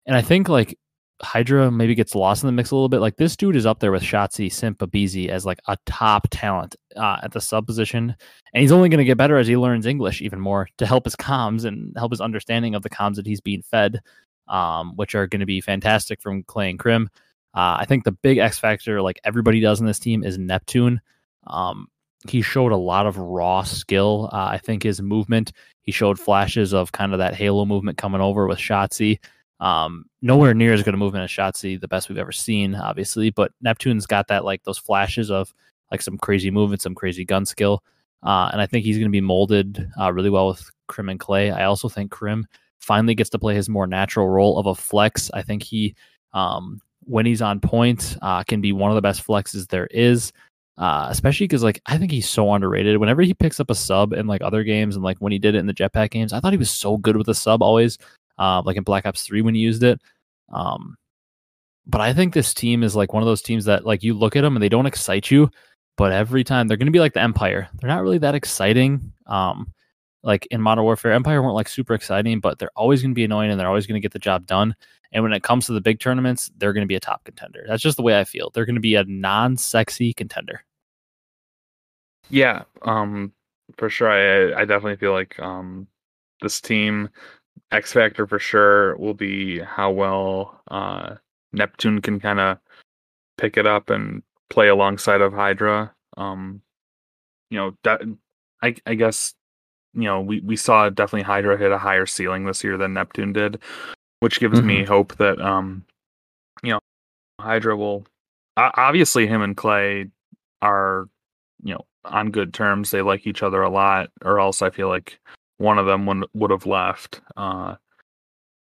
and 0.06 0.16
I 0.16 0.22
think 0.22 0.48
like 0.48 0.78
Hydra 1.22 1.70
maybe 1.70 1.94
gets 1.94 2.14
lost 2.14 2.42
in 2.42 2.46
the 2.46 2.52
mix 2.52 2.70
a 2.70 2.74
little 2.74 2.88
bit. 2.88 3.00
Like 3.00 3.16
this 3.16 3.36
dude 3.36 3.56
is 3.56 3.66
up 3.66 3.80
there 3.80 3.92
with 3.92 4.02
Shotzzy 4.02 4.48
Simpabizi 4.48 5.28
as 5.28 5.46
like 5.46 5.60
a 5.66 5.78
top 5.86 6.28
talent 6.30 6.76
uh, 6.94 7.18
at 7.22 7.32
the 7.32 7.40
sub 7.40 7.66
position, 7.66 8.14
and 8.52 8.60
he's 8.60 8.72
only 8.72 8.88
going 8.88 8.98
to 8.98 9.04
get 9.04 9.16
better 9.16 9.38
as 9.38 9.46
he 9.46 9.56
learns 9.56 9.86
English 9.86 10.20
even 10.20 10.40
more 10.40 10.68
to 10.78 10.86
help 10.86 11.04
his 11.04 11.16
comms 11.16 11.64
and 11.64 11.94
help 11.96 12.12
his 12.12 12.20
understanding 12.20 12.74
of 12.74 12.82
the 12.82 12.90
comms 12.90 13.16
that 13.16 13.26
he's 13.26 13.40
being 13.40 13.62
fed, 13.62 14.00
um, 14.48 14.94
which 14.96 15.14
are 15.14 15.26
going 15.26 15.40
to 15.40 15.46
be 15.46 15.60
fantastic 15.60 16.20
from 16.20 16.42
Clay 16.42 16.70
and 16.70 16.78
Crim. 16.78 17.08
Uh, 17.54 17.78
I 17.80 17.86
think 17.86 18.04
the 18.04 18.12
big 18.12 18.36
X 18.36 18.58
factor, 18.58 19.00
like 19.00 19.18
everybody 19.24 19.60
does 19.60 19.80
in 19.80 19.86
this 19.86 19.98
team, 19.98 20.22
is 20.22 20.36
Neptune. 20.36 21.00
Um, 21.46 21.88
he 22.28 22.42
showed 22.42 22.72
a 22.72 22.76
lot 22.76 23.06
of 23.06 23.16
raw 23.16 23.62
skill. 23.62 24.28
Uh, 24.32 24.48
I 24.50 24.58
think 24.58 24.82
his 24.82 25.00
movement, 25.00 25.52
he 25.80 25.92
showed 25.92 26.18
flashes 26.18 26.74
of 26.74 26.92
kind 26.92 27.12
of 27.12 27.18
that 27.20 27.34
halo 27.34 27.64
movement 27.64 27.96
coming 27.96 28.20
over 28.20 28.46
with 28.46 28.58
Shotzzy. 28.58 29.18
Um, 29.58 30.04
nowhere 30.20 30.54
near 30.54 30.72
as 30.72 30.82
good 30.82 30.94
a 30.94 30.98
movement 30.98 31.24
as 31.24 31.30
Shotzzy, 31.30 31.80
the 31.80 31.88
best 31.88 32.08
we've 32.08 32.18
ever 32.18 32.32
seen, 32.32 32.74
obviously. 32.74 33.30
But 33.30 33.52
Neptune's 33.60 34.06
got 34.06 34.28
that 34.28 34.44
like 34.44 34.64
those 34.64 34.78
flashes 34.78 35.30
of 35.30 35.52
like 35.90 36.02
some 36.02 36.18
crazy 36.18 36.50
movement, 36.50 36.82
some 36.82 36.94
crazy 36.94 37.24
gun 37.24 37.46
skill. 37.46 37.82
Uh, 38.22 38.50
and 38.52 38.60
I 38.60 38.66
think 38.66 38.84
he's 38.84 38.96
going 38.96 39.08
to 39.08 39.12
be 39.12 39.20
molded 39.20 39.88
uh, 40.00 40.12
really 40.12 40.30
well 40.30 40.48
with 40.48 40.70
Crim 40.88 41.08
and 41.08 41.20
Clay. 41.20 41.50
I 41.50 41.64
also 41.64 41.88
think 41.88 42.10
Crim 42.10 42.46
finally 42.80 43.14
gets 43.14 43.30
to 43.30 43.38
play 43.38 43.54
his 43.54 43.68
more 43.68 43.86
natural 43.86 44.28
role 44.28 44.58
of 44.58 44.66
a 44.66 44.74
flex. 44.74 45.30
I 45.32 45.42
think 45.42 45.62
he, 45.62 45.94
um, 46.32 46.80
when 47.00 47.24
he's 47.24 47.42
on 47.42 47.60
point, 47.60 48.16
uh, 48.22 48.42
can 48.42 48.60
be 48.60 48.72
one 48.72 48.90
of 48.90 48.94
the 48.94 49.02
best 49.02 49.26
flexes 49.26 49.68
there 49.68 49.86
is. 49.86 50.32
Uh, 50.78 51.06
especially 51.08 51.44
because 51.44 51.62
like 51.62 51.80
I 51.86 51.96
think 51.96 52.10
he's 52.10 52.28
so 52.28 52.52
underrated. 52.52 52.98
Whenever 52.98 53.22
he 53.22 53.32
picks 53.32 53.60
up 53.60 53.70
a 53.70 53.74
sub 53.74 54.12
in 54.12 54.26
like 54.26 54.42
other 54.42 54.62
games 54.62 54.94
and 54.94 55.02
like 55.02 55.16
when 55.18 55.32
he 55.32 55.38
did 55.38 55.54
it 55.54 55.58
in 55.58 55.66
the 55.66 55.72
jetpack 55.72 56.10
games, 56.10 56.34
I 56.34 56.40
thought 56.40 56.52
he 56.52 56.58
was 56.58 56.70
so 56.70 56.98
good 56.98 57.16
with 57.16 57.28
a 57.28 57.34
sub 57.34 57.62
always. 57.62 57.96
Uh, 58.38 58.62
like 58.64 58.76
in 58.76 58.82
Black 58.82 59.06
Ops 59.06 59.22
Three 59.22 59.42
when 59.42 59.54
he 59.54 59.60
used 59.60 59.82
it. 59.82 60.00
Um, 60.52 60.96
but 61.86 62.00
I 62.00 62.12
think 62.12 62.34
this 62.34 62.52
team 62.52 62.82
is 62.82 62.96
like 62.96 63.12
one 63.12 63.22
of 63.22 63.26
those 63.26 63.42
teams 63.42 63.64
that 63.66 63.86
like 63.86 64.02
you 64.02 64.14
look 64.14 64.36
at 64.36 64.42
them 64.42 64.56
and 64.56 64.62
they 64.62 64.68
don't 64.68 64.86
excite 64.86 65.30
you, 65.30 65.50
but 65.96 66.12
every 66.12 66.44
time 66.44 66.66
they're 66.66 66.76
going 66.76 66.86
to 66.86 66.92
be 66.92 67.00
like 67.00 67.14
the 67.14 67.22
Empire. 67.22 67.68
They're 67.74 67.88
not 67.88 68.02
really 68.02 68.18
that 68.18 68.34
exciting. 68.34 69.12
Um, 69.26 69.72
like 70.22 70.46
in 70.50 70.60
Modern 70.60 70.84
Warfare, 70.84 71.12
Empire 71.12 71.40
weren't 71.40 71.54
like 71.54 71.68
super 71.68 71.94
exciting, 71.94 72.40
but 72.40 72.58
they're 72.58 72.70
always 72.74 73.02
going 73.02 73.12
to 73.12 73.14
be 73.14 73.24
annoying 73.24 73.50
and 73.50 73.60
they're 73.60 73.68
always 73.68 73.86
going 73.86 74.00
to 74.00 74.04
get 74.04 74.12
the 74.12 74.18
job 74.18 74.46
done. 74.46 74.74
And 75.12 75.22
when 75.22 75.32
it 75.32 75.44
comes 75.44 75.66
to 75.66 75.72
the 75.72 75.80
big 75.80 76.00
tournaments, 76.00 76.50
they're 76.56 76.72
going 76.72 76.84
to 76.84 76.88
be 76.88 76.96
a 76.96 77.00
top 77.00 77.24
contender. 77.24 77.64
That's 77.68 77.82
just 77.82 77.96
the 77.96 78.02
way 78.02 78.18
I 78.18 78.24
feel. 78.24 78.50
They're 78.50 78.66
going 78.66 78.74
to 78.74 78.80
be 78.80 78.96
a 78.96 79.04
non-sexy 79.04 80.12
contender. 80.14 80.64
Yeah, 82.28 82.64
um, 82.82 83.32
for 83.76 83.88
sure. 83.88 84.10
I 84.10 84.60
I 84.60 84.64
definitely 84.64 84.96
feel 84.96 85.12
like 85.12 85.38
um, 85.38 85.86
this 86.42 86.60
team 86.60 87.08
X 87.72 87.92
factor 87.92 88.26
for 88.26 88.38
sure 88.38 88.96
will 88.96 89.14
be 89.14 89.58
how 89.58 89.90
well 89.90 90.60
uh, 90.70 91.16
Neptune 91.52 92.00
can 92.00 92.20
kind 92.20 92.40
of 92.40 92.58
pick 93.38 93.56
it 93.56 93.66
up 93.66 93.90
and 93.90 94.22
play 94.50 94.68
alongside 94.68 95.20
of 95.20 95.32
Hydra. 95.32 95.92
Um, 96.16 96.62
you 97.50 97.58
know, 97.58 97.76
that 97.84 98.02
I 98.62 98.76
I 98.86 98.94
guess 98.94 99.34
you 99.94 100.04
know 100.04 100.20
we 100.20 100.40
we 100.40 100.56
saw 100.56 100.88
definitely 100.88 101.24
Hydra 101.24 101.56
hit 101.56 101.72
a 101.72 101.78
higher 101.78 102.06
ceiling 102.06 102.44
this 102.44 102.62
year 102.62 102.76
than 102.76 102.94
Neptune 102.94 103.32
did, 103.32 103.58
which 104.20 104.40
gives 104.40 104.58
mm-hmm. 104.58 104.66
me 104.66 104.84
hope 104.84 105.16
that 105.16 105.40
um, 105.40 105.84
you 106.62 106.72
know, 106.72 106.80
Hydra 107.40 107.76
will 107.76 108.06
obviously 108.56 109.26
him 109.26 109.42
and 109.42 109.56
Clay 109.56 110.06
are 110.62 111.08
you 111.62 111.74
know 111.74 111.84
on 112.04 112.30
good 112.30 112.54
terms. 112.54 112.90
They 112.90 113.02
like 113.02 113.26
each 113.26 113.42
other 113.42 113.62
a 113.62 113.70
lot, 113.70 114.10
or 114.24 114.40
else 114.40 114.62
I 114.62 114.70
feel 114.70 114.88
like 114.88 115.18
one 115.58 115.78
of 115.78 115.86
them 115.86 116.06
would 116.06 116.24
would 116.34 116.50
have 116.50 116.66
left. 116.66 117.20
Uh, 117.36 117.76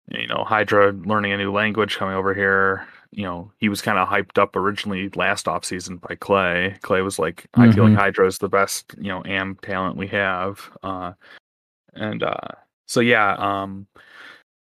you 0.09 0.27
know, 0.27 0.43
Hydra 0.43 0.91
learning 0.91 1.31
a 1.31 1.37
new 1.37 1.51
language, 1.51 1.97
coming 1.97 2.15
over 2.15 2.33
here. 2.33 2.87
You 3.11 3.23
know, 3.23 3.51
he 3.57 3.69
was 3.69 3.81
kind 3.81 3.99
of 3.99 4.07
hyped 4.07 4.41
up 4.41 4.55
originally 4.55 5.09
last 5.09 5.47
off 5.47 5.63
season 5.63 5.97
by 5.97 6.15
Clay. 6.15 6.75
Clay 6.81 7.01
was 7.01 7.19
like, 7.19 7.47
mm-hmm. 7.53 7.61
I 7.61 7.71
feel 7.71 7.83
like 7.83 7.93
mm-hmm. 7.93 8.01
Hydra 8.01 8.27
is 8.27 8.39
the 8.39 8.49
best, 8.49 8.95
you 8.97 9.09
know, 9.09 9.23
AM 9.25 9.55
talent 9.61 9.97
we 9.97 10.07
have. 10.07 10.71
Uh, 10.81 11.13
and 11.93 12.23
uh, 12.23 12.47
so 12.87 12.99
yeah, 12.99 13.35
um, 13.37 13.87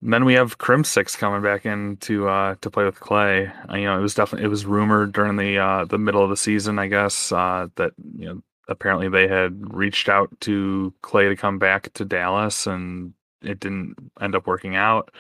then 0.03 0.27
we 0.27 0.35
have 0.35 0.59
Crimsix 0.59 1.17
coming 1.17 1.43
back 1.43 1.65
in 1.65 1.97
to 1.99 2.29
uh, 2.29 2.55
to 2.61 2.71
play 2.71 2.85
with 2.85 3.01
Clay. 3.01 3.51
Uh, 3.71 3.77
you 3.77 3.85
know, 3.87 3.99
it 3.99 4.03
was 4.03 4.15
definitely 4.15 4.45
it 4.45 4.51
was 4.51 4.67
rumored 4.67 5.13
during 5.13 5.37
the 5.37 5.59
uh, 5.59 5.85
the 5.87 5.99
middle 5.99 6.23
of 6.23 6.31
the 6.31 6.37
season, 6.37 6.79
I 6.79 6.89
guess, 6.89 7.33
uh, 7.33 7.69
that 7.77 7.93
you 8.17 8.27
know 8.27 8.43
apparently 8.69 9.09
they 9.09 9.29
had 9.29 9.75
reached 9.75 10.09
out 10.09 10.31
to 10.41 10.93
Clay 11.03 11.29
to 11.29 11.37
come 11.37 11.59
back 11.59 11.93
to 11.95 12.05
Dallas, 12.05 12.67
and 12.67 13.13
it 13.43 13.61
didn't 13.61 13.95
end 14.21 14.35
up 14.35 14.47
working 14.47 14.77
out. 14.77 15.11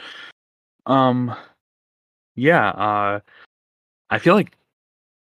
Um, 0.87 1.35
yeah, 2.37 2.69
uh, 2.71 3.21
I 4.11 4.19
feel 4.19 4.35
like 4.35 4.57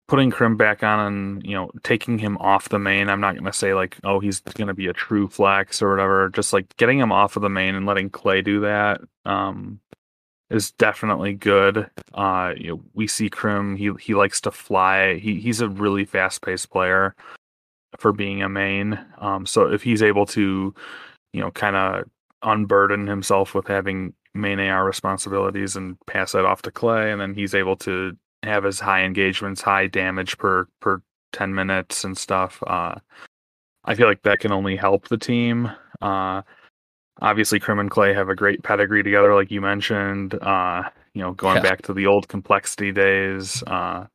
putting 0.08 0.30
Crim 0.30 0.56
back 0.56 0.84
on 0.84 1.00
and 1.00 1.46
you 1.46 1.56
know 1.56 1.72
taking 1.84 2.18
him 2.18 2.38
off 2.38 2.70
the 2.70 2.80
main. 2.80 3.10
I'm 3.10 3.22
not 3.22 3.36
gonna 3.36 3.54
say 3.54 3.74
like 3.74 3.98
oh 4.04 4.20
he's 4.20 4.40
gonna 4.40 4.74
be 4.74 4.88
a 4.88 4.94
true 4.94 5.28
flex 5.28 5.82
or 5.82 5.92
whatever. 5.92 6.30
Just 6.30 6.54
like 6.54 6.76
getting 6.78 7.00
him 7.00 7.12
off 7.12 7.36
of 7.36 7.42
the 7.42 7.50
main 7.50 7.76
and 7.76 7.86
letting 7.86 8.10
Clay 8.10 8.42
do 8.42 8.62
that. 8.62 9.02
Um, 9.26 9.80
is 10.50 10.72
definitely 10.72 11.34
good. 11.34 11.90
Uh, 12.14 12.54
you 12.56 12.70
know, 12.70 12.82
we 12.94 13.08
see 13.08 13.30
Crim. 13.30 13.76
He 13.76 13.92
he 14.00 14.14
likes 14.14 14.42
to 14.42 14.52
fly. 14.52 15.16
He 15.16 15.40
he's 15.40 15.62
a 15.62 15.70
really 15.70 16.06
fast 16.06 16.42
paced 16.42 16.70
player 16.70 17.16
for 18.00 18.12
being 18.12 18.42
a 18.42 18.50
main. 18.50 19.00
Um, 19.20 19.46
so 19.46 19.72
if 19.72 19.84
he's 19.84 20.04
able 20.04 20.26
to, 20.28 20.74
you 21.34 21.42
know, 21.42 21.52
kind 21.52 21.76
of 21.76 22.04
unburden 22.44 23.08
himself 23.08 23.56
with 23.56 23.68
having 23.68 24.14
main 24.34 24.60
AR 24.60 24.86
responsibilities 24.86 25.76
and 25.76 25.98
pass 26.08 26.34
that 26.34 26.46
off 26.46 26.62
to 26.64 26.72
Clay, 26.72 27.12
and 27.12 27.20
then 27.20 27.34
he's 27.34 27.56
able 27.56 27.76
to 27.78 28.12
have 28.44 28.64
his 28.64 28.80
high 28.80 29.04
engagements, 29.04 29.62
high 29.62 29.88
damage 29.88 30.38
per 30.38 30.68
per 30.82 31.02
ten 31.32 31.54
minutes 31.54 32.04
and 32.04 32.18
stuff. 32.18 32.62
Uh, 32.68 32.96
I 33.86 33.96
feel 33.96 34.08
like 34.08 34.24
that 34.24 34.40
can 34.40 34.52
only 34.52 34.76
help 34.76 35.08
the 35.08 35.18
team. 35.18 35.72
Uh, 36.02 36.42
obviously, 37.22 37.60
Crim 37.60 37.80
and 37.80 37.92
Clay 37.92 38.14
have 38.14 38.30
a 38.30 38.36
great 38.36 38.64
pedigree 38.64 39.04
together, 39.04 39.34
like 39.34 39.52
you 39.52 39.62
mentioned. 39.62 40.36
Uh, 40.42 40.84
you 41.14 41.22
know, 41.22 41.32
going 41.32 41.58
yeah. 41.58 41.62
back 41.64 41.82
to 41.84 41.94
the 41.94 42.08
old 42.08 42.28
compLexity 42.28 42.94
days. 42.94 43.64
Uh, 43.66 44.06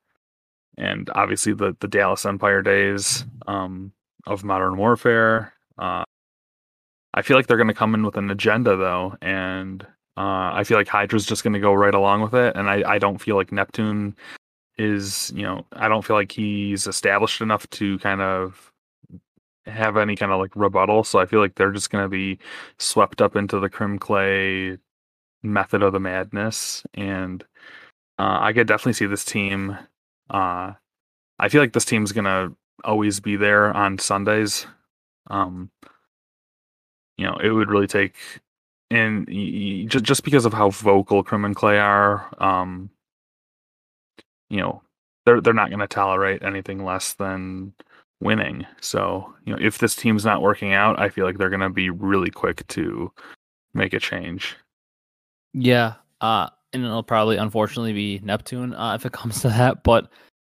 and 0.81 1.11
obviously 1.15 1.53
the 1.53 1.77
the 1.81 1.89
Dallas 1.89 2.27
Empire 2.27 2.63
days 2.63 3.25
um, 3.47 3.93
of 4.27 4.43
Modern 4.43 4.77
Warfare. 4.77 5.53
Uh, 5.79 6.03
I 7.15 7.23
feel 7.23 7.37
like 7.37 7.47
they're 7.47 7.57
going 7.57 7.69
to 7.69 7.75
come 7.75 7.95
in 7.95 8.05
with 8.05 8.17
an 8.17 8.31
agenda 8.31 8.77
though, 8.77 9.17
and 9.21 9.83
uh, 10.17 10.51
I 10.55 10.65
feel 10.65 10.79
like 10.79 10.89
Hydra's 10.89 11.27
just 11.27 11.45
going 11.45 11.53
to 11.53 11.61
go 11.61 11.75
right 11.75 11.95
along 11.95 12.23
with 12.23 12.35
it. 12.35 12.57
And 12.57 12.69
I 12.69 12.83
I 12.95 12.99
don't 12.99 13.21
feel 13.21 13.37
like 13.37 13.53
Neptune 13.53 14.17
is 14.79 15.31
you 15.35 15.43
know 15.43 15.67
I 15.73 15.89
don't 15.89 16.05
feel 16.05 16.17
like 16.17 16.33
he's 16.33 16.87
established 16.87 17.41
enough 17.43 17.69
to 17.71 17.99
kind 17.99 18.23
of 18.23 18.73
have 19.67 19.99
any 19.99 20.17
kind 20.17 20.33
of 20.33 20.41
like 20.41 20.57
rebuttal. 20.57 21.05
So 21.05 21.19
I 21.19 21.27
feel 21.27 21.41
like 21.41 21.55
they're 21.57 21.73
just 21.73 21.91
going 21.91 22.05
to 22.05 22.09
be 22.09 22.39
swept 22.79 23.21
up 23.21 23.37
into 23.37 23.61
the 23.61 23.69
Crim 23.69 23.99
Clay 23.99 24.79
method 25.43 25.83
of 25.83 25.93
the 25.93 26.01
madness, 26.01 26.85
and 26.95 27.45
uh, 28.19 28.39
I 28.41 28.53
could 28.55 28.67
definitely 28.67 28.95
see 28.95 29.07
this 29.07 29.25
team 29.25 29.77
uh, 30.31 30.75
I 31.39 31.49
feel 31.49 31.61
like 31.61 31.73
this 31.73 31.85
team's 31.85 32.13
gonna 32.13 32.53
always 32.85 33.21
be 33.21 33.37
there 33.37 33.75
on 33.77 33.99
Sundays. 33.99 34.67
Um, 35.29 35.71
you 37.19 37.27
know, 37.27 37.37
it 37.43 37.51
would 37.51 37.71
really 37.71 37.87
take, 37.87 38.15
and 38.91 39.27
just 39.89 40.05
just 40.05 40.25
because 40.25 40.45
of 40.45 40.55
how 40.55 40.71
vocal 40.71 41.23
Crim 41.23 41.45
and 41.45 41.57
Clay 41.57 41.79
are, 41.79 42.31
um, 42.43 42.91
you 44.49 44.61
know, 44.61 44.83
they're 45.27 45.41
they're 45.41 45.55
not 45.55 45.71
gonna 45.71 45.87
tolerate 45.87 46.43
anything 46.43 46.85
less 46.85 47.15
than 47.15 47.75
winning. 48.21 48.67
So, 48.81 49.35
you 49.45 49.55
know, 49.55 49.59
if 49.61 49.79
this 49.79 49.97
team's 49.97 50.25
not 50.25 50.43
working 50.43 50.75
out, 50.75 51.01
I 51.01 51.09
feel 51.09 51.25
like 51.25 51.39
they're 51.39 51.51
gonna 51.51 51.71
be 51.71 51.91
really 51.91 52.31
quick 52.31 52.67
to 52.69 53.13
make 53.75 53.93
a 53.93 54.01
change. 54.01 54.57
Yeah. 55.53 55.95
Uh, 56.21 56.51
and 56.73 56.85
it'll 56.85 57.03
probably 57.03 57.37
unfortunately 57.37 57.93
be 57.93 58.21
Neptune 58.23 58.75
uh, 58.75 58.95
if 58.99 59.07
it 59.07 59.13
comes 59.13 59.43
to 59.43 59.49
that. 59.49 59.83
But 59.83 60.11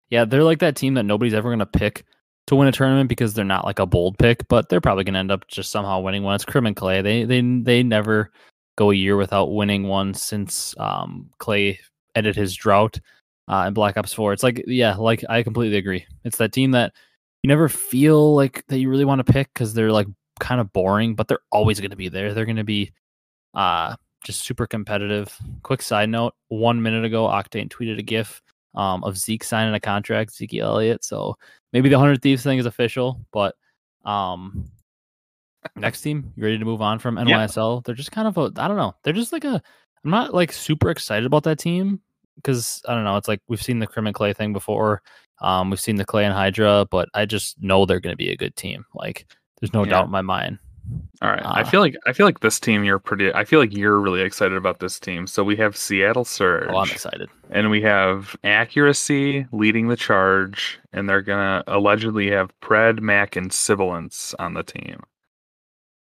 yeah, 0.10 0.26
they're 0.26 0.44
like 0.44 0.60
that 0.60 0.76
team 0.76 0.94
that 0.96 1.04
nobody's 1.04 1.34
ever 1.34 1.50
going 1.50 1.60
to 1.60 1.66
pick 1.66 2.06
to 2.48 2.56
win 2.56 2.68
a 2.68 2.72
tournament 2.72 3.10
because 3.10 3.34
they're 3.34 3.46
not 3.46 3.66
like 3.66 3.80
a 3.80 3.86
bold 3.86 4.18
pick, 4.18 4.48
but 4.48 4.70
they're 4.70 4.82
probably 4.82 5.04
going 5.04 5.14
to 5.14 5.20
end 5.20 5.32
up 5.32 5.48
just 5.48 5.72
somehow 5.72 6.00
winning 6.00 6.24
one. 6.24 6.36
It's 6.36 6.46
Crim 6.46 6.66
and 6.66 6.76
Clay. 6.76 7.02
They 7.02 7.24
they 7.24 7.42
they 7.42 7.84
never 7.84 8.32
go 8.78 8.92
a 8.92 8.96
year 8.96 9.18
without 9.18 9.54
winning 9.54 9.84
one 9.84 10.14
since 10.14 10.74
um, 10.80 11.30
Clay 11.40 11.80
ended 12.16 12.36
his 12.36 12.56
drought 12.56 13.00
uh, 13.48 13.66
in 13.68 13.74
Black 13.74 13.98
Ops 13.98 14.14
Four. 14.14 14.34
It's 14.34 14.44
like 14.44 14.64
yeah, 14.66 14.96
like 14.96 15.24
I 15.30 15.44
completely 15.44 15.78
agree. 15.78 16.06
It's 16.24 16.38
that 16.38 16.54
team 16.54 16.72
that 16.72 16.94
you 17.44 17.50
never 17.50 17.70
feel 17.70 18.34
like 18.36 18.66
that 18.68 18.80
you 18.80 18.90
really 18.90 19.06
want 19.06 19.26
to 19.26 19.32
pick 19.32 19.54
because 19.54 19.74
they're 19.74 19.92
like 19.92 20.08
kind 20.40 20.62
of 20.62 20.72
boring, 20.72 21.16
but 21.16 21.28
they're 21.28 21.40
always 21.52 21.80
going 21.80 21.92
to 21.92 21.98
be 21.98 22.10
there. 22.10 22.34
They're 22.34 22.46
going 22.46 22.58
to 22.58 22.64
be 22.64 22.92
uh 23.54 23.96
just 24.24 24.44
super 24.44 24.68
competitive. 24.68 25.36
Quick 25.64 25.82
side 25.82 26.10
note: 26.10 26.34
one 26.50 26.82
minute 26.82 27.06
ago, 27.06 27.28
Octane 27.28 27.70
tweeted 27.70 28.00
a 28.00 28.04
GIF 28.04 28.42
um, 28.76 29.04
of 29.04 29.18
Zeke 29.18 29.44
signing 29.44 29.74
a 29.74 29.80
contract, 29.80 30.34
Zeke 30.34 30.56
Elliott. 30.56 31.04
So 31.04 31.36
maybe 31.74 31.90
the 31.90 32.00
Hundred 32.00 32.22
Thieves 32.22 32.44
thing 32.44 32.60
is 32.60 32.66
official, 32.66 33.20
but 33.32 33.56
um, 34.06 34.70
next 35.76 36.02
team, 36.02 36.32
you 36.36 36.44
ready 36.44 36.58
to 36.58 36.66
move 36.66 36.82
on 36.82 37.00
from 37.00 37.16
NYSL? 37.16 37.78
Yeah. 37.78 37.82
They're 37.86 37.96
just 37.96 38.12
kind 38.12 38.28
of 38.28 38.38
a, 38.38 38.52
I 38.62 38.68
don't 38.68 38.78
know. 38.78 38.96
They're 39.04 39.14
just 39.14 39.34
like 39.34 39.44
a. 39.44 39.62
I'm 40.06 40.12
not 40.12 40.34
like 40.34 40.54
super 40.54 40.90
excited 40.90 41.26
about 41.26 41.44
that 41.44 41.60
team 41.60 42.02
because 42.36 42.82
I 42.88 42.94
don't 42.94 43.04
know. 43.04 43.18
It's 43.18 43.28
like 43.28 43.42
we've 43.48 43.62
seen 43.62 43.80
the 43.80 43.88
Crim 43.88 44.08
and 44.08 44.16
Clay 44.16 44.32
thing 44.32 44.54
before. 44.54 45.02
Um, 45.42 45.70
we've 45.70 45.80
seen 45.80 45.98
the 45.98 46.06
Clay 46.06 46.26
and 46.26 46.34
Hydra, 46.34 46.88
but 46.90 47.10
I 47.14 47.26
just 47.26 47.62
know 47.62 47.86
they're 47.86 48.00
going 48.00 48.14
to 48.14 48.18
be 48.18 48.32
a 48.32 48.38
good 48.38 48.56
team. 48.56 48.86
Like, 48.96 49.28
there's 49.60 49.74
no 49.74 49.84
yeah. 49.84 49.92
doubt 49.92 50.06
in 50.06 50.12
my 50.12 50.22
mind. 50.22 50.60
All 51.22 51.30
right. 51.30 51.44
Uh, 51.44 51.54
I 51.56 51.64
feel 51.64 51.80
like 51.80 51.96
I 52.06 52.14
feel 52.14 52.26
like 52.26 52.42
this 52.42 52.60
team 52.60 52.84
you're 52.84 53.00
pretty 53.00 53.34
I 53.34 53.44
feel 53.44 53.60
like 53.60 53.76
you're 53.76 54.00
really 54.00 54.22
excited 54.22 54.56
about 54.56 54.80
this 54.80 55.00
team. 55.00 55.26
So 55.26 55.44
we 55.44 55.56
have 55.56 55.76
Seattle 55.76 56.26
Surge. 56.26 56.68
Oh, 56.70 56.78
I'm 56.78 56.90
excited. 56.92 57.30
And 57.50 57.72
we 57.72 57.82
have 57.82 58.36
Accuracy 58.44 59.48
leading 59.52 59.88
the 59.88 59.96
charge, 59.96 60.80
and 60.94 61.10
they're 61.10 61.24
gonna 61.24 61.64
allegedly 61.68 62.30
have 62.32 62.52
Pred, 62.62 63.00
Mack, 63.00 63.36
and 63.36 63.52
Sibilance 63.52 64.36
on 64.38 64.54
the 64.54 64.64
team. 64.64 65.00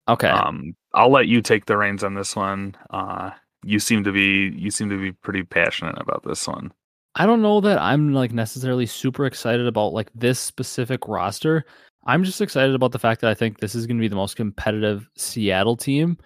Okay. 0.07 0.29
Um 0.29 0.75
I'll 0.93 1.11
let 1.11 1.27
you 1.27 1.41
take 1.41 1.65
the 1.65 1.77
reins 1.77 2.03
on 2.03 2.15
this 2.15 2.35
one. 2.35 2.75
Uh 2.89 3.31
you 3.63 3.79
seem 3.79 4.03
to 4.05 4.11
be 4.11 4.53
you 4.57 4.71
seem 4.71 4.89
to 4.89 4.99
be 4.99 5.11
pretty 5.11 5.43
passionate 5.43 5.99
about 5.99 6.23
this 6.25 6.47
one. 6.47 6.71
I 7.15 7.25
don't 7.25 7.41
know 7.41 7.61
that 7.61 7.79
I'm 7.79 8.13
like 8.13 8.33
necessarily 8.33 8.85
super 8.85 9.25
excited 9.25 9.67
about 9.67 9.93
like 9.93 10.09
this 10.13 10.39
specific 10.39 11.07
roster. 11.07 11.65
I'm 12.05 12.23
just 12.23 12.41
excited 12.41 12.75
about 12.75 12.91
the 12.91 12.99
fact 12.99 13.21
that 13.21 13.29
I 13.29 13.33
think 13.33 13.59
this 13.59 13.75
is 13.75 13.87
going 13.87 13.97
to 13.97 14.01
be 14.01 14.07
the 14.07 14.15
most 14.15 14.35
competitive 14.35 15.09
Seattle 15.17 15.75
team. 15.75 16.17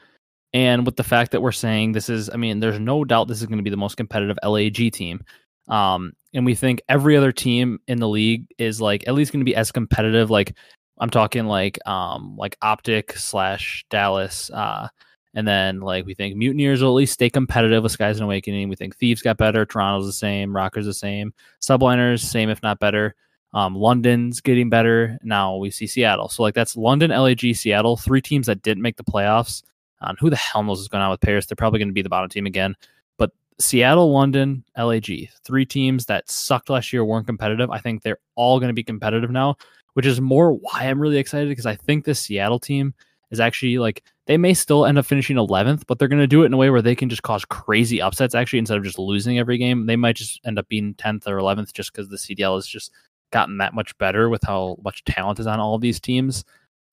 And 0.54 0.86
with 0.86 0.96
the 0.96 1.04
fact 1.04 1.32
that 1.32 1.42
we're 1.42 1.52
saying 1.52 1.92
this 1.92 2.10
is, 2.10 2.30
I 2.30 2.36
mean, 2.36 2.60
there's 2.60 2.80
no 2.80 3.06
doubt 3.06 3.28
this 3.28 3.42
is 3.42 3.48
going 3.48 3.60
to 3.60 3.64
be 3.64 3.70
the 3.70 3.78
most 3.78 3.98
competitive 3.98 4.38
LAG 4.44 4.92
team. 4.92 5.24
Um, 5.68 6.14
and 6.34 6.46
we 6.46 6.56
think 6.56 6.82
every 6.90 7.16
other 7.16 7.32
team 7.32 7.80
in 7.88 8.00
the 8.00 8.08
league 8.08 8.48
is 8.58 8.82
like 8.82 9.08
at 9.08 9.14
least 9.14 9.32
going 9.32 9.42
to 9.42 9.46
be 9.46 9.56
as 9.56 9.72
competitive. 9.72 10.30
Like 10.30 10.56
I'm 11.00 11.10
talking 11.10 11.46
like 11.46 11.80
um 11.88 12.36
like 12.38 12.58
OpTic 12.62 13.18
slash 13.18 13.86
Dallas, 13.90 14.50
uh, 14.52 14.88
and 15.34 15.48
then 15.48 15.80
like 15.80 16.06
we 16.06 16.14
think 16.14 16.36
Mutineers 16.36 16.82
will 16.82 16.90
at 16.90 16.96
least 16.96 17.14
stay 17.14 17.30
competitive 17.30 17.84
with 17.84 17.98
Skyz 17.98 18.16
and 18.16 18.24
Owakening. 18.24 18.70
We 18.70 18.76
think 18.76 18.98
Thieves 18.98 19.22
got 19.22 19.38
better, 19.38 19.66
Toronto's 19.66 20.08
the 20.08 20.14
same, 20.14 20.52
Rokkr's 20.52 20.86
the 20.86 20.94
same, 20.94 21.34
Subliners 21.62 22.22
same 22.22 22.50
if 22.50 22.62
not 22.64 22.80
better. 22.80 23.16
Um, 23.54 23.76
London's 23.76 24.42
getting 24.42 24.70
better. 24.70 25.18
Now 25.24 25.56
we 25.56 25.72
see 25.72 25.88
Seattle. 25.88 26.30
So 26.30 26.44
like 26.44 26.54
that's 26.54 26.78
London, 26.78 27.12
LAG, 27.12 27.56
Seattle, 27.56 27.98
three 27.98 28.22
teams 28.22 28.48
that 28.48 28.62
didn't 28.62 28.84
make 28.84 28.98
the 28.98 29.04
playoffs. 29.04 29.64
And 30.02 30.18
who 30.20 30.30
the 30.30 30.36
hell 30.36 30.64
knows 30.64 30.80
what's 30.80 30.88
going 30.88 31.04
on 31.04 31.12
with 31.12 31.22
Paris? 31.22 31.46
They're 31.46 31.56
probably 31.56 31.80
going 31.80 31.90
to 31.90 31.94
be 31.94 32.02
the 32.02 32.10
bottom 32.10 32.30
team 32.30 32.46
again. 32.46 32.76
But 33.18 33.32
Seattle, 33.60 34.14
London, 34.14 34.64
LAG, 34.78 35.30
three 35.44 35.66
teams 35.66 36.06
that 36.06 36.30
sucked 36.30 36.70
last 36.70 36.94
year, 36.94 37.04
weren't 37.04 37.28
competitive. 37.28 37.70
I 37.70 37.80
think 37.80 38.02
they're 38.02 38.20
all 38.36 38.60
going 38.60 38.70
to 38.70 38.74
be 38.74 38.84
competitive 38.84 39.32
now, 39.32 39.58
which 39.94 40.06
is 40.06 40.22
more 40.22 40.54
why 40.54 40.84
I'm 40.84 41.02
really 41.02 41.18
excited 41.18 41.50
because 41.50 41.66
I 41.66 41.76
think 41.76 42.06
this 42.06 42.20
Seattle 42.20 42.60
team 42.60 42.94
is 43.32 43.40
actually 43.40 43.78
like 43.78 44.04
they 44.26 44.38
may 44.38 44.54
still 44.54 44.86
end 44.86 44.98
up 44.98 45.06
finishing 45.06 45.38
11th, 45.38 45.84
but 45.88 46.00
they're 46.00 46.08
going 46.08 46.22
to 46.22 46.28
do 46.28 46.44
it 46.44 46.48
in 46.48 46.54
a 46.54 46.58
way 46.58 46.70
where 46.70 46.82
they 46.82 46.96
can 46.96 47.10
just 47.10 47.24
cause 47.24 47.44
crazy 47.46 48.02
upsets. 48.02 48.36
Actually, 48.36 48.60
instead 48.60 48.78
of 48.78 48.84
just 48.84 49.00
losing 49.00 49.40
every 49.40 49.58
game, 49.58 49.86
they 49.86 49.96
might 49.96 50.16
just 50.16 50.40
end 50.46 50.60
up 50.60 50.68
being 50.68 50.94
10th 50.96 51.28
or 51.28 51.38
11th 51.38 51.74
just 51.74 51.92
because 51.92 52.10
the 52.10 52.18
CDL 52.18 52.58
is 52.58 52.68
just 52.68 52.92
gotten 53.32 53.58
that 53.58 53.74
much 53.74 53.98
better 53.98 54.30
with 54.30 54.44
how 54.44 54.78
much 54.84 55.04
talent 55.06 55.40
is 55.40 55.48
on 55.48 55.60
all 55.60 55.76
of 55.76 55.82
these 55.82 56.00
teams 56.00 56.44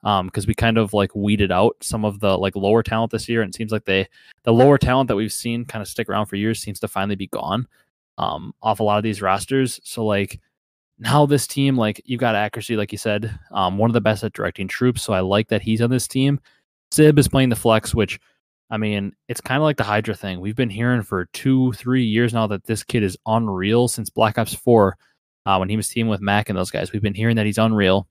because 0.02 0.44
um, 0.44 0.48
we 0.48 0.54
kind 0.54 0.78
of 0.78 0.92
like 0.92 1.14
weeded 1.16 1.50
out 1.50 1.76
some 1.80 2.04
of 2.04 2.20
the 2.20 2.38
like 2.38 2.54
lower 2.54 2.82
talent 2.82 3.10
this 3.10 3.28
year, 3.28 3.42
and 3.42 3.52
it 3.52 3.56
seems 3.56 3.72
like 3.72 3.84
they 3.86 4.06
the 4.44 4.52
lower 4.52 4.78
talent 4.78 5.08
that 5.08 5.16
we've 5.16 5.32
seen 5.32 5.64
kind 5.64 5.82
of 5.82 5.88
stick 5.88 6.08
around 6.08 6.26
for 6.26 6.36
years 6.36 6.60
seems 6.60 6.78
to 6.80 6.88
finally 6.88 7.16
be 7.16 7.26
gone 7.26 7.66
um, 8.18 8.54
off 8.62 8.80
a 8.80 8.82
lot 8.82 8.98
of 8.98 9.02
these 9.02 9.22
rosters. 9.22 9.80
So 9.82 10.04
like 10.04 10.38
now 10.98 11.26
this 11.26 11.46
team, 11.46 11.76
like 11.76 12.00
you've 12.04 12.20
got 12.20 12.34
accuracy, 12.34 12.76
like 12.76 12.92
you 12.92 12.98
said, 12.98 13.36
um, 13.50 13.78
one 13.78 13.90
of 13.90 13.94
the 13.94 14.00
best 14.00 14.22
at 14.22 14.32
directing 14.32 14.68
troops. 14.68 15.02
So 15.02 15.12
I 15.12 15.20
like 15.20 15.48
that 15.48 15.62
he's 15.62 15.82
on 15.82 15.90
this 15.90 16.06
team. 16.06 16.40
Sib 16.92 17.18
is 17.18 17.28
playing 17.28 17.48
the 17.48 17.56
flex, 17.56 17.94
which 17.94 18.20
I 18.70 18.76
mean, 18.78 19.12
it's 19.28 19.40
kind 19.40 19.58
of 19.58 19.64
like 19.64 19.76
the 19.76 19.84
Hydra 19.84 20.14
thing. 20.14 20.40
We've 20.40 20.56
been 20.56 20.70
hearing 20.70 21.02
for 21.02 21.26
two, 21.26 21.72
three 21.72 22.04
years 22.04 22.32
now 22.32 22.46
that 22.48 22.64
this 22.64 22.82
kid 22.82 23.02
is 23.02 23.18
unreal 23.26 23.88
since 23.88 24.10
Black 24.10 24.38
Ops 24.38 24.54
4 24.54 24.96
uh, 25.46 25.56
when 25.56 25.68
he 25.68 25.76
was 25.76 25.88
teaming 25.88 26.10
with 26.10 26.20
Mac 26.20 26.48
and 26.48 26.58
those 26.58 26.70
guys. 26.70 26.92
We've 26.92 27.00
been 27.00 27.14
hearing 27.14 27.36
that 27.36 27.46
he's 27.46 27.58
unreal 27.58 28.06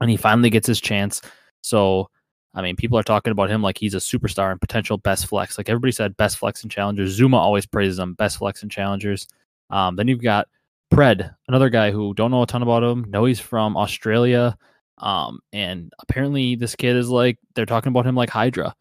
and 0.00 0.10
he 0.10 0.16
finally 0.16 0.50
gets 0.50 0.66
his 0.66 0.80
chance. 0.80 1.22
So, 1.62 2.10
I 2.54 2.62
mean, 2.62 2.76
people 2.76 2.98
are 2.98 3.02
talking 3.02 3.32
about 3.32 3.50
him 3.50 3.62
like 3.62 3.78
he's 3.78 3.94
a 3.94 3.98
superstar 3.98 4.52
and 4.52 4.60
potential 4.60 4.98
best 4.98 5.26
flex. 5.26 5.58
Like 5.58 5.68
everybody 5.68 5.92
said, 5.92 6.16
best 6.16 6.38
flex 6.38 6.62
and 6.62 6.70
challengers. 6.70 7.18
Zooma 7.18 7.34
always 7.36 7.66
praises 7.66 7.98
him, 7.98 8.14
best 8.14 8.38
flex 8.38 8.62
and 8.62 8.70
challengers. 8.70 9.26
Um, 9.70 9.96
then 9.96 10.08
you've 10.08 10.22
got 10.22 10.46
Pred, 10.92 11.34
another 11.48 11.68
guy 11.68 11.90
who 11.90 12.14
don't 12.14 12.30
know 12.30 12.42
a 12.42 12.46
ton 12.46 12.62
about 12.62 12.82
him. 12.82 13.04
Know 13.08 13.24
he's 13.24 13.40
from 13.40 13.76
Australia. 13.76 14.56
Um, 14.98 15.40
and 15.52 15.92
apparently 16.00 16.54
this 16.54 16.74
kid 16.74 16.96
is 16.96 17.08
like 17.08 17.38
they're 17.54 17.66
talking 17.66 17.90
about 17.90 18.06
him 18.06 18.14
like 18.14 18.30
Hydra. 18.30 18.74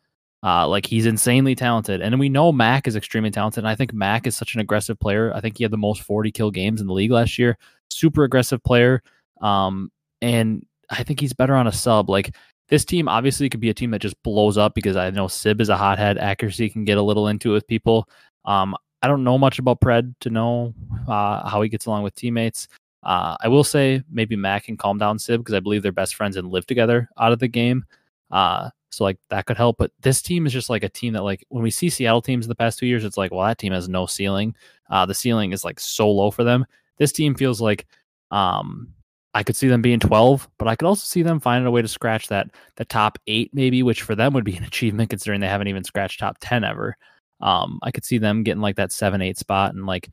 Uh, 0.43 0.67
like 0.67 0.85
he's 0.85 1.05
insanely 1.05 1.55
talented. 1.55 2.01
And 2.01 2.19
we 2.19 2.29
know 2.29 2.51
Mac 2.51 2.87
is 2.87 2.95
extremely 2.95 3.31
talented. 3.31 3.63
And 3.63 3.67
I 3.67 3.75
think 3.75 3.91
Mac 3.91 4.27
is 4.27 4.37
such 4.37 4.53
an 4.53 4.61
aggressive 4.61 4.99
player. 4.99 5.33
I 5.33 5.41
think 5.41 5.57
he 5.57 5.63
had 5.63 5.71
the 5.71 5.77
most 5.77 6.03
40 6.03 6.31
kill 6.31 6.51
games 6.51 6.79
in 6.79 6.87
the 6.87 6.93
league 6.93 7.11
last 7.11 7.39
year. 7.39 7.57
Super 7.89 8.23
aggressive 8.23 8.63
player. 8.63 9.01
Um, 9.41 9.91
and 10.21 10.65
I 10.89 11.03
think 11.03 11.19
he's 11.19 11.33
better 11.33 11.55
on 11.55 11.67
a 11.67 11.71
sub. 11.71 12.09
Like 12.09 12.35
this 12.69 12.85
team 12.85 13.07
obviously 13.07 13.49
could 13.49 13.59
be 13.59 13.69
a 13.69 13.73
team 13.73 13.91
that 13.91 14.01
just 14.01 14.21
blows 14.23 14.57
up 14.57 14.73
because 14.73 14.95
I 14.95 15.09
know 15.09 15.27
Sib 15.27 15.61
is 15.61 15.69
a 15.69 15.77
hothead. 15.77 16.17
Accuracy 16.17 16.69
can 16.69 16.85
get 16.85 16.97
a 16.97 17.01
little 17.01 17.27
into 17.27 17.51
it 17.51 17.53
with 17.53 17.67
people. 17.67 18.09
Um, 18.45 18.75
I 19.01 19.07
don't 19.07 19.23
know 19.23 19.37
much 19.37 19.59
about 19.59 19.79
Pred 19.79 20.15
to 20.21 20.29
know 20.29 20.73
uh, 21.07 21.47
how 21.47 21.61
he 21.61 21.69
gets 21.69 21.85
along 21.85 22.03
with 22.03 22.15
teammates. 22.15 22.67
Uh, 23.03 23.37
I 23.39 23.47
will 23.47 23.63
say 23.63 24.01
maybe 24.09 24.35
Mac 24.35 24.65
can 24.65 24.75
calm 24.75 24.97
down 24.97 25.19
Sib 25.19 25.39
because 25.41 25.53
I 25.53 25.59
believe 25.59 25.83
they're 25.83 25.91
best 25.91 26.15
friends 26.15 26.35
and 26.35 26.49
live 26.49 26.65
together 26.65 27.09
out 27.17 27.31
of 27.31 27.39
the 27.39 27.47
game. 27.47 27.85
Uh, 28.31 28.69
so 28.89 29.03
like 29.03 29.17
that 29.29 29.45
could 29.45 29.57
help. 29.57 29.77
But 29.77 29.91
this 30.01 30.21
team 30.21 30.45
is 30.45 30.53
just 30.53 30.69
like 30.69 30.83
a 30.83 30.89
team 30.89 31.13
that 31.13 31.23
like 31.23 31.45
when 31.49 31.63
we 31.63 31.71
see 31.71 31.89
Seattle 31.89 32.21
teams 32.21 32.45
in 32.45 32.49
the 32.49 32.55
past 32.55 32.79
two 32.79 32.87
years, 32.87 33.05
it's 33.05 33.17
like 33.17 33.31
well 33.31 33.45
that 33.45 33.57
team 33.59 33.73
has 33.73 33.87
no 33.87 34.05
ceiling. 34.05 34.55
Uh, 34.89 35.05
the 35.05 35.13
ceiling 35.13 35.53
is 35.53 35.63
like 35.63 35.79
so 35.79 36.09
low 36.09 36.31
for 36.31 36.43
them. 36.43 36.65
This 36.97 37.11
team 37.11 37.35
feels 37.35 37.61
like 37.61 37.85
um, 38.31 38.93
I 39.33 39.43
could 39.43 39.55
see 39.55 39.67
them 39.67 39.81
being 39.81 39.99
12, 39.99 40.47
but 40.57 40.67
I 40.67 40.75
could 40.75 40.87
also 40.87 41.05
see 41.05 41.21
them 41.21 41.39
finding 41.39 41.67
a 41.67 41.71
way 41.71 41.81
to 41.81 41.87
scratch 41.87 42.27
that 42.27 42.47
the 42.75 42.85
top 42.85 43.19
eight, 43.27 43.51
maybe, 43.53 43.83
which 43.83 44.01
for 44.01 44.15
them 44.15 44.33
would 44.33 44.43
be 44.43 44.57
an 44.57 44.63
achievement 44.71 45.09
considering 45.09 45.41
they 45.41 45.47
haven't 45.47 45.67
even 45.67 45.83
scratched 45.83 46.19
top 46.19 46.37
10 46.41 46.63
ever. 46.63 46.97
Um, 47.39 47.79
I 47.83 47.91
could 47.91 48.05
see 48.05 48.17
them 48.17 48.43
getting 48.43 48.61
like 48.61 48.77
that 48.77 48.91
seven, 48.91 49.21
eight 49.21 49.37
spot 49.37 49.75
and 49.75 49.85
like 49.85 50.09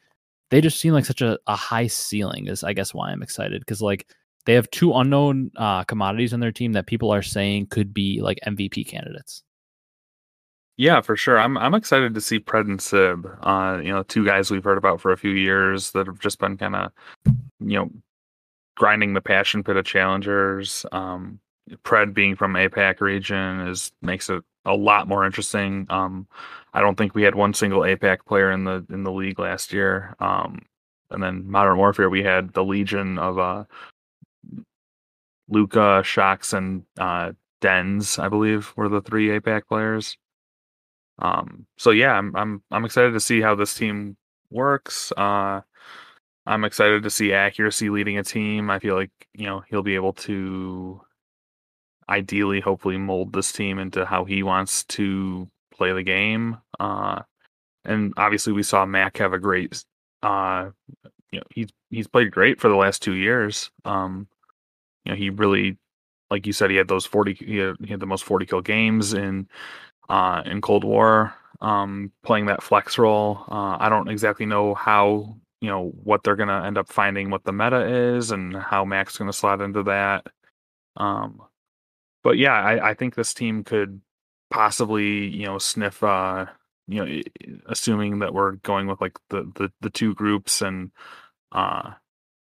they 0.50 0.60
just 0.60 0.78
seem 0.78 0.92
like 0.92 1.06
such 1.06 1.22
a, 1.22 1.38
a 1.46 1.56
high 1.56 1.86
ceiling 1.86 2.48
is 2.48 2.62
I 2.62 2.74
guess 2.74 2.92
why 2.92 3.10
I'm 3.10 3.22
excited. 3.22 3.62
Because 3.62 3.80
like 3.80 4.06
they 4.44 4.52
have 4.54 4.70
two 4.70 4.92
unknown 4.92 5.50
uh, 5.56 5.84
commodities 5.84 6.34
on 6.34 6.40
their 6.40 6.52
team 6.52 6.72
that 6.72 6.86
people 6.86 7.10
are 7.10 7.22
saying 7.22 7.68
could 7.68 7.94
be 7.94 8.20
like 8.20 8.38
MVP 8.46 8.86
candidates. 8.86 9.42
Yeah, 10.76 11.00
for 11.00 11.16
sure. 11.16 11.38
I'm 11.38 11.56
I'm 11.56 11.74
excited 11.74 12.14
to 12.14 12.20
see 12.20 12.40
Pred 12.40 12.62
and 12.62 12.82
Sib. 12.82 13.26
Uh, 13.42 13.80
you 13.82 13.92
know, 13.92 14.02
two 14.02 14.24
guys 14.24 14.50
we've 14.50 14.64
heard 14.64 14.78
about 14.78 15.00
for 15.00 15.12
a 15.12 15.16
few 15.16 15.30
years 15.30 15.92
that 15.92 16.06
have 16.06 16.18
just 16.18 16.38
been 16.40 16.56
kind 16.56 16.74
of, 16.74 16.92
you 17.60 17.78
know, 17.78 17.90
grinding 18.76 19.14
the 19.14 19.20
passion 19.20 19.62
pit 19.62 19.76
of 19.76 19.84
challengers. 19.84 20.84
Um, 20.90 21.38
Pred 21.84 22.12
being 22.12 22.34
from 22.34 22.54
APAC 22.54 23.00
region 23.00 23.60
is 23.68 23.92
makes 24.02 24.28
it 24.28 24.42
a 24.64 24.74
lot 24.74 25.06
more 25.06 25.24
interesting. 25.24 25.86
Um, 25.90 26.26
I 26.72 26.80
don't 26.80 26.96
think 26.96 27.14
we 27.14 27.22
had 27.22 27.36
one 27.36 27.54
single 27.54 27.82
APAC 27.82 28.26
player 28.26 28.50
in 28.50 28.64
the 28.64 28.84
in 28.90 29.04
the 29.04 29.12
league 29.12 29.38
last 29.38 29.72
year. 29.72 30.16
Um, 30.18 30.60
and 31.10 31.22
then 31.22 31.48
Modern 31.48 31.76
Warfare, 31.78 32.10
we 32.10 32.24
had 32.24 32.52
the 32.52 32.64
legion 32.64 33.18
of 33.18 33.38
uh, 33.38 33.64
Louqa, 35.50 36.02
Shockz, 36.02 36.52
and 36.52 36.84
uh, 36.98 37.32
Denz, 37.60 38.18
I 38.18 38.28
believe, 38.28 38.72
were 38.76 38.88
the 38.88 39.02
three 39.02 39.28
APAC 39.28 39.68
players. 39.68 40.16
Um, 41.18 41.66
so 41.76 41.90
yeah, 41.90 42.12
I'm 42.12 42.34
I'm 42.36 42.62
I'm 42.70 42.84
excited 42.84 43.12
to 43.12 43.20
see 43.20 43.40
how 43.40 43.54
this 43.54 43.74
team 43.74 44.16
works. 44.50 45.12
Uh, 45.16 45.60
I'm 46.46 46.64
excited 46.64 47.02
to 47.02 47.10
see 47.10 47.32
accuracy 47.32 47.88
leading 47.88 48.18
a 48.18 48.22
team. 48.22 48.70
I 48.70 48.78
feel 48.78 48.94
like, 48.96 49.10
you 49.32 49.46
know, 49.46 49.64
he'll 49.68 49.82
be 49.82 49.94
able 49.94 50.12
to 50.14 51.00
ideally, 52.08 52.60
hopefully, 52.60 52.98
mold 52.98 53.32
this 53.32 53.52
team 53.52 53.78
into 53.78 54.04
how 54.04 54.24
he 54.24 54.42
wants 54.42 54.84
to 54.84 55.48
play 55.72 55.92
the 55.92 56.02
game. 56.02 56.58
Uh, 56.78 57.22
and 57.84 58.12
obviously, 58.16 58.52
we 58.52 58.62
saw 58.62 58.84
Mac 58.84 59.16
have 59.18 59.32
a 59.32 59.38
great, 59.38 59.84
uh, 60.22 60.70
you 61.30 61.40
know, 61.40 61.46
he's 61.50 61.68
he's 61.90 62.06
played 62.06 62.30
great 62.30 62.60
for 62.60 62.68
the 62.68 62.76
last 62.76 63.02
two 63.02 63.14
years. 63.14 63.70
Um, 63.84 64.28
you 65.04 65.12
know, 65.12 65.16
he 65.16 65.30
really, 65.30 65.78
like 66.30 66.46
you 66.46 66.52
said, 66.52 66.70
he 66.70 66.76
had 66.76 66.88
those 66.88 67.06
forty, 67.06 67.34
he 67.34 67.56
had, 67.56 67.76
he 67.82 67.90
had 67.90 68.00
the 68.00 68.06
most 68.06 68.24
forty 68.24 68.46
kill 68.46 68.60
games 68.60 69.14
in 69.14 69.48
uh, 70.08 70.42
in 70.44 70.60
Cold 70.60 70.84
War. 70.84 71.34
Um, 71.60 72.12
playing 72.22 72.46
that 72.46 72.62
flex 72.62 72.98
role. 72.98 73.44
Uh, 73.48 73.76
I 73.80 73.88
don't 73.88 74.08
exactly 74.08 74.44
know 74.44 74.74
how 74.74 75.36
you 75.60 75.70
know 75.70 75.92
what 76.02 76.22
they're 76.22 76.36
to 76.48 76.66
end 76.66 76.76
up 76.76 76.88
finding 76.88 77.30
what 77.30 77.44
the 77.44 77.52
meta 77.52 77.86
is 78.16 78.30
and 78.32 78.54
how 78.54 78.84
Mac's 78.84 79.16
to 79.28 79.32
slot 79.32 79.62
into 79.62 79.82
that. 79.84 80.26
Um, 80.96 81.40
but 82.22 82.36
yeah, 82.36 82.52
I, 82.52 82.90
I 82.90 82.94
think 82.94 83.14
this 83.14 83.32
team 83.32 83.64
could 83.64 84.02
possibly 84.54 85.26
you 85.26 85.44
know 85.44 85.58
sniff 85.58 86.02
uh 86.04 86.46
you 86.86 87.04
know 87.04 87.22
assuming 87.66 88.20
that 88.20 88.32
we're 88.32 88.52
going 88.52 88.86
with 88.86 89.00
like 89.00 89.18
the 89.30 89.50
the, 89.56 89.72
the 89.80 89.90
two 89.90 90.14
groups 90.14 90.62
and 90.62 90.92
uh 91.50 91.90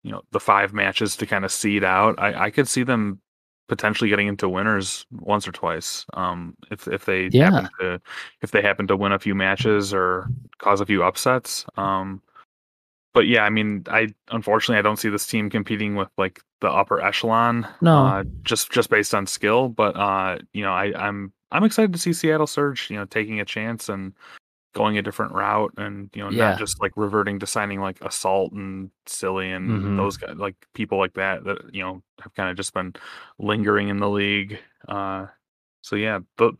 you 0.05 0.13
know 0.13 0.23
the 0.31 0.39
five 0.39 0.73
matches 0.73 1.17
to 1.17 1.27
kind 1.27 1.45
of 1.45 1.51
seed 1.51 1.83
out 1.83 2.15
i 2.19 2.45
i 2.45 2.51
could 2.51 2.69
see 2.69 2.85
them 2.85 3.21
potentially 3.69 4.09
getting 4.09 4.29
into 4.29 4.49
winners 4.49 5.07
once 5.21 5.49
or 5.49 5.53
twice 5.53 6.07
um 6.15 6.57
if 6.71 6.87
if 6.87 7.05
they 7.05 7.29
yeah. 7.33 7.51
happen 7.51 7.69
to 7.81 8.01
if 8.43 8.53
they 8.53 8.63
happen 8.63 8.87
to 8.87 8.97
win 8.97 9.13
a 9.13 9.19
few 9.19 9.35
matches 9.35 9.93
or 9.93 10.29
cause 10.59 10.81
a 10.81 10.87
few 10.87 11.03
upsets 11.03 11.67
um 11.77 12.23
but 13.17 13.27
yeah, 13.27 13.45
I 13.45 13.49
mean, 13.49 13.83
I 13.89 14.09
unfortunately 14.31 14.79
I 14.79 14.83
don't 14.83 14.99
see 14.99 15.09
this 15.09 15.27
team 15.27 15.49
competing 15.49 15.95
with 15.95 16.11
like 16.19 16.43
the 16.61 16.71
upper 16.71 17.01
echelon. 17.01 17.67
No, 17.81 18.05
uh, 18.05 18.25
just 18.43 18.71
just 18.71 18.91
based 18.91 19.15
on 19.15 19.27
skill. 19.27 19.71
But 19.71 19.97
uh, 19.97 20.37
you 20.53 20.63
know, 20.63 20.73
I, 20.73 20.93
I'm 20.95 21.33
I'm 21.51 21.65
excited 21.65 21.95
to 21.95 21.99
see 21.99 22.13
Seattle 22.13 22.47
Surge, 22.47 22.91
you 22.91 22.97
know, 22.99 23.07
taking 23.07 23.41
a 23.41 23.45
chance 23.47 23.89
and 23.89 24.13
going 24.77 24.99
a 24.99 25.03
different 25.03 25.33
route, 25.33 25.73
and 25.79 26.11
you 26.15 26.23
know, 26.23 26.31
yeah. 26.31 26.51
not 26.51 26.59
just 26.59 26.83
like 26.83 26.93
reverting 26.97 27.39
to 27.39 27.47
signing 27.47 27.81
like 27.81 27.99
Assault 28.03 28.53
and 28.53 28.91
Silly 29.07 29.51
and 29.51 29.71
mm-hmm. 29.71 29.97
those 29.97 30.19
guys, 30.19 30.37
like 30.37 30.55
people 30.75 30.99
like 30.99 31.15
that 31.15 31.45
that 31.45 31.75
you 31.75 31.83
know 31.83 32.03
have 32.21 32.35
kind 32.35 32.51
of 32.51 32.57
just 32.59 32.75
been 32.75 32.95
lingering 33.39 33.89
in 33.89 33.99
the 33.99 34.11
league. 34.11 34.59
Uh, 34.87 35.27
so 35.81 35.97
yeah, 35.97 36.19
but 36.37 36.55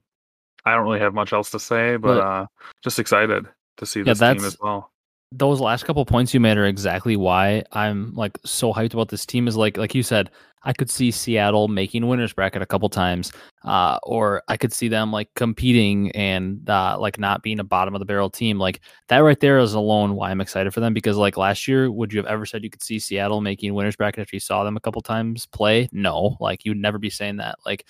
I 0.65 0.75
don't 0.75 0.85
really 0.85 1.01
have 1.01 1.13
much 1.13 1.35
else 1.35 1.51
to 1.51 1.61
say, 1.61 1.97
but, 1.97 2.15
but 2.15 2.21
uh, 2.21 2.47
just 2.83 2.99
excited 2.99 3.47
to 3.77 3.87
see 3.87 4.01
this 4.01 4.21
yeah, 4.21 4.33
team 4.33 4.45
as 4.45 4.57
well 4.59 4.91
those 5.33 5.61
last 5.61 5.85
couple 5.85 6.05
points 6.05 6.33
you 6.33 6.41
made 6.41 6.57
are 6.57 6.67
exactly 6.67 7.17
why 7.17 7.63
I'm 7.73 8.15
like 8.15 8.39
so 8.45 8.73
hyped 8.73 8.95
about 8.95 9.09
this 9.09 9.27
team. 9.27 9.49
Is 9.49 9.57
like 9.57 9.77
like 9.77 9.95
you 9.95 10.03
said, 10.03 10.31
I 10.63 10.73
could 10.73 10.91
see 10.91 11.11
Seattle 11.11 11.69
making 11.69 12.07
winners 12.07 12.33
bracket 12.33 12.63
a 12.63 12.67
couple 12.67 12.89
times, 12.89 13.33
uh, 13.65 13.99
or 14.05 14.43
I 14.49 14.57
could 14.57 14.73
see 14.73 14.89
them 14.89 15.13
like 15.13 15.29
competing 15.35 16.11
and 16.13 16.69
uh, 16.71 16.97
like 16.99 17.19
not 17.19 17.43
being 17.43 17.61
a 17.61 17.65
bottom 17.65 17.95
of 17.95 17.99
the 17.99 18.05
barrel 18.05 18.31
team. 18.31 18.59
Like 18.59 18.81
that 19.09 19.19
right 19.19 19.39
there 19.39 19.59
is 19.59 19.75
alone 19.75 20.15
why 20.15 20.31
I'm 20.31 20.41
excited 20.41 20.73
for 20.73 20.81
them. 20.81 20.95
Because 20.95 21.17
like 21.17 21.37
last 21.37 21.67
year, 21.67 21.91
would 21.91 22.13
you 22.13 22.19
have 22.19 22.27
ever 22.27 22.47
said 22.47 22.63
you 22.63 22.71
could 22.71 22.83
see 22.83 22.99
Seattle 22.99 23.41
making 23.41 23.75
winners 23.75 23.97
bracket 23.97 24.23
if 24.23 24.33
you 24.33 24.41
saw 24.41 24.65
them 24.65 24.77
a 24.77 24.81
couple 24.81 25.03
times 25.03 25.47
play? 25.47 25.89
No, 25.93 26.37
like 26.41 26.65
you'd 26.65 26.79
never 26.79 26.99
be 26.99 27.11
saying 27.11 27.39
that. 27.39 27.57
Like 27.67 27.85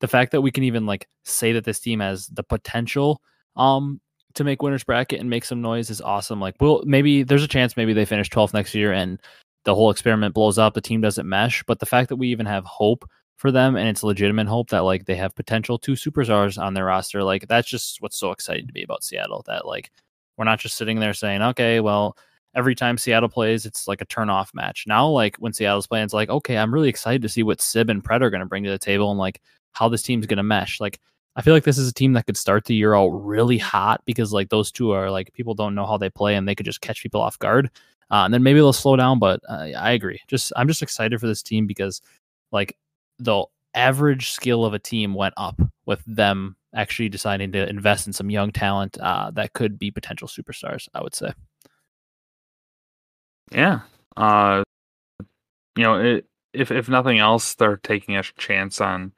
the 0.00 0.08
fact 0.08 0.30
that 0.32 0.42
we 0.42 0.52
can 0.52 0.64
even 0.64 0.86
like 0.86 1.08
say 1.24 1.52
that 1.52 1.64
this 1.64 1.80
team 1.80 2.00
has 2.00 2.28
the 2.28 2.44
potential 2.44 3.20
um 3.56 4.00
to 4.38 4.44
make 4.44 4.62
winners 4.62 4.84
bracket 4.84 5.20
and 5.20 5.30
make 5.30 5.44
some 5.44 5.60
noise 5.60 5.90
is 5.90 6.00
awesome. 6.00 6.40
Like, 6.40 6.56
well, 6.60 6.82
maybe 6.86 7.22
there's 7.22 7.44
a 7.44 7.48
chance 7.48 7.76
maybe 7.76 7.92
they 7.92 8.04
finish 8.04 8.30
12th 8.30 8.54
next 8.54 8.74
year 8.74 8.92
and 8.92 9.20
the 9.64 9.74
whole 9.74 9.90
experiment 9.90 10.34
blows 10.34 10.58
up, 10.58 10.74
the 10.74 10.80
team 10.80 11.00
doesn't 11.00 11.28
mesh. 11.28 11.62
But 11.64 11.78
the 11.78 11.86
fact 11.86 12.08
that 12.08 12.16
we 12.16 12.28
even 12.28 12.46
have 12.46 12.64
hope 12.64 13.08
for 13.36 13.52
them 13.52 13.76
and 13.76 13.88
it's 13.88 14.02
legitimate 14.02 14.48
hope 14.48 14.70
that 14.70 14.80
like 14.80 15.04
they 15.04 15.14
have 15.16 15.34
potential 15.34 15.78
two 15.78 15.92
superstars 15.92 16.60
on 16.60 16.74
their 16.74 16.86
roster, 16.86 17.22
like 17.22 17.46
that's 17.48 17.68
just 17.68 18.00
what's 18.00 18.18
so 18.18 18.32
exciting 18.32 18.66
to 18.66 18.72
me 18.72 18.82
about 18.82 19.04
Seattle. 19.04 19.44
That 19.46 19.66
like 19.66 19.90
we're 20.36 20.44
not 20.44 20.60
just 20.60 20.76
sitting 20.76 21.00
there 21.00 21.14
saying, 21.14 21.42
okay, 21.42 21.80
well, 21.80 22.16
every 22.54 22.74
time 22.74 22.98
Seattle 22.98 23.28
plays, 23.28 23.66
it's 23.66 23.86
like 23.86 24.00
a 24.00 24.06
turn 24.06 24.30
off 24.30 24.54
match. 24.54 24.84
Now, 24.86 25.08
like 25.08 25.36
when 25.36 25.52
Seattle's 25.52 25.86
playing, 25.86 26.04
it's 26.04 26.14
like, 26.14 26.30
okay, 26.30 26.56
I'm 26.56 26.72
really 26.72 26.88
excited 26.88 27.22
to 27.22 27.28
see 27.28 27.42
what 27.42 27.60
Sib 27.60 27.90
and 27.90 28.02
Pred 28.02 28.22
are 28.22 28.30
going 28.30 28.40
to 28.40 28.46
bring 28.46 28.64
to 28.64 28.70
the 28.70 28.78
table 28.78 29.10
and 29.10 29.18
like 29.18 29.40
how 29.72 29.88
this 29.88 30.02
team's 30.02 30.26
going 30.26 30.38
to 30.38 30.42
mesh. 30.42 30.80
Like 30.80 30.98
I 31.38 31.40
feel 31.40 31.54
like 31.54 31.62
this 31.62 31.78
is 31.78 31.88
a 31.88 31.94
team 31.94 32.14
that 32.14 32.26
could 32.26 32.36
start 32.36 32.64
the 32.64 32.74
year 32.74 32.96
out 32.96 33.10
really 33.10 33.58
hot 33.58 34.02
because 34.04 34.32
like 34.32 34.48
those 34.48 34.72
two 34.72 34.90
are 34.90 35.08
like 35.08 35.32
people 35.34 35.54
don't 35.54 35.76
know 35.76 35.86
how 35.86 35.96
they 35.96 36.10
play 36.10 36.34
and 36.34 36.48
they 36.48 36.56
could 36.56 36.66
just 36.66 36.80
catch 36.80 37.00
people 37.00 37.20
off 37.20 37.38
guard. 37.38 37.70
Uh, 38.10 38.24
and 38.24 38.34
then 38.34 38.42
maybe 38.42 38.58
they'll 38.58 38.72
slow 38.72 38.96
down, 38.96 39.20
but 39.20 39.40
uh, 39.48 39.68
I 39.78 39.92
agree. 39.92 40.20
Just 40.26 40.52
I'm 40.56 40.66
just 40.66 40.82
excited 40.82 41.20
for 41.20 41.28
this 41.28 41.40
team 41.40 41.68
because 41.68 42.02
like 42.50 42.76
the 43.20 43.44
average 43.72 44.30
skill 44.30 44.64
of 44.64 44.74
a 44.74 44.80
team 44.80 45.14
went 45.14 45.34
up 45.36 45.60
with 45.86 46.02
them 46.06 46.56
actually 46.74 47.08
deciding 47.08 47.52
to 47.52 47.68
invest 47.68 48.08
in 48.08 48.12
some 48.12 48.30
young 48.30 48.50
talent 48.50 48.98
uh, 48.98 49.30
that 49.30 49.52
could 49.52 49.78
be 49.78 49.92
potential 49.92 50.26
superstars. 50.26 50.88
I 50.92 51.02
would 51.02 51.14
say. 51.14 51.32
Yeah. 53.52 53.82
Uh, 54.16 54.64
you 55.76 55.84
know, 55.84 56.00
it, 56.00 56.26
if 56.52 56.72
if 56.72 56.88
nothing 56.88 57.20
else, 57.20 57.54
they're 57.54 57.76
taking 57.76 58.16
a 58.16 58.24
chance 58.24 58.80
on 58.80 59.12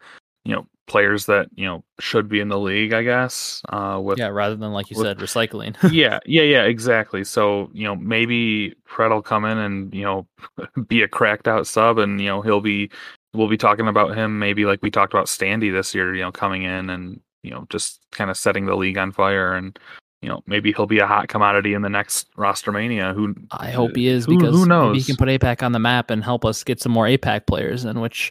you 0.45 0.55
know 0.55 0.67
players 0.91 1.27
that 1.27 1.49
you 1.55 1.65
know 1.65 1.85
should 2.01 2.29
be 2.29 2.41
in 2.41 2.49
the 2.49 2.59
league, 2.59 2.93
I 2.93 3.05
guess. 3.05 3.63
Uh, 3.69 4.01
with 4.03 4.19
yeah, 4.19 4.27
rather 4.27 4.57
than 4.57 4.73
like 4.73 4.91
you 4.91 4.99
with, 4.99 5.07
said, 5.07 5.19
recycling. 5.19 5.77
yeah, 5.93 6.19
yeah, 6.27 6.43
yeah, 6.43 6.65
exactly. 6.65 7.23
So 7.23 7.71
you 7.73 7.85
know 7.85 7.95
maybe 7.95 8.75
Pred 8.89 9.11
will 9.11 9.23
come 9.23 9.45
in 9.45 9.57
and 9.57 9.95
you 9.95 10.03
know 10.03 10.27
be 10.89 11.03
a 11.03 11.09
cracked 11.09 11.47
out 11.47 11.69
sub, 11.69 11.99
and 11.99 12.21
you 12.21 12.27
know 12.27 12.43
he'll 12.43 12.61
be 12.61 12.91
we'll 13.33 13.49
be 13.49 13.57
talking 13.57 13.87
about 13.87 14.17
him 14.17 14.41
maybe 14.41 14.65
like 14.65 14.83
we 14.83 14.91
talked 14.91 15.15
about 15.15 15.27
Standy 15.27 15.73
this 15.73 15.95
year. 15.95 16.13
You 16.13 16.23
know, 16.23 16.33
coming 16.33 16.65
in 16.65 16.91
and 16.91 17.21
you 17.45 17.53
know 17.53 17.67
just 17.71 18.01
kind 18.11 18.29
of 18.29 18.37
setting 18.37 18.67
the 18.67 18.77
league 18.77 18.99
on 18.99 19.13
fire 19.13 19.55
and. 19.55 19.79
You 20.23 20.29
know, 20.29 20.43
maybe 20.47 20.71
he'll 20.75 20.87
be 20.87 20.99
a 20.99 21.07
hot 21.07 21.29
commodity 21.29 21.73
in 21.73 21.81
the 21.81 21.89
next 21.89 22.29
roster 22.37 22.71
mania. 22.71 23.15
Who 23.15 23.35
I 23.53 23.71
hope 23.71 23.97
he 23.97 24.07
is 24.07 24.27
who, 24.27 24.37
because 24.37 24.55
who 24.55 24.67
knows? 24.67 24.99
he 24.99 25.03
can 25.03 25.17
put 25.17 25.31
APAC 25.31 25.63
on 25.63 25.73
the 25.73 25.79
map 25.79 26.11
and 26.11 26.23
help 26.23 26.45
us 26.45 26.63
get 26.63 26.79
some 26.79 26.93
more 26.93 27.07
APAC 27.07 27.47
players, 27.47 27.87
in 27.87 28.01
which 28.01 28.31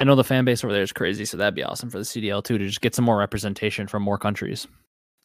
I 0.00 0.04
know 0.04 0.16
the 0.16 0.24
fan 0.24 0.46
base 0.46 0.64
over 0.64 0.72
there 0.72 0.82
is 0.82 0.92
crazy, 0.92 1.26
so 1.26 1.36
that'd 1.36 1.54
be 1.54 1.62
awesome 1.62 1.90
for 1.90 1.98
the 1.98 2.04
CDL 2.04 2.42
too 2.42 2.56
to 2.56 2.66
just 2.66 2.80
get 2.80 2.94
some 2.94 3.04
more 3.04 3.18
representation 3.18 3.86
from 3.86 4.02
more 4.02 4.16
countries. 4.18 4.66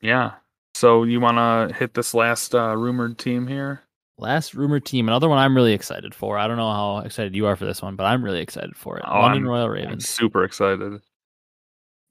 Yeah. 0.02 0.34
So 0.76 1.04
you 1.04 1.22
want 1.22 1.38
to 1.38 1.74
hit 1.74 1.94
this 1.94 2.14
last 2.14 2.54
uh, 2.54 2.76
rumored 2.76 3.18
team 3.18 3.48
here? 3.48 3.84
Last 4.18 4.54
rumored 4.54 4.86
team, 4.86 5.08
another 5.08 5.30
one 5.30 5.38
I'm 5.38 5.56
really 5.56 5.74
excited 5.74 6.14
for. 6.14 6.38
I 6.38 6.48
don't 6.48 6.58
know 6.58 6.72
how 6.72 6.98
excited 7.00 7.36
you 7.36 7.46
are 7.46 7.56
for 7.56 7.66
this 7.66 7.82
one, 7.82 7.96
but 7.96 8.04
I'm 8.04 8.24
really 8.24 8.42
excited 8.42 8.76
for 8.76 8.98
it. 8.98 9.06
Oh, 9.08 9.22
London 9.22 9.44
I'm, 9.44 9.48
Royal 9.48 9.70
Ravens. 9.70 9.94
I'm 9.94 10.00
super 10.02 10.44
excited. 10.44 11.02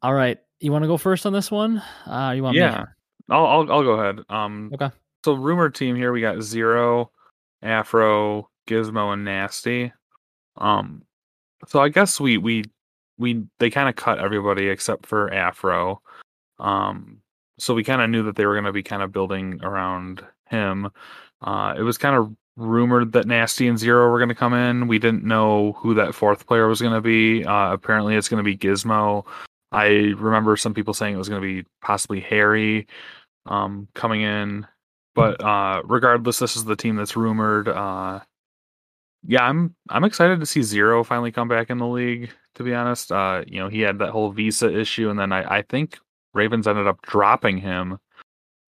All 0.02 0.14
right, 0.14 0.38
you 0.60 0.72
want 0.72 0.82
to 0.82 0.88
go 0.88 0.96
first 0.96 1.26
on 1.26 1.32
this 1.32 1.50
one? 1.50 1.82
Uh, 2.06 2.32
you 2.34 2.42
want? 2.42 2.56
Yeah, 2.56 2.84
I'll, 3.30 3.46
I'll 3.46 3.72
I'll 3.72 3.82
go 3.82 3.92
ahead. 3.92 4.20
Um, 4.28 4.70
okay. 4.74 4.90
So 5.24 5.34
rumored 5.34 5.74
team 5.74 5.96
here, 5.96 6.12
we 6.12 6.20
got 6.20 6.42
Zero, 6.42 7.10
Afro, 7.62 8.50
Gizmo, 8.68 9.12
and 9.12 9.24
Nasty. 9.24 9.92
Um, 10.58 11.02
so 11.66 11.80
I 11.80 11.88
guess 11.88 12.20
we 12.20 12.38
we 12.38 12.64
we 13.18 13.44
they 13.58 13.70
kind 13.70 13.88
of 13.88 13.96
cut 13.96 14.18
everybody 14.18 14.68
except 14.68 15.06
for 15.06 15.32
Afro. 15.32 16.00
Um, 16.58 17.20
so 17.58 17.74
we 17.74 17.84
kind 17.84 18.02
of 18.02 18.10
knew 18.10 18.22
that 18.24 18.36
they 18.36 18.46
were 18.46 18.54
going 18.54 18.64
to 18.64 18.72
be 18.72 18.82
kind 18.82 19.02
of 19.02 19.12
building 19.12 19.60
around 19.62 20.24
him. 20.46 20.90
Uh, 21.40 21.74
it 21.76 21.82
was 21.82 21.98
kind 21.98 22.16
of 22.16 22.34
rumored 22.56 23.12
that 23.12 23.26
Nasty 23.26 23.68
and 23.68 23.78
Zero 23.78 24.10
were 24.10 24.18
going 24.18 24.28
to 24.28 24.34
come 24.34 24.54
in. 24.54 24.88
We 24.88 24.98
didn't 24.98 25.24
know 25.24 25.72
who 25.72 25.94
that 25.94 26.14
fourth 26.14 26.46
player 26.46 26.68
was 26.68 26.80
going 26.80 26.94
to 26.94 27.00
be. 27.00 27.44
Uh, 27.44 27.72
apparently, 27.72 28.16
it's 28.16 28.28
going 28.28 28.42
to 28.42 28.44
be 28.44 28.56
Gizmo. 28.56 29.24
I 29.72 29.86
remember 30.16 30.56
some 30.56 30.74
people 30.74 30.94
saying 30.94 31.14
it 31.14 31.18
was 31.18 31.28
going 31.28 31.42
to 31.42 31.62
be 31.62 31.68
possibly 31.82 32.20
Harry 32.20 32.86
um, 33.46 33.88
coming 33.94 34.22
in. 34.22 34.66
But 35.14 35.42
uh, 35.42 35.82
regardless, 35.84 36.38
this 36.38 36.56
is 36.56 36.64
the 36.64 36.76
team 36.76 36.96
that's 36.96 37.16
rumored. 37.16 37.68
Uh, 37.68 38.20
yeah, 39.26 39.44
I'm 39.44 39.74
I'm 39.88 40.04
excited 40.04 40.40
to 40.40 40.46
see 40.46 40.62
Zero 40.62 41.02
finally 41.02 41.32
come 41.32 41.48
back 41.48 41.70
in 41.70 41.78
the 41.78 41.86
league. 41.86 42.30
To 42.56 42.62
be 42.62 42.74
honest, 42.74 43.10
uh, 43.10 43.42
you 43.46 43.58
know, 43.58 43.68
he 43.68 43.80
had 43.80 43.98
that 43.98 44.10
whole 44.10 44.30
visa 44.30 44.72
issue, 44.72 45.10
and 45.10 45.18
then 45.18 45.32
I, 45.32 45.58
I 45.58 45.62
think 45.62 45.98
Ravens 46.34 46.68
ended 46.68 46.86
up 46.86 47.00
dropping 47.02 47.58
him, 47.58 47.98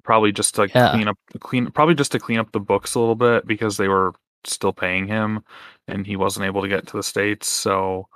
probably 0.02 0.32
just 0.32 0.54
to 0.56 0.68
yeah. 0.74 0.92
clean 0.92 1.08
up 1.08 1.18
clean 1.40 1.70
probably 1.70 1.94
just 1.94 2.12
to 2.12 2.18
clean 2.18 2.38
up 2.38 2.52
the 2.52 2.60
books 2.60 2.94
a 2.94 3.00
little 3.00 3.14
bit 3.14 3.46
because 3.46 3.76
they 3.76 3.88
were 3.88 4.12
still 4.44 4.72
paying 4.72 5.06
him, 5.06 5.44
and 5.88 6.06
he 6.06 6.16
wasn't 6.16 6.46
able 6.46 6.62
to 6.62 6.68
get 6.68 6.86
to 6.88 6.96
the 6.96 7.02
states. 7.02 7.48
So, 7.48 8.08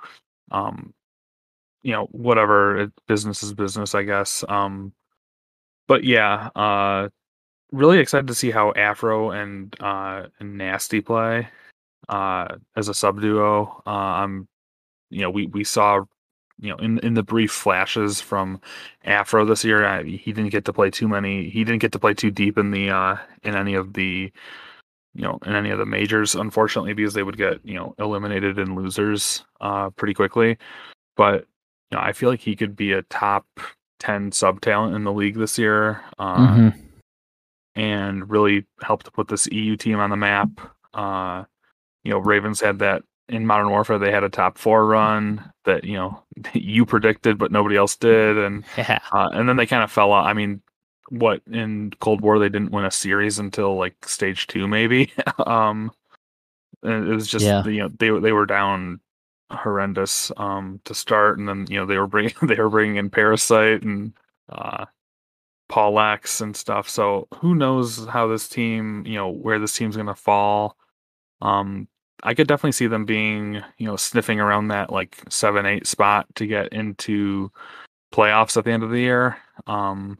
um, 0.51 0.93
you 1.83 1.93
know, 1.93 2.05
whatever, 2.11 2.91
business 3.07 3.43
is 3.43 3.53
business, 3.53 3.95
I 3.95 4.03
guess. 4.03 4.43
Um, 4.49 4.93
but 5.87 6.03
yeah, 6.03 6.49
uh, 6.55 7.09
really 7.71 7.99
excited 7.99 8.27
to 8.27 8.35
see 8.35 8.51
how 8.51 8.73
Afro 8.73 9.31
and 9.31 9.75
uh 9.79 10.27
and 10.39 10.57
Nasty 10.57 11.01
play 11.01 11.47
uh, 12.11 12.57
as 12.75 12.89
a 12.89 12.93
sub 12.93 13.21
duo. 13.21 13.81
Uh, 13.87 13.89
I'm, 13.89 14.47
you 15.09 15.21
know, 15.21 15.29
we 15.29 15.47
we 15.47 15.63
saw, 15.63 16.01
you 16.59 16.69
know, 16.69 16.75
in 16.77 16.99
in 16.99 17.15
the 17.15 17.23
brief 17.23 17.51
flashes 17.51 18.21
from 18.21 18.61
Afro 19.05 19.45
this 19.45 19.63
year, 19.63 19.85
I, 19.85 20.03
he 20.03 20.31
didn't 20.33 20.51
get 20.51 20.65
to 20.65 20.73
play 20.73 20.91
too 20.91 21.07
many. 21.07 21.49
He 21.49 21.63
didn't 21.63 21.81
get 21.81 21.93
to 21.93 21.99
play 21.99 22.13
too 22.13 22.29
deep 22.29 22.57
in 22.57 22.71
the 22.71 22.89
uh, 22.89 23.17
in 23.43 23.55
any 23.55 23.73
of 23.73 23.93
the, 23.93 24.31
you 25.15 25.21
know, 25.21 25.39
in 25.45 25.55
any 25.55 25.69
of 25.71 25.79
the 25.79 25.85
majors, 25.85 26.35
unfortunately, 26.35 26.93
because 26.93 27.13
they 27.13 27.23
would 27.23 27.37
get 27.37 27.59
you 27.63 27.75
know 27.75 27.95
eliminated 27.97 28.59
in 28.59 28.75
losers 28.75 29.43
uh, 29.61 29.89
pretty 29.91 30.13
quickly. 30.13 30.57
But 31.15 31.47
you 31.89 31.97
know, 31.97 32.03
I 32.03 32.11
feel 32.11 32.29
like 32.29 32.41
he 32.41 32.55
could 32.57 32.75
be 32.75 32.91
a 32.91 33.03
top 33.03 33.45
ten 33.99 34.33
sub 34.33 34.59
talent 34.59 34.95
in 34.95 35.05
the 35.05 35.13
league 35.13 35.37
this 35.37 35.57
year. 35.57 36.03
Uh, 36.19 36.37
mm-hmm. 36.37 36.79
And 37.73 38.29
really 38.29 38.65
help 38.81 39.03
to 39.03 39.11
put 39.11 39.29
this 39.29 39.47
EU 39.47 39.77
team 39.77 39.97
on 39.97 40.09
the 40.09 40.17
map. 40.17 40.49
Uh, 40.93 41.45
you 42.03 42.11
know, 42.11 42.19
Ravens 42.19 42.61
had 42.61 42.79
that 42.79 43.03
in 43.29 43.45
Modern 43.45 43.69
Warfare. 43.69 43.97
They 43.97 44.11
had 44.11 44.23
a 44.23 44.29
top 44.29 44.57
four 44.57 44.85
run 44.85 45.51
that 45.65 45.83
you 45.83 45.95
know 45.95 46.21
you 46.53 46.85
predicted, 46.85 47.37
but 47.37 47.51
nobody 47.51 47.75
else 47.75 47.95
did, 47.95 48.37
and 48.37 48.63
yeah. 48.77 48.99
uh, 49.11 49.29
and 49.33 49.47
then 49.47 49.57
they 49.57 49.65
kind 49.65 49.83
of 49.83 49.91
fell 49.91 50.13
out. 50.13 50.25
I 50.25 50.33
mean, 50.33 50.61
what 51.09 51.41
in 51.51 51.91
Cold 51.99 52.21
War 52.21 52.39
they 52.39 52.49
didn't 52.49 52.71
win 52.71 52.85
a 52.85 52.91
series 52.91 53.39
until 53.39 53.75
like 53.75 54.07
stage 54.07 54.47
two, 54.47 54.67
maybe. 54.67 55.11
um, 55.45 55.91
it 56.83 57.13
was 57.13 57.27
just 57.27 57.45
yeah. 57.45 57.63
you 57.65 57.79
know 57.79 57.89
they 57.99 58.09
they 58.19 58.31
were 58.31 58.45
down 58.45 58.99
horrendous 59.51 60.31
um 60.37 60.79
to 60.85 60.93
start, 60.93 61.37
and 61.37 61.47
then 61.47 61.65
you 61.69 61.77
know 61.77 61.85
they 61.85 61.97
were 61.97 62.07
bringing 62.07 62.33
they 62.43 62.55
were 62.55 62.69
bringing 62.69 62.97
in 62.97 63.09
Parasite 63.09 63.83
and 63.83 64.13
uh 64.49 64.85
PaulEhx 65.71 66.41
and 66.41 66.55
stuff. 66.55 66.89
So 66.89 67.27
who 67.35 67.55
knows 67.55 68.05
how 68.05 68.27
this 68.27 68.49
team, 68.49 69.05
you 69.05 69.15
know, 69.15 69.29
where 69.29 69.59
this 69.59 69.75
team's 69.75 69.95
gonna 69.95 70.15
fall. 70.15 70.75
Um, 71.41 71.87
I 72.23 72.33
could 72.33 72.47
definitely 72.47 72.73
see 72.73 72.87
them 72.87 73.05
being, 73.05 73.61
you 73.77 73.87
know, 73.87 73.95
sniffing 73.95 74.39
around 74.39 74.69
that 74.69 74.91
like 74.91 75.21
seven, 75.29 75.65
eight 75.65 75.87
spot 75.87 76.27
to 76.35 76.47
get 76.47 76.73
into 76.73 77.51
playoffs 78.13 78.57
at 78.57 78.65
the 78.65 78.71
end 78.71 78.83
of 78.83 78.89
the 78.89 78.99
year. 78.99 79.37
Um, 79.67 80.17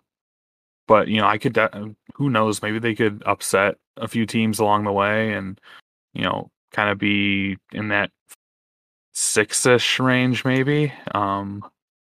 but 0.87 1.07
you 1.07 1.19
know, 1.21 1.27
I 1.27 1.37
could. 1.37 1.53
De- 1.53 1.95
who 2.15 2.29
knows? 2.29 2.61
Maybe 2.61 2.79
they 2.79 2.95
could 2.95 3.23
upset 3.25 3.75
a 3.97 4.07
few 4.07 4.25
teams 4.25 4.59
along 4.59 4.83
the 4.83 4.91
way, 4.91 5.33
and 5.33 5.59
you 6.13 6.23
know, 6.23 6.49
kind 6.71 6.89
of 6.89 6.97
be 6.97 7.57
in 7.71 7.89
that 7.89 8.11
six-ish 9.13 9.99
range, 9.99 10.43
maybe. 10.43 10.91
Um, 11.13 11.63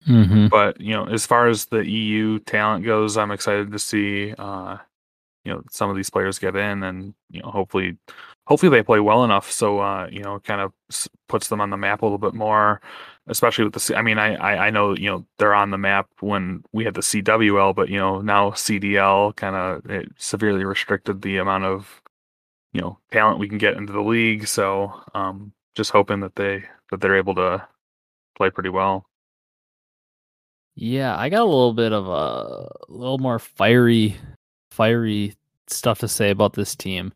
mm-hmm. 0.07 0.47
But 0.47 0.81
you 0.81 0.93
know, 0.93 1.05
as 1.05 1.25
far 1.25 1.47
as 1.47 1.65
the 1.65 1.87
EU 1.87 2.39
talent 2.39 2.85
goes, 2.85 3.17
I'm 3.17 3.31
excited 3.31 3.71
to 3.71 3.79
see. 3.79 4.33
Uh, 4.37 4.77
you 5.43 5.53
know 5.53 5.61
some 5.69 5.89
of 5.89 5.95
these 5.95 6.09
players 6.09 6.39
get 6.39 6.55
in, 6.55 6.83
and 6.83 7.13
you 7.29 7.41
know 7.41 7.49
hopefully 7.49 7.97
hopefully 8.45 8.69
they 8.69 8.83
play 8.83 8.99
well 8.99 9.23
enough 9.23 9.51
so 9.51 9.79
uh, 9.79 10.07
you 10.11 10.21
know 10.21 10.39
kind 10.39 10.61
of 10.61 10.71
puts 11.27 11.47
them 11.47 11.61
on 11.61 11.69
the 11.69 11.77
map 11.77 12.01
a 12.01 12.05
little 12.05 12.17
bit 12.17 12.33
more 12.33 12.81
especially 13.27 13.63
with 13.63 13.73
the 13.73 13.97
I 13.97 14.01
mean 14.01 14.17
I, 14.19 14.35
I 14.35 14.67
I 14.67 14.69
know 14.69 14.95
you 14.95 15.09
know 15.09 15.25
they're 15.37 15.55
on 15.55 15.71
the 15.71 15.77
map 15.77 16.07
when 16.19 16.63
we 16.73 16.83
had 16.83 16.93
the 16.93 17.01
CWL 17.01 17.75
but 17.75 17.89
you 17.89 17.97
know 17.97 18.21
now 18.21 18.51
CDL 18.51 19.35
kind 19.35 19.55
of 19.55 20.05
severely 20.17 20.65
restricted 20.65 21.21
the 21.21 21.37
amount 21.37 21.63
of 21.63 22.01
you 22.73 22.81
know 22.81 22.97
talent 23.11 23.39
we 23.39 23.47
can 23.47 23.57
get 23.57 23.77
into 23.77 23.93
the 23.93 24.01
league 24.01 24.47
so 24.47 25.01
um 25.13 25.53
just 25.75 25.91
hoping 25.91 26.19
that 26.19 26.35
they 26.35 26.63
that 26.91 27.01
they're 27.01 27.17
able 27.17 27.35
to 27.35 27.65
play 28.35 28.49
pretty 28.49 28.69
well. 28.69 29.05
Yeah 30.75 31.15
I 31.17 31.29
got 31.29 31.41
a 31.41 31.45
little 31.45 31.73
bit 31.73 31.93
of 31.93 32.07
a, 32.07 32.11
a 32.11 32.91
little 32.91 33.19
more 33.19 33.39
fiery 33.39 34.17
fiery 34.71 35.35
stuff 35.67 35.99
to 35.99 36.07
say 36.07 36.29
about 36.29 36.53
this 36.53 36.75
team. 36.75 37.13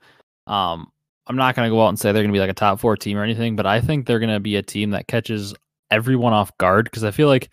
Um 0.48 0.92
I'm 1.28 1.36
not 1.36 1.56
going 1.56 1.70
to 1.70 1.74
go 1.74 1.84
out 1.84 1.90
and 1.90 2.00
say 2.00 2.12
they're 2.12 2.24
going 2.24 2.32
to 2.32 2.38
be 2.38 2.40
like 2.40 2.50
a 2.50 2.54
top 2.54 2.80
four 2.80 2.96
team 2.96 3.18
or 3.18 3.24
anything, 3.24 3.56
but 3.56 3.66
I 3.66 3.82
think 3.82 4.06
they're 4.06 4.20
going 4.20 4.34
to 4.34 4.40
be 4.40 4.56
a 4.56 4.64
team 4.64 4.92
that 4.92 5.08
catches 5.08 5.54
everyone 5.92 6.34
off 6.34 6.58
guard 6.58 6.86
because 6.86 7.04
I 7.04 7.12
feel 7.12 7.28
like 7.28 7.50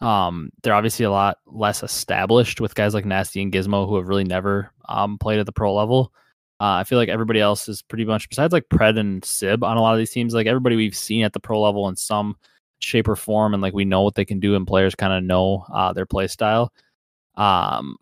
um, 0.00 0.50
they're 0.62 0.74
obviously 0.74 1.04
a 1.04 1.10
lot 1.10 1.38
less 1.46 1.82
established 1.82 2.60
with 2.60 2.74
guys 2.74 2.94
like 2.94 3.04
Nasty 3.04 3.42
and 3.42 3.52
Gizmo 3.52 3.86
who 3.86 3.96
have 3.96 4.08
really 4.08 4.24
never 4.24 4.72
um, 4.88 5.18
played 5.18 5.38
at 5.38 5.46
the 5.46 5.52
pro 5.52 5.74
level. 5.74 6.12
Uh, 6.60 6.80
I 6.80 6.84
feel 6.84 6.98
like 6.98 7.08
everybody 7.08 7.40
else 7.40 7.68
is 7.68 7.82
pretty 7.82 8.04
much, 8.04 8.28
besides 8.28 8.52
like 8.52 8.68
Pred 8.68 8.98
and 8.98 9.24
Sib 9.24 9.64
on 9.64 9.76
a 9.76 9.80
lot 9.80 9.94
of 9.94 9.98
these 9.98 10.10
teams, 10.10 10.34
like 10.34 10.46
everybody 10.46 10.76
we've 10.76 10.96
seen 10.96 11.24
at 11.24 11.32
the 11.32 11.40
pro 11.40 11.60
level 11.60 11.88
in 11.88 11.96
some 11.96 12.36
shape 12.80 13.08
or 13.08 13.16
form, 13.16 13.54
and 13.54 13.62
like 13.62 13.72
we 13.72 13.84
know 13.84 14.02
what 14.02 14.14
they 14.14 14.26
can 14.26 14.40
do, 14.40 14.54
and 14.54 14.66
players 14.66 14.94
kind 14.94 15.12
of 15.12 15.24
know 15.24 15.64
uh, 15.72 15.92
their 15.94 16.04
play 16.04 16.26
style. 16.26 16.72
Um, 17.36 17.96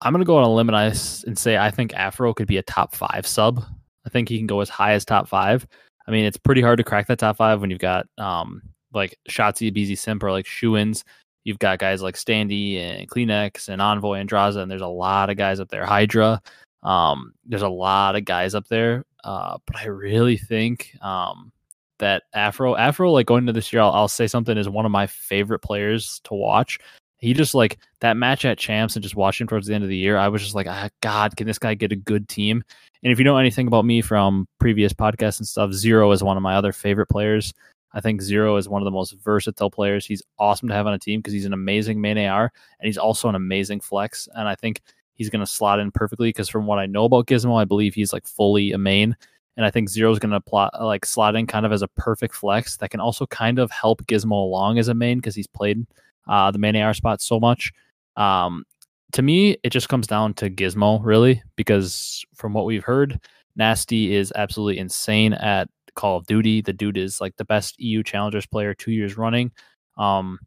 I'm 0.00 0.12
gonna 0.12 0.24
go 0.24 0.36
on 0.36 0.44
a 0.44 0.52
limb 0.52 0.70
and, 0.70 1.38
say 1.38 1.56
I 1.56 1.72
think 1.72 1.92
Afro 1.94 2.34
could 2.34 2.46
be 2.46 2.58
a 2.58 2.62
top 2.62 2.94
five 2.94 3.26
sub 3.26 3.64
I 4.06 4.10
think 4.10 4.28
he 4.28 4.38
can 4.38 4.46
go 4.46 4.60
as 4.60 4.68
high 4.68 4.92
as 4.92 5.04
top 5.04 5.28
five. 5.28 5.66
I 6.06 6.10
mean, 6.10 6.24
it's 6.24 6.36
pretty 6.36 6.60
hard 6.60 6.78
to 6.78 6.84
crack 6.84 7.06
that 7.06 7.18
top 7.18 7.36
five 7.36 7.60
when 7.60 7.70
you've 7.70 7.78
got 7.78 8.06
um, 8.18 8.62
like 8.92 9.18
Shotzzy, 9.28 9.74
BZ 9.74 9.96
Simp, 9.98 10.22
or 10.22 10.30
like 10.30 10.46
Shuins. 10.46 11.04
You've 11.44 11.58
got 11.58 11.78
guys 11.78 12.02
like 12.02 12.14
Standy 12.14 12.78
and 12.78 13.08
CleanX 13.08 13.68
and 13.68 13.80
Envoy 13.80 14.14
and 14.14 14.28
Drazah, 14.28 14.62
and 14.62 14.70
there's 14.70 14.80
a 14.82 14.86
lot 14.86 15.30
of 15.30 15.36
guys 15.36 15.60
up 15.60 15.68
there. 15.68 15.84
Hydra. 15.84 16.40
Um, 16.82 17.32
there's 17.46 17.62
a 17.62 17.68
lot 17.68 18.16
of 18.16 18.24
guys 18.24 18.54
up 18.54 18.68
there. 18.68 19.04
Uh, 19.24 19.58
but 19.66 19.76
I 19.76 19.86
really 19.86 20.36
think 20.36 20.96
um, 21.00 21.50
that 21.98 22.24
Afro, 22.34 22.76
Afro, 22.76 23.10
like 23.10 23.26
going 23.26 23.44
into 23.44 23.52
this 23.52 23.72
year, 23.72 23.82
I'll, 23.82 23.92
I'll 23.92 24.08
say 24.08 24.26
something 24.26 24.56
is 24.56 24.68
one 24.68 24.84
of 24.84 24.92
my 24.92 25.06
favorite 25.06 25.60
players 25.60 26.20
to 26.24 26.34
watch. 26.34 26.78
He 27.24 27.32
just 27.32 27.54
like 27.54 27.78
that 28.00 28.16
match 28.16 28.44
at 28.44 28.58
champs 28.58 28.96
and 28.96 29.02
just 29.02 29.16
watching 29.16 29.46
towards 29.46 29.66
the 29.66 29.74
end 29.74 29.82
of 29.82 29.88
the 29.88 29.96
year. 29.96 30.18
I 30.18 30.28
was 30.28 30.42
just 30.42 30.54
like, 30.54 30.66
ah, 30.68 30.90
God, 31.00 31.36
can 31.36 31.46
this 31.46 31.58
guy 31.58 31.72
get 31.72 31.90
a 31.90 31.96
good 31.96 32.28
team? 32.28 32.62
And 33.02 33.10
if 33.10 33.18
you 33.18 33.24
know 33.24 33.38
anything 33.38 33.66
about 33.66 33.86
me 33.86 34.02
from 34.02 34.46
previous 34.58 34.92
podcasts 34.92 35.38
and 35.38 35.48
stuff, 35.48 35.72
Zero 35.72 36.12
is 36.12 36.22
one 36.22 36.36
of 36.36 36.42
my 36.42 36.54
other 36.54 36.70
favorite 36.72 37.06
players. 37.06 37.54
I 37.94 38.00
think 38.00 38.20
Zero 38.20 38.56
is 38.56 38.68
one 38.68 38.82
of 38.82 38.84
the 38.84 38.90
most 38.90 39.14
versatile 39.24 39.70
players. 39.70 40.04
He's 40.04 40.22
awesome 40.38 40.68
to 40.68 40.74
have 40.74 40.86
on 40.86 40.92
a 40.92 40.98
team 40.98 41.20
because 41.20 41.32
he's 41.32 41.46
an 41.46 41.54
amazing 41.54 42.00
main 42.00 42.18
AR 42.18 42.52
and 42.78 42.86
he's 42.86 42.98
also 42.98 43.28
an 43.30 43.36
amazing 43.36 43.80
flex. 43.80 44.28
And 44.34 44.46
I 44.46 44.54
think 44.54 44.82
he's 45.14 45.30
going 45.30 45.40
to 45.44 45.50
slot 45.50 45.80
in 45.80 45.92
perfectly 45.92 46.28
because 46.28 46.50
from 46.50 46.66
what 46.66 46.78
I 46.78 46.84
know 46.84 47.04
about 47.04 47.26
Gizmo, 47.26 47.58
I 47.58 47.64
believe 47.64 47.94
he's 47.94 48.12
like 48.12 48.26
fully 48.26 48.72
a 48.72 48.78
main. 48.78 49.16
And 49.56 49.64
I 49.64 49.70
think 49.70 49.88
Zero 49.88 50.10
is 50.10 50.18
going 50.18 50.32
to 50.32 50.40
plot 50.40 50.74
like 50.78 51.06
slot 51.06 51.36
in 51.36 51.46
kind 51.46 51.64
of 51.64 51.72
as 51.72 51.80
a 51.80 51.88
perfect 51.88 52.34
flex 52.34 52.76
that 52.78 52.90
can 52.90 53.00
also 53.00 53.26
kind 53.26 53.58
of 53.58 53.70
help 53.70 54.04
Gizmo 54.06 54.32
along 54.32 54.78
as 54.78 54.88
a 54.88 54.94
main 54.94 55.18
because 55.18 55.36
he's 55.36 55.46
played 55.46 55.86
uh, 56.26 56.50
the 56.50 56.58
main 56.58 56.76
AR 56.76 56.94
spot 56.94 57.20
so 57.20 57.38
much. 57.38 57.72
Um, 58.16 58.64
to 59.12 59.22
me, 59.22 59.56
it 59.62 59.70
just 59.70 59.88
comes 59.88 60.06
down 60.06 60.34
to 60.34 60.50
Gizmo, 60.50 61.00
really, 61.02 61.42
because 61.56 62.24
from 62.34 62.52
what 62.52 62.64
we've 62.64 62.84
heard, 62.84 63.20
Nasty 63.56 64.14
is 64.14 64.32
absolutely 64.34 64.78
insane 64.78 65.34
at 65.34 65.68
Call 65.94 66.16
of 66.16 66.26
Duty. 66.26 66.60
The 66.60 66.72
dude 66.72 66.96
is 66.96 67.20
like 67.20 67.36
the 67.36 67.44
best 67.44 67.80
EU 67.80 68.02
Challengers 68.02 68.46
player 68.46 68.74
two 68.74 68.90
years 68.90 69.16
running. 69.16 69.52
Um, 69.96 70.38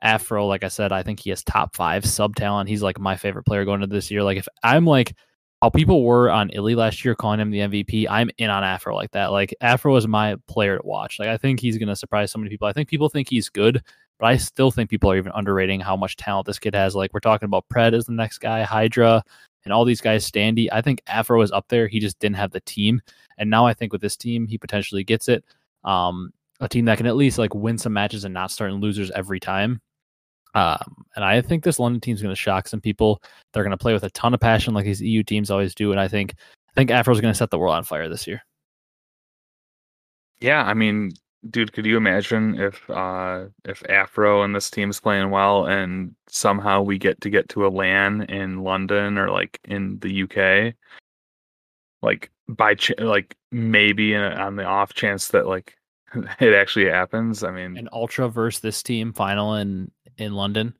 Afro, 0.00 0.46
like 0.46 0.64
I 0.64 0.68
said, 0.68 0.92
I 0.92 1.02
think 1.02 1.20
he 1.20 1.30
has 1.30 1.42
top 1.42 1.74
five 1.74 2.04
sub 2.04 2.36
talent. 2.36 2.68
He's 2.68 2.82
like 2.82 3.00
my 3.00 3.16
favorite 3.16 3.46
player 3.46 3.64
going 3.64 3.82
into 3.82 3.94
this 3.94 4.10
year. 4.10 4.22
Like 4.22 4.38
if 4.38 4.48
I'm 4.62 4.84
like 4.84 5.14
how 5.60 5.70
people 5.70 6.04
were 6.04 6.30
on 6.30 6.50
Illey 6.50 6.76
last 6.76 7.04
year 7.04 7.16
calling 7.16 7.40
him 7.40 7.50
the 7.50 7.58
MVP, 7.60 8.06
I'm 8.08 8.30
in 8.38 8.48
on 8.48 8.62
Afro 8.62 8.94
like 8.94 9.10
that. 9.12 9.32
Like 9.32 9.54
Afro 9.60 9.96
is 9.96 10.06
my 10.06 10.36
player 10.46 10.78
to 10.78 10.86
watch. 10.86 11.18
Like 11.18 11.28
I 11.28 11.36
think 11.36 11.60
he's 11.60 11.78
gonna 11.78 11.96
surprise 11.96 12.30
so 12.30 12.38
many 12.38 12.48
people. 12.50 12.68
I 12.68 12.72
think 12.72 12.88
people 12.88 13.08
think 13.08 13.28
he's 13.28 13.48
good, 13.48 13.82
but 14.18 14.26
I 14.26 14.36
still 14.36 14.70
think 14.70 14.90
people 14.90 15.10
are 15.10 15.16
even 15.16 15.32
underrating 15.34 15.80
how 15.80 15.96
much 15.96 16.16
talent 16.16 16.46
this 16.46 16.58
kid 16.58 16.74
has. 16.74 16.94
Like 16.94 17.12
we're 17.12 17.20
talking 17.20 17.46
about 17.46 17.68
Pred 17.72 17.94
as 17.94 18.06
the 18.06 18.12
next 18.12 18.38
guy, 18.38 18.62
Hydra, 18.62 19.22
and 19.64 19.72
all 19.72 19.84
these 19.84 20.00
guys, 20.00 20.28
Standy. 20.28 20.68
I 20.72 20.82
think 20.82 21.02
Afro 21.06 21.40
is 21.42 21.52
up 21.52 21.66
there. 21.68 21.88
He 21.88 22.00
just 22.00 22.18
didn't 22.18 22.36
have 22.36 22.50
the 22.50 22.60
team, 22.60 23.00
and 23.38 23.50
now 23.50 23.66
I 23.66 23.74
think 23.74 23.92
with 23.92 24.02
this 24.02 24.16
team, 24.16 24.46
he 24.46 24.58
potentially 24.58 25.04
gets 25.04 25.28
it. 25.28 25.44
Um, 25.84 26.32
a 26.60 26.68
team 26.68 26.86
that 26.86 26.98
can 26.98 27.06
at 27.06 27.16
least 27.16 27.38
like 27.38 27.54
win 27.54 27.78
some 27.78 27.92
matches 27.92 28.24
and 28.24 28.34
not 28.34 28.50
start 28.50 28.72
in 28.72 28.80
losers 28.80 29.10
every 29.12 29.40
time. 29.40 29.80
Um, 30.54 31.04
and 31.14 31.24
I 31.24 31.40
think 31.40 31.62
this 31.62 31.78
London 31.78 32.00
team 32.00 32.14
is 32.14 32.22
going 32.22 32.34
to 32.34 32.40
shock 32.40 32.66
some 32.66 32.80
people. 32.80 33.22
They're 33.52 33.62
going 33.62 33.70
to 33.70 33.76
play 33.76 33.92
with 33.92 34.02
a 34.04 34.10
ton 34.10 34.34
of 34.34 34.40
passion, 34.40 34.74
like 34.74 34.84
these 34.84 35.00
EU 35.00 35.22
teams 35.22 35.50
always 35.50 35.74
do. 35.74 35.92
And 35.92 36.00
I 36.00 36.08
think 36.08 36.34
I 36.70 36.72
think 36.74 36.90
Afro 36.90 37.14
is 37.14 37.20
going 37.20 37.32
to 37.32 37.38
set 37.38 37.50
the 37.50 37.58
world 37.58 37.74
on 37.74 37.84
fire 37.84 38.08
this 38.08 38.26
year. 38.26 38.42
Yeah, 40.40 40.62
I 40.62 40.74
mean, 40.74 41.12
dude, 41.50 41.72
could 41.72 41.86
you 41.86 41.96
imagine 41.96 42.60
if 42.60 42.88
uh 42.90 43.46
if 43.64 43.82
Afro 43.88 44.42
and 44.42 44.54
this 44.54 44.70
team's 44.70 45.00
playing 45.00 45.30
well 45.30 45.66
and 45.66 46.14
somehow 46.28 46.82
we 46.82 46.98
get 46.98 47.20
to 47.22 47.30
get 47.30 47.48
to 47.50 47.66
a 47.66 47.68
LAN 47.68 48.22
in 48.22 48.62
London 48.62 49.18
or 49.18 49.30
like 49.30 49.60
in 49.64 49.98
the 50.00 50.22
UK? 50.22 50.74
Like 52.02 52.30
by 52.48 52.74
ch- 52.74 52.98
like 52.98 53.36
maybe 53.50 54.14
a, 54.14 54.30
on 54.34 54.56
the 54.56 54.64
off 54.64 54.94
chance 54.94 55.28
that 55.28 55.46
like 55.46 55.76
it 56.40 56.54
actually 56.54 56.88
happens. 56.88 57.42
I 57.42 57.50
mean, 57.50 57.76
an 57.76 57.88
ultra 57.92 58.28
versus 58.28 58.60
this 58.60 58.82
team 58.82 59.12
final 59.12 59.54
in 59.54 59.90
in 60.16 60.34
London. 60.34 60.74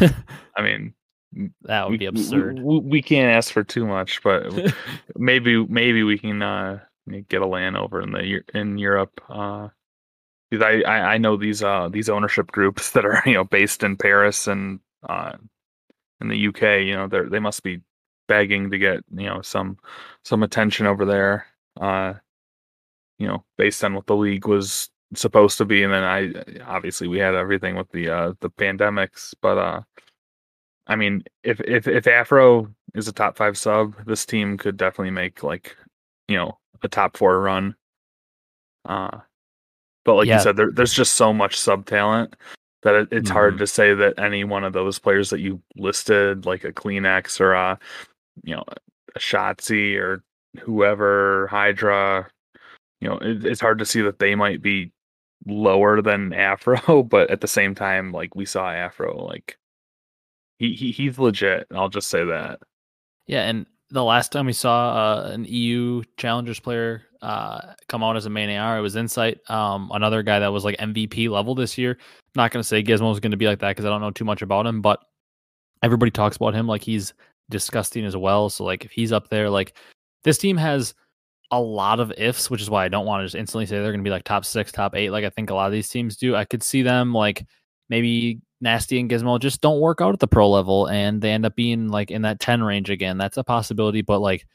I 0.00 0.62
mean, 0.62 0.94
that 1.62 1.84
would 1.84 1.92
we, 1.92 1.98
be 1.98 2.06
absurd. 2.06 2.60
We, 2.60 2.78
we, 2.80 3.02
can't 3.02 3.30
ask 3.30 3.52
for 3.52 3.64
too 3.64 3.86
much, 3.86 4.22
but 4.22 4.74
maybe 5.16 5.64
maybe 5.66 6.02
we 6.02 6.18
can 6.18 6.42
uh 6.42 6.80
get 7.28 7.42
a 7.42 7.46
LAN 7.46 7.76
over 7.76 8.00
in 8.00 8.12
the 8.12 8.42
in 8.54 8.78
Europe. 8.78 9.20
Uh, 9.28 9.68
because 10.54 10.84
I, 10.86 10.88
I, 10.90 11.14
I 11.14 11.18
know 11.18 11.36
these 11.36 11.62
uh 11.62 11.88
these 11.88 12.08
ownership 12.08 12.50
groups 12.52 12.92
that 12.92 13.04
are 13.04 13.22
you 13.26 13.34
know 13.34 13.44
based 13.44 13.82
in 13.82 13.96
Paris 13.96 14.46
and 14.46 14.80
uh 15.08 15.32
in 16.20 16.28
the 16.28 16.48
UK. 16.48 16.84
You 16.86 16.94
know 16.94 17.08
they 17.08 17.22
they 17.22 17.38
must 17.40 17.62
be 17.62 17.80
begging 18.28 18.70
to 18.70 18.78
get 18.78 19.04
you 19.14 19.26
know 19.26 19.42
some 19.42 19.78
some 20.24 20.42
attention 20.42 20.86
over 20.86 21.04
there. 21.04 21.46
Uh, 21.80 22.14
you 23.18 23.26
know, 23.26 23.44
based 23.58 23.84
on 23.84 23.94
what 23.94 24.06
the 24.06 24.16
league 24.16 24.46
was 24.46 24.90
supposed 25.14 25.58
to 25.58 25.64
be, 25.64 25.82
and 25.82 25.92
then 25.92 26.04
I 26.04 26.32
obviously 26.64 27.08
we 27.08 27.18
had 27.18 27.34
everything 27.34 27.76
with 27.76 27.90
the 27.90 28.08
uh 28.10 28.32
the 28.40 28.50
pandemics, 28.50 29.34
but 29.40 29.58
uh. 29.58 29.82
I 30.86 30.96
mean, 30.96 31.24
if 31.42 31.60
if 31.62 31.88
if 31.88 32.06
Afro 32.06 32.68
is 32.94 33.08
a 33.08 33.12
top 33.12 33.38
five 33.38 33.56
sub, 33.56 33.94
this 34.04 34.26
team 34.26 34.58
could 34.58 34.76
definitely 34.76 35.12
make 35.12 35.42
like, 35.42 35.76
you 36.28 36.36
know, 36.36 36.58
a 36.82 36.88
top 36.88 37.16
four 37.16 37.40
run. 37.40 37.74
Uh, 38.84 39.20
but 40.04 40.14
like 40.14 40.26
yeah. 40.26 40.36
you 40.36 40.42
said, 40.42 40.56
there, 40.56 40.70
there's 40.70 40.92
just 40.92 41.14
so 41.14 41.32
much 41.32 41.58
sub 41.58 41.86
talent 41.86 42.36
that 42.82 42.94
it, 42.94 43.08
it's 43.10 43.28
mm-hmm. 43.28 43.32
hard 43.32 43.58
to 43.58 43.66
say 43.66 43.94
that 43.94 44.18
any 44.18 44.44
one 44.44 44.64
of 44.64 44.72
those 44.72 44.98
players 44.98 45.30
that 45.30 45.40
you 45.40 45.60
listed, 45.76 46.46
like 46.46 46.64
a 46.64 46.72
CleanX 46.72 47.40
or 47.40 47.52
a, 47.54 47.78
you 48.42 48.54
know, 48.54 48.64
a 49.14 49.18
Shotzzy 49.18 49.96
or 49.98 50.22
whoever, 50.60 51.46
Hydra, 51.48 52.28
you 53.00 53.08
know, 53.08 53.18
it, 53.18 53.44
it's 53.44 53.60
hard 53.60 53.78
to 53.78 53.86
see 53.86 54.02
that 54.02 54.18
they 54.18 54.34
might 54.34 54.62
be 54.62 54.92
lower 55.46 56.02
than 56.02 56.32
Afro, 56.32 57.02
but 57.10 57.30
at 57.30 57.40
the 57.40 57.48
same 57.48 57.74
time, 57.74 58.12
like 58.12 58.34
we 58.34 58.44
saw 58.44 58.70
Afro, 58.70 59.24
like 59.24 59.58
he, 60.58 60.74
he 60.74 60.92
he's 60.92 61.18
legit. 61.18 61.66
I'll 61.74 61.88
just 61.88 62.08
say 62.08 62.24
that. 62.24 62.60
Yeah, 63.26 63.48
and 63.48 63.66
the 63.94 64.04
last 64.04 64.32
time 64.32 64.46
we 64.46 64.52
saw 64.52 64.90
uh, 64.90 65.30
an 65.30 65.44
EU 65.44 66.02
Challengers 66.16 66.58
player 66.58 67.02
uh, 67.22 67.74
come 67.88 68.02
out 68.02 68.16
as 68.16 68.26
a 68.26 68.30
main 68.30 68.50
AR, 68.50 68.76
it 68.76 68.80
was 68.80 68.96
Insight, 68.96 69.38
um, 69.48 69.88
another 69.94 70.24
guy 70.24 70.40
that 70.40 70.52
was 70.52 70.64
like 70.64 70.76
MVP 70.78 71.30
level 71.30 71.54
this 71.54 71.78
year. 71.78 71.96
not 72.34 72.50
going 72.50 72.60
to 72.60 72.66
say 72.66 72.82
Gizmo 72.82 73.12
is 73.12 73.20
going 73.20 73.30
to 73.30 73.36
be 73.36 73.46
like 73.46 73.60
that 73.60 73.70
because 73.70 73.84
I 73.84 73.90
don't 73.90 74.00
know 74.00 74.10
too 74.10 74.24
much 74.24 74.42
about 74.42 74.66
him, 74.66 74.82
but 74.82 75.00
everybody 75.84 76.10
talks 76.10 76.36
about 76.36 76.54
him 76.54 76.66
like 76.66 76.82
he's 76.82 77.14
disgusting 77.50 78.04
as 78.04 78.16
well. 78.16 78.50
So 78.50 78.64
like 78.64 78.84
if 78.84 78.90
he's 78.90 79.12
up 79.12 79.28
there, 79.28 79.48
like 79.48 79.76
this 80.24 80.38
team 80.38 80.56
has 80.56 80.94
a 81.52 81.60
lot 81.60 82.00
of 82.00 82.12
ifs, 82.18 82.50
which 82.50 82.60
is 82.60 82.68
why 82.68 82.84
I 82.84 82.88
don't 82.88 83.06
want 83.06 83.20
to 83.20 83.26
just 83.26 83.36
instantly 83.36 83.66
say 83.66 83.76
they're 83.76 83.92
going 83.92 84.00
to 84.00 84.08
be 84.08 84.10
like 84.10 84.24
top 84.24 84.44
six, 84.44 84.72
top 84.72 84.96
eight, 84.96 85.10
like 85.10 85.24
I 85.24 85.30
think 85.30 85.50
a 85.50 85.54
lot 85.54 85.66
of 85.66 85.72
these 85.72 85.88
teams 85.88 86.16
do. 86.16 86.34
I 86.34 86.44
could 86.44 86.64
see 86.64 86.82
them 86.82 87.12
like 87.12 87.46
maybe 87.88 88.40
Nasty 88.64 88.98
and 88.98 89.10
Gizmo 89.10 89.38
just 89.38 89.60
don't 89.60 89.78
work 89.78 90.00
out 90.00 90.14
at 90.14 90.20
the 90.20 90.26
pro 90.26 90.50
level 90.50 90.86
and 90.86 91.20
they 91.20 91.30
end 91.30 91.44
up 91.44 91.54
being 91.54 91.88
like 91.88 92.10
in 92.10 92.22
that 92.22 92.40
10 92.40 92.62
range 92.62 92.88
again. 92.88 93.18
That's 93.18 93.36
a 93.36 93.44
possibility, 93.44 94.00
but 94.00 94.20
like 94.20 94.46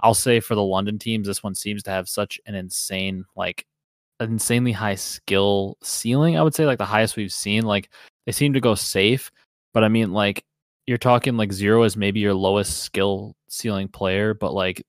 I'll 0.00 0.14
say 0.14 0.38
for 0.38 0.54
the 0.54 0.62
London 0.62 0.98
teams, 0.98 1.26
this 1.26 1.42
one 1.42 1.54
seems 1.54 1.82
to 1.84 1.90
have 1.90 2.06
such 2.06 2.38
an 2.44 2.54
insane, 2.54 3.24
like 3.34 3.66
insanely 4.20 4.72
high 4.72 4.96
skill 4.96 5.78
ceiling. 5.82 6.36
I 6.36 6.42
would 6.42 6.54
say 6.54 6.66
like 6.66 6.76
the 6.76 6.84
highest 6.84 7.16
we've 7.16 7.32
seen. 7.32 7.64
Like 7.64 7.90
they 8.26 8.32
seem 8.32 8.52
to 8.52 8.60
go 8.60 8.74
safe, 8.74 9.32
but 9.72 9.82
I 9.82 9.88
mean 9.88 10.12
like 10.12 10.44
you're 10.86 10.98
talking 10.98 11.38
like 11.38 11.50
zero 11.50 11.84
is 11.84 11.96
maybe 11.96 12.20
your 12.20 12.34
lowest 12.34 12.82
skill 12.82 13.34
ceiling 13.48 13.88
player, 13.88 14.34
but 14.34 14.52
like 14.52 14.84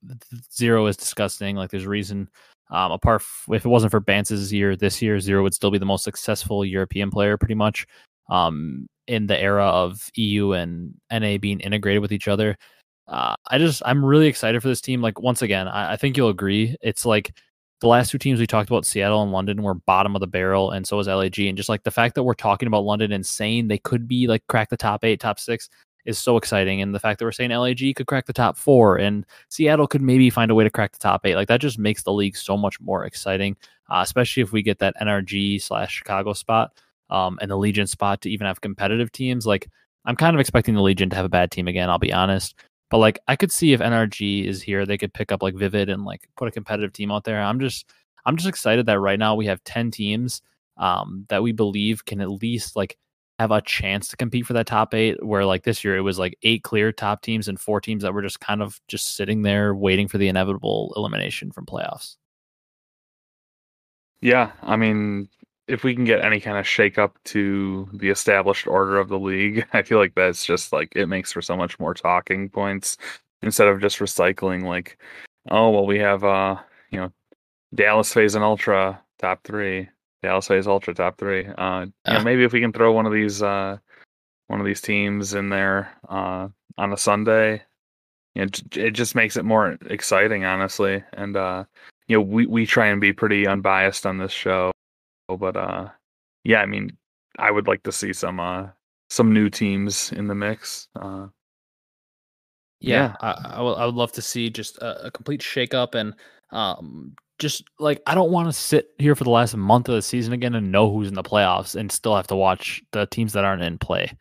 zero 0.54 0.86
is 0.88 0.98
disgusting. 0.98 1.56
Like 1.56 1.72
there's 1.72 1.88
reason. 1.88 2.30
Um, 2.72 2.92
apart 2.92 3.22
f- 3.22 3.46
if 3.52 3.64
it 3.64 3.70
wasn't 3.70 3.92
for 3.92 4.00
Bance's 4.02 4.52
year 4.52 4.76
this 4.76 5.02
year, 5.02 5.20
zero 5.22 5.44
would 5.44 5.54
still 5.54 5.72
be 5.72 5.78
the 5.78 5.86
most 5.86 6.04
successful 6.04 6.66
European 6.66 7.10
player, 7.10 7.38
pretty 7.38 7.54
much. 7.56 7.88
Um, 8.30 8.88
in 9.08 9.28
the 9.28 9.40
era 9.40 9.66
of 9.66 10.10
EU 10.16 10.54
and 10.54 10.96
NA 11.12 11.38
being 11.38 11.60
integrated 11.60 12.02
with 12.02 12.12
each 12.12 12.28
other, 12.28 12.58
uh, 13.08 13.36
I 13.48 13.58
just 13.58 13.84
I'm 13.86 14.04
really 14.04 14.28
excited 14.28 14.62
for 14.62 14.68
this 14.68 14.82
team. 14.82 15.02
Like 15.02 15.20
once 15.22 15.42
again, 15.42 15.68
I, 15.68 15.94
I 15.94 15.96
think 15.96 16.18
you'll 16.18 16.30
agree. 16.30 16.76
It's 16.82 17.06
like 17.06 17.34
the 17.82 17.88
last 17.88 18.10
two 18.10 18.18
teams 18.18 18.40
we 18.40 18.48
talked 18.48 18.70
about, 18.70 18.86
Seattle 18.86 19.22
and 19.22 19.32
London, 19.32 19.62
were 19.62 19.76
bottom 19.76 20.16
of 20.16 20.22
the 20.22 20.28
barrel, 20.28 20.72
and 20.72 20.88
so 20.88 20.98
was 20.98 21.08
LAG. 21.08 21.40
And 21.40 21.58
just 21.58 21.70
like 21.70 21.84
the 21.84 21.92
fact 21.92 22.16
that 22.16 22.24
we're 22.24 22.34
talking 22.34 22.68
about 22.68 22.84
London 22.84 23.12
and 23.12 23.26
saying 23.26 23.68
they 23.68 23.78
could 23.78 24.08
be 24.08 24.28
like 24.28 24.46
crack 24.48 24.70
the 24.70 24.78
top 24.78 25.04
eight, 25.04 25.20
top 25.20 25.40
six 25.40 25.70
is 26.06 26.18
so 26.18 26.38
exciting. 26.38 26.82
And 26.82 26.94
the 26.94 27.00
fact 27.00 27.20
that 27.20 27.26
we're 27.26 27.32
saying 27.32 27.52
LAG 27.52 27.96
could 27.96 28.08
crack 28.08 28.26
the 28.26 28.34
top 28.34 28.58
four 28.58 28.98
and 28.98 29.26
Seattle 29.50 29.88
could 29.88 30.02
maybe 30.02 30.30
find 30.30 30.52
a 30.52 30.56
way 30.56 30.64
to 30.64 30.70
crack 30.70 30.94
the 30.94 31.00
top 31.00 31.26
eight, 31.26 31.36
like 31.36 31.48
that 31.48 31.62
just 31.62 31.80
makes 31.80 32.04
the 32.04 32.14
league 32.14 32.38
so 32.38 32.56
much 32.56 32.80
more 32.80 33.06
exciting, 33.06 33.58
uh, 33.90 34.02
especially 34.04 34.44
if 34.44 34.52
we 34.52 34.62
get 34.62 34.80
that 34.80 34.96
NRG 35.02 35.62
slash 35.62 35.94
Chicago 35.96 36.34
spot 36.34 36.72
um, 37.10 37.38
and 37.42 37.50
the 37.50 37.58
Legion 37.58 37.88
spot 37.88 38.22
to 38.22 38.30
even 38.30 38.48
have 38.48 38.62
competitive 38.62 39.12
teams. 39.12 39.46
Like 39.46 39.70
I'm 40.06 40.16
kind 40.16 40.36
of 40.36 40.40
expecting 40.40 40.76
the 40.76 40.82
Legion 40.82 41.10
to 41.10 41.16
have 41.16 41.26
a 41.26 41.30
bad 41.30 41.52
team 41.52 41.68
again. 41.68 41.90
I'll 41.90 42.00
be 42.00 42.14
honest. 42.14 42.56
But 42.90 43.00
like 43.00 43.20
I 43.28 43.36
could 43.36 43.52
see 43.52 43.74
if 43.74 43.80
NRG 43.80 44.46
is 44.46 44.62
here, 44.62 44.86
they 44.86 44.98
could 44.98 45.14
pick 45.14 45.32
up 45.32 45.42
like 45.42 45.56
Vivid 45.56 45.90
and 45.90 46.06
like 46.06 46.28
put 46.38 46.48
a 46.48 46.52
competitive 46.52 46.94
team 46.94 47.12
out 47.12 47.24
there. 47.24 47.42
I'm 47.42 47.60
just 47.60 47.90
I'm 48.26 48.38
just 48.38 48.48
excited 48.48 48.86
that 48.86 49.00
right 49.00 49.20
now 49.20 49.36
we 49.36 49.46
have 49.48 49.64
10 49.64 49.92
teams 49.92 50.42
um, 50.78 51.26
that 51.30 51.44
we 51.44 51.52
believe 51.52 52.06
can 52.06 52.22
at 52.22 52.30
least 52.30 52.76
like 52.76 52.98
have 53.40 53.52
a 53.52 53.62
chance 53.62 54.08
to 54.08 54.18
compete 54.18 54.46
for 54.46 54.54
that 54.54 54.68
top 54.68 54.94
eight. 54.94 55.24
Where 55.24 55.46
like 55.46 55.64
this 55.64 55.84
year 55.84 55.98
it 55.98 56.02
was 56.02 56.20
like 56.20 56.38
eight 56.44 56.64
clear 56.64 56.92
top 56.92 57.22
teams 57.22 57.48
and 57.48 57.60
four 57.60 57.82
teams 57.82 58.04
that 58.04 58.14
were 58.14 58.22
just 58.22 58.40
kind 58.40 58.62
of 58.62 58.80
just 58.88 59.16
sitting 59.16 59.42
there 59.42 59.74
waiting 59.74 60.08
for 60.08 60.18
the 60.18 60.28
inevitable 60.28 60.94
elimination 60.96 61.52
from 61.52 61.66
playoffs. 61.66 62.18
Yeah, 64.22 64.52
I 64.62 64.76
mean, 64.76 65.30
if 65.68 65.84
we 65.84 65.96
can 65.96 66.06
get 66.06 66.24
any 66.24 66.40
kind 66.40 66.58
of 66.58 66.66
shakeup 66.66 67.12
to 67.26 67.90
the 67.94 68.10
established 68.10 68.68
order 68.68 68.98
of 68.98 69.10
the 69.10 69.20
league, 69.20 69.66
I 69.74 69.82
feel 69.82 69.98
like 69.98 70.16
that's 70.16 70.46
just 70.46 70.72
like 70.72 70.94
it 70.96 71.08
makes 71.08 71.32
for 71.32 71.42
so 71.42 71.58
much 71.58 71.80
more 71.80 71.94
talking 71.94 72.50
points 72.50 72.98
instead 73.42 73.68
of 73.68 73.82
just 73.82 74.00
recycling 74.00 74.64
like, 74.64 75.00
oh 75.50 75.70
well, 75.72 75.86
we 75.86 76.00
have 76.00 76.24
uh 76.24 76.58
you 76.92 77.00
know 77.00 77.12
Dallas 77.74 78.14
FaZe 78.14 78.36
and 78.36 78.44
Ultra 78.44 79.02
top 79.20 79.44
three, 79.44 79.90
Dallas 80.24 80.48
FaZe 80.48 80.68
Ultra 80.68 80.94
top 80.94 81.18
three. 81.18 81.48
Uh, 81.58 81.88
you 82.08 82.14
know, 82.14 82.24
maybe 82.24 82.44
if 82.44 82.54
we 82.54 82.62
can 82.62 82.74
throw 82.74 82.92
one 82.92 83.06
of 83.06 83.14
these 83.14 83.42
uh 83.42 83.78
one 84.48 84.60
of 84.60 84.66
these 84.66 84.82
teams 84.82 85.34
in 85.34 85.50
there 85.50 85.92
uh 86.10 86.48
on 86.78 86.94
a 86.94 86.98
Sunday, 86.98 87.64
you 88.36 88.44
know, 88.44 88.50
it 88.74 88.92
just 88.92 89.16
makes 89.16 89.38
it 89.38 89.46
more 89.46 89.78
exciting, 89.90 90.44
honestly. 90.46 91.04
And 91.14 91.38
uh, 91.38 91.64
you 92.08 92.18
know, 92.18 92.22
we 92.22 92.46
we 92.46 92.66
try 92.66 92.88
and 92.88 93.02
be 93.02 93.14
pretty 93.14 93.48
unbiased 93.48 94.06
on 94.06 94.18
this 94.18 94.32
show 94.32 94.72
but 95.28 95.56
uh, 95.56 95.90
yeah, 96.44 96.62
I 96.62 96.66
mean, 96.66 96.96
I 97.38 97.52
would 97.52 97.68
like 97.68 97.84
to 97.84 97.92
see 97.92 98.14
some 98.14 98.40
uh 98.40 98.68
some 99.10 99.34
new 99.34 99.50
teams 99.50 100.12
in 100.14 100.28
the 100.28 100.36
mix. 100.36 100.88
Uh, 100.96 101.28
yeah, 102.80 103.14
yeah. 103.14 103.16
I, 103.22 103.56
I, 103.58 103.62
would, 103.62 103.74
I 103.74 103.86
would 103.86 103.96
love 103.96 104.12
to 104.14 104.22
see 104.22 104.50
just 104.50 104.78
a, 104.80 105.08
a 105.08 105.12
complete 105.12 105.42
shakeup 105.42 105.96
and 105.96 106.14
um 106.52 107.16
just 107.40 107.64
like 107.80 108.02
I 108.08 108.16
don't 108.16 108.32
want 108.32 108.48
to 108.48 108.54
sit 108.54 108.90
here 108.98 109.16
for 109.16 109.24
the 109.24 109.30
last 109.30 109.56
month 109.56 109.90
of 109.90 109.96
the 109.96 110.02
season 110.02 110.34
again 110.34 110.56
and 110.56 110.72
know 110.72 110.92
who's 110.92 111.08
in 111.08 111.16
the 111.16 111.24
playoffs 111.24 111.76
and 111.76 111.92
still 111.92 112.16
have 112.16 112.28
to 112.28 112.36
watch 112.36 112.82
the 112.92 113.06
teams 113.08 113.34
that 113.34 113.46
aren't 113.46 113.64
in 113.64 113.78
play. 113.78 114.12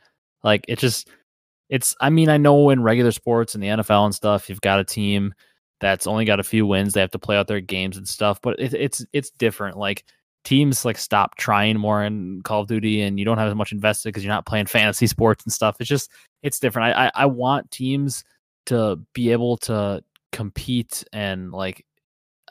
Like 0.42 0.64
it 0.68 0.78
just 0.78 1.08
it's 1.68 1.94
I 2.00 2.10
mean 2.10 2.28
I 2.28 2.36
know 2.36 2.70
in 2.70 2.82
regular 2.82 3.12
sports 3.12 3.54
and 3.54 3.62
the 3.62 3.68
NFL 3.68 4.06
and 4.06 4.14
stuff 4.14 4.48
you've 4.48 4.60
got 4.60 4.80
a 4.80 4.84
team 4.84 5.34
that's 5.80 6.06
only 6.06 6.24
got 6.24 6.40
a 6.40 6.44
few 6.44 6.66
wins 6.66 6.92
they 6.92 7.00
have 7.00 7.10
to 7.10 7.18
play 7.18 7.36
out 7.36 7.46
their 7.46 7.60
games 7.60 7.96
and 7.96 8.08
stuff 8.08 8.40
but 8.40 8.58
it, 8.58 8.74
it's 8.74 9.04
it's 9.12 9.30
different 9.30 9.76
like 9.76 10.04
teams 10.44 10.84
like 10.84 10.98
stop 10.98 11.36
trying 11.36 11.78
more 11.78 12.04
in 12.04 12.42
Call 12.42 12.60
of 12.60 12.68
Duty 12.68 13.00
and 13.02 13.18
you 13.18 13.24
don't 13.24 13.38
have 13.38 13.48
as 13.48 13.54
much 13.54 13.72
invested 13.72 14.08
because 14.08 14.22
you're 14.22 14.32
not 14.32 14.46
playing 14.46 14.66
fantasy 14.66 15.06
sports 15.08 15.44
and 15.44 15.52
stuff. 15.52 15.76
It's 15.80 15.88
just 15.88 16.10
it's 16.42 16.58
different. 16.58 16.96
I, 16.96 17.06
I, 17.06 17.10
I 17.14 17.26
want 17.26 17.70
teams 17.70 18.24
to 18.66 19.00
be 19.14 19.32
able 19.32 19.56
to 19.58 20.02
compete 20.32 21.04
and 21.12 21.50
like 21.52 21.84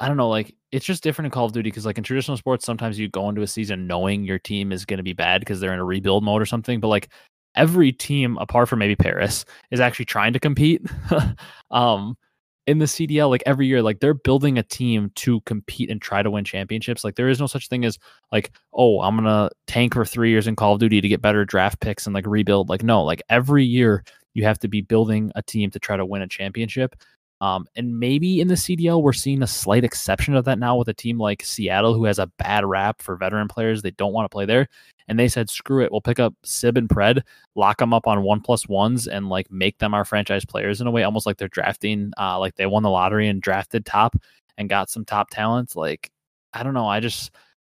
I 0.01 0.07
don't 0.07 0.17
know, 0.17 0.29
like 0.29 0.55
it's 0.71 0.85
just 0.85 1.03
different 1.03 1.27
in 1.27 1.31
Call 1.31 1.45
of 1.45 1.53
Duty 1.53 1.69
because 1.69 1.85
like 1.85 1.97
in 1.99 2.03
traditional 2.03 2.35
sports, 2.35 2.65
sometimes 2.65 2.97
you 2.97 3.07
go 3.07 3.29
into 3.29 3.43
a 3.43 3.47
season 3.47 3.85
knowing 3.85 4.23
your 4.23 4.39
team 4.39 4.71
is 4.71 4.85
going 4.85 4.97
to 4.97 5.03
be 5.03 5.13
bad 5.13 5.41
because 5.41 5.59
they're 5.59 5.73
in 5.73 5.79
a 5.79 5.85
rebuild 5.85 6.23
mode 6.23 6.41
or 6.41 6.47
something. 6.47 6.79
But 6.79 6.87
like 6.87 7.09
every 7.55 7.91
team, 7.91 8.37
apart 8.39 8.69
from 8.69 8.79
maybe 8.79 8.95
Paris, 8.95 9.45
is 9.69 9.79
actually 9.79 10.05
trying 10.05 10.33
to 10.33 10.39
compete. 10.39 10.81
um, 11.71 12.17
in 12.65 12.79
the 12.79 12.85
CDL, 12.85 13.29
like 13.29 13.43
every 13.45 13.67
year, 13.67 13.81
like 13.81 13.99
they're 13.99 14.13
building 14.13 14.57
a 14.57 14.63
team 14.63 15.11
to 15.15 15.41
compete 15.41 15.89
and 15.89 16.01
try 16.01 16.23
to 16.23 16.31
win 16.31 16.45
championships. 16.45 17.03
Like 17.03 17.15
there 17.15 17.29
is 17.29 17.39
no 17.39 17.47
such 17.47 17.67
thing 17.67 17.83
as 17.83 17.99
like, 18.31 18.51
oh, 18.73 19.01
I'm 19.01 19.15
gonna 19.15 19.49
tank 19.67 19.93
for 19.93 20.05
three 20.05 20.29
years 20.29 20.47
in 20.47 20.55
Call 20.55 20.73
of 20.73 20.79
Duty 20.79 21.01
to 21.01 21.07
get 21.07 21.21
better 21.21 21.45
draft 21.45 21.79
picks 21.81 22.05
and 22.05 22.13
like 22.13 22.25
rebuild. 22.25 22.69
Like 22.69 22.83
no, 22.83 23.03
like 23.03 23.21
every 23.29 23.65
year 23.65 24.03
you 24.33 24.43
have 24.45 24.59
to 24.59 24.67
be 24.67 24.81
building 24.81 25.31
a 25.35 25.41
team 25.41 25.71
to 25.71 25.79
try 25.79 25.97
to 25.97 26.05
win 26.05 26.21
a 26.21 26.27
championship. 26.27 26.95
Um, 27.41 27.67
and 27.75 27.99
maybe 27.99 28.39
in 28.39 28.47
the 28.47 28.55
CDL, 28.55 29.03
we're 29.03 29.11
seeing 29.11 29.43
a 29.43 29.47
slight 29.47 29.83
exception 29.83 30.33
of 30.33 30.45
that 30.45 30.59
now 30.59 30.77
with 30.77 30.87
a 30.87 30.93
team 30.93 31.17
like 31.17 31.43
Seattle, 31.43 31.93
who 31.93 32.05
has 32.05 32.17
a 32.17 32.27
bad 32.37 32.63
rap 32.63 33.01
for 33.01 33.17
veteran 33.17 33.49
players. 33.49 33.81
They 33.81 33.91
don't 33.91 34.13
want 34.13 34.23
to 34.23 34.33
play 34.33 34.45
there. 34.45 34.69
And 35.07 35.19
they 35.19 35.27
said, 35.27 35.49
screw 35.49 35.83
it. 35.83 35.91
We'll 35.91 36.01
pick 36.01 36.19
up 36.19 36.33
Sib 36.43 36.77
and 36.77 36.87
Pred, 36.87 37.21
lock 37.55 37.77
them 37.77 37.93
up 37.93 38.07
on 38.07 38.23
one 38.23 38.41
plus 38.41 38.67
ones, 38.67 39.07
and 39.07 39.29
like 39.29 39.51
make 39.51 39.77
them 39.79 39.93
our 39.93 40.05
franchise 40.05 40.45
players 40.45 40.81
in 40.81 40.87
a 40.87 40.91
way, 40.91 41.03
almost 41.03 41.25
like 41.25 41.37
they're 41.37 41.47
drafting, 41.47 42.11
uh, 42.19 42.39
like 42.39 42.55
they 42.55 42.65
won 42.65 42.83
the 42.83 42.89
lottery 42.89 43.27
and 43.27 43.41
drafted 43.41 43.85
top 43.85 44.15
and 44.57 44.69
got 44.69 44.89
some 44.89 45.05
top 45.05 45.29
talents. 45.29 45.75
Like, 45.75 46.11
I 46.53 46.63
don't 46.63 46.73
know. 46.73 46.87
I 46.87 46.99
just, 46.99 47.31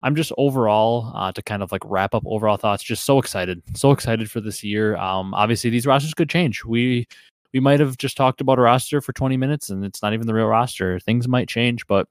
I'm 0.02 0.16
just 0.16 0.34
overall 0.38 1.12
uh, 1.16 1.32
to 1.32 1.42
kind 1.42 1.64
of 1.64 1.72
like 1.72 1.82
wrap 1.86 2.14
up 2.14 2.24
overall 2.26 2.58
thoughts. 2.58 2.84
Just 2.84 3.06
so 3.06 3.20
excited, 3.20 3.62
so 3.76 3.92
excited 3.92 4.30
for 4.30 4.42
this 4.42 4.64
year. 4.64 4.98
Um, 4.98 5.34
obviously 5.34 5.70
these 5.70 5.88
rosters 5.88 6.14
could 6.14 6.30
change. 6.30 6.66
We 6.66 7.08
we 7.54 7.60
might 7.60 7.80
have 7.80 7.98
just 7.98 8.18
talked 8.18 8.42
about 8.42 8.60
a 8.60 8.64
roster 8.64 9.00
for 9.00 9.14
20 9.14 9.38
minutes 9.38 9.70
and 9.70 9.86
it's 9.86 10.02
not 10.02 10.14
even 10.14 10.28
the 10.28 10.34
real 10.34 10.48
roster. 10.48 11.00
Things 11.00 11.28
might 11.28 11.48
change, 11.48 11.86
but 11.88 12.08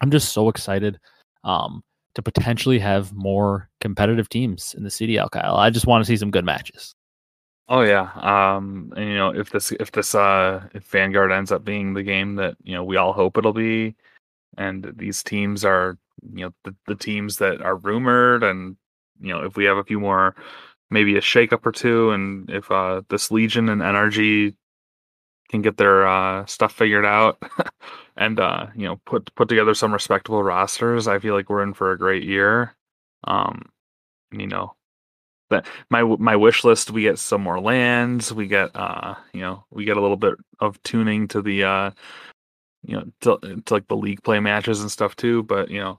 I'm 0.00 0.10
just 0.10 0.32
so 0.32 0.48
excited 0.48 0.98
um, 1.44 1.82
to 2.14 2.22
potentially 2.22 2.78
have 2.78 3.12
more 3.12 3.68
competitive 3.80 4.28
teams 4.28 4.74
in 4.76 4.84
the 4.84 4.90
CDL, 4.90 5.30
Kyle. 5.30 5.56
I 5.56 5.70
just 5.70 5.86
want 5.86 6.04
to 6.04 6.06
see 6.06 6.16
some 6.16 6.30
good 6.30 6.44
matches. 6.44 6.94
Oh 7.68 7.80
yeah, 7.80 8.10
um, 8.16 8.92
and 8.94 9.08
you 9.08 9.16
know 9.16 9.30
if 9.30 9.50
this 9.50 9.72
if 9.72 9.90
this 9.92 10.14
uh 10.14 10.68
if 10.74 10.84
Vanguard 10.84 11.32
ends 11.32 11.50
up 11.50 11.64
being 11.64 11.94
the 11.94 12.02
game 12.02 12.36
that 12.36 12.56
you 12.62 12.74
know 12.74 12.84
we 12.84 12.96
all 12.96 13.14
hope 13.14 13.38
it'll 13.38 13.54
be, 13.54 13.94
and 14.58 14.92
these 14.96 15.22
teams 15.22 15.64
are 15.64 15.96
you 16.34 16.44
know 16.44 16.52
the, 16.64 16.74
the 16.86 16.94
teams 16.94 17.38
that 17.38 17.62
are 17.62 17.76
rumored, 17.76 18.42
and 18.42 18.76
you 19.18 19.32
know 19.32 19.42
if 19.44 19.56
we 19.56 19.64
have 19.64 19.78
a 19.78 19.84
few 19.84 19.98
more, 19.98 20.36
maybe 20.90 21.16
a 21.16 21.22
shakeup 21.22 21.64
or 21.64 21.72
two, 21.72 22.10
and 22.10 22.50
if 22.50 22.70
uh 22.70 23.00
this 23.08 23.30
Legion 23.30 23.70
and 23.70 23.80
NRG 23.80 24.54
can 25.48 25.62
get 25.62 25.76
their 25.76 26.06
uh, 26.06 26.46
stuff 26.46 26.72
figured 26.72 27.04
out 27.04 27.42
and 28.16 28.40
uh, 28.40 28.66
you 28.74 28.84
know 28.86 28.96
put 29.06 29.34
put 29.34 29.48
together 29.48 29.74
some 29.74 29.92
respectable 29.92 30.42
rosters, 30.42 31.08
I 31.08 31.18
feel 31.18 31.34
like 31.34 31.50
we're 31.50 31.62
in 31.62 31.74
for 31.74 31.92
a 31.92 31.98
great 31.98 32.24
year. 32.24 32.74
Um, 33.24 33.62
you 34.32 34.46
know, 34.46 34.74
that 35.50 35.66
my 35.90 36.02
my 36.02 36.36
wish 36.36 36.64
list 36.64 36.90
we 36.90 37.02
get 37.02 37.18
some 37.18 37.42
more 37.42 37.60
lands, 37.60 38.32
we 38.32 38.46
get 38.46 38.70
uh, 38.74 39.14
you 39.32 39.40
know 39.40 39.64
we 39.70 39.84
get 39.84 39.96
a 39.96 40.02
little 40.02 40.16
bit 40.16 40.34
of 40.60 40.82
tuning 40.82 41.28
to 41.28 41.42
the 41.42 41.64
uh, 41.64 41.90
you 42.84 42.96
know 42.96 43.04
to, 43.22 43.62
to 43.64 43.74
like 43.74 43.88
the 43.88 43.96
league 43.96 44.22
play 44.22 44.40
matches 44.40 44.80
and 44.80 44.90
stuff 44.90 45.16
too. 45.16 45.42
But 45.44 45.70
you 45.70 45.80
know, 45.80 45.98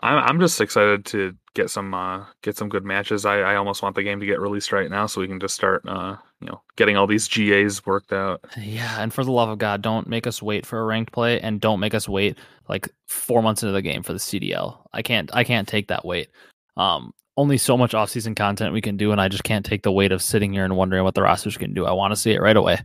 I'm 0.00 0.18
I'm 0.18 0.40
just 0.40 0.60
excited 0.60 1.04
to 1.06 1.34
get 1.54 1.70
some 1.70 1.94
uh, 1.94 2.24
get 2.42 2.56
some 2.56 2.68
good 2.68 2.84
matches. 2.84 3.24
I, 3.24 3.38
I 3.40 3.56
almost 3.56 3.82
want 3.82 3.94
the 3.94 4.02
game 4.02 4.20
to 4.20 4.26
get 4.26 4.40
released 4.40 4.72
right 4.72 4.90
now 4.90 5.06
so 5.06 5.20
we 5.20 5.28
can 5.28 5.40
just 5.40 5.54
start 5.54 5.82
uh, 5.86 6.16
you 6.40 6.48
know 6.48 6.60
getting 6.76 6.96
all 6.96 7.06
these 7.06 7.28
GAs 7.28 7.86
worked 7.86 8.12
out. 8.12 8.44
Yeah, 8.58 9.00
and 9.00 9.14
for 9.14 9.24
the 9.24 9.32
love 9.32 9.48
of 9.48 9.58
God, 9.58 9.82
don't 9.82 10.08
make 10.08 10.26
us 10.26 10.42
wait 10.42 10.66
for 10.66 10.80
a 10.80 10.84
ranked 10.84 11.12
play, 11.12 11.40
and 11.40 11.60
don't 11.60 11.80
make 11.80 11.94
us 11.94 12.08
wait 12.08 12.38
like 12.68 12.88
four 13.06 13.42
months 13.42 13.62
into 13.62 13.72
the 13.72 13.82
game 13.82 14.02
for 14.02 14.12
the 14.12 14.18
CDL. 14.18 14.78
I 14.92 15.02
can't 15.02 15.30
I 15.34 15.44
can't 15.44 15.68
take 15.68 15.88
that 15.88 16.04
wait. 16.04 16.28
Um, 16.76 17.12
only 17.36 17.58
so 17.58 17.76
much 17.76 17.94
off-season 17.94 18.34
content 18.34 18.72
we 18.72 18.80
can 18.80 18.96
do, 18.96 19.12
and 19.12 19.20
I 19.20 19.28
just 19.28 19.44
can't 19.44 19.66
take 19.66 19.82
the 19.82 19.92
weight 19.92 20.12
of 20.12 20.22
sitting 20.22 20.52
here 20.52 20.64
and 20.64 20.76
wondering 20.76 21.04
what 21.04 21.14
the 21.14 21.22
rosters 21.22 21.56
can 21.56 21.74
do. 21.74 21.84
I 21.86 21.92
want 21.92 22.12
to 22.12 22.16
see 22.16 22.32
it 22.32 22.40
right 22.40 22.56
away. 22.56 22.78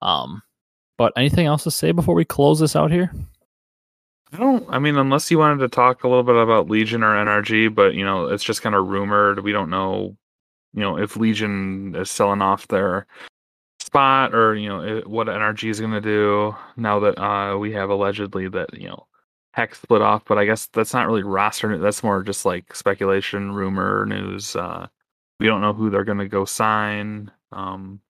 Um, 0.00 0.42
but 0.98 1.12
anything 1.16 1.46
else 1.46 1.64
to 1.64 1.70
say 1.70 1.92
before 1.92 2.14
we 2.14 2.24
close 2.24 2.60
this 2.60 2.76
out 2.76 2.90
here? 2.90 3.12
I 4.32 4.38
don't. 4.38 4.64
I 4.70 4.78
mean, 4.78 4.96
unless 4.96 5.30
you 5.30 5.38
wanted 5.38 5.60
to 5.60 5.68
talk 5.68 6.04
a 6.04 6.08
little 6.08 6.22
bit 6.22 6.36
about 6.36 6.70
Legion 6.70 7.02
or 7.02 7.14
NRG, 7.14 7.74
but 7.74 7.94
you 7.94 8.04
know, 8.04 8.28
it's 8.28 8.44
just 8.44 8.62
kind 8.62 8.74
of 8.74 8.88
rumored. 8.88 9.40
We 9.44 9.52
don't 9.52 9.68
know, 9.68 10.16
you 10.72 10.80
know, 10.80 10.96
if 10.96 11.16
Legion 11.16 11.94
is 11.94 12.10
selling 12.10 12.40
off 12.40 12.68
their 12.68 13.06
spot 13.80 14.34
or 14.34 14.54
you 14.54 14.68
know 14.68 15.02
what 15.06 15.26
NRG 15.26 15.68
is 15.68 15.80
going 15.80 15.92
to 15.92 16.00
do 16.00 16.56
now 16.76 16.98
that 17.00 17.18
uh, 17.22 17.58
we 17.58 17.72
have 17.72 17.90
allegedly 17.90 18.48
that 18.48 18.72
you 18.72 18.88
know 18.88 19.06
Hecz 19.52 19.80
split 19.80 20.00
off. 20.00 20.24
But 20.24 20.38
I 20.38 20.46
guess 20.46 20.66
that's 20.72 20.94
not 20.94 21.06
really 21.06 21.22
roster. 21.22 21.76
That's 21.76 22.02
more 22.02 22.22
just 22.22 22.46
like 22.46 22.74
speculation, 22.74 23.52
rumor, 23.52 24.06
news. 24.06 24.56
Uh, 24.56 24.86
we 25.40 25.46
don't 25.46 25.60
know 25.60 25.74
who 25.74 25.90
they're 25.90 26.04
going 26.04 26.18
to 26.18 26.28
go 26.28 26.46
sign. 26.46 27.30
Um, 27.52 28.00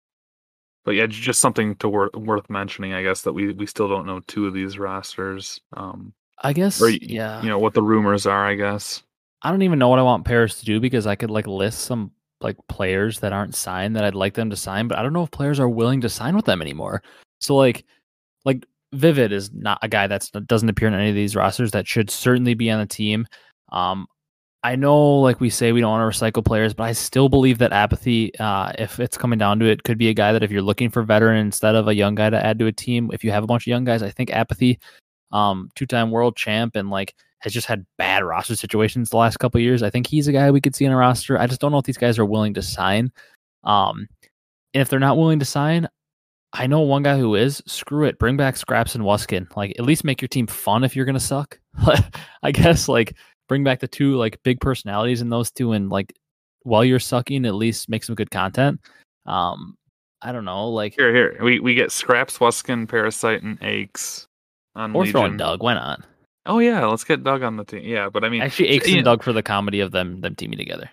but 0.85 0.93
yeah, 0.93 1.07
just 1.07 1.41
something 1.41 1.77
to 1.77 1.89
wor- 1.89 2.11
worth 2.15 2.49
mentioning, 2.51 2.93
I 2.93 3.03
guess, 3.03 3.23
that 3.23 3.33
we 3.33 3.53
we 3.53 3.67
still 3.67 3.89
don't 3.89 4.07
know 4.07 4.21
two 4.27 4.47
of 4.47 4.55
these 4.55 4.79
rosters. 4.79 5.61
Um, 5.75 6.13
I 6.43 6.53
guess, 6.53 6.83
or 6.83 6.91
yeah. 6.91 7.41
you 7.43 7.49
know 7.49 7.59
what 7.59 7.75
the 7.75 7.83
rumors 7.83 8.27
are. 8.27 8.47
I 8.47 8.55
guess 8.55 9.03
I 9.43 9.51
don't 9.51 9.63
even 9.63 9.79
know 9.79 9.89
what 9.89 9.99
I 9.99 10.03
want 10.03 10.25
Paris 10.25 10.61
to 10.61 10.65
do 10.65 10.81
because 10.81 11.07
I 11.07 11.17
could 11.17 11.31
like 11.31 11.47
list 11.47 11.81
some 11.81 12.13
like 12.41 12.57
players 12.69 13.21
that 13.21 13.33
aren't 13.33 13.55
signed 13.55 13.97
that 13.97 14.05
I'd 14.05 14.15
like 14.15 14.35
them 14.35 14.51
to 14.51 14.57
sign, 14.57 14.89
but 14.89 14.99
I 14.99 15.03
don't 15.03 15.13
know 15.13 15.25
if 15.25 15.31
players 15.31 15.61
are 15.61 15.69
willing 15.69 16.01
to 16.03 16.09
sign 16.09 16.37
with 16.37 16.45
them 16.45 16.63
anymore. 16.63 17.03
So 17.41 17.57
like, 17.57 17.85
like 18.45 18.67
Vivid 18.93 19.33
is 19.33 19.53
not 19.53 19.79
a 19.83 19.89
guy 19.89 20.07
that 20.07 20.29
doesn't 20.47 20.69
appear 20.69 20.89
in 20.89 20.95
any 20.95 21.09
of 21.09 21.15
these 21.15 21.37
rosters 21.37 21.73
that 21.73 21.89
should 21.89 22.11
certainly 22.11 22.55
be 22.55 22.71
on 22.71 22.81
the 22.81 22.87
team. 22.87 23.27
Um, 23.71 24.07
I 24.65 24.77
know, 24.77 25.21
like 25.21 25.41
we 25.41 25.51
say, 25.51 25.73
we 25.73 25.81
don't 25.81 25.91
want 25.91 26.15
to 26.15 26.25
recycle 26.25 26.45
players, 26.45 26.73
but 26.73 26.85
I 26.85 26.93
still 26.93 27.29
believe 27.29 27.59
that 27.59 27.73
apathy, 27.73 28.33
uh, 28.39 28.73
if 28.79 29.01
it's 29.01 29.19
coming 29.19 29.39
down 29.39 29.59
to 29.59 29.67
it, 29.67 29.83
could 29.83 29.99
be 29.99 30.09
a 30.09 30.15
guy 30.15 30.33
that 30.33 30.45
if 30.45 30.53
you're 30.53 30.63
looking 30.63 30.89
for 30.89 31.03
veteran 31.03 31.39
instead 31.39 31.75
of 31.75 31.89
a 31.89 31.95
young 31.95 32.15
guy 32.15 32.31
to 32.31 32.45
add 32.45 32.61
to 32.61 32.67
a 32.67 32.73
team, 32.73 33.11
if 33.13 33.25
you 33.25 33.33
have 33.33 33.43
a 33.43 33.47
bunch 33.49 33.65
of 33.65 33.69
young 33.69 33.85
guys, 33.85 34.05
I 34.05 34.11
think 34.11 34.31
apathy, 34.31 34.79
um, 35.33 35.71
two-time 35.75 36.13
world 36.13 36.37
champ, 36.37 36.77
and 36.77 36.91
like 36.91 37.15
has 37.41 37.53
just 37.53 37.67
had 37.67 37.85
bad 37.99 38.23
roster 38.23 38.55
situations 38.55 39.11
the 39.11 39.17
last 39.17 39.39
couple 39.39 39.61
years. 39.61 39.83
I 39.83 39.91
think 39.91 40.07
he's 40.07 40.29
a 40.29 40.33
guy 40.33 40.51
we 40.53 40.61
could 40.61 40.77
see 40.77 40.85
in 40.85 40.93
a 40.93 40.97
roster. 40.97 41.37
I 41.37 41.49
just 41.49 41.61
don't 41.61 41.73
know 41.73 41.79
if 41.79 41.85
these 41.85 41.99
guys 41.99 42.17
are 42.21 42.25
willing 42.25 42.55
to 42.55 42.63
sign. 42.63 43.11
Um, 43.65 44.07
and 44.75 44.81
if 44.81 44.89
they're 44.89 45.01
not 45.01 45.17
willing 45.17 45.41
to 45.41 45.45
sign, 45.45 45.89
I 46.53 46.69
know 46.69 46.81
one 46.81 47.03
guy 47.03 47.19
who 47.19 47.35
is. 47.35 47.63
Screw 47.67 48.05
it. 48.05 48.19
Bring 48.19 48.37
back 48.37 48.55
Skrapz 48.55 48.95
and 48.95 49.03
Wuskin. 49.03 49.55
Like 49.57 49.75
at 49.79 49.85
least 49.85 50.05
make 50.05 50.21
your 50.21 50.29
team 50.29 50.47
fun 50.47 50.85
if 50.85 50.95
you're 50.95 51.05
gonna 51.05 51.19
suck. 51.19 51.59
I 52.43 52.53
guess 52.53 52.89
like 52.89 53.17
bring 53.53 53.65
back 53.65 53.81
the 53.81 53.89
two 53.89 54.17
like 54.17 54.43
big 54.45 54.61
personalities 54.61 55.21
in 55.21 55.29
those 55.29 55.51
two 55.51 55.73
and 55.73 55.91
like 55.91 56.15
while 56.63 56.83
you're 56.85 56.99
sucking, 56.99 57.45
at 57.45 57.55
least 57.55 57.89
make 57.91 58.03
some 58.03 58.15
good 58.15 58.31
content. 58.31 58.81
Um, 59.27 59.77
I 60.23 60.33
don't 60.33 60.47
know, 60.47 60.69
like 60.71 60.95
here, 60.97 61.13
here 61.13 61.37
we 61.43 61.61
we 61.61 61.75
get 61.75 61.91
Skrapz, 61.91 62.39
Wuskin, 62.39 62.89
Parasite, 62.89 63.43
and 63.43 63.59
Eggs 63.63 64.27
on 64.75 64.95
or 64.97 65.03
Legion. 65.03 65.13
throwing 65.13 65.37
Doug. 65.37 65.63
Why 65.63 65.75
not? 65.75 66.01
Oh 66.47 66.61
yeah, 66.61 66.87
let's 66.87 67.05
get 67.05 67.23
Doug 67.25 67.43
on 67.43 67.57
the 67.57 67.65
team. 67.65 67.83
Yeah, 67.85 68.09
but 68.09 68.25
I 68.25 68.29
mean, 68.31 68.41
Actually, 68.43 68.69
Aches 68.69 68.87
and 68.89 68.97
know, 68.97 69.03
Doug 69.03 69.23
for 69.23 69.33
the 69.35 69.43
comedy 69.43 69.81
of 69.81 69.91
them 69.93 70.21
them 70.23 70.35
teaming 70.35 70.59
together. 70.59 70.89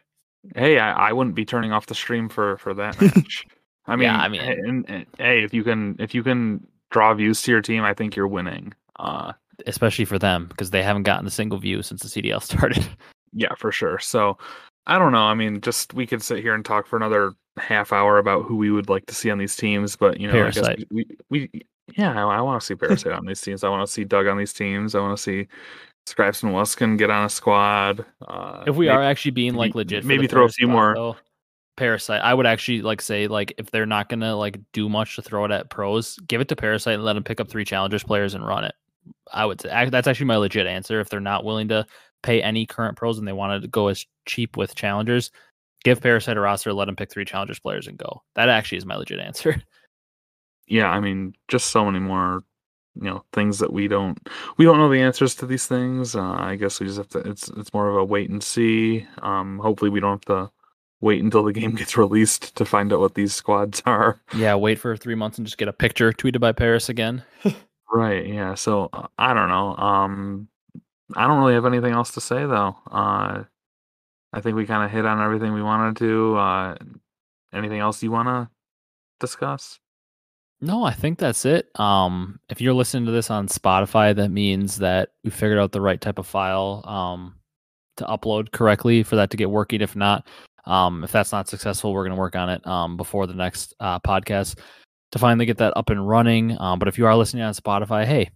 hey, 0.55 0.79
I, 0.79 1.09
I 1.09 1.13
wouldn't 1.13 1.35
be 1.35 1.45
turning 1.45 1.71
off 1.71 1.85
the 1.85 1.95
stream 1.95 2.27
for 2.27 2.57
for 2.57 2.73
that 2.73 2.99
match. 3.01 3.45
I 3.87 3.95
mean, 3.95 4.05
Yeah, 4.07 4.17
I 4.17 4.27
mean- 4.27 4.41
and, 4.41 4.89
and- 4.89 5.05
hey, 5.17 5.43
if 5.43 5.53
you 5.53 5.63
can 5.63 5.95
if 5.99 6.13
you 6.13 6.23
can 6.23 6.67
draw 6.91 7.13
views 7.13 7.41
to 7.43 7.51
your 7.51 7.61
team, 7.61 7.83
I 7.83 7.93
think 7.93 8.15
you're 8.15 8.27
winning. 8.27 8.73
Uh, 8.97 9.31
especially 9.67 10.05
for 10.05 10.19
them 10.19 10.47
because 10.47 10.71
they 10.71 10.83
haven't 10.83 11.03
gotten 11.03 11.27
a 11.27 11.31
single 11.31 11.57
view 11.59 11.81
since 11.81 12.01
the 12.01 12.07
CDL 12.21 12.41
started. 12.43 12.87
yeah, 13.33 13.53
for 13.57 13.71
sure. 13.71 13.99
So 13.99 14.37
I 14.87 14.97
don't 14.97 15.11
know. 15.11 15.23
I 15.23 15.33
mean, 15.33 15.61
just 15.61 15.93
we 15.93 16.05
could 16.07 16.21
sit 16.23 16.39
here 16.39 16.53
and 16.55 16.63
talk 16.65 16.87
for 16.87 16.95
another 16.97 17.33
half 17.57 17.91
hour 17.91 18.17
about 18.17 18.45
who 18.45 18.55
we 18.55 18.71
would 18.71 18.89
like 18.89 19.05
to 19.07 19.13
see 19.15 19.29
on 19.29 19.37
these 19.37 19.55
teams, 19.55 19.95
but 19.95 20.19
you 20.19 20.27
know, 20.27 20.33
I 20.33 20.37
Parasite. 20.41 20.77
guess 20.77 20.85
we, 20.91 21.05
we, 21.29 21.49
we 21.51 21.61
yeah, 21.95 22.11
I, 22.17 22.37
I 22.37 22.41
want 22.41 22.61
to 22.61 22.65
see 22.65 22.75
Parasite 22.75 23.11
on 23.13 23.25
these 23.25 23.41
teams. 23.41 23.63
I 23.63 23.69
want 23.69 23.85
to 23.85 23.91
see 23.91 24.03
Doug 24.03 24.27
on 24.27 24.37
these 24.37 24.53
teams. 24.53 24.95
I 24.95 24.99
want 24.99 25.15
to 25.17 25.21
see 25.21 25.47
Skrapz 26.07 26.41
and 26.43 26.53
Wuskin 26.53 26.97
get 26.97 27.09
on 27.11 27.25
a 27.25 27.29
squad. 27.29 28.05
Uh, 28.27 28.63
if 28.65 28.75
we 28.75 28.85
maybe- 28.87 28.95
are 28.95 29.03
actually 29.03 29.31
being 29.31 29.53
like 29.55 29.75
legit, 29.75 30.05
maybe 30.05 30.25
throw 30.27 30.45
a 30.45 30.49
few 30.49 30.65
spot, 30.67 30.73
more- 30.73 30.93
though, 30.95 31.17
Parasite. 31.77 32.21
I 32.21 32.33
would 32.33 32.45
actually 32.45 32.81
like 32.81 33.01
say 33.01 33.27
like 33.27 33.53
if 33.57 33.71
they're 33.71 33.85
not 33.85 34.09
gonna 34.09 34.35
like 34.35 34.59
do 34.73 34.89
much 34.89 35.15
to 35.17 35.21
throw 35.21 35.45
it 35.45 35.51
at 35.51 35.69
pros, 35.69 36.17
give 36.27 36.41
it 36.41 36.47
to 36.49 36.55
Parasite 36.55 36.95
and 36.95 37.03
let 37.03 37.13
them 37.13 37.23
pick 37.23 37.39
up 37.39 37.49
three 37.49 37.65
challengers 37.65 38.03
players 38.03 38.33
and 38.33 38.45
run 38.45 38.63
it. 38.63 38.73
I 39.31 39.45
would 39.45 39.61
say 39.61 39.89
that's 39.89 40.07
actually 40.07 40.25
my 40.25 40.37
legit 40.37 40.67
answer. 40.67 40.99
If 40.99 41.09
they're 41.09 41.19
not 41.19 41.43
willing 41.43 41.69
to 41.69 41.85
pay 42.23 42.41
any 42.41 42.65
current 42.65 42.97
pros 42.97 43.17
and 43.17 43.27
they 43.27 43.33
want 43.33 43.61
to 43.61 43.67
go 43.67 43.87
as 43.87 44.05
cheap 44.25 44.57
with 44.57 44.75
challengers, 44.75 45.31
give 45.83 46.01
Parasite 46.01 46.37
a 46.37 46.39
roster, 46.39 46.73
let 46.73 46.85
them 46.85 46.95
pick 46.95 47.11
three 47.11 47.25
challengers 47.25 47.59
players 47.59 47.87
and 47.87 47.97
go. 47.97 48.23
That 48.35 48.49
actually 48.49 48.79
is 48.79 48.85
my 48.85 48.95
legit 48.95 49.19
answer. 49.19 49.61
yeah, 50.67 50.89
I 50.89 50.99
mean, 50.99 51.33
just 51.47 51.67
so 51.67 51.85
many 51.85 51.99
more, 51.99 52.43
you 52.95 53.05
know, 53.05 53.23
things 53.33 53.59
that 53.59 53.71
we 53.71 53.87
don't 53.87 54.17
we 54.57 54.65
don't 54.65 54.77
know 54.77 54.89
the 54.89 55.01
answers 55.01 55.35
to 55.35 55.45
these 55.45 55.65
things. 55.65 56.15
Uh, 56.15 56.33
I 56.33 56.55
guess 56.55 56.79
we 56.79 56.87
just 56.87 56.97
have 56.97 57.09
to. 57.09 57.19
It's 57.19 57.49
it's 57.49 57.73
more 57.73 57.89
of 57.89 57.95
a 57.97 58.03
wait 58.03 58.29
and 58.29 58.43
see. 58.43 59.07
Um, 59.21 59.59
hopefully, 59.59 59.91
we 59.91 59.99
don't 59.99 60.23
have 60.25 60.47
to 60.47 60.51
wait 61.01 61.23
until 61.23 61.43
the 61.43 61.53
game 61.59 61.75
gets 61.75 61.97
released 61.97 62.55
to 62.55 62.65
find 62.65 62.91
out 62.91 62.99
what 62.99 63.15
these 63.15 63.33
squads 63.33 63.81
are. 63.85 64.19
yeah, 64.35 64.55
wait 64.55 64.79
for 64.79 64.95
three 64.97 65.15
months 65.15 65.37
and 65.37 65.47
just 65.47 65.57
get 65.57 65.67
a 65.67 65.73
picture 65.73 66.11
tweeted 66.11 66.39
by 66.39 66.51
Paris 66.51 66.89
again. 66.89 67.23
Right. 67.91 68.27
Yeah. 68.27 68.55
So 68.55 68.89
uh, 68.93 69.07
I 69.17 69.33
don't 69.33 69.49
know. 69.49 69.75
Um, 69.75 70.47
I 71.15 71.27
don't 71.27 71.39
really 71.39 71.55
have 71.55 71.65
anything 71.65 71.93
else 71.93 72.11
to 72.11 72.21
say 72.21 72.45
though. 72.45 72.75
Uh, 72.91 73.43
I 74.31 74.41
think 74.41 74.55
we 74.55 74.65
kind 74.65 74.83
of 74.83 74.91
hit 74.91 75.05
on 75.05 75.21
everything 75.21 75.53
we 75.53 75.63
wanted 75.63 75.97
to. 75.97 76.37
Uh, 76.37 76.75
anything 77.53 77.79
else 77.79 78.03
you 78.03 78.11
want 78.11 78.27
to 78.27 78.49
discuss? 79.19 79.79
No, 80.61 80.83
I 80.83 80.93
think 80.93 81.19
that's 81.19 81.45
it. 81.45 81.69
Um, 81.79 82.39
if 82.49 82.59
you're 82.59 82.73
listening 82.73 83.05
to 83.05 83.11
this 83.11 83.31
on 83.31 83.47
Spotify, 83.47 84.13
that 84.15 84.29
means 84.29 84.77
that 84.77 85.09
we 85.23 85.31
figured 85.31 85.57
out 85.57 85.71
the 85.71 85.81
right 85.81 85.99
type 85.99 86.19
of 86.19 86.27
file 86.27 86.83
um, 86.85 87.35
to 87.97 88.05
upload 88.05 88.51
correctly 88.51 89.01
for 89.01 89.15
that 89.15 89.29
to 89.31 89.37
get 89.37 89.49
working. 89.49 89.81
If 89.81 89.95
not, 89.95 90.27
um, 90.65 91.03
if 91.03 91.11
that's 91.11 91.31
not 91.31 91.47
successful, 91.47 91.93
we're 91.93 92.03
going 92.03 92.15
to 92.15 92.19
work 92.19 92.35
on 92.35 92.49
it 92.49 92.65
um, 92.67 92.97
before 92.97 93.25
the 93.25 93.33
next 93.33 93.73
uh, 93.79 93.99
podcast 94.01 94.59
to 95.11 95.19
finally 95.19 95.45
get 95.45 95.57
that 95.57 95.75
up 95.75 95.89
and 95.89 96.07
running. 96.07 96.59
Um, 96.59 96.79
but 96.79 96.87
if 96.87 96.97
you 96.97 97.05
are 97.05 97.15
listening 97.15 97.43
on 97.43 97.53
Spotify, 97.53 98.05
hey, 98.05 98.29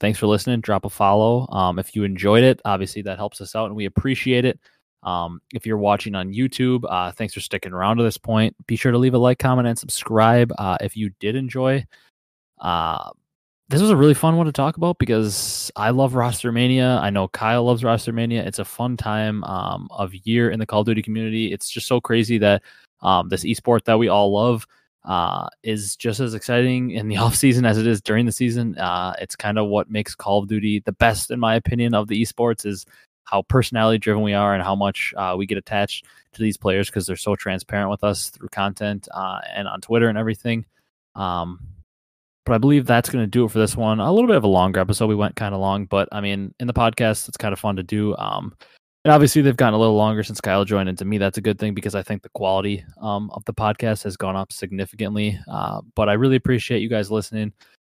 thanks 0.00 0.18
for 0.18 0.26
listening. 0.26 0.60
Drop 0.60 0.84
a 0.84 0.90
follow. 0.90 1.48
Um, 1.50 1.78
if 1.78 1.94
you 1.94 2.04
enjoyed 2.04 2.44
it, 2.44 2.60
obviously 2.64 3.02
that 3.02 3.18
helps 3.18 3.40
us 3.40 3.54
out 3.54 3.66
and 3.66 3.76
we 3.76 3.86
appreciate 3.86 4.44
it. 4.44 4.58
Um, 5.02 5.40
if 5.54 5.64
you're 5.64 5.78
watching 5.78 6.14
on 6.14 6.32
YouTube, 6.32 6.82
uh, 6.88 7.12
thanks 7.12 7.34
for 7.34 7.40
sticking 7.40 7.72
around 7.72 7.98
to 7.98 8.02
this 8.02 8.18
point. 8.18 8.54
Be 8.66 8.76
sure 8.76 8.92
to 8.92 8.98
leave 8.98 9.14
a 9.14 9.18
like, 9.18 9.38
comment, 9.38 9.68
and 9.68 9.78
subscribe 9.78 10.52
uh, 10.58 10.76
if 10.80 10.96
you 10.96 11.10
did 11.20 11.36
enjoy. 11.36 11.86
Uh, 12.60 13.10
this 13.68 13.80
was 13.80 13.90
a 13.90 13.96
really 13.96 14.14
fun 14.14 14.36
one 14.36 14.46
to 14.46 14.52
talk 14.52 14.76
about 14.76 14.98
because 14.98 15.70
I 15.76 15.90
love 15.90 16.14
Roster 16.14 16.50
Mania. 16.50 16.98
I 17.02 17.10
know 17.10 17.28
Kyle 17.28 17.64
loves 17.64 17.84
Roster 17.84 18.12
Mania. 18.12 18.42
It's 18.42 18.58
a 18.58 18.64
fun 18.64 18.96
time 18.96 19.44
um, 19.44 19.88
of 19.90 20.14
year 20.14 20.50
in 20.50 20.58
the 20.58 20.66
Call 20.66 20.80
of 20.80 20.86
Duty 20.86 21.02
community. 21.02 21.52
It's 21.52 21.68
just 21.68 21.86
so 21.86 22.00
crazy 22.00 22.38
that 22.38 22.62
um, 23.02 23.28
this 23.28 23.44
esport 23.44 23.84
that 23.84 23.98
we 23.98 24.08
all 24.08 24.32
love 24.32 24.66
uh, 25.04 25.48
is 25.62 25.96
just 25.96 26.20
as 26.20 26.34
exciting 26.34 26.90
in 26.90 27.08
the 27.08 27.16
off 27.18 27.34
season 27.34 27.64
as 27.64 27.78
it 27.78 27.86
is 27.86 28.00
during 28.00 28.26
the 28.26 28.32
season. 28.32 28.76
Uh, 28.78 29.14
it's 29.20 29.36
kind 29.36 29.58
of 29.58 29.68
what 29.68 29.90
makes 29.90 30.14
Call 30.14 30.42
of 30.42 30.48
Duty 30.48 30.80
the 30.80 30.92
best, 30.92 31.30
in 31.30 31.40
my 31.40 31.54
opinion, 31.54 31.94
of 31.94 32.08
the 32.08 32.20
esports 32.22 32.66
is 32.66 32.84
how 33.24 33.42
personality 33.42 33.98
driven 33.98 34.22
we 34.22 34.32
are 34.32 34.54
and 34.54 34.62
how 34.62 34.74
much 34.74 35.12
uh, 35.16 35.34
we 35.36 35.44
get 35.46 35.58
attached 35.58 36.06
to 36.32 36.42
these 36.42 36.56
players 36.56 36.88
because 36.88 37.06
they're 37.06 37.16
so 37.16 37.36
transparent 37.36 37.90
with 37.90 38.02
us 38.02 38.30
through 38.30 38.48
content 38.48 39.06
uh, 39.12 39.40
and 39.54 39.68
on 39.68 39.80
Twitter 39.80 40.08
and 40.08 40.16
everything. 40.16 40.64
Um, 41.14 41.60
but 42.46 42.54
I 42.54 42.58
believe 42.58 42.86
that's 42.86 43.10
going 43.10 43.22
to 43.22 43.30
do 43.30 43.44
it 43.44 43.50
for 43.50 43.58
this 43.58 43.76
one. 43.76 44.00
A 44.00 44.10
little 44.10 44.26
bit 44.26 44.36
of 44.36 44.44
a 44.44 44.48
longer 44.48 44.80
episode. 44.80 45.08
We 45.08 45.14
went 45.14 45.36
kind 45.36 45.54
of 45.54 45.60
long, 45.60 45.84
but 45.84 46.08
I 46.10 46.22
mean, 46.22 46.54
in 46.58 46.66
the 46.66 46.72
podcast, 46.72 47.28
it's 47.28 47.36
kind 47.36 47.52
of 47.52 47.60
fun 47.60 47.76
to 47.76 47.82
do. 47.82 48.16
Um, 48.16 48.56
and 49.04 49.12
obviously, 49.12 49.42
they've 49.42 49.56
gotten 49.56 49.74
a 49.74 49.78
little 49.78 49.96
longer 49.96 50.22
since 50.22 50.40
Kyle 50.40 50.64
joined, 50.64 50.88
and 50.88 50.98
to 50.98 51.04
me, 51.04 51.18
that's 51.18 51.38
a 51.38 51.42
good 51.42 51.58
thing 51.58 51.74
because 51.74 51.94
I 51.94 52.02
think 52.02 52.22
the 52.22 52.28
quality 52.30 52.84
um, 53.00 53.30
of 53.32 53.44
the 53.44 53.54
podcast 53.54 54.02
has 54.04 54.16
gone 54.16 54.36
up 54.36 54.52
significantly. 54.52 55.38
Uh, 55.50 55.80
but 55.94 56.08
I 56.08 56.14
really 56.14 56.36
appreciate 56.36 56.82
you 56.82 56.88
guys 56.88 57.10
listening. 57.10 57.52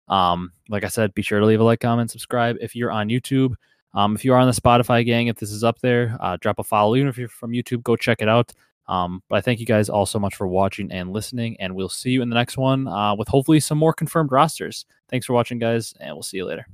Um, 0.08 0.52
like 0.68 0.84
I 0.84 0.88
said, 0.88 1.14
be 1.14 1.22
sure 1.22 1.40
to 1.40 1.46
leave 1.46 1.60
a 1.60 1.64
like, 1.64 1.80
comment, 1.80 2.10
subscribe. 2.10 2.56
If 2.60 2.76
you're 2.76 2.90
on 2.90 3.08
YouTube, 3.08 3.54
um, 3.94 4.14
if 4.14 4.24
you 4.24 4.32
are 4.32 4.38
on 4.38 4.46
the 4.46 4.58
Spotify 4.58 5.04
gang, 5.04 5.26
if 5.26 5.36
this 5.36 5.50
is 5.50 5.64
up 5.64 5.80
there, 5.80 6.16
uh, 6.20 6.36
drop 6.40 6.58
a 6.58 6.64
follow. 6.64 6.96
Even 6.96 7.08
if 7.08 7.18
you're 7.18 7.28
from 7.28 7.52
YouTube, 7.52 7.82
go 7.82 7.96
check 7.96 8.22
it 8.22 8.28
out. 8.28 8.52
Um, 8.88 9.22
but 9.28 9.36
I 9.36 9.40
thank 9.40 9.60
you 9.60 9.66
guys 9.66 9.88
all 9.88 10.06
so 10.06 10.18
much 10.18 10.34
for 10.34 10.46
watching 10.46 10.90
and 10.90 11.12
listening, 11.12 11.56
and 11.60 11.74
we'll 11.74 11.88
see 11.88 12.10
you 12.10 12.22
in 12.22 12.28
the 12.28 12.34
next 12.34 12.56
one 12.56 12.88
uh, 12.88 13.14
with 13.14 13.28
hopefully 13.28 13.60
some 13.60 13.78
more 13.78 13.92
confirmed 13.92 14.32
rosters. 14.32 14.86
Thanks 15.08 15.26
for 15.26 15.34
watching, 15.34 15.58
guys, 15.58 15.94
and 16.00 16.14
we'll 16.14 16.22
see 16.22 16.38
you 16.38 16.44
later. 16.44 16.66